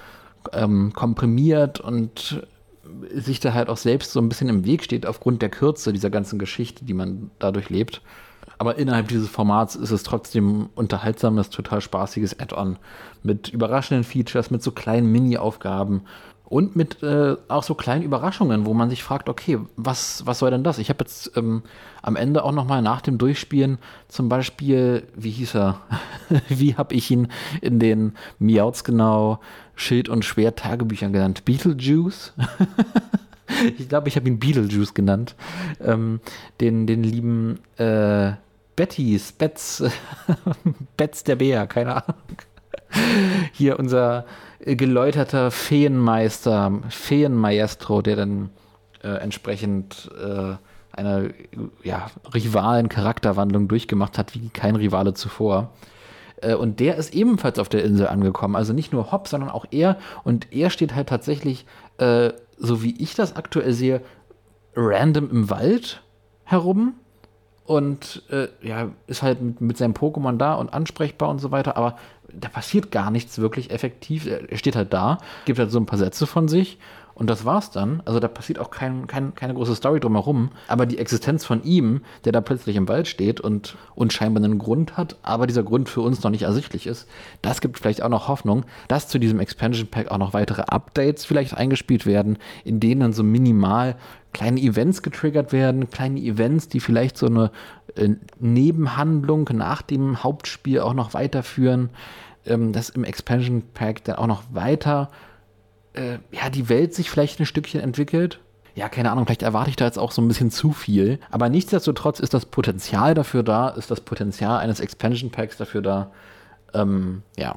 ähm, 0.52 0.92
komprimiert 0.92 1.80
und 1.80 2.46
sich 3.14 3.40
da 3.40 3.54
halt 3.54 3.68
auch 3.68 3.76
selbst 3.76 4.12
so 4.12 4.20
ein 4.20 4.28
bisschen 4.28 4.48
im 4.48 4.64
Weg 4.64 4.82
steht 4.82 5.06
aufgrund 5.06 5.42
der 5.42 5.48
Kürze 5.48 5.92
dieser 5.92 6.10
ganzen 6.10 6.38
Geschichte, 6.38 6.84
die 6.84 6.94
man 6.94 7.30
dadurch 7.38 7.70
lebt. 7.70 8.02
Aber 8.58 8.76
innerhalb 8.76 9.08
dieses 9.08 9.28
Formats 9.28 9.76
ist 9.76 9.90
es 9.90 10.02
trotzdem 10.02 10.68
unterhaltsames, 10.74 11.50
total 11.50 11.80
spaßiges 11.80 12.38
Add-on 12.38 12.78
mit 13.22 13.48
überraschenden 13.48 14.04
Features, 14.04 14.50
mit 14.50 14.62
so 14.62 14.72
kleinen 14.72 15.10
Mini-Aufgaben 15.10 16.02
und 16.52 16.76
mit 16.76 17.02
äh, 17.02 17.34
auch 17.48 17.62
so 17.62 17.74
kleinen 17.74 18.02
Überraschungen, 18.02 18.66
wo 18.66 18.74
man 18.74 18.90
sich 18.90 19.02
fragt, 19.02 19.30
okay, 19.30 19.58
was, 19.76 20.26
was 20.26 20.38
soll 20.38 20.50
denn 20.50 20.62
das? 20.62 20.76
Ich 20.76 20.90
habe 20.90 21.02
jetzt 21.02 21.34
ähm, 21.34 21.62
am 22.02 22.14
Ende 22.14 22.44
auch 22.44 22.52
nochmal 22.52 22.82
nach 22.82 23.00
dem 23.00 23.16
Durchspielen 23.16 23.78
zum 24.06 24.28
Beispiel, 24.28 25.04
wie 25.16 25.30
hieß 25.30 25.54
er? 25.54 25.80
wie 26.50 26.76
habe 26.76 26.94
ich 26.94 27.10
ihn 27.10 27.28
in 27.62 27.78
den 27.78 28.12
Miauts 28.38 28.84
genau 28.84 29.40
Schild- 29.76 30.10
und 30.10 30.26
Schwert-Tagebüchern 30.26 31.14
genannt? 31.14 31.46
Beetlejuice? 31.46 32.34
ich 33.78 33.88
glaube, 33.88 34.08
ich 34.08 34.16
habe 34.16 34.28
ihn 34.28 34.38
Beetlejuice 34.38 34.92
genannt. 34.92 35.36
Ähm, 35.80 36.20
den, 36.60 36.86
den 36.86 37.02
lieben 37.02 37.60
äh, 37.78 38.32
Bettys, 38.76 39.32
Betz, 39.32 39.82
Betz 40.98 41.24
der 41.24 41.36
Bär, 41.36 41.66
keine 41.66 41.96
Ahnung. 41.96 42.20
Hier 43.52 43.78
unser 43.78 44.26
geläuterter 44.64 45.50
Feenmeister, 45.50 46.80
Feenmaestro, 46.88 48.02
der 48.02 48.16
dann 48.16 48.50
äh, 49.02 49.08
entsprechend 49.08 50.10
äh, 50.22 50.54
eine 50.92 51.34
ja, 51.82 52.06
rivalen 52.34 52.88
Charakterwandlung 52.88 53.68
durchgemacht 53.68 54.18
hat, 54.18 54.34
wie 54.34 54.48
kein 54.50 54.76
Rivale 54.76 55.14
zuvor. 55.14 55.72
Äh, 56.42 56.54
und 56.54 56.80
der 56.80 56.96
ist 56.96 57.14
ebenfalls 57.14 57.58
auf 57.58 57.68
der 57.68 57.84
Insel 57.84 58.08
angekommen. 58.08 58.56
Also 58.56 58.72
nicht 58.72 58.92
nur 58.92 59.10
Hopp, 59.12 59.28
sondern 59.28 59.50
auch 59.50 59.64
er. 59.70 59.96
Und 60.24 60.52
er 60.52 60.70
steht 60.70 60.94
halt 60.94 61.08
tatsächlich, 61.08 61.66
äh, 61.98 62.32
so 62.58 62.82
wie 62.82 62.94
ich 63.02 63.14
das 63.14 63.36
aktuell 63.36 63.72
sehe, 63.72 64.02
random 64.76 65.30
im 65.30 65.50
Wald 65.50 66.02
herum. 66.44 66.94
Und 67.64 68.24
äh, 68.30 68.48
ja, 68.60 68.90
ist 69.06 69.22
halt 69.22 69.40
mit, 69.40 69.60
mit 69.60 69.78
seinem 69.78 69.94
Pokémon 69.94 70.36
da 70.36 70.54
und 70.54 70.74
ansprechbar 70.74 71.28
und 71.28 71.38
so 71.38 71.50
weiter. 71.50 71.76
Aber 71.76 71.96
da 72.34 72.48
passiert 72.48 72.90
gar 72.90 73.10
nichts 73.10 73.38
wirklich 73.38 73.70
effektiv. 73.70 74.26
Er 74.26 74.56
steht 74.56 74.76
halt 74.76 74.92
da, 74.92 75.18
gibt 75.44 75.58
halt 75.58 75.70
so 75.70 75.78
ein 75.78 75.86
paar 75.86 75.98
Sätze 75.98 76.26
von 76.26 76.48
sich 76.48 76.78
und 77.14 77.28
das 77.28 77.44
war's 77.44 77.70
dann. 77.70 78.02
Also 78.04 78.20
da 78.20 78.28
passiert 78.28 78.58
auch 78.58 78.70
kein, 78.70 79.06
kein, 79.06 79.34
keine 79.34 79.54
große 79.54 79.74
Story 79.74 80.00
drumherum. 80.00 80.50
Aber 80.68 80.86
die 80.86 80.98
Existenz 80.98 81.44
von 81.44 81.62
ihm, 81.62 82.02
der 82.24 82.32
da 82.32 82.40
plötzlich 82.40 82.76
im 82.76 82.88
Wald 82.88 83.08
steht 83.08 83.40
und, 83.40 83.76
und 83.94 84.12
scheinbar 84.12 84.42
einen 84.42 84.58
Grund 84.58 84.96
hat, 84.96 85.16
aber 85.22 85.46
dieser 85.46 85.62
Grund 85.62 85.88
für 85.88 86.00
uns 86.00 86.22
noch 86.22 86.30
nicht 86.30 86.42
ersichtlich 86.42 86.86
ist, 86.86 87.08
das 87.42 87.60
gibt 87.60 87.78
vielleicht 87.78 88.02
auch 88.02 88.08
noch 88.08 88.28
Hoffnung, 88.28 88.64
dass 88.88 89.08
zu 89.08 89.18
diesem 89.18 89.40
Expansion 89.40 89.88
Pack 89.88 90.10
auch 90.10 90.18
noch 90.18 90.32
weitere 90.32 90.62
Updates 90.62 91.24
vielleicht 91.24 91.54
eingespielt 91.54 92.06
werden, 92.06 92.38
in 92.64 92.80
denen 92.80 93.00
dann 93.00 93.12
so 93.12 93.22
minimal 93.22 93.96
kleine 94.32 94.60
Events 94.60 95.02
getriggert 95.02 95.52
werden, 95.52 95.90
kleine 95.90 96.20
Events, 96.20 96.68
die 96.68 96.80
vielleicht 96.80 97.18
so 97.18 97.26
eine 97.26 97.50
äh, 97.96 98.10
Nebenhandlung 98.40 99.48
nach 99.52 99.82
dem 99.82 100.22
Hauptspiel 100.22 100.80
auch 100.80 100.94
noch 100.94 101.12
weiterführen, 101.12 101.90
ähm, 102.46 102.72
dass 102.72 102.88
im 102.90 103.04
Expansion 103.04 103.62
Pack 103.74 104.04
dann 104.04 104.16
auch 104.16 104.26
noch 104.26 104.42
weiter 104.52 105.10
äh, 105.94 106.18
ja, 106.30 106.50
die 106.50 106.68
Welt 106.68 106.94
sich 106.94 107.10
vielleicht 107.10 107.40
ein 107.40 107.46
Stückchen 107.46 107.80
entwickelt. 107.80 108.40
Ja, 108.74 108.88
keine 108.88 109.10
Ahnung, 109.10 109.26
vielleicht 109.26 109.42
erwarte 109.42 109.70
ich 109.70 109.76
da 109.76 109.84
jetzt 109.84 109.98
auch 109.98 110.12
so 110.12 110.22
ein 110.22 110.28
bisschen 110.28 110.50
zu 110.50 110.72
viel. 110.72 111.18
Aber 111.30 111.48
nichtsdestotrotz 111.48 112.20
ist 112.20 112.32
das 112.32 112.46
Potenzial 112.46 113.14
dafür 113.14 113.42
da, 113.42 113.68
ist 113.68 113.90
das 113.90 114.00
Potenzial 114.00 114.58
eines 114.58 114.80
Expansion 114.80 115.30
Packs 115.30 115.58
dafür 115.58 115.82
da. 115.82 116.10
Ähm, 116.72 117.22
ja. 117.36 117.56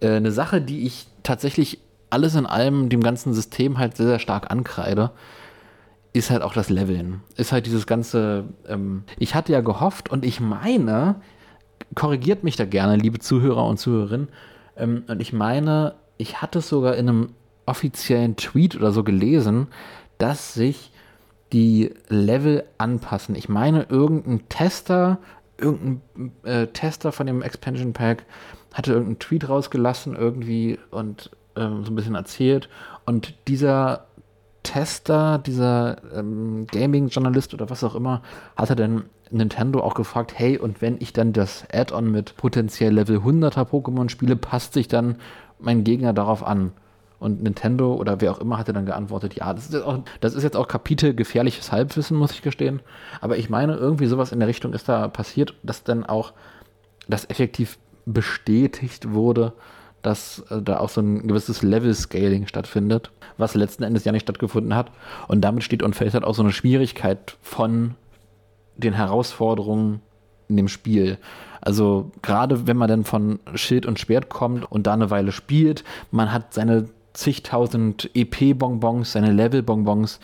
Äh, 0.00 0.10
eine 0.10 0.30
Sache, 0.30 0.60
die 0.60 0.86
ich 0.86 1.08
tatsächlich 1.24 1.80
alles 2.10 2.36
in 2.36 2.46
allem 2.46 2.88
dem 2.88 3.02
ganzen 3.02 3.34
System 3.34 3.78
halt 3.78 3.96
sehr, 3.96 4.06
sehr 4.06 4.18
stark 4.20 4.52
ankreide, 4.52 5.10
ist 6.12 6.30
halt 6.30 6.42
auch 6.42 6.54
das 6.54 6.70
Leveln. 6.70 7.22
Ist 7.36 7.50
halt 7.50 7.66
dieses 7.66 7.88
ganze, 7.88 8.44
ähm, 8.68 9.02
ich 9.18 9.34
hatte 9.34 9.52
ja 9.52 9.62
gehofft 9.62 10.10
und 10.10 10.24
ich 10.24 10.38
meine, 10.38 11.16
korrigiert 11.96 12.44
mich 12.44 12.54
da 12.54 12.66
gerne, 12.66 12.96
liebe 12.96 13.18
Zuhörer 13.18 13.66
und 13.66 13.78
Zuhörerinnen, 13.78 14.28
ähm, 14.76 15.04
und 15.08 15.20
ich 15.20 15.32
meine, 15.32 15.94
ich 16.24 16.40
hatte 16.40 16.60
es 16.60 16.70
sogar 16.70 16.96
in 16.96 17.06
einem 17.06 17.28
offiziellen 17.66 18.36
Tweet 18.36 18.76
oder 18.76 18.92
so 18.92 19.04
gelesen, 19.04 19.66
dass 20.16 20.54
sich 20.54 20.90
die 21.52 21.90
Level 22.08 22.64
anpassen. 22.78 23.34
Ich 23.34 23.50
meine, 23.50 23.82
irgendein 23.90 24.48
Tester, 24.48 25.18
irgendein 25.58 26.32
äh, 26.44 26.66
Tester 26.68 27.12
von 27.12 27.26
dem 27.26 27.42
Expansion 27.42 27.92
Pack 27.92 28.24
hatte 28.72 28.92
irgendeinen 28.92 29.18
Tweet 29.18 29.50
rausgelassen 29.50 30.16
irgendwie 30.16 30.78
und 30.90 31.30
ähm, 31.56 31.84
so 31.84 31.92
ein 31.92 31.94
bisschen 31.94 32.14
erzählt. 32.14 32.70
Und 33.04 33.34
dieser 33.46 34.06
Tester, 34.62 35.36
dieser 35.36 35.98
ähm, 36.16 36.66
Gaming-Journalist 36.72 37.52
oder 37.52 37.68
was 37.68 37.84
auch 37.84 37.94
immer, 37.94 38.22
hatte 38.56 38.76
dann 38.76 39.04
Nintendo 39.30 39.80
auch 39.80 39.94
gefragt, 39.94 40.32
hey, 40.34 40.58
und 40.58 40.80
wenn 40.80 40.96
ich 41.00 41.12
dann 41.12 41.34
das 41.34 41.66
Add-on 41.70 42.10
mit 42.10 42.36
potenziell 42.36 42.94
Level 42.94 43.18
100er 43.18 43.68
Pokémon 43.68 44.08
spiele, 44.08 44.36
passt 44.36 44.72
sich 44.72 44.88
dann 44.88 45.16
mein 45.64 45.84
Gegner 45.84 46.12
darauf 46.12 46.46
an? 46.46 46.72
Und 47.18 47.42
Nintendo 47.42 47.94
oder 47.94 48.20
wer 48.20 48.32
auch 48.32 48.38
immer 48.38 48.58
hatte 48.58 48.72
dann 48.72 48.84
geantwortet, 48.84 49.34
ja, 49.34 49.54
das 49.54 49.66
ist 49.66 49.72
jetzt 49.72 49.84
auch, 49.84 50.00
das 50.20 50.34
ist 50.34 50.42
jetzt 50.42 50.56
auch 50.56 50.68
Kapitel 50.68 51.14
gefährliches 51.14 51.72
Halbwissen, 51.72 52.18
muss 52.18 52.32
ich 52.32 52.42
gestehen. 52.42 52.80
Aber 53.20 53.38
ich 53.38 53.48
meine, 53.48 53.76
irgendwie 53.76 54.06
sowas 54.06 54.32
in 54.32 54.40
der 54.40 54.48
Richtung 54.48 54.74
ist 54.74 54.88
da 54.88 55.08
passiert, 55.08 55.54
dass 55.62 55.84
dann 55.84 56.04
auch 56.04 56.34
das 57.08 57.24
effektiv 57.30 57.78
bestätigt 58.04 59.12
wurde, 59.12 59.54
dass 60.02 60.44
äh, 60.50 60.60
da 60.60 60.78
auch 60.78 60.90
so 60.90 61.00
ein 61.00 61.26
gewisses 61.26 61.62
Level-Scaling 61.62 62.46
stattfindet, 62.46 63.10
was 63.38 63.54
letzten 63.54 63.82
Endes 63.82 64.04
ja 64.04 64.12
nicht 64.12 64.22
stattgefunden 64.22 64.74
hat. 64.74 64.90
Und 65.28 65.40
damit 65.40 65.64
steht 65.64 65.82
und 65.82 65.96
fällt 65.96 66.14
halt 66.14 66.24
auch 66.24 66.34
so 66.34 66.42
eine 66.42 66.52
Schwierigkeit 66.52 67.36
von 67.40 67.94
den 68.76 68.92
Herausforderungen 68.92 70.00
in 70.48 70.56
dem 70.56 70.68
Spiel. 70.68 71.18
Also 71.64 72.10
gerade 72.20 72.66
wenn 72.66 72.76
man 72.76 72.88
dann 72.88 73.04
von 73.04 73.38
Schild 73.54 73.86
und 73.86 73.98
Schwert 73.98 74.28
kommt 74.28 74.70
und 74.70 74.86
da 74.86 74.92
eine 74.92 75.08
Weile 75.08 75.32
spielt, 75.32 75.82
man 76.10 76.30
hat 76.30 76.52
seine 76.52 76.90
zigtausend 77.14 78.10
EP-Bonbons, 78.12 79.12
seine 79.12 79.32
Level-Bonbons 79.32 80.20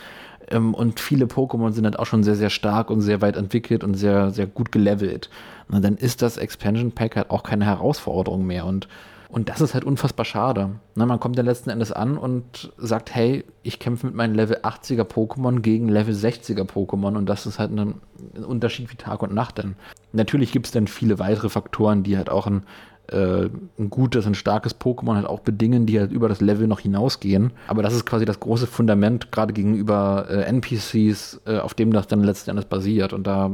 ähm, 0.51 0.75
und 0.75 1.01
viele 1.01 1.25
Pokémon 1.25 1.73
sind 1.73 1.85
halt 1.87 1.99
auch 1.99 2.05
schon 2.05 2.25
sehr, 2.25 2.37
sehr 2.37 2.51
stark 2.51 2.91
und 2.91 3.01
sehr 3.01 3.23
weit 3.23 3.37
entwickelt 3.37 3.85
und 3.85 3.95
sehr, 3.95 4.33
sehr 4.33 4.47
gut 4.47 4.71
gelevelt. 4.71 5.31
Und 5.71 5.83
dann 5.83 5.97
ist 5.97 6.21
das 6.21 6.37
Expansion 6.37 6.93
Pack 6.93 7.17
halt 7.17 7.31
auch 7.31 7.43
keine 7.43 7.65
Herausforderung 7.65 8.47
mehr 8.47 8.67
und 8.67 8.87
und 9.33 9.49
das 9.49 9.61
ist 9.61 9.75
halt 9.75 9.85
unfassbar 9.85 10.25
schade. 10.25 10.71
Ne, 10.97 11.07
man 11.07 11.21
kommt 11.21 11.37
ja 11.37 11.43
letzten 11.43 11.71
Endes 11.71 11.93
an 11.93 12.19
und 12.19 12.73
sagt, 12.79 13.15
hey, 13.15 13.45
ich 13.63 13.79
kämpfe 13.79 14.07
mit 14.07 14.17
meinen 14.17 14.35
Level 14.35 14.59
80er 14.59 15.05
Pokémon 15.05 15.61
gegen 15.61 15.89
Level 15.89 16.15
60er 16.15 16.65
Pokémon 16.65 17.17
und 17.17 17.27
das 17.27 17.47
ist 17.47 17.59
halt 17.59 17.71
ein, 17.71 18.01
ein 18.35 18.45
Unterschied 18.45 18.91
wie 18.91 18.97
Tag 18.97 19.23
und 19.23 19.33
Nacht. 19.33 19.59
Denn 19.59 19.77
natürlich 20.13 20.51
gibt 20.51 20.67
es 20.67 20.73
dann 20.73 20.89
viele 20.89 21.21
weitere 21.21 21.49
Faktoren, 21.49 22.03
die 22.03 22.17
halt 22.17 22.29
auch 22.29 22.49
ein, 22.49 22.65
äh, 23.07 23.49
ein 23.79 23.91
gutes, 23.91 24.27
ein 24.27 24.35
starkes 24.35 24.79
Pokémon 24.81 25.15
halt 25.15 25.27
auch 25.27 25.41
bedingen, 25.41 25.87
die 25.87 26.01
halt 26.01 26.11
über 26.11 26.29
das 26.29 26.41
Level 26.41 26.67
noch 26.67 26.81
hinausgehen. 26.81 27.53
Aber 27.69 27.85
das 27.85 27.95
ist 27.95 28.07
quasi 28.07 28.25
das 28.25 28.41
große 28.41 28.67
Fundament, 28.67 29.31
gerade 29.31 29.53
gegenüber 29.53 30.27
äh, 30.29 30.43
NPCs, 30.43 31.43
äh, 31.47 31.59
auf 31.59 31.75
dem 31.75 31.93
das 31.93 32.09
dann 32.09 32.25
letzten 32.25 32.51
Endes 32.51 32.65
basiert. 32.65 33.13
Und 33.13 33.29
da 33.29 33.53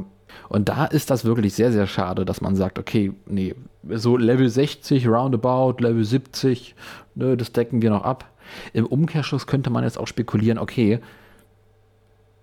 und 0.49 0.69
da 0.69 0.85
ist 0.87 1.11
das 1.11 1.25
wirklich 1.25 1.55
sehr, 1.55 1.73
sehr 1.73 1.87
schade, 1.87 2.25
dass 2.25 2.41
man 2.41 2.57
sagt, 2.57 2.79
okay, 2.79 3.13
nee, 3.27 3.55
so 3.91 4.17
Level 4.17 4.49
60, 4.49 5.09
roundabout, 5.09 5.77
Level 5.83 6.05
70, 6.05 6.75
ne, 7.15 7.37
das 7.37 7.53
decken 7.53 7.83
wir 7.83 7.91
noch 7.91 8.05
ab. 8.05 8.31
Im 8.73 8.87
Umkehrschluss 8.87 9.47
könnte 9.47 9.71
man 9.71 9.85
jetzt 9.85 9.99
auch 9.99 10.07
spekulieren, 10.07 10.59
okay, 10.59 11.01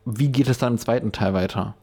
wie 0.06 0.30
geht 0.30 0.50
es 0.50 0.58
dann 0.58 0.74
im 0.74 0.80
zweiten 0.80 1.12
Teil 1.12 1.34
weiter? 1.34 1.76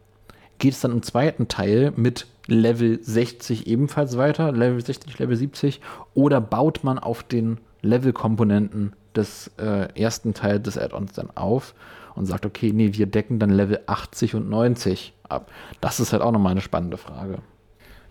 Geht 0.59 0.75
es 0.75 0.81
dann 0.81 0.93
im 0.93 1.03
zweiten 1.03 1.49
Teil 1.49 1.93
mit 1.97 2.27
Level 2.47 2.99
60 3.03 3.67
ebenfalls 3.67 4.19
weiter, 4.19 4.53
Level 4.53 4.85
60, 4.85 5.19
Level 5.19 5.37
70, 5.37 5.81
oder 6.15 6.41
baut 6.41 6.85
man 6.85 6.99
auf 6.99 7.23
den 7.23 7.59
Level-Komponenten 7.83 8.93
des 9.15 9.51
äh, 9.59 9.89
ersten 9.99 10.35
Teils 10.35 10.63
des 10.63 10.79
Add-ons 10.79 11.13
dann 11.13 11.31
auf 11.35 11.75
und 12.15 12.27
sagt, 12.27 12.45
okay, 12.45 12.73
nee, 12.73 12.91
wir 12.93 13.07
decken 13.07 13.39
dann 13.39 13.51
Level 13.51 13.81
80 13.87 14.35
und 14.35 14.51
90 14.51 15.15
ab? 15.31 15.51
Das 15.81 16.01
ist 16.01 16.13
halt 16.13 16.23
auch 16.23 16.33
nochmal 16.33 16.53
eine 16.53 16.61
spannende 16.61 16.97
Frage. 16.97 17.39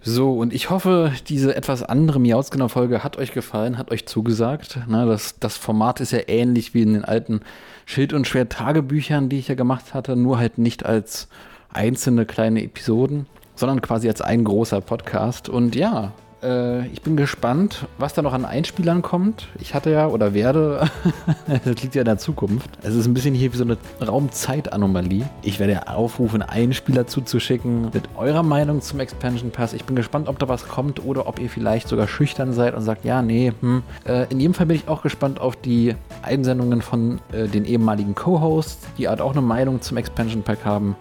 So, 0.02 0.34
und 0.34 0.54
ich 0.54 0.70
hoffe, 0.70 1.12
diese 1.28 1.56
etwas 1.56 1.84
andere 1.84 2.22
Miauzgenau-Folge 2.22 3.04
hat 3.04 3.18
euch 3.18 3.34
gefallen, 3.34 3.78
hat 3.78 3.92
euch 3.92 4.08
zugesagt. 4.08 4.80
Na, 4.88 5.06
das, 5.06 5.40
das 5.40 5.58
Format 5.58 6.00
ist 6.00 6.12
ja 6.12 6.20
ähnlich 6.28 6.74
wie 6.74 6.84
in 6.84 6.94
den 6.94 7.04
alten 7.04 7.42
Schild- 7.86 8.14
und 8.14 8.26
Schwert-Tagebüchern, 8.26 9.28
die 9.28 9.40
ich 9.40 9.50
ja 9.50 9.56
gemacht 9.56 9.94
hatte, 9.94 10.16
nur 10.16 10.38
halt 10.38 10.58
nicht 10.58 10.86
als 10.86 11.28
einzelne 11.70 12.26
kleine 12.26 12.64
Episoden, 12.64 13.26
sondern 13.56 13.82
quasi 13.82 14.08
als 14.08 14.22
ein 14.22 14.46
großer 14.46 14.80
Podcast. 14.80 15.50
Und 15.50 15.76
ja, 15.76 16.14
äh, 16.44 16.88
ich 16.88 17.02
bin 17.02 17.18
gespannt, 17.18 17.88
was 17.98 18.14
da 18.14 18.22
noch 18.22 18.34
an 18.34 18.46
Einspielern 18.46 19.02
kommt. 19.02 19.48
Ich 19.60 19.74
hatte 19.74 19.92
ja 19.92 20.08
oder 20.08 20.34
werde, 20.34 20.90
das 21.48 21.82
liegt 21.82 21.96
ja 21.96 22.02
in 22.02 22.06
der 22.06 22.18
Zukunft. 22.18 22.70
Es 22.82 22.96
ist 22.96 23.06
ein 23.06 23.14
bisschen 23.14 23.34
hier 23.34 23.54
wie 23.54 23.58
so 23.58 23.64
eine 23.64 23.78
Raumzeitanomalie. 24.02 25.30
Ich 25.42 25.60
werde 25.60 25.88
aufrufen, 25.88 26.42
Einspieler 26.42 27.08
zuzuschicken 27.08 27.90
mit 27.94 28.04
eurer 28.18 28.44
Meinung 28.44 28.82
zum 28.82 29.00
Expansion 29.00 29.52
Pass. 29.52 29.74
Ich 29.74 29.86
bin 29.86 29.96
gespannt, 29.96 30.28
ob 30.28 30.40
da 30.40 30.48
was 30.48 30.68
kommt 30.68 31.04
oder 31.04 31.28
ob 31.28 31.40
ihr 31.40 31.50
vielleicht 31.50 31.88
sogar 31.88 32.08
schüchtern 32.08 32.54
seid 32.54 32.76
und 32.76 32.82
sagt, 32.82 33.06
ja, 33.06 33.22
nee, 33.22 33.54
hm. 33.60 33.84
Äh, 34.06 34.26
in 34.30 34.40
jedem 34.40 34.54
Fall 34.54 34.66
bin 34.66 34.78
ich 34.78 34.88
auch 34.88 35.02
gespannt 35.02 35.40
auf 35.40 35.56
die 35.56 35.96
Einsendungen 36.22 36.82
von 36.82 37.20
äh, 37.32 37.48
den 37.48 37.66
ehemaligen 37.66 38.16
Co-Hosts, 38.16 38.88
die 38.98 39.08
halt 39.08 39.22
auch 39.22 39.32
eine 39.32 39.42
Meinung 39.42 39.82
zum 39.82 39.98
Expansion 39.98 40.44
Pack 40.44 40.66
haben. 40.66 40.96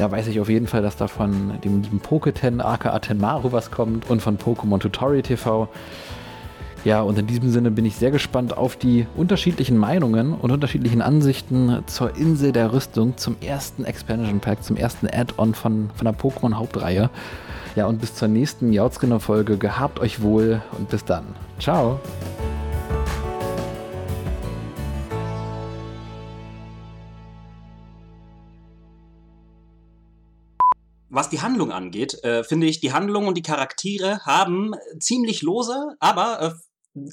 Da 0.00 0.10
weiß 0.10 0.28
ich 0.28 0.40
auf 0.40 0.48
jeden 0.48 0.66
Fall, 0.66 0.80
dass 0.80 0.96
da 0.96 1.08
von 1.08 1.60
dem 1.62 1.82
lieben 1.82 2.00
Poketen, 2.00 2.62
aka 2.62 2.98
Tenmaru, 3.00 3.52
was 3.52 3.70
kommt 3.70 4.08
und 4.08 4.22
von 4.22 4.38
Pokémon 4.38 4.78
Tutorial 4.78 5.20
TV. 5.20 5.68
Ja, 6.86 7.02
und 7.02 7.18
in 7.18 7.26
diesem 7.26 7.50
Sinne 7.50 7.70
bin 7.70 7.84
ich 7.84 7.96
sehr 7.96 8.10
gespannt 8.10 8.56
auf 8.56 8.76
die 8.76 9.06
unterschiedlichen 9.14 9.76
Meinungen 9.76 10.32
und 10.32 10.52
unterschiedlichen 10.52 11.02
Ansichten 11.02 11.82
zur 11.84 12.16
Insel 12.16 12.52
der 12.52 12.72
Rüstung, 12.72 13.18
zum 13.18 13.36
ersten 13.42 13.84
Expansion 13.84 14.40
Pack, 14.40 14.64
zum 14.64 14.76
ersten 14.76 15.06
Add-on 15.06 15.54
von, 15.54 15.90
von 15.94 16.06
der 16.06 16.14
Pokémon-Hauptreihe. 16.14 17.10
Ja, 17.76 17.84
und 17.84 18.00
bis 18.00 18.14
zur 18.14 18.28
nächsten 18.28 18.72
Jautzkinner-Folge. 18.72 19.58
Gehabt 19.58 20.00
euch 20.00 20.22
wohl 20.22 20.62
und 20.78 20.88
bis 20.88 21.04
dann. 21.04 21.24
Ciao. 21.58 22.00
Was 31.10 31.28
die 31.28 31.40
Handlung 31.40 31.72
angeht, 31.72 32.22
äh, 32.24 32.44
finde 32.44 32.66
ich, 32.66 32.80
die 32.80 32.92
Handlung 32.92 33.26
und 33.26 33.36
die 33.36 33.42
Charaktere 33.42 34.20
haben 34.24 34.74
ziemlich 34.98 35.42
lose, 35.42 35.96
aber 35.98 36.40
äh, 36.40 36.52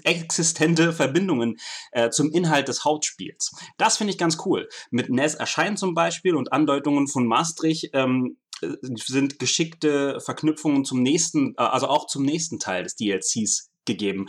existente 0.03 0.94
Verbindungen 0.94 1.57
äh, 1.91 2.10
zum 2.10 2.32
Inhalt 2.32 2.68
des 2.68 2.86
Hauptspiels. 2.86 3.52
Das 3.78 3.98
finde 3.98 4.11
ich 4.11 4.18
ganz 4.18 4.38
cool. 4.45 4.69
Mit 4.91 5.10
Ness 5.10 5.36
erscheint 5.36 5.78
zum 5.78 5.94
Beispiel 5.94 6.36
und 6.36 6.52
Andeutungen 6.52 7.07
von 7.07 7.28
Maastricht 7.28 7.90
ähm, 7.94 8.38
äh, 8.61 8.69
sind 8.82 9.40
geschickte 9.40 10.19
Verknüpfungen 10.19 10.86
zum 10.86 11.02
nächsten, 11.03 11.53
äh, 11.57 11.64
also 11.64 11.88
auch 11.88 12.07
zum 12.07 12.24
nächsten 12.24 12.60
Teil 12.60 12.84
des 12.84 12.95
DLCs 12.95 13.69
gegeben. 13.86 14.28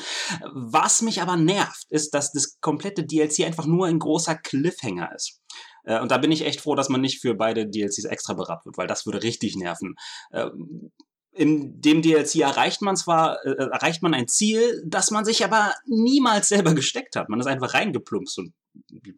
Was 0.52 1.02
mich 1.02 1.20
aber 1.20 1.36
nervt, 1.36 1.86
ist, 1.90 2.14
dass 2.14 2.32
das 2.32 2.60
komplette 2.60 3.04
DLC 3.04 3.40
einfach 3.40 3.66
nur 3.66 3.86
ein 3.86 3.98
großer 3.98 4.36
Cliffhanger 4.36 5.14
ist. 5.14 5.40
Äh, 5.84 6.00
und 6.00 6.10
da 6.10 6.18
bin 6.18 6.32
ich 6.32 6.44
echt 6.44 6.60
froh, 6.60 6.74
dass 6.74 6.88
man 6.88 7.00
nicht 7.00 7.20
für 7.20 7.34
beide 7.34 7.68
DLCs 7.68 8.04
extra 8.04 8.34
berappt 8.34 8.66
wird, 8.66 8.78
weil 8.78 8.86
das 8.86 9.06
würde 9.06 9.22
richtig 9.22 9.56
nerven. 9.56 9.96
Ähm, 10.32 10.90
in 11.32 11.80
dem 11.80 12.02
DLC 12.02 12.36
erreicht 12.36 12.82
man 12.82 12.96
zwar, 12.96 13.44
äh, 13.46 13.50
erreicht 13.50 14.02
man 14.02 14.12
ein 14.12 14.26
Ziel, 14.26 14.82
das 14.84 15.10
man 15.10 15.24
sich 15.24 15.44
aber 15.44 15.72
niemals 15.86 16.48
selber 16.48 16.74
gesteckt 16.74 17.16
hat. 17.16 17.28
Man 17.28 17.40
ist 17.40 17.46
einfach 17.46 17.74
reingeplumpst 17.74 18.38
und 18.38 18.52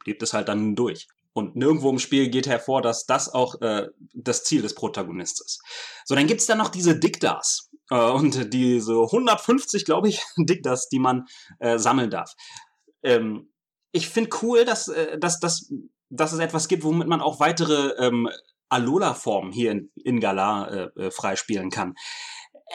lebt 0.05 0.23
es 0.23 0.33
halt 0.33 0.49
dann 0.49 0.77
durch. 0.77 1.09
Und 1.33 1.57
nirgendwo 1.57 1.91
im 1.91 1.99
Spiel 1.99 2.29
geht 2.29 2.47
hervor, 2.47 2.83
dass 2.83 3.07
das 3.07 3.33
auch 3.33 3.61
äh, 3.63 3.89
das 4.13 4.45
Ziel 4.45 4.63
des 4.63 4.75
Protagonisten 4.75 5.45
ist. 5.47 5.63
So, 6.05 6.15
dann 6.15 6.27
gibt's 6.27 6.47
da 6.47 6.57
noch 6.57 6.69
diese 6.69 6.99
Diktas. 6.99 7.71
Äh, 7.91 8.11
und 8.11 8.53
diese 8.53 8.95
150, 8.95 9.85
glaube 9.85 10.09
ich, 10.09 10.23
Diktas, 10.37 10.89
die 10.89 10.99
man 10.99 11.27
äh, 11.59 11.79
sammeln 11.79 12.11
darf. 12.11 12.35
Ähm, 13.03 13.51
ich 13.93 14.09
finde 14.09 14.31
cool, 14.43 14.65
dass, 14.65 14.89
äh, 14.89 15.19
dass, 15.19 15.41
dass, 15.41 15.73
dass 16.11 16.33
es 16.33 16.41
etwas 16.41 16.69
gibt, 16.69 16.85
womit 16.85 17.09
man 17.09 17.21
auch 17.21 17.41
weitere 17.41 17.95
ähm, 18.05 18.29
Alola-Formen 18.69 19.53
hier 19.53 19.73
in, 19.73 19.91
in 19.95 20.21
Galar 20.21 20.71
äh, 20.71 21.07
äh, 21.07 21.11
freispielen 21.11 21.71
kann. 21.71 21.95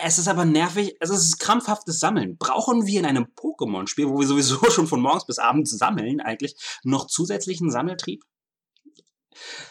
Es 0.02 0.18
ist 0.18 0.28
aber 0.28 0.44
nervig, 0.44 0.98
es 1.00 1.10
ist 1.10 1.40
krampfhaftes 1.40 2.00
Sammeln. 2.00 2.38
Brauchen 2.38 2.86
wir 2.86 3.00
in 3.00 3.06
einem 3.06 3.28
Pokémon-Spiel, 3.36 4.10
wo 4.10 4.20
wir 4.20 4.28
sowieso 4.28 4.58
schon 4.72 4.88
von 4.88 5.02
morgens 5.02 5.26
bis 5.26 5.40
abends 5.40 5.72
sammeln, 5.72 6.20
eigentlich 6.20 6.56
noch 6.84 7.08
zusätzlichen 7.08 7.72
Sammeltrieb? 7.72 8.24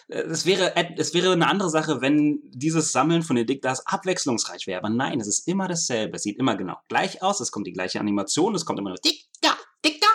Äh, 0.08 0.22
es 0.22 0.46
wäre, 0.46 0.74
es 0.96 1.12
wäre 1.12 1.32
eine 1.32 1.48
andere 1.48 1.70
Sache, 1.70 2.00
wenn 2.00 2.40
dieses 2.44 2.92
Sammeln 2.92 3.22
von 3.22 3.36
den 3.36 3.46
Diktas 3.46 3.86
abwechslungsreich 3.86 4.66
wäre. 4.66 4.78
Aber 4.78 4.90
nein, 4.90 5.20
es 5.20 5.28
ist 5.28 5.46
immer 5.46 5.68
dasselbe. 5.68 6.16
Es 6.16 6.22
sieht 6.22 6.38
immer 6.38 6.56
genau 6.56 6.76
gleich 6.88 7.22
aus. 7.22 7.40
Es 7.40 7.50
kommt 7.50 7.66
die 7.66 7.72
gleiche 7.72 8.00
Animation. 8.00 8.54
Es 8.54 8.64
kommt 8.64 8.78
immer 8.78 8.90
nur 8.90 8.98
Dikta, 8.98 9.56
Dikta. 9.84 10.08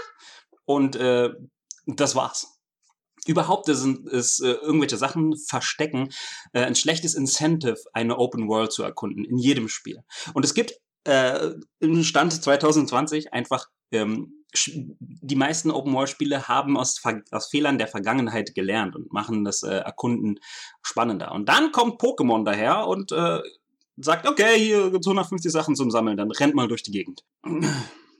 Und 0.65 0.95
äh, 0.95 1.29
das 1.85 2.15
war's 2.15 2.58
überhaupt 3.29 3.67
sind 3.67 4.07
es 4.07 4.39
äh, 4.39 4.53
irgendwelche 4.53 4.97
Sachen 4.97 5.37
verstecken, 5.37 6.09
äh, 6.53 6.61
ein 6.61 6.75
schlechtes 6.75 7.13
Incentive, 7.13 7.77
eine 7.93 8.17
Open 8.17 8.47
World 8.47 8.71
zu 8.71 8.81
erkunden 8.81 9.23
in 9.23 9.37
jedem 9.37 9.69
Spiel. 9.69 10.03
Und 10.33 10.43
es 10.43 10.55
gibt 10.55 10.73
äh, 11.03 11.51
im 11.79 12.03
Stand 12.03 12.33
2020 12.33 13.31
einfach 13.31 13.67
ähm, 13.91 14.33
die 14.55 15.35
meisten 15.35 15.69
Open 15.69 15.93
World 15.93 16.09
Spiele 16.09 16.47
haben 16.47 16.75
aus, 16.75 17.01
aus 17.29 17.47
Fehlern 17.49 17.77
der 17.77 17.87
Vergangenheit 17.87 18.55
gelernt 18.55 18.95
und 18.95 19.13
machen 19.13 19.45
das 19.45 19.61
äh, 19.61 19.75
Erkunden 19.75 20.39
spannender. 20.81 21.31
Und 21.31 21.47
dann 21.47 21.71
kommt 21.71 22.01
Pokémon 22.01 22.43
daher 22.43 22.87
und 22.87 23.11
äh, 23.11 23.41
sagt, 23.97 24.27
okay, 24.27 24.57
hier 24.57 24.89
gibt's 24.89 25.05
150 25.05 25.51
Sachen 25.51 25.75
zum 25.75 25.91
Sammeln, 25.91 26.17
dann 26.17 26.31
rennt 26.31 26.55
mal 26.55 26.67
durch 26.67 26.81
die 26.81 26.91
Gegend. 26.91 27.23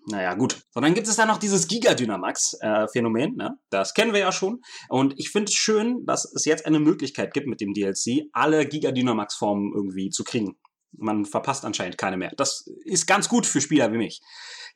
Naja, 0.08 0.34
gut. 0.34 0.64
So, 0.72 0.80
dann 0.80 0.94
gibt 0.94 1.08
es 1.08 1.16
da 1.16 1.26
noch 1.26 1.38
dieses 1.38 1.68
Giga-Dynamax-Phänomen. 1.68 3.34
Äh, 3.34 3.44
ne? 3.44 3.60
Das 3.70 3.94
kennen 3.94 4.14
wir 4.14 4.20
ja 4.20 4.32
schon. 4.32 4.62
Und 4.88 5.14
ich 5.18 5.30
finde 5.30 5.50
es 5.50 5.56
schön, 5.56 6.06
dass 6.06 6.26
es 6.34 6.46
jetzt 6.46 6.66
eine 6.66 6.80
Möglichkeit 6.80 7.34
gibt 7.34 7.48
mit 7.48 7.62
dem 7.62 7.74
DLC, 7.74 8.28
alle 8.32 8.66
Giga-Dynamax-Formen 8.66 9.72
irgendwie 9.74 10.10
zu 10.10 10.24
kriegen. 10.24 10.58
Man 10.92 11.26
verpasst 11.26 11.66
anscheinend 11.66 11.98
keine 11.98 12.18
mehr. 12.18 12.32
Das 12.38 12.66
ist 12.86 13.06
ganz 13.06 13.30
gut 13.30 13.46
für 13.46 13.62
Spieler 13.62 13.92
wie 13.94 13.98
mich. 13.98 14.22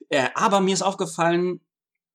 Äh, 0.09 0.29
aber 0.35 0.59
mir 0.59 0.73
ist 0.73 0.83
aufgefallen, 0.83 1.61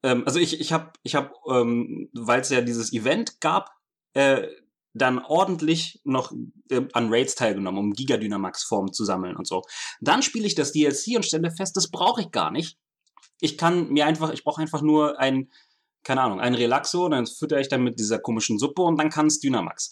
ähm, 0.03 0.23
also 0.27 0.39
ich, 0.39 0.61
ich 0.61 0.73
habe, 0.73 0.93
ich 1.03 1.15
hab, 1.15 1.33
ähm, 1.51 2.11
weil 2.13 2.41
es 2.41 2.51
ja 2.51 2.61
dieses 2.61 2.93
Event 2.93 3.41
gab, 3.41 3.71
äh, 4.15 4.47
dann 4.95 5.19
ordentlich 5.19 6.01
noch 6.05 6.33
äh, 6.71 6.83
an 6.93 7.13
Raids 7.13 7.35
teilgenommen, 7.35 7.79
um 7.79 7.93
Giga-Dynamax-Formen 7.93 8.93
zu 8.93 9.05
sammeln 9.05 9.37
und 9.37 9.47
so. 9.47 9.63
Dann 10.01 10.23
spiele 10.23 10.47
ich 10.47 10.55
das 10.55 10.73
DLC 10.73 11.17
und 11.17 11.25
stelle 11.25 11.51
fest, 11.51 11.77
das 11.77 11.91
brauche 11.91 12.21
ich 12.21 12.31
gar 12.31 12.51
nicht 12.51 12.79
ich 13.41 13.59
kann 13.59 13.89
mir 13.89 14.07
einfach, 14.07 14.33
ich 14.33 14.45
brauche 14.45 14.61
einfach 14.61 14.83
nur 14.83 15.19
ein, 15.19 15.51
keine 16.05 16.23
Ahnung, 16.23 16.41
ein 16.41 16.55
Relaxo, 16.55 17.09
dann 17.09 17.27
fütter 17.27 17.61
ich 17.61 17.69
dann 17.69 17.83
mit 17.83 17.99
dieser 17.99 18.19
komischen 18.19 18.59
Suppe 18.59 18.83
und 18.83 18.99
dann 18.99 19.11
kann 19.11 19.27
es 19.27 19.41
Dynamax. 19.41 19.91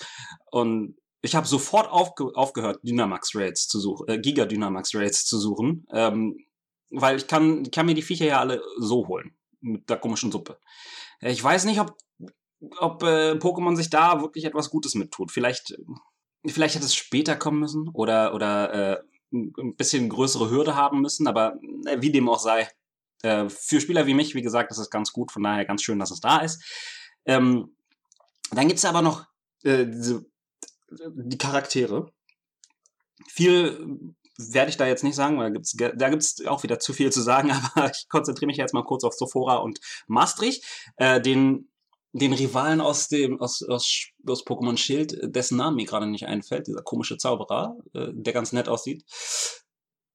Und 0.50 0.96
ich 1.22 1.34
habe 1.34 1.46
sofort 1.46 1.90
aufge 1.90 2.30
aufgehört, 2.34 2.80
Dynamax 2.82 3.34
Raids 3.34 3.68
zu 3.68 3.80
suchen, 3.80 4.08
äh, 4.08 4.18
Giga 4.18 4.44
Dynamax 4.44 4.94
Raids 4.94 5.24
zu 5.24 5.38
suchen, 5.38 5.86
ähm, 5.92 6.36
weil 6.90 7.16
ich 7.16 7.26
kann, 7.26 7.70
kann 7.70 7.86
mir 7.86 7.94
die 7.94 8.02
Viecher 8.02 8.26
ja 8.26 8.40
alle 8.40 8.62
so 8.78 9.08
holen 9.08 9.36
mit 9.60 9.88
der 9.90 9.96
komischen 9.96 10.30
Suppe. 10.30 10.58
Ich 11.20 11.42
weiß 11.42 11.64
nicht, 11.64 11.80
ob 11.80 11.96
ob 12.78 13.02
äh, 13.02 13.32
Pokémon 13.32 13.76
sich 13.76 13.90
da 13.90 14.20
wirklich 14.22 14.44
etwas 14.44 14.70
Gutes 14.70 14.94
mit 14.94 15.10
tut. 15.10 15.30
Vielleicht, 15.30 15.76
vielleicht 16.46 16.74
hätte 16.74 16.86
es 16.86 16.94
später 16.94 17.36
kommen 17.36 17.60
müssen 17.60 17.88
oder 17.92 18.34
oder 18.34 18.72
äh, 18.72 19.02
ein 19.32 19.76
bisschen 19.76 20.08
größere 20.08 20.50
Hürde 20.50 20.74
haben 20.74 21.00
müssen, 21.00 21.26
aber 21.26 21.58
äh, 21.86 22.00
wie 22.00 22.12
dem 22.12 22.28
auch 22.28 22.38
sei, 22.38 22.68
äh, 23.22 23.48
für 23.48 23.80
Spieler 23.80 24.06
wie 24.06 24.14
mich, 24.14 24.34
wie 24.34 24.42
gesagt, 24.42 24.70
ist 24.70 24.90
ganz 24.90 25.12
gut, 25.12 25.32
von 25.32 25.42
daher 25.42 25.64
ganz 25.64 25.82
schön, 25.82 25.98
dass 25.98 26.10
es 26.10 26.20
da 26.20 26.38
ist. 26.38 26.62
Ähm, 27.24 27.76
dann 28.50 28.68
gibt 28.68 28.78
es 28.78 28.84
aber 28.84 29.02
noch 29.02 29.26
äh, 29.64 29.86
diese, 29.86 30.24
die 30.90 31.38
Charaktere. 31.38 32.12
Viel 33.28 34.14
werde 34.38 34.70
ich 34.70 34.76
da 34.76 34.86
jetzt 34.86 35.04
nicht 35.04 35.16
sagen, 35.16 35.38
weil 35.38 35.52
gibt's, 35.52 35.74
da 35.76 36.08
gibt 36.08 36.22
es 36.22 36.44
auch 36.46 36.62
wieder 36.62 36.78
zu 36.78 36.92
viel 36.92 37.10
zu 37.10 37.22
sagen, 37.22 37.50
aber 37.74 37.90
ich 37.90 38.08
konzentriere 38.08 38.46
mich 38.46 38.58
jetzt 38.58 38.74
mal 38.74 38.84
kurz 38.84 39.04
auf 39.04 39.14
Sophora 39.14 39.56
und 39.56 39.80
Maastricht, 40.06 40.64
äh, 40.96 41.20
den, 41.20 41.70
den 42.12 42.32
Rivalen 42.32 42.80
aus 42.80 43.08
dem 43.08 43.40
aus, 43.40 43.62
aus, 43.62 44.08
aus 44.26 44.46
Pokémon 44.46 44.76
Schild, 44.76 45.18
dessen 45.22 45.56
Name 45.56 45.76
mir 45.76 45.86
gerade 45.86 46.06
nicht 46.06 46.26
einfällt, 46.26 46.66
dieser 46.66 46.82
komische 46.82 47.16
Zauberer, 47.16 47.76
äh, 47.94 48.08
der 48.12 48.32
ganz 48.32 48.52
nett 48.52 48.68
aussieht. 48.68 49.04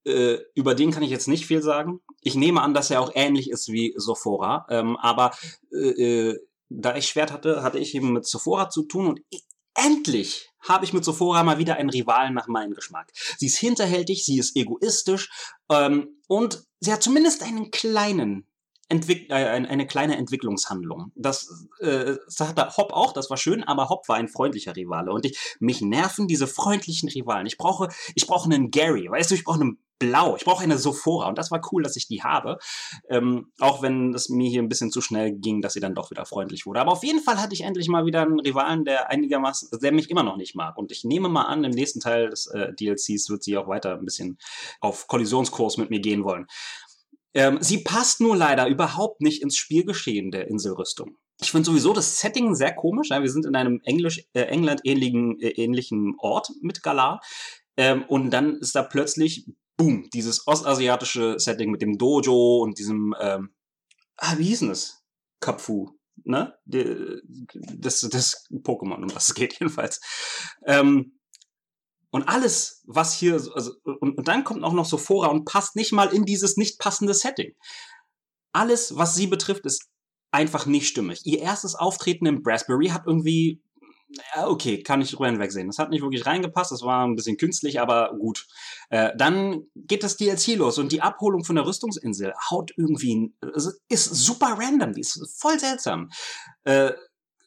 Äh, 0.05 0.39
über 0.55 0.75
den 0.75 0.91
kann 0.91 1.03
ich 1.03 1.11
jetzt 1.11 1.27
nicht 1.27 1.45
viel 1.45 1.61
sagen. 1.61 2.01
Ich 2.21 2.35
nehme 2.35 2.61
an, 2.61 2.73
dass 2.73 2.91
er 2.91 3.01
auch 3.01 3.11
ähnlich 3.13 3.49
ist 3.49 3.69
wie 3.69 3.93
Sophora. 3.97 4.65
Ähm, 4.69 4.97
aber 4.97 5.31
äh, 5.71 6.29
äh, 6.29 6.39
da 6.69 6.95
ich 6.95 7.07
Schwert 7.07 7.31
hatte, 7.31 7.63
hatte 7.63 7.79
ich 7.79 7.93
eben 7.95 8.13
mit 8.13 8.25
Sophora 8.25 8.69
zu 8.69 8.83
tun 8.83 9.07
und 9.07 9.21
ich, 9.29 9.43
endlich 9.75 10.49
habe 10.59 10.85
ich 10.85 10.93
mit 10.93 11.03
Sophora 11.03 11.43
mal 11.43 11.57
wieder 11.57 11.75
einen 11.75 11.89
Rivalen 11.89 12.33
nach 12.33 12.47
meinem 12.47 12.73
Geschmack. 12.73 13.11
Sie 13.37 13.47
ist 13.47 13.57
hinterhältig, 13.57 14.25
sie 14.25 14.37
ist 14.37 14.55
egoistisch 14.55 15.29
ähm, 15.69 16.21
und 16.27 16.63
sie 16.79 16.93
hat 16.93 17.03
zumindest 17.03 17.43
einen 17.43 17.71
kleinen 17.71 18.47
Entwick 18.89 19.29
äh, 19.29 19.33
eine 19.33 19.87
kleine 19.87 20.17
Entwicklungshandlung. 20.17 21.11
Das, 21.15 21.67
äh, 21.79 22.17
das 22.25 22.39
hatte 22.41 22.75
Hop 22.77 22.91
auch, 22.91 23.13
das 23.13 23.29
war 23.29 23.37
schön, 23.37 23.63
aber 23.63 23.89
Hop 23.89 24.07
war 24.09 24.17
ein 24.17 24.27
freundlicher 24.27 24.75
Rivale. 24.75 25.11
Und 25.11 25.25
ich, 25.25 25.55
mich 25.59 25.81
nerven 25.81 26.27
diese 26.27 26.45
freundlichen 26.45 27.09
Rivalen. 27.09 27.47
Ich 27.47 27.57
brauche, 27.57 27.87
ich 28.15 28.27
brauche 28.27 28.51
einen 28.51 28.69
Gary, 28.69 29.09
weißt 29.09 29.31
du, 29.31 29.35
ich 29.35 29.45
brauche 29.45 29.61
einen 29.61 29.79
blau. 30.01 30.35
Ich 30.35 30.43
brauche 30.43 30.63
eine 30.63 30.79
Sophora 30.79 31.29
und 31.29 31.37
das 31.37 31.51
war 31.51 31.61
cool, 31.71 31.83
dass 31.83 31.95
ich 31.95 32.07
die 32.07 32.23
habe. 32.23 32.57
Ähm, 33.07 33.51
auch 33.59 33.81
wenn 33.81 34.13
es 34.13 34.29
mir 34.29 34.49
hier 34.49 34.61
ein 34.61 34.67
bisschen 34.67 34.91
zu 34.91 34.99
schnell 34.99 35.31
ging, 35.31 35.61
dass 35.61 35.73
sie 35.73 35.79
dann 35.79 35.93
doch 35.93 36.09
wieder 36.09 36.25
freundlich 36.25 36.65
wurde. 36.65 36.81
Aber 36.81 36.91
auf 36.91 37.03
jeden 37.03 37.21
Fall 37.21 37.39
hatte 37.39 37.53
ich 37.53 37.61
endlich 37.61 37.87
mal 37.87 38.05
wieder 38.05 38.23
einen 38.23 38.39
Rivalen, 38.39 38.83
der 38.83 39.09
einigermaßen, 39.09 39.69
der 39.79 39.91
mich 39.91 40.09
immer 40.09 40.23
noch 40.23 40.37
nicht 40.37 40.55
mag. 40.55 40.75
Und 40.77 40.91
ich 40.91 41.03
nehme 41.03 41.29
mal 41.29 41.43
an, 41.43 41.63
im 41.63 41.71
nächsten 41.71 41.99
Teil 41.99 42.29
des 42.29 42.47
äh, 42.47 42.73
DLCs 42.73 43.29
wird 43.29 43.43
sie 43.43 43.57
auch 43.57 43.67
weiter 43.67 43.97
ein 43.97 44.05
bisschen 44.05 44.39
auf 44.79 45.07
Kollisionskurs 45.07 45.77
mit 45.77 45.91
mir 45.91 45.99
gehen 45.99 46.23
wollen. 46.23 46.47
Ähm, 47.33 47.59
sie 47.61 47.83
passt 47.83 48.19
nur 48.19 48.35
leider 48.35 48.67
überhaupt 48.67 49.21
nicht 49.21 49.41
ins 49.41 49.55
Spielgeschehen 49.55 50.31
der 50.31 50.47
Inselrüstung. 50.47 51.17
Ich 51.39 51.51
finde 51.51 51.65
sowieso 51.65 51.93
das 51.93 52.19
Setting 52.19 52.55
sehr 52.55 52.73
komisch. 52.73 53.09
Ja? 53.09 53.21
Wir 53.21 53.29
sind 53.29 53.45
in 53.45 53.55
einem 53.55 53.79
äh, 53.83 54.41
England 54.41 54.81
ähnlichen, 54.83 55.39
äh, 55.39 55.49
ähnlichen 55.49 56.15
Ort 56.19 56.49
mit 56.61 56.83
Galar. 56.83 57.21
Ähm, 57.77 58.03
und 58.07 58.31
dann 58.31 58.57
ist 58.57 58.75
da 58.75 58.83
plötzlich 58.83 59.47
boom, 59.81 60.09
dieses 60.13 60.47
ostasiatische 60.47 61.39
Setting 61.39 61.71
mit 61.71 61.81
dem 61.81 61.97
Dojo 61.97 62.59
und 62.61 62.77
diesem, 62.77 63.15
ähm, 63.19 63.55
ah, 64.17 64.37
wie 64.37 64.43
hieß 64.43 64.59
denn 64.59 64.69
das? 64.69 65.01
Kapfu, 65.39 65.89
ne? 66.23 66.53
Das, 66.65 68.01
das 68.01 68.45
Pokémon, 68.51 69.01
um 69.01 69.07
das 69.07 69.29
es 69.29 69.33
geht 69.33 69.53
jedenfalls. 69.59 69.99
Ähm, 70.65 71.17
und 72.11 72.27
alles, 72.27 72.83
was 72.85 73.13
hier, 73.13 73.33
also, 73.33 73.71
und, 73.83 74.17
und 74.17 74.27
dann 74.27 74.43
kommt 74.43 74.63
auch 74.63 74.73
noch 74.73 74.85
Sophora 74.85 75.27
und 75.27 75.45
passt 75.45 75.75
nicht 75.75 75.93
mal 75.93 76.13
in 76.13 76.25
dieses 76.25 76.57
nicht 76.57 76.77
passende 76.77 77.13
Setting. 77.13 77.53
Alles, 78.53 78.97
was 78.97 79.15
sie 79.15 79.27
betrifft, 79.27 79.65
ist 79.65 79.89
einfach 80.29 80.65
nicht 80.65 80.87
stimmig. 80.87 81.25
Ihr 81.25 81.39
erstes 81.39 81.73
Auftreten 81.73 82.25
im 82.25 82.43
Raspberry 82.45 82.89
hat 82.89 83.03
irgendwie 83.07 83.63
okay, 84.35 84.81
kann 84.83 85.01
ich 85.01 85.11
drüber 85.11 85.27
hinwegsehen. 85.27 85.67
Das 85.67 85.79
hat 85.79 85.89
nicht 85.89 86.01
wirklich 86.01 86.25
reingepasst, 86.25 86.71
das 86.71 86.83
war 86.83 87.05
ein 87.05 87.15
bisschen 87.15 87.37
künstlich, 87.37 87.79
aber 87.79 88.15
gut. 88.17 88.47
Äh, 88.89 89.11
dann 89.17 89.63
geht 89.75 90.03
das 90.03 90.17
DLC 90.17 90.55
los 90.55 90.77
und 90.77 90.91
die 90.91 91.01
Abholung 91.01 91.43
von 91.43 91.55
der 91.55 91.65
Rüstungsinsel 91.65 92.33
haut 92.49 92.71
irgendwie, 92.77 93.33
also 93.41 93.71
ist 93.89 94.05
super 94.05 94.57
random, 94.59 94.93
die 94.93 95.01
ist 95.01 95.39
voll 95.39 95.59
seltsam. 95.59 96.09
Äh, 96.63 96.91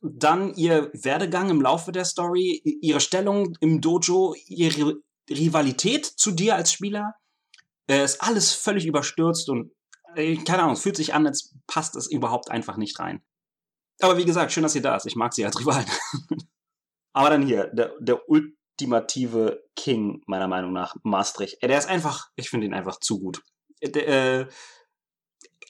dann 0.02 0.54
ihr 0.54 0.90
Werdegang 0.92 1.48
im 1.50 1.62
Laufe 1.62 1.90
der 1.90 2.04
Story, 2.04 2.60
ihre 2.82 3.00
Stellung 3.00 3.56
im 3.60 3.80
Dojo, 3.80 4.34
ihre 4.46 4.96
Rivalität 5.30 6.04
zu 6.04 6.30
dir 6.30 6.56
als 6.56 6.72
Spieler, 6.72 7.14
äh, 7.88 8.04
ist 8.04 8.22
alles 8.22 8.52
völlig 8.52 8.86
überstürzt 8.86 9.48
und 9.48 9.72
äh, 10.14 10.36
keine 10.36 10.62
Ahnung, 10.62 10.76
fühlt 10.76 10.96
sich 10.96 11.14
an, 11.14 11.26
als 11.26 11.54
passt 11.66 11.96
es 11.96 12.06
überhaupt 12.10 12.50
einfach 12.50 12.76
nicht 12.76 12.98
rein. 12.98 13.22
Aber 14.00 14.16
wie 14.18 14.24
gesagt, 14.24 14.52
schön, 14.52 14.62
dass 14.62 14.74
ihr 14.74 14.82
da 14.82 14.96
ist. 14.96 15.06
Ich 15.06 15.16
mag 15.16 15.32
sie 15.32 15.44
als 15.44 15.58
Rivalen. 15.58 15.86
Aber 17.14 17.30
dann 17.30 17.46
hier, 17.46 17.68
der, 17.68 17.92
der 18.00 18.28
ultimative 18.28 19.62
King, 19.76 20.22
meiner 20.26 20.48
Meinung 20.48 20.72
nach, 20.72 20.96
Maastricht. 21.04 21.62
Der 21.62 21.78
ist 21.78 21.88
einfach, 21.88 22.28
ich 22.36 22.50
finde 22.50 22.66
ihn 22.66 22.74
einfach 22.74 22.98
zu 23.00 23.20
gut. 23.20 23.42
Der, 23.82 24.08
äh, 24.08 24.46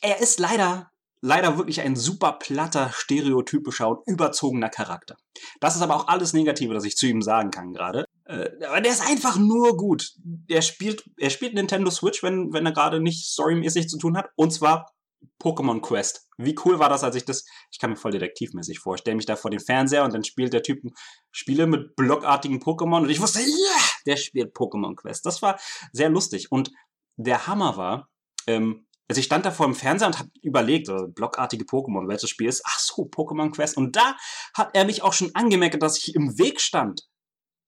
er 0.00 0.20
ist 0.20 0.40
leider, 0.40 0.90
leider 1.20 1.58
wirklich 1.58 1.82
ein 1.82 1.96
super 1.96 2.32
platter, 2.32 2.90
stereotypischer 2.92 3.88
und 3.88 4.06
überzogener 4.06 4.70
Charakter. 4.70 5.16
Das 5.60 5.76
ist 5.76 5.82
aber 5.82 5.96
auch 5.96 6.08
alles 6.08 6.32
Negative, 6.32 6.72
das 6.72 6.84
ich 6.84 6.96
zu 6.96 7.06
ihm 7.06 7.22
sagen 7.22 7.50
kann 7.50 7.74
gerade. 7.74 8.06
Äh, 8.24 8.50
aber 8.66 8.80
der 8.80 8.92
ist 8.92 9.06
einfach 9.06 9.36
nur 9.36 9.76
gut. 9.76 10.12
Der 10.16 10.62
spielt, 10.62 11.04
er 11.18 11.30
spielt 11.30 11.54
Nintendo 11.54 11.90
Switch, 11.90 12.22
wenn, 12.22 12.54
wenn 12.54 12.64
er 12.64 12.72
gerade 12.72 13.00
nicht 13.00 13.26
storymäßig 13.26 13.88
zu 13.88 13.98
tun 13.98 14.16
hat. 14.16 14.30
Und 14.36 14.50
zwar 14.50 14.94
Pokémon 15.40 15.80
Quest. 15.80 16.28
Wie 16.36 16.56
cool 16.64 16.78
war 16.78 16.88
das, 16.88 17.04
als 17.04 17.16
ich 17.16 17.24
das, 17.24 17.44
ich 17.70 17.78
kann 17.78 17.90
mir 17.90 17.96
voll 17.96 18.12
detektivmäßig 18.12 18.78
vorstellen, 18.80 19.16
mich 19.16 19.26
da 19.26 19.36
vor 19.36 19.50
den 19.50 19.60
Fernseher 19.60 20.04
und 20.04 20.12
dann 20.12 20.24
spielt 20.24 20.52
der 20.52 20.62
Typ 20.62 20.82
Spiele 21.30 21.66
mit 21.66 21.96
blockartigen 21.96 22.60
Pokémon 22.60 23.02
und 23.02 23.10
ich 23.10 23.20
wusste, 23.20 23.40
ja, 23.40 23.46
yeah, 23.46 23.82
der 24.06 24.16
spielt 24.16 24.56
Pokémon 24.56 24.96
Quest. 24.96 25.26
Das 25.26 25.42
war 25.42 25.58
sehr 25.92 26.08
lustig. 26.08 26.50
Und 26.50 26.70
der 27.16 27.46
Hammer 27.46 27.76
war, 27.76 28.08
ähm, 28.46 28.86
also 29.08 29.18
ich 29.18 29.26
stand 29.26 29.44
da 29.44 29.50
vor 29.50 29.66
dem 29.66 29.74
Fernseher 29.74 30.08
und 30.08 30.18
habe 30.18 30.30
überlegt, 30.42 30.88
also 30.88 31.08
blockartige 31.08 31.64
Pokémon, 31.64 32.08
welches 32.08 32.30
Spiel 32.30 32.48
ist. 32.48 32.62
Ach 32.64 32.78
so, 32.78 33.02
Pokémon 33.04 33.52
Quest. 33.52 33.76
Und 33.76 33.96
da 33.96 34.16
hat 34.54 34.70
er 34.74 34.84
mich 34.84 35.02
auch 35.02 35.12
schon 35.12 35.34
angemerkt, 35.34 35.82
dass 35.82 35.98
ich 35.98 36.14
im 36.14 36.38
Weg 36.38 36.60
stand. 36.60 37.02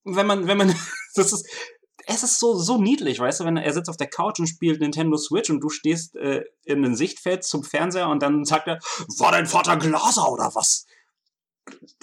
Wenn 0.04 0.26
man, 0.26 0.46
wenn 0.46 0.56
man, 0.56 0.68
das 1.14 1.32
ist, 1.32 1.46
es 2.04 2.22
ist 2.22 2.38
so, 2.38 2.54
so 2.56 2.78
niedlich, 2.80 3.18
weißt 3.18 3.40
du, 3.40 3.44
wenn 3.44 3.56
er 3.56 3.72
sitzt 3.72 3.88
auf 3.88 3.96
der 3.96 4.08
Couch 4.08 4.38
und 4.38 4.46
spielt 4.46 4.80
Nintendo 4.80 5.16
Switch 5.16 5.50
und 5.50 5.60
du 5.60 5.70
stehst 5.70 6.14
äh, 6.16 6.44
in 6.64 6.82
den 6.82 6.94
Sichtfeld 6.94 7.44
zum 7.44 7.64
Fernseher 7.64 8.08
und 8.08 8.22
dann 8.22 8.44
sagt 8.44 8.68
er, 8.68 8.78
war 9.18 9.32
dein 9.32 9.46
Vater 9.46 9.76
Glaser 9.76 10.30
oder 10.30 10.54
was? 10.54 10.86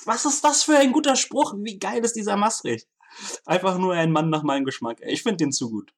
Was 0.06 0.26
ist 0.26 0.44
das 0.44 0.64
für 0.64 0.78
ein 0.78 0.91
guter 0.91 1.15
Spruch? 1.15 1.53
Wie 1.57 1.80
geil 1.80 2.03
ist 2.03 2.15
dieser 2.15 2.36
Maastricht? 2.36 2.88
Einfach 3.45 3.78
nur 3.78 3.94
ein 3.94 4.11
Mann 4.11 4.30
nach 4.30 4.44
meinem 4.44 4.65
Geschmack. 4.65 4.99
Ich 5.06 5.24
finde 5.24 5.38
den 5.38 5.52
zu 5.52 5.70
gut. 5.70 5.94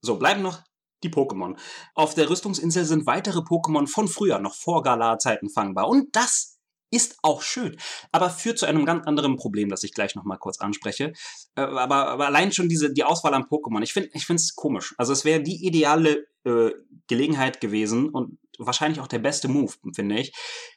So, 0.00 0.16
bleiben 0.16 0.42
noch 0.42 0.62
die 1.02 1.10
Pokémon. 1.10 1.56
Auf 1.94 2.14
der 2.14 2.28
Rüstungsinsel 2.28 2.84
sind 2.84 3.06
weitere 3.06 3.40
Pokémon 3.40 3.86
von 3.86 4.08
früher, 4.08 4.38
noch 4.38 4.54
vor 4.54 4.82
Galar-Zeiten 4.82 5.48
fangbar. 5.48 5.88
Und 5.88 6.16
das 6.16 6.57
ist 6.90 7.18
auch 7.22 7.42
schön, 7.42 7.76
aber 8.12 8.30
führt 8.30 8.58
zu 8.58 8.66
einem 8.66 8.84
ganz 8.84 9.06
anderen 9.06 9.36
Problem, 9.36 9.68
das 9.68 9.84
ich 9.84 9.92
gleich 9.92 10.14
nochmal 10.14 10.38
kurz 10.38 10.60
anspreche. 10.60 11.12
Äh, 11.54 11.60
aber, 11.60 12.08
aber, 12.08 12.26
allein 12.26 12.52
schon 12.52 12.68
diese, 12.68 12.92
die 12.92 13.04
Auswahl 13.04 13.34
an 13.34 13.44
Pokémon, 13.44 13.82
ich 13.82 13.92
finde 13.92 14.10
es 14.14 14.54
komisch. 14.54 14.94
Also 14.98 15.12
es 15.12 15.24
wäre 15.24 15.42
die 15.42 15.66
ideale 15.66 16.26
äh, 16.44 16.70
Gelegenheit 17.06 17.60
gewesen 17.60 18.08
und 18.08 18.38
wahrscheinlich 18.58 19.00
auch 19.00 19.06
der 19.06 19.20
beste 19.20 19.48
Move, 19.48 19.72
finde 19.94 20.18
ich, 20.18 20.32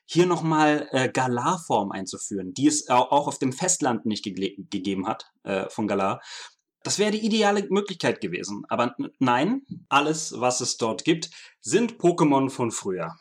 hier 0.06 0.26
nochmal 0.26 0.88
äh, 0.92 1.10
Galar-Form 1.10 1.92
einzuführen, 1.92 2.54
die 2.54 2.68
es 2.68 2.90
auch 2.90 3.28
auf 3.28 3.40
dem 3.40 3.54
Festland 3.54 4.06
nicht 4.06 4.24
ge 4.24 4.56
gegeben 4.70 5.08
hat 5.08 5.32
äh, 5.44 5.70
von 5.70 5.88
Galar. 5.88 6.22
Das 6.84 7.00
wäre 7.00 7.12
die 7.12 7.26
ideale 7.26 7.68
Möglichkeit 7.70 8.22
gewesen. 8.22 8.64
Aber 8.70 8.96
nein, 9.20 9.64
alles, 9.90 10.34
was 10.40 10.62
es 10.62 10.78
dort 10.78 11.04
gibt, 11.04 11.30
sind 11.60 12.00
Pokémon 12.00 12.50
von 12.50 12.72
früher. 12.72 13.16